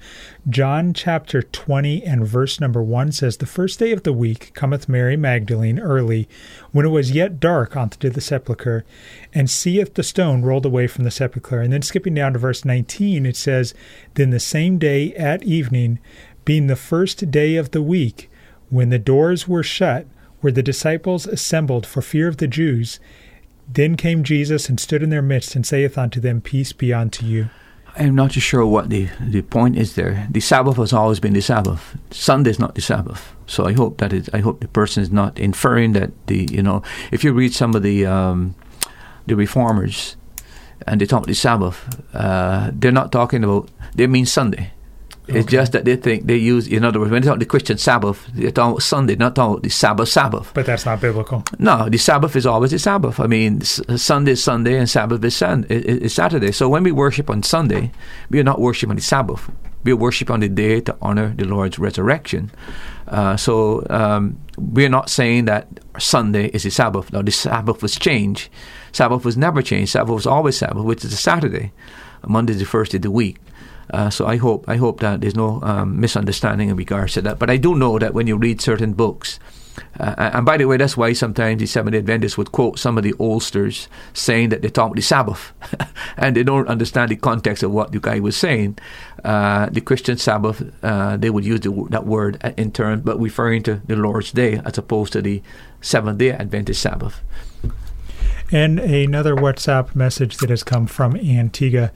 John 0.49 0.95
chapter 0.95 1.43
20 1.43 2.03
and 2.03 2.27
verse 2.27 2.59
number 2.59 2.83
1 2.83 3.13
says, 3.13 3.37
The 3.37 3.45
first 3.45 3.79
day 3.79 3.93
of 3.93 4.03
the 4.03 4.13
week 4.15 4.53
cometh 4.55 4.89
Mary 4.89 5.19
Magdalene 5.19 5.79
early, 5.79 6.27
when 6.73 6.87
it 6.87 6.89
was 6.89 7.11
yet 7.11 7.39
dark, 7.39 7.77
unto 7.77 8.09
the 8.09 8.23
sepulchre, 8.23 8.87
and 9.35 9.51
seeth 9.51 9.93
the 9.93 10.03
stone 10.03 10.41
rolled 10.41 10.65
away 10.65 10.87
from 10.87 11.05
the 11.05 11.11
sepulchre. 11.11 11.61
And 11.61 11.71
then 11.71 11.83
skipping 11.83 12.15
down 12.15 12.33
to 12.33 12.39
verse 12.39 12.65
19, 12.65 13.27
it 13.27 13.37
says, 13.37 13.75
Then 14.15 14.31
the 14.31 14.41
same 14.41 14.79
day 14.79 15.13
at 15.13 15.43
evening, 15.43 15.99
being 16.47 16.69
the 16.69 16.75
first 16.77 17.31
day 17.31 17.57
of 17.57 17.73
the 17.73 17.83
week, 17.83 18.31
when 18.71 18.89
the 18.89 18.99
doors 18.99 19.47
were 19.47 19.63
shut, 19.63 20.07
where 20.41 20.53
the 20.53 20.63
disciples 20.63 21.27
assembled 21.27 21.85
for 21.85 22.01
fear 22.01 22.29
of 22.29 22.39
the 22.39 22.49
Jews, 22.49 22.99
then 23.69 23.97
came 23.97 24.25
Jesus 24.25 24.69
and 24.69 24.79
stood 24.79 25.03
in 25.03 25.11
their 25.11 25.23
midst 25.23 25.55
and 25.55 25.67
saith 25.67 25.97
unto 25.99 26.21
them, 26.21 26.41
Peace 26.41 26.73
be 26.73 26.93
unto 26.93 27.25
you. 27.25 27.51
I'm 27.97 28.15
not 28.15 28.33
too 28.33 28.41
sure 28.41 28.67
what 28.67 28.91
the, 28.91 29.09
the 29.21 29.43
point 29.43 29.77
is 29.77 29.95
there. 29.95 30.27
The 30.31 30.41
Sabbath 30.41 30.77
has 30.79 30.93
always 30.93 31.21
been 31.21 31.33
the 31.33 31.41
Sabbath. 31.41 31.97
Sunday 32.11 32.51
is 32.51 32.59
not 32.59 32.75
the 32.75 32.81
Sabbath. 32.81 33.35
So 33.47 33.67
I 33.67 33.73
hope 33.73 33.99
that 33.99 34.13
it, 34.13 34.29
I 34.33 34.39
hope 34.39 34.61
the 34.61 34.69
person 34.69 35.03
is 35.03 35.13
not 35.13 35.39
inferring 35.39 35.93
that 35.93 36.11
the 36.27 36.49
you 36.51 36.63
know 36.63 36.83
if 37.13 37.23
you 37.23 37.33
read 37.33 37.55
some 37.55 37.75
of 37.75 37.83
the 37.83 38.07
um, 38.07 38.55
the 39.27 39.37
reformers 39.37 40.17
and 40.87 41.01
they 41.01 41.07
talk 41.07 41.27
the 41.27 41.35
Sabbath, 41.35 42.05
uh, 42.15 42.71
they're 42.73 42.91
not 42.91 43.13
talking 43.13 43.45
about 43.45 43.69
they 43.95 44.07
mean 44.07 44.27
Sunday. 44.27 44.73
It's 45.27 45.47
just 45.51 45.73
that 45.73 45.85
they 45.87 45.97
think 45.97 46.27
they 46.27 46.37
use 46.37 46.69
in 46.69 46.85
other 46.85 47.01
words 47.01 47.11
when 47.11 47.23
they 47.23 47.29
talk 47.29 47.39
the 47.39 47.47
Christian 47.47 47.79
Sabbath, 47.79 48.27
they're 48.35 48.51
talking 48.51 48.73
about 48.73 48.83
Sunday, 48.83 49.17
not 49.17 49.35
talking 49.35 49.53
about 49.53 49.63
the 49.63 49.71
Sabbath 49.71 50.09
Sabbath. 50.11 50.51
But 50.55 50.67
that's 50.67 50.85
not 50.85 51.01
biblical. 51.01 51.43
No, 51.59 51.89
the 51.89 51.97
Sabbath 51.99 52.37
is 52.37 52.45
always 52.45 52.73
the 52.73 52.79
Sabbath. 52.79 53.19
I 53.21 53.27
mean, 53.27 53.63
Sunday 53.63 54.33
is 54.33 54.45
Sunday 54.45 54.77
and 54.79 54.89
Sabbath 54.89 55.25
is, 55.25 55.43
i- 55.43 55.65
is 55.69 56.13
Saturday. 56.15 56.53
So 56.53 56.69
when 56.69 56.83
we 56.85 56.93
worship 56.93 57.31
on 57.31 57.43
Sunday, 57.43 57.91
we 58.29 58.39
are 58.39 58.45
not 58.45 58.61
worshiping 58.61 58.97
the 58.97 59.03
Sabbath. 59.03 59.51
We 59.85 59.93
worship 59.95 60.31
on 60.31 60.41
the 60.41 60.49
day 60.49 60.81
to 60.83 60.97
honor 61.01 61.35
the 61.37 61.45
Lord's 61.47 61.79
resurrection. 61.79 62.51
Uh, 63.09 63.37
so 63.37 63.87
um, 63.91 64.39
we're 64.59 64.89
not 64.89 65.09
saying 65.11 65.45
that 65.47 65.69
Sunday 65.99 66.47
is 66.49 66.63
the 66.65 66.71
Sabbath. 66.71 67.13
Now, 67.13 67.23
the 67.23 67.31
Sabbath 67.33 67.83
was 67.83 67.95
changed. 67.95 68.49
Sabbath 68.93 69.25
was 69.25 69.37
never 69.37 69.61
changed. 69.63 69.93
Sabbath 69.93 70.15
was 70.15 70.27
always 70.27 70.57
Sabbath, 70.59 70.85
which 70.85 71.05
is 71.05 71.13
a 71.13 71.17
Saturday. 71.17 71.73
Monday 72.27 72.53
is 72.55 72.59
the 72.61 72.65
first 72.67 72.93
day 72.93 72.97
of 72.99 73.03
the 73.03 73.11
week. 73.11 73.37
Uh, 73.91 74.11
so 74.11 74.27
I 74.27 74.37
hope 74.37 74.69
I 74.69 74.77
hope 74.77 75.01
that 75.01 75.21
there's 75.21 75.37
no 75.37 75.61
um, 75.63 76.01
misunderstanding 76.01 76.69
in 76.71 76.77
regards 76.77 77.15
to 77.15 77.23
that. 77.23 77.39
But 77.39 77.51
I 77.51 77.57
do 77.57 77.75
know 77.75 77.99
that 77.99 78.15
when 78.15 78.27
you 78.27 78.37
read 78.37 78.61
certain 78.61 78.93
books, 78.93 79.39
uh, 79.99 80.31
and 80.35 80.47
by 80.47 80.57
the 80.57 80.65
way, 80.67 80.77
that's 80.77 80.97
why 80.97 81.13
sometimes 81.13 81.61
the 81.61 81.67
Seventh 81.67 81.97
Adventists 81.97 82.39
would 82.39 82.53
quote 82.53 82.79
some 82.79 82.97
of 82.99 83.05
the 83.05 83.13
oldsters 83.15 83.89
saying 84.13 84.49
that 84.51 84.63
they 84.63 84.69
talk 84.69 84.87
about 84.87 84.97
the 84.97 85.03
Sabbath, 85.03 85.53
and 86.17 86.37
they 86.37 86.43
don't 86.43 86.69
understand 86.69 87.11
the 87.11 87.17
context 87.17 87.63
of 87.63 87.73
what 87.73 87.93
the 87.93 88.01
guy 88.01 88.21
was 88.21 88.37
saying. 88.37 88.79
Uh, 89.25 89.69
the 89.71 89.81
Christian 89.81 90.17
Sabbath, 90.17 90.63
uh, 90.83 91.17
they 91.17 91.31
would 91.31 91.45
use 91.45 91.61
the, 91.61 91.87
that 91.91 92.07
word 92.07 92.41
in 92.57 92.73
turn, 92.73 93.01
but 93.01 93.19
referring 93.21 93.63
to 93.65 93.81
the 93.87 93.97
Lord's 93.97 94.33
Day 94.33 94.61
as 94.65 94.79
opposed 94.79 95.13
to 95.15 95.23
the 95.23 95.43
Seventh 95.81 96.19
Day 96.19 96.33
Adventist 96.33 96.81
Sabbath. 96.81 97.21
And 98.53 98.79
another 98.79 99.35
WhatsApp 99.35 99.95
message 99.95 100.37
that 100.39 100.51
has 100.51 100.63
come 100.63 100.87
from 100.87 101.17
Antigua. 101.17 101.93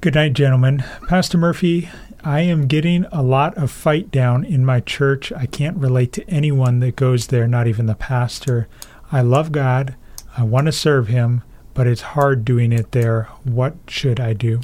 Good 0.00 0.14
night, 0.14 0.32
gentlemen. 0.32 0.82
Pastor 1.08 1.36
Murphy, 1.36 1.90
I 2.24 2.40
am 2.40 2.68
getting 2.68 3.04
a 3.12 3.22
lot 3.22 3.54
of 3.58 3.70
fight 3.70 4.10
down 4.10 4.44
in 4.46 4.64
my 4.64 4.80
church. 4.80 5.30
I 5.30 5.44
can't 5.44 5.76
relate 5.76 6.10
to 6.14 6.26
anyone 6.26 6.78
that 6.78 6.96
goes 6.96 7.26
there, 7.26 7.46
not 7.46 7.66
even 7.66 7.84
the 7.84 7.94
pastor. 7.94 8.66
I 9.12 9.20
love 9.20 9.52
God. 9.52 9.96
I 10.38 10.44
want 10.44 10.68
to 10.68 10.72
serve 10.72 11.08
Him, 11.08 11.42
but 11.74 11.86
it's 11.86 12.00
hard 12.00 12.46
doing 12.46 12.72
it 12.72 12.92
there. 12.92 13.24
What 13.44 13.74
should 13.88 14.20
I 14.20 14.32
do? 14.32 14.62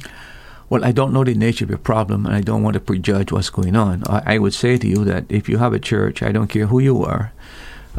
Well, 0.71 0.83
I 0.83 0.91
don't 0.91 1.13
know 1.13 1.23
the 1.23 1.35
nature 1.35 1.65
of 1.65 1.69
your 1.69 1.77
problem, 1.77 2.25
and 2.25 2.33
I 2.33 2.41
don't 2.41 2.63
want 2.63 2.73
to 2.73 2.79
prejudge 2.79 3.31
what's 3.31 3.51
going 3.51 3.75
on. 3.75 4.01
I, 4.07 4.39
would 4.39 4.55
say 4.55 4.79
to 4.79 4.87
you 4.87 5.05
that 5.05 5.25
if 5.29 5.47
you 5.47 5.59
have 5.59 5.71
a 5.71 5.77
church, 5.77 6.23
I 6.23 6.31
don't 6.31 6.47
care 6.47 6.65
who 6.65 6.79
you 6.79 7.03
are, 7.03 7.31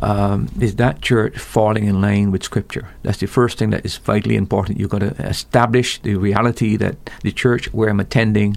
um, 0.01 0.49
is 0.61 0.77
that 0.77 1.03
church 1.03 1.39
falling 1.39 1.87
in 1.87 2.01
line 2.01 2.31
with 2.31 2.45
Scripture? 2.45 2.89
That's 3.03 3.19
the 3.19 3.27
first 3.27 3.59
thing 3.59 3.71
that 3.71 3.85
is 3.85 3.97
vitally 3.97 4.37
important. 4.37 4.79
You've 4.79 4.91
got 4.91 5.01
to 5.01 5.15
establish 5.27 6.01
the 6.01 6.15
reality 6.17 6.77
that 6.77 6.97
the 7.23 7.33
church 7.33 7.73
where 7.73 7.89
I'm 7.89 8.01
attending, 8.01 8.57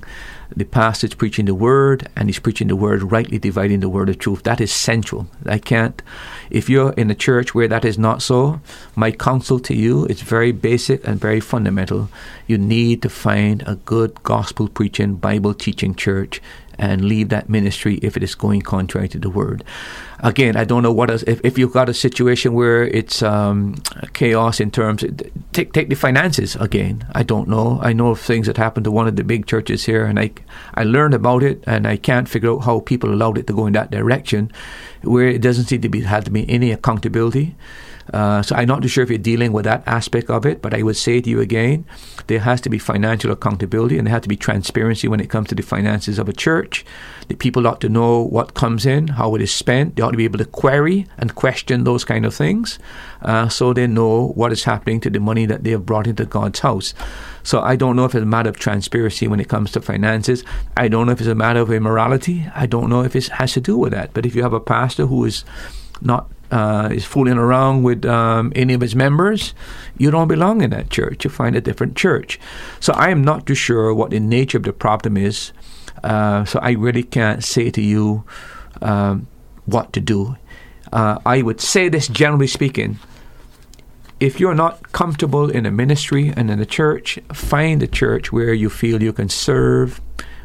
the 0.56 0.66
pastor 0.66 1.08
is 1.08 1.14
preaching 1.14 1.46
the 1.46 1.56
word, 1.56 2.10
and 2.16 2.28
he's 2.28 2.40
preaching 2.40 2.68
the 2.68 2.76
word 2.76 3.12
rightly, 3.12 3.40
dividing 3.40 3.80
the 3.80 3.90
word 3.90 4.10
of 4.10 4.20
truth. 4.20 4.44
That 4.44 4.62
is 4.62 4.72
central. 4.72 5.28
I 5.46 5.58
can't. 5.58 6.02
If 6.50 6.70
you're 6.70 6.94
in 6.94 7.10
a 7.10 7.16
church 7.16 7.56
where 7.56 7.70
that 7.70 7.86
is 7.86 7.98
not 7.98 8.22
so, 8.22 8.60
my 8.96 9.12
counsel 9.12 9.60
to 9.62 9.76
you 9.76 10.06
is 10.08 10.22
very 10.22 10.52
basic 10.52 11.08
and 11.08 11.20
very 11.20 11.40
fundamental. 11.40 12.10
You 12.48 12.58
need 12.58 13.02
to 13.04 13.10
find 13.10 13.64
a 13.66 13.76
good 13.76 14.22
gospel 14.24 14.68
preaching, 14.68 15.16
Bible 15.16 15.54
teaching 15.54 15.96
church 15.96 16.42
and 16.82 17.06
leave 17.06 17.30
that 17.30 17.48
ministry 17.48 18.00
if 18.02 18.18
it 18.18 18.24
is 18.24 18.34
going 18.34 18.62
contrary 18.64 19.08
to 19.08 19.20
the 19.20 19.30
word. 19.30 19.64
Again, 20.20 20.58
I 20.58 20.66
don't 20.66 20.82
know 20.84 20.92
what 20.92 21.12
else. 21.12 21.24
If, 21.28 21.40
if 21.44 21.58
you've 21.58 21.72
got 21.72 21.90
a 21.90 21.94
situation 21.94 22.54
where 22.54 22.84
it's 22.84 23.22
um, 23.22 23.76
chaos 24.14 24.60
in 24.60 24.72
terms, 24.72 25.06
take 25.54 25.74
take 25.74 25.90
the 25.90 25.96
finances 25.96 26.56
again. 26.58 27.06
I 27.14 27.24
don't 27.24 27.48
know. 27.48 27.80
I 27.82 27.94
know 27.94 28.10
of 28.10 28.20
things 28.20 28.48
that 28.48 28.58
happened 28.58 28.84
to 28.86 28.92
one 28.92 29.08
of 29.08 29.16
the 29.16 29.24
big 29.24 29.46
churches 29.46 29.86
here, 29.86 30.06
and 30.06 30.20
I 30.20 30.32
I 30.74 30.84
learned 30.84 31.14
about 31.14 31.44
it, 31.44 31.64
and 31.66 31.88
I 31.88 31.98
can't 31.98 32.28
figure 32.28 32.52
out 32.52 32.66
how 32.66 32.82
people 32.82 33.14
allowed 33.14 33.38
it 33.38 33.48
to 33.48 33.54
go 33.54 33.68
in 33.68 33.74
that 33.74 33.92
direction, 33.92 34.52
where 35.04 35.28
it 35.28 35.42
doesn't 35.42 35.66
seem 35.66 35.82
to 35.82 35.90
be 35.90 36.02
had 36.02 36.26
to 36.26 36.32
be 36.32 36.50
any 36.50 36.72
accountability. 36.72 37.56
Uh, 38.14 38.42
so 38.42 38.56
I'm 38.56 38.68
not 38.68 38.82
too 38.82 38.88
sure 38.88 39.04
if 39.04 39.10
you're 39.10 39.18
dealing 39.20 39.54
with 39.54 39.66
that 39.66 39.84
aspect 39.88 40.30
of 40.30 40.46
it, 40.46 40.62
but 40.62 40.74
I 40.74 40.84
would 40.84 40.98
say 40.98 41.22
to 41.22 41.30
you 41.30 41.40
again, 41.40 41.86
there 42.28 42.40
has 42.40 42.62
to 42.62 42.70
be 42.70 42.78
financial 42.78 43.32
accountability 43.32 43.98
and 43.98 44.08
there 44.08 44.14
has 44.14 44.24
to 44.24 44.30
be 44.30 44.36
transparency 44.36 45.08
when 45.08 45.20
it 45.20 45.30
comes 45.30 45.50
to 45.50 45.56
the 45.56 45.64
finances 45.64 46.20
of 46.20 46.30
a 46.30 46.34
church. 46.34 46.86
The 47.28 47.36
people 47.36 47.68
ought 47.68 47.82
to 47.82 47.90
know 47.90 48.22
what 48.22 48.54
comes 48.54 48.86
in, 48.86 49.08
how 49.10 49.36
it 49.36 49.42
is 49.42 49.54
spent. 49.54 49.96
They 49.96 50.04
ought 50.04 50.12
to 50.12 50.18
be 50.18 50.26
able 50.26 50.40
to 50.40 50.46
query 50.46 51.08
and 51.18 51.36
question 51.36 51.84
those 51.84 52.04
kind 52.04 52.26
of 52.26 52.36
things, 52.36 52.80
uh, 53.22 53.48
so 53.50 53.74
they 53.74 53.88
know 53.88 54.30
what 54.30 54.52
is 54.52 54.64
happening 54.64 55.00
to 55.02 55.10
the 55.10 55.20
money 55.20 55.46
that 55.46 55.64
they 55.64 55.72
have 55.72 55.86
brought 55.86 56.08
into 56.08 56.26
God's 56.26 56.60
house. 56.60 56.94
So 57.44 57.62
I 57.62 57.76
don't 57.76 57.96
know 57.96 58.06
if 58.06 58.16
it's 58.16 58.24
a 58.24 58.26
matter 58.26 58.50
of 58.50 58.58
transparency 58.58 59.28
when 59.28 59.40
it 59.40 59.50
comes 59.50 59.72
to 59.72 59.82
finances. 59.82 60.44
I 60.78 60.88
don't 60.88 61.06
know 61.06 61.14
if 61.14 61.20
it's 61.22 61.28
a 61.28 61.36
matter 61.36 61.60
of 61.60 61.72
immorality. 61.72 62.46
I 62.54 62.66
don't 62.66 62.90
know 62.90 63.04
if 63.04 63.16
it 63.16 63.28
has 63.30 63.54
to 63.54 63.62
do 63.62 63.78
with 63.78 63.94
that. 63.94 64.14
But 64.14 64.26
if 64.26 64.36
you 64.36 64.44
have 64.44 64.54
a 64.54 64.60
pastor 64.60 65.08
who 65.08 65.26
is 65.26 65.44
not 66.02 66.30
uh, 66.52 66.90
is 66.92 67.06
fooling 67.06 67.38
around 67.38 67.84
with 67.84 68.06
um, 68.06 68.52
any 68.56 68.74
of 68.74 68.82
his 68.82 68.96
members, 68.96 69.54
you 69.98 70.12
don't 70.12 70.28
belong 70.28 70.62
in 70.62 70.70
that 70.72 70.90
church. 70.90 71.24
You 71.24 71.30
find 71.30 71.56
a 71.56 71.62
different 71.62 71.96
church. 71.96 72.40
So 72.80 72.94
I 72.94 73.10
am 73.10 73.24
not 73.24 73.48
too 73.48 73.56
sure 73.56 73.94
what 73.94 74.12
the 74.12 74.20
nature 74.20 74.58
of 74.58 74.64
the 74.64 74.74
problem 74.74 75.18
is. 75.18 75.54
Uh, 76.04 76.46
so 76.46 76.60
I 76.60 76.72
really 76.72 77.04
can't 77.04 77.44
say 77.44 77.72
to 77.72 77.82
you 77.82 78.24
um, 78.82 79.28
what 79.66 79.94
to 79.94 80.02
do. 80.02 80.36
Uh, 80.92 81.20
I 81.26 81.42
would 81.42 81.62
say 81.62 81.88
this 81.88 82.08
generally 82.08 82.48
speaking. 82.48 83.00
If 84.20 84.40
you're 84.40 84.54
not 84.54 84.92
comfortable 84.92 85.50
in 85.50 85.66
a 85.66 85.72
ministry 85.72 86.32
and 86.36 86.52
in 86.52 86.60
a 86.60 86.66
church, 86.66 87.18
find 87.34 87.82
a 87.82 87.88
church 87.88 88.32
where 88.32 88.54
you 88.54 88.70
feel 88.70 89.02
you 89.02 89.14
can 89.14 89.30
serve, 89.30 90.00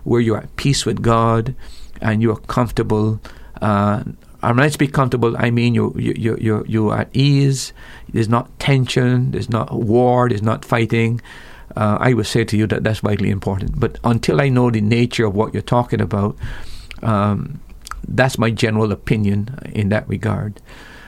where 0.05 0.21
you're 0.21 0.39
at 0.39 0.57
peace 0.57 0.87
with 0.87 1.03
God, 1.03 1.55
and 2.01 2.23
you're 2.23 2.37
comfortable. 2.37 3.21
Uh, 3.61 4.05
and 4.43 4.57
when 4.57 4.67
I 4.67 4.69
speak 4.69 4.93
comfortable, 4.93 5.37
I 5.37 5.51
mean 5.51 5.75
you 5.75 5.95
you 5.97 6.37
you 6.41 6.65
you 6.67 6.91
are 6.91 7.01
at 7.01 7.17
ease. 7.17 7.73
There's 8.13 8.29
not 8.29 8.59
tension. 8.59 9.31
There's 9.33 9.51
not 9.51 9.73
war. 9.73 10.29
There's 10.29 10.43
not 10.43 10.65
fighting. 10.65 11.21
Uh, 11.77 11.99
I 12.01 12.15
would 12.15 12.27
say 12.27 12.45
to 12.45 12.57
you 12.57 12.67
that 12.69 12.85
that's 12.85 13.01
vitally 13.01 13.31
important. 13.31 13.79
But 13.79 13.99
until 14.05 14.41
I 14.41 14.49
know 14.49 14.71
the 14.71 14.81
nature 14.81 15.27
of 15.27 15.35
what 15.35 15.53
you're 15.53 15.63
talking 15.63 16.01
about, 16.01 16.37
um, 17.03 17.61
that's 18.09 18.39
my 18.39 18.51
general 18.51 18.93
opinion 18.93 19.59
in 19.75 19.89
that 19.91 20.09
regard. 20.09 20.61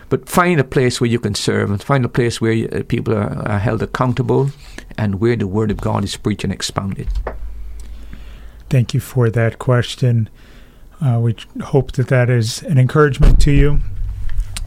But 0.08 0.28
find 0.28 0.58
a 0.58 0.64
place 0.64 1.00
where 1.00 1.10
you 1.10 1.20
can 1.20 1.34
serve, 1.34 1.70
and 1.70 1.82
find 1.82 2.04
a 2.04 2.08
place 2.08 2.40
where 2.40 2.52
you, 2.52 2.68
uh, 2.68 2.82
people 2.82 3.14
are, 3.14 3.46
are 3.46 3.58
held 3.58 3.82
accountable, 3.82 4.50
and 4.96 5.20
where 5.20 5.36
the 5.36 5.46
Word 5.46 5.70
of 5.70 5.78
God 5.78 6.04
is 6.04 6.16
preached 6.16 6.44
and 6.44 6.52
expounded. 6.52 7.08
Thank 8.70 8.94
you 8.94 9.00
for 9.00 9.30
that 9.30 9.58
question. 9.58 10.28
Uh, 11.00 11.20
we 11.20 11.36
hope 11.62 11.92
that 11.92 12.08
that 12.08 12.28
is 12.28 12.62
an 12.62 12.78
encouragement 12.78 13.40
to 13.42 13.52
you. 13.52 13.80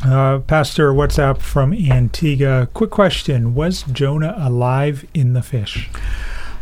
Uh, 0.03 0.39
Pastor, 0.39 0.93
WhatsApp 0.93 1.39
from 1.39 1.73
Antigua? 1.73 2.67
Quick 2.73 2.89
question 2.89 3.53
Was 3.53 3.83
Jonah 3.83 4.35
alive 4.37 5.05
in 5.13 5.33
the 5.33 5.43
fish? 5.43 5.89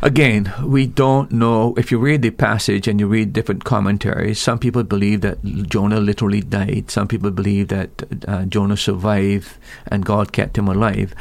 Again, 0.02 0.54
we 0.64 0.88
don't 0.88 1.30
know. 1.32 1.74
If 1.78 1.92
you 1.92 2.00
read 2.00 2.22
the 2.22 2.32
passage 2.32 2.88
and 2.88 3.02
you 3.02 3.08
read 3.08 3.34
different 3.34 3.66
commentaries, 3.66 4.40
some 4.40 4.58
people 4.58 4.84
believe 4.84 5.22
that 5.22 5.44
Jonah 5.44 6.00
literally 6.00 6.40
died. 6.40 6.90
Some 6.90 7.08
people 7.08 7.32
believe 7.32 7.68
that 7.68 8.04
uh, 8.26 8.46
Jonah 8.46 8.78
survived 8.78 9.58
and 9.88 10.06
God 10.06 10.32
kept 10.32 10.58
him 10.58 10.70
alive. 10.70 11.14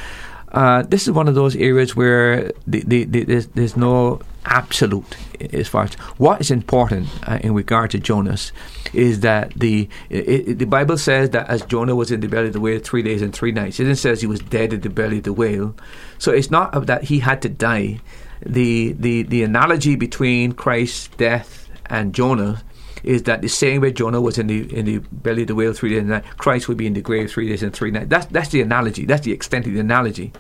Uh, 0.53 0.83
this 0.83 1.07
is 1.07 1.13
one 1.13 1.29
of 1.29 1.35
those 1.35 1.55
areas 1.57 1.95
where 1.95 2.53
the, 2.67 2.83
the, 2.87 3.05
the, 3.05 3.25
there's, 3.25 3.47
there's, 3.49 3.77
no 3.77 4.21
absolute 4.45 5.17
as 5.53 5.69
far 5.69 5.85
as 5.85 5.93
what 6.17 6.41
is 6.41 6.51
important 6.51 7.07
uh, 7.29 7.39
in 7.43 7.53
regard 7.53 7.91
to 7.91 7.99
Jonah's 7.99 8.51
is 8.95 9.21
that 9.21 9.53
the 9.55 9.87
it, 10.09 10.49
it, 10.49 10.59
the 10.59 10.65
Bible 10.65 10.97
says 10.97 11.31
that 11.31 11.47
as 11.51 11.61
Jonah 11.63 11.95
was 11.95 12.11
in 12.11 12.21
the 12.21 12.29
belly 12.29 12.47
of 12.47 12.55
the 12.55 12.61
whale 12.61 12.81
three 12.81 13.03
days 13.03 13.21
and 13.21 13.35
three 13.35 13.53
nights, 13.53 13.79
it 13.79 13.95
says 13.97 14.23
he 14.23 14.27
was 14.27 14.41
dead 14.41 14.73
in 14.73 14.81
the 14.81 14.89
belly 14.89 15.19
of 15.19 15.25
the 15.25 15.35
whale. 15.35 15.75
So 16.17 16.33
it's 16.33 16.51
not 16.51 16.87
that 16.87 17.05
he 17.05 17.19
had 17.19 17.43
to 17.43 17.51
die. 17.51 18.01
The 18.41 18.93
the 18.93 19.25
the 19.25 19.43
analogy 19.43 19.97
between 19.97 20.53
Christ's 20.53 21.09
death 21.19 21.69
and 21.87 22.15
Jonah 22.15 22.63
is 23.03 23.25
that 23.25 23.43
the 23.43 23.49
same 23.49 23.81
way 23.81 23.93
Jonah 23.93 24.21
was 24.21 24.39
in 24.39 24.47
the 24.47 24.75
in 24.75 24.87
the 24.87 24.99
belly 24.99 25.43
of 25.43 25.49
the 25.49 25.55
whale 25.55 25.73
three 25.73 25.91
days 25.91 26.01
and 26.01 26.09
night, 26.09 26.25
Christ 26.37 26.69
would 26.69 26.77
be 26.77 26.87
in 26.87 26.95
the 26.95 27.01
grave 27.01 27.31
three 27.31 27.49
days 27.49 27.63
and 27.63 27.73
three 27.73 27.91
nights. 27.91 28.09
That's 28.09 28.27
that's 28.27 28.49
the 28.49 28.61
analogy. 28.61 29.05
That's 29.05 29.25
the 29.25 29.33
extent 29.33 29.67
of 29.67 29.73
the 29.73 29.81
analogy. 29.81 30.33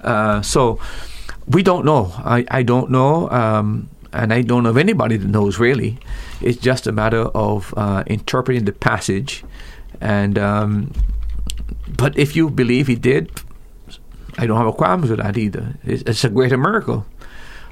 Uh, 0.00 0.42
so 0.42 0.78
we 1.48 1.62
don't 1.62 1.84
know. 1.84 2.12
I, 2.18 2.46
I 2.50 2.62
don't 2.62 2.90
know, 2.90 3.28
um, 3.30 3.88
and 4.12 4.32
I 4.32 4.42
don't 4.42 4.62
know 4.62 4.70
of 4.70 4.76
anybody 4.76 5.16
that 5.16 5.28
knows 5.28 5.58
really. 5.58 5.98
It's 6.40 6.58
just 6.58 6.86
a 6.86 6.92
matter 6.92 7.22
of 7.22 7.74
uh, 7.76 8.04
interpreting 8.06 8.64
the 8.64 8.72
passage, 8.72 9.44
and 10.00 10.38
um, 10.38 10.92
but 11.88 12.16
if 12.18 12.36
you 12.36 12.50
believe 12.50 12.86
he 12.86 12.94
did, 12.94 13.30
I 14.36 14.46
don't 14.46 14.56
have 14.56 14.66
a 14.66 14.72
problem 14.72 15.08
with 15.08 15.18
that 15.18 15.36
either. 15.36 15.74
It's, 15.84 16.02
it's 16.02 16.24
a 16.24 16.30
greater 16.30 16.56
miracle. 16.56 17.06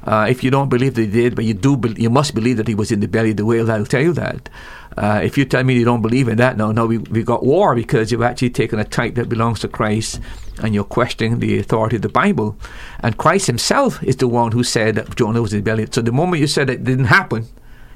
Uh, 0.07 0.27
if 0.31 0.45
you 0.45 0.51
don't 0.53 0.69
believe 0.69 0.95
that 0.95 1.03
he 1.03 1.07
did, 1.09 1.35
but 1.35 1.45
you 1.45 1.53
do, 1.53 1.77
be- 1.77 2.01
you 2.01 2.09
must 2.09 2.35
believe 2.35 2.57
that 2.57 2.69
he 2.69 2.74
was 2.77 2.93
in 2.93 3.01
the 3.01 3.09
belly 3.09 3.31
of 3.31 3.37
the 3.37 3.45
whale. 3.45 3.70
I'll 3.70 3.85
tell 3.85 4.03
you 4.03 4.12
that. 4.12 4.49
Uh, 4.97 5.20
if 5.23 5.37
you 5.37 5.45
tell 5.45 5.65
me 5.65 5.74
you 5.74 5.85
don't 5.85 6.01
believe 6.01 6.28
in 6.28 6.39
that, 6.39 6.57
no, 6.57 6.73
no, 6.73 6.87
we 6.87 6.99
we 6.99 7.23
got 7.23 7.45
war 7.45 7.74
because 7.74 8.11
you've 8.11 8.23
actually 8.23 8.51
taken 8.51 8.78
a 8.78 8.85
type 8.85 9.16
that 9.16 9.28
belongs 9.28 9.61
to 9.61 9.69
Christ 9.69 10.20
and 10.62 10.74
you're 10.74 10.85
questioning 10.85 11.41
the 11.41 11.59
authority 11.59 11.97
of 11.97 12.03
the 12.03 12.09
Bible. 12.09 12.57
And 13.01 13.19
Christ 13.19 13.47
Himself 13.47 14.03
is 14.03 14.16
the 14.16 14.28
one 14.28 14.53
who 14.53 14.62
said 14.62 14.95
that 14.95 15.15
Jonah 15.16 15.43
was 15.43 15.53
in 15.53 15.59
the 15.59 15.65
belly. 15.65 15.87
So 15.91 16.01
the 16.01 16.12
moment 16.12 16.41
you 16.41 16.47
said 16.47 16.70
it 16.70 16.85
didn't 16.85 17.07
happen, 17.07 17.47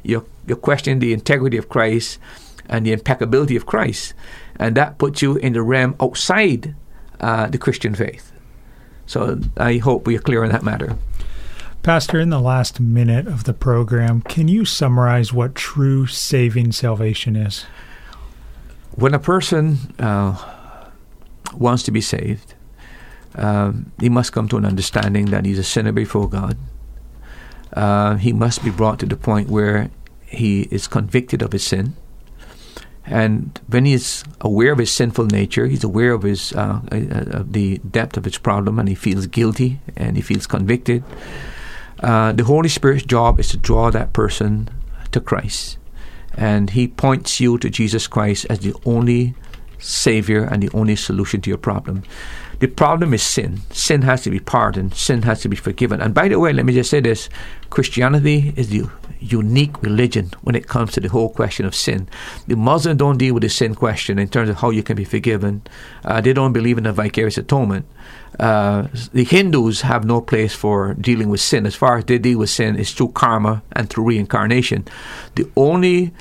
you're 0.03 0.25
you're 0.47 0.57
questioning 0.57 0.99
the 0.99 1.13
integrity 1.13 1.57
of 1.57 1.69
Christ 1.69 2.19
and 2.69 2.85
the 2.85 2.93
impeccability 2.93 3.57
of 3.57 3.67
Christ, 3.67 4.15
and 4.57 4.77
that 4.77 4.99
puts 4.99 5.23
you 5.23 5.37
in 5.37 5.55
the 5.55 5.63
realm 5.63 5.95
outside 6.01 6.75
uh, 7.21 7.47
the 7.47 7.59
Christian 7.59 7.95
faith. 7.95 8.33
So 9.07 9.41
I 9.57 9.79
hope 9.79 10.07
we 10.07 10.17
are 10.17 10.21
clear 10.21 10.45
on 10.45 10.51
that 10.51 10.63
matter. 10.63 10.97
Pastor, 11.83 12.21
in 12.21 12.29
the 12.29 12.41
last 12.41 12.79
minute 12.79 13.27
of 13.27 13.45
the 13.45 13.55
program, 13.55 14.21
can 14.21 14.49
you 14.49 14.67
summarize 14.67 15.33
what 15.33 15.55
true 15.55 16.07
saving 16.07 16.73
salvation 16.73 17.37
is? 17.37 17.65
When 18.93 19.15
a 19.15 19.19
person 19.19 19.95
uh, 19.99 20.91
wants 21.55 21.83
to 21.85 21.91
be 21.91 22.03
saved, 22.03 22.53
uh, 23.35 23.73
he 23.99 24.11
must 24.11 24.35
come 24.35 24.47
to 24.49 24.59
an 24.59 24.67
understanding 24.67 25.27
that 25.27 25.47
he's 25.47 25.59
a 25.59 25.65
sinner 25.65 25.91
before 25.91 26.29
God. 26.29 26.59
Uh, 27.73 28.17
he 28.17 28.35
must 28.35 28.63
be 28.63 28.71
brought 28.71 28.99
to 28.99 29.07
the 29.07 29.17
point 29.17 29.49
where 29.49 29.91
he 30.27 30.69
is 30.71 30.87
convicted 30.87 31.41
of 31.41 31.53
his 31.53 31.65
sin. 31.65 31.97
And 33.07 33.59
when 33.69 33.87
he 33.87 33.95
is 33.95 34.23
aware 34.43 34.73
of 34.73 34.79
his 34.79 34.93
sinful 34.93 35.27
nature, 35.27 35.67
he's 35.67 35.83
aware 35.83 36.13
of 36.13 36.25
his 36.25 36.53
uh, 36.53 36.83
uh, 36.93 37.39
of 37.39 37.55
the 37.55 37.79
depth 37.79 38.19
of 38.19 38.27
his 38.27 38.37
problem, 38.37 38.79
and 38.79 38.87
he 38.87 38.95
feels 38.95 39.27
guilty 39.27 39.81
and 39.97 40.17
he 40.17 40.23
feels 40.23 40.47
convicted. 40.47 41.03
Uh, 42.03 42.33
the 42.33 42.45
Holy 42.45 42.69
Spirit's 42.69 43.05
job 43.05 43.39
is 43.39 43.49
to 43.49 43.57
draw 43.57 43.91
that 43.91 44.13
person 44.13 44.69
to 45.13 45.21
Christ. 45.21 45.79
And 46.35 46.71
He 46.71 46.89
points 46.89 47.41
you 47.41 47.59
to 47.59 47.69
Jesus 47.69 48.07
Christ 48.07 48.47
as 48.49 48.61
the 48.61 48.75
only 48.85 49.35
Savior 49.81 50.45
and 50.45 50.63
the 50.63 50.71
only 50.73 50.97
solution 50.97 51.41
to 51.43 51.51
your 51.51 51.59
problem. 51.59 52.03
The 52.61 52.69
problem 52.69 53.15
is 53.15 53.23
sin. 53.23 53.63
Sin 53.71 54.03
has 54.03 54.23
to 54.23 54.31
be 54.31 54.39
pardoned, 54.39 54.95
sin 54.95 55.23
has 55.23 55.41
to 55.41 55.49
be 55.49 55.57
forgiven. 55.57 56.01
And 56.01 56.13
by 56.13 56.29
the 56.29 56.39
way, 56.39 56.53
let 56.53 56.67
me 56.67 56.75
just 56.75 56.91
say 56.91 57.01
this 57.01 57.31
Christianity 57.71 58.53
is 58.55 58.69
the 58.69 58.85
unique 59.19 59.83
religion 59.83 60.31
when 60.43 60.55
it 60.55 60.67
comes 60.67 60.93
to 60.93 61.01
the 61.01 61.09
whole 61.09 61.31
question 61.31 61.65
of 61.65 61.75
sin. 61.75 62.07
The 62.47 62.57
Muslims 62.57 62.99
don't 62.99 63.17
deal 63.17 63.35
with 63.35 63.43
the 63.43 63.49
sin 63.49 63.75
question 63.75 64.19
in 64.19 64.29
terms 64.29 64.51
of 64.51 64.57
how 64.57 64.71
you 64.71 64.83
can 64.83 64.97
be 64.97 65.05
forgiven, 65.05 65.63
uh, 66.05 66.21
they 66.21 66.33
don't 66.33 66.53
believe 66.53 66.77
in 66.77 66.85
the 66.85 66.93
vicarious 66.93 67.39
atonement. 67.39 67.87
Uh, 68.39 68.89
the 69.13 69.25
Hindus 69.25 69.83
have 69.83 70.05
no 70.05 70.21
place 70.21 70.55
for 70.55 70.95
dealing 70.95 71.29
with 71.29 71.41
sin. 71.41 71.67
As 71.67 71.75
far 71.75 71.99
as 71.99 72.05
they 72.05 72.19
deal 72.19 72.39
with 72.39 72.51
sin, 72.51 72.77
is 72.77 72.93
through 72.93 73.13
karma 73.13 73.63
and 73.73 73.89
through 73.89 74.05
reincarnation. 74.05 74.87
The 75.35 75.51
only 75.57 76.13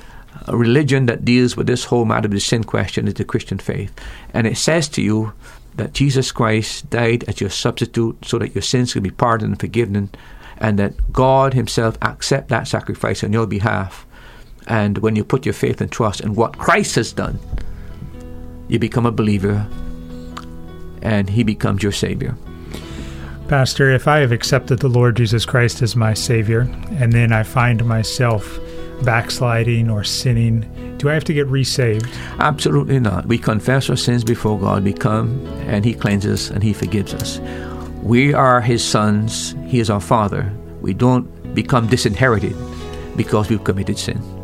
religion 0.56 1.06
that 1.06 1.24
deals 1.24 1.56
with 1.56 1.66
this 1.66 1.84
whole 1.84 2.04
matter 2.04 2.26
of 2.26 2.32
the 2.32 2.40
sin 2.40 2.64
question 2.64 3.06
is 3.06 3.14
the 3.14 3.24
Christian 3.24 3.58
faith. 3.58 3.92
And 4.34 4.46
it 4.46 4.56
says 4.56 4.88
to 4.90 5.02
you 5.02 5.32
that 5.76 5.92
Jesus 5.92 6.32
Christ 6.32 6.90
died 6.90 7.24
as 7.24 7.40
your 7.40 7.50
substitute 7.50 8.24
so 8.24 8.38
that 8.38 8.54
your 8.54 8.62
sins 8.62 8.92
can 8.92 9.02
be 9.02 9.10
pardoned 9.10 9.52
and 9.52 9.60
forgiven, 9.60 10.10
and 10.58 10.78
that 10.78 11.12
God 11.12 11.54
Himself 11.54 11.96
accept 12.02 12.48
that 12.48 12.68
sacrifice 12.68 13.24
on 13.24 13.32
your 13.32 13.46
behalf. 13.46 14.06
And 14.66 14.98
when 14.98 15.16
you 15.16 15.24
put 15.24 15.46
your 15.46 15.54
faith 15.54 15.80
and 15.80 15.90
trust 15.90 16.20
in 16.20 16.34
what 16.34 16.58
Christ 16.58 16.96
has 16.96 17.12
done, 17.12 17.38
you 18.68 18.78
become 18.78 19.06
a 19.06 19.12
believer 19.12 19.66
and 21.02 21.30
He 21.30 21.42
becomes 21.42 21.82
your 21.82 21.92
Savior. 21.92 22.36
Pastor, 23.48 23.90
if 23.90 24.06
I 24.06 24.18
have 24.18 24.30
accepted 24.30 24.78
the 24.78 24.88
Lord 24.88 25.16
Jesus 25.16 25.44
Christ 25.44 25.82
as 25.82 25.96
my 25.96 26.14
Savior, 26.14 26.60
and 26.90 27.12
then 27.12 27.32
I 27.32 27.42
find 27.42 27.84
myself 27.84 28.60
backsliding 29.04 29.90
or 29.90 30.04
sinning, 30.04 30.96
do 30.98 31.08
I 31.08 31.14
have 31.14 31.24
to 31.24 31.34
get 31.34 31.46
resaved? 31.46 32.08
Absolutely 32.38 33.00
not. 33.00 33.26
We 33.26 33.38
confess 33.38 33.90
our 33.90 33.96
sins 33.96 34.24
before 34.24 34.58
God, 34.58 34.84
we 34.84 34.92
come, 34.92 35.46
and 35.66 35.84
He 35.84 35.94
cleanses 35.94 36.50
and 36.50 36.62
He 36.62 36.72
forgives 36.72 37.14
us. 37.14 37.38
We 38.02 38.34
are 38.34 38.60
His 38.60 38.84
sons, 38.84 39.54
He 39.66 39.80
is 39.80 39.90
our 39.90 40.00
Father. 40.00 40.52
We 40.80 40.94
don't 40.94 41.54
become 41.54 41.86
disinherited 41.88 42.56
because 43.16 43.50
we've 43.50 43.64
committed 43.64 43.98
sin. 43.98 44.39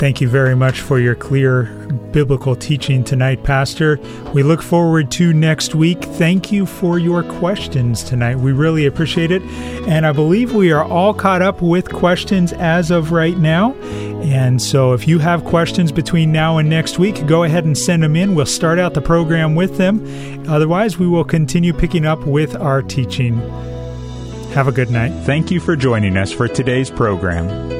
Thank 0.00 0.22
you 0.22 0.28
very 0.30 0.56
much 0.56 0.80
for 0.80 0.98
your 0.98 1.14
clear 1.14 1.64
biblical 2.10 2.56
teaching 2.56 3.04
tonight, 3.04 3.44
Pastor. 3.44 3.98
We 4.32 4.42
look 4.42 4.62
forward 4.62 5.10
to 5.12 5.34
next 5.34 5.74
week. 5.74 6.02
Thank 6.02 6.50
you 6.50 6.64
for 6.64 6.98
your 6.98 7.22
questions 7.22 8.02
tonight. 8.02 8.36
We 8.36 8.52
really 8.52 8.86
appreciate 8.86 9.30
it. 9.30 9.42
And 9.86 10.06
I 10.06 10.12
believe 10.12 10.54
we 10.54 10.72
are 10.72 10.82
all 10.82 11.12
caught 11.12 11.42
up 11.42 11.60
with 11.60 11.92
questions 11.92 12.54
as 12.54 12.90
of 12.90 13.12
right 13.12 13.36
now. 13.36 13.74
And 14.22 14.62
so 14.62 14.94
if 14.94 15.06
you 15.06 15.18
have 15.18 15.44
questions 15.44 15.92
between 15.92 16.32
now 16.32 16.56
and 16.56 16.70
next 16.70 16.98
week, 16.98 17.26
go 17.26 17.44
ahead 17.44 17.66
and 17.66 17.76
send 17.76 18.02
them 18.02 18.16
in. 18.16 18.34
We'll 18.34 18.46
start 18.46 18.78
out 18.78 18.94
the 18.94 19.02
program 19.02 19.54
with 19.54 19.76
them. 19.76 20.02
Otherwise, 20.48 20.98
we 20.98 21.08
will 21.08 21.24
continue 21.24 21.74
picking 21.74 22.06
up 22.06 22.24
with 22.24 22.56
our 22.56 22.80
teaching. 22.80 23.38
Have 24.52 24.66
a 24.66 24.72
good 24.72 24.90
night. 24.90 25.12
Thank 25.26 25.50
you 25.50 25.60
for 25.60 25.76
joining 25.76 26.16
us 26.16 26.32
for 26.32 26.48
today's 26.48 26.90
program. 26.90 27.79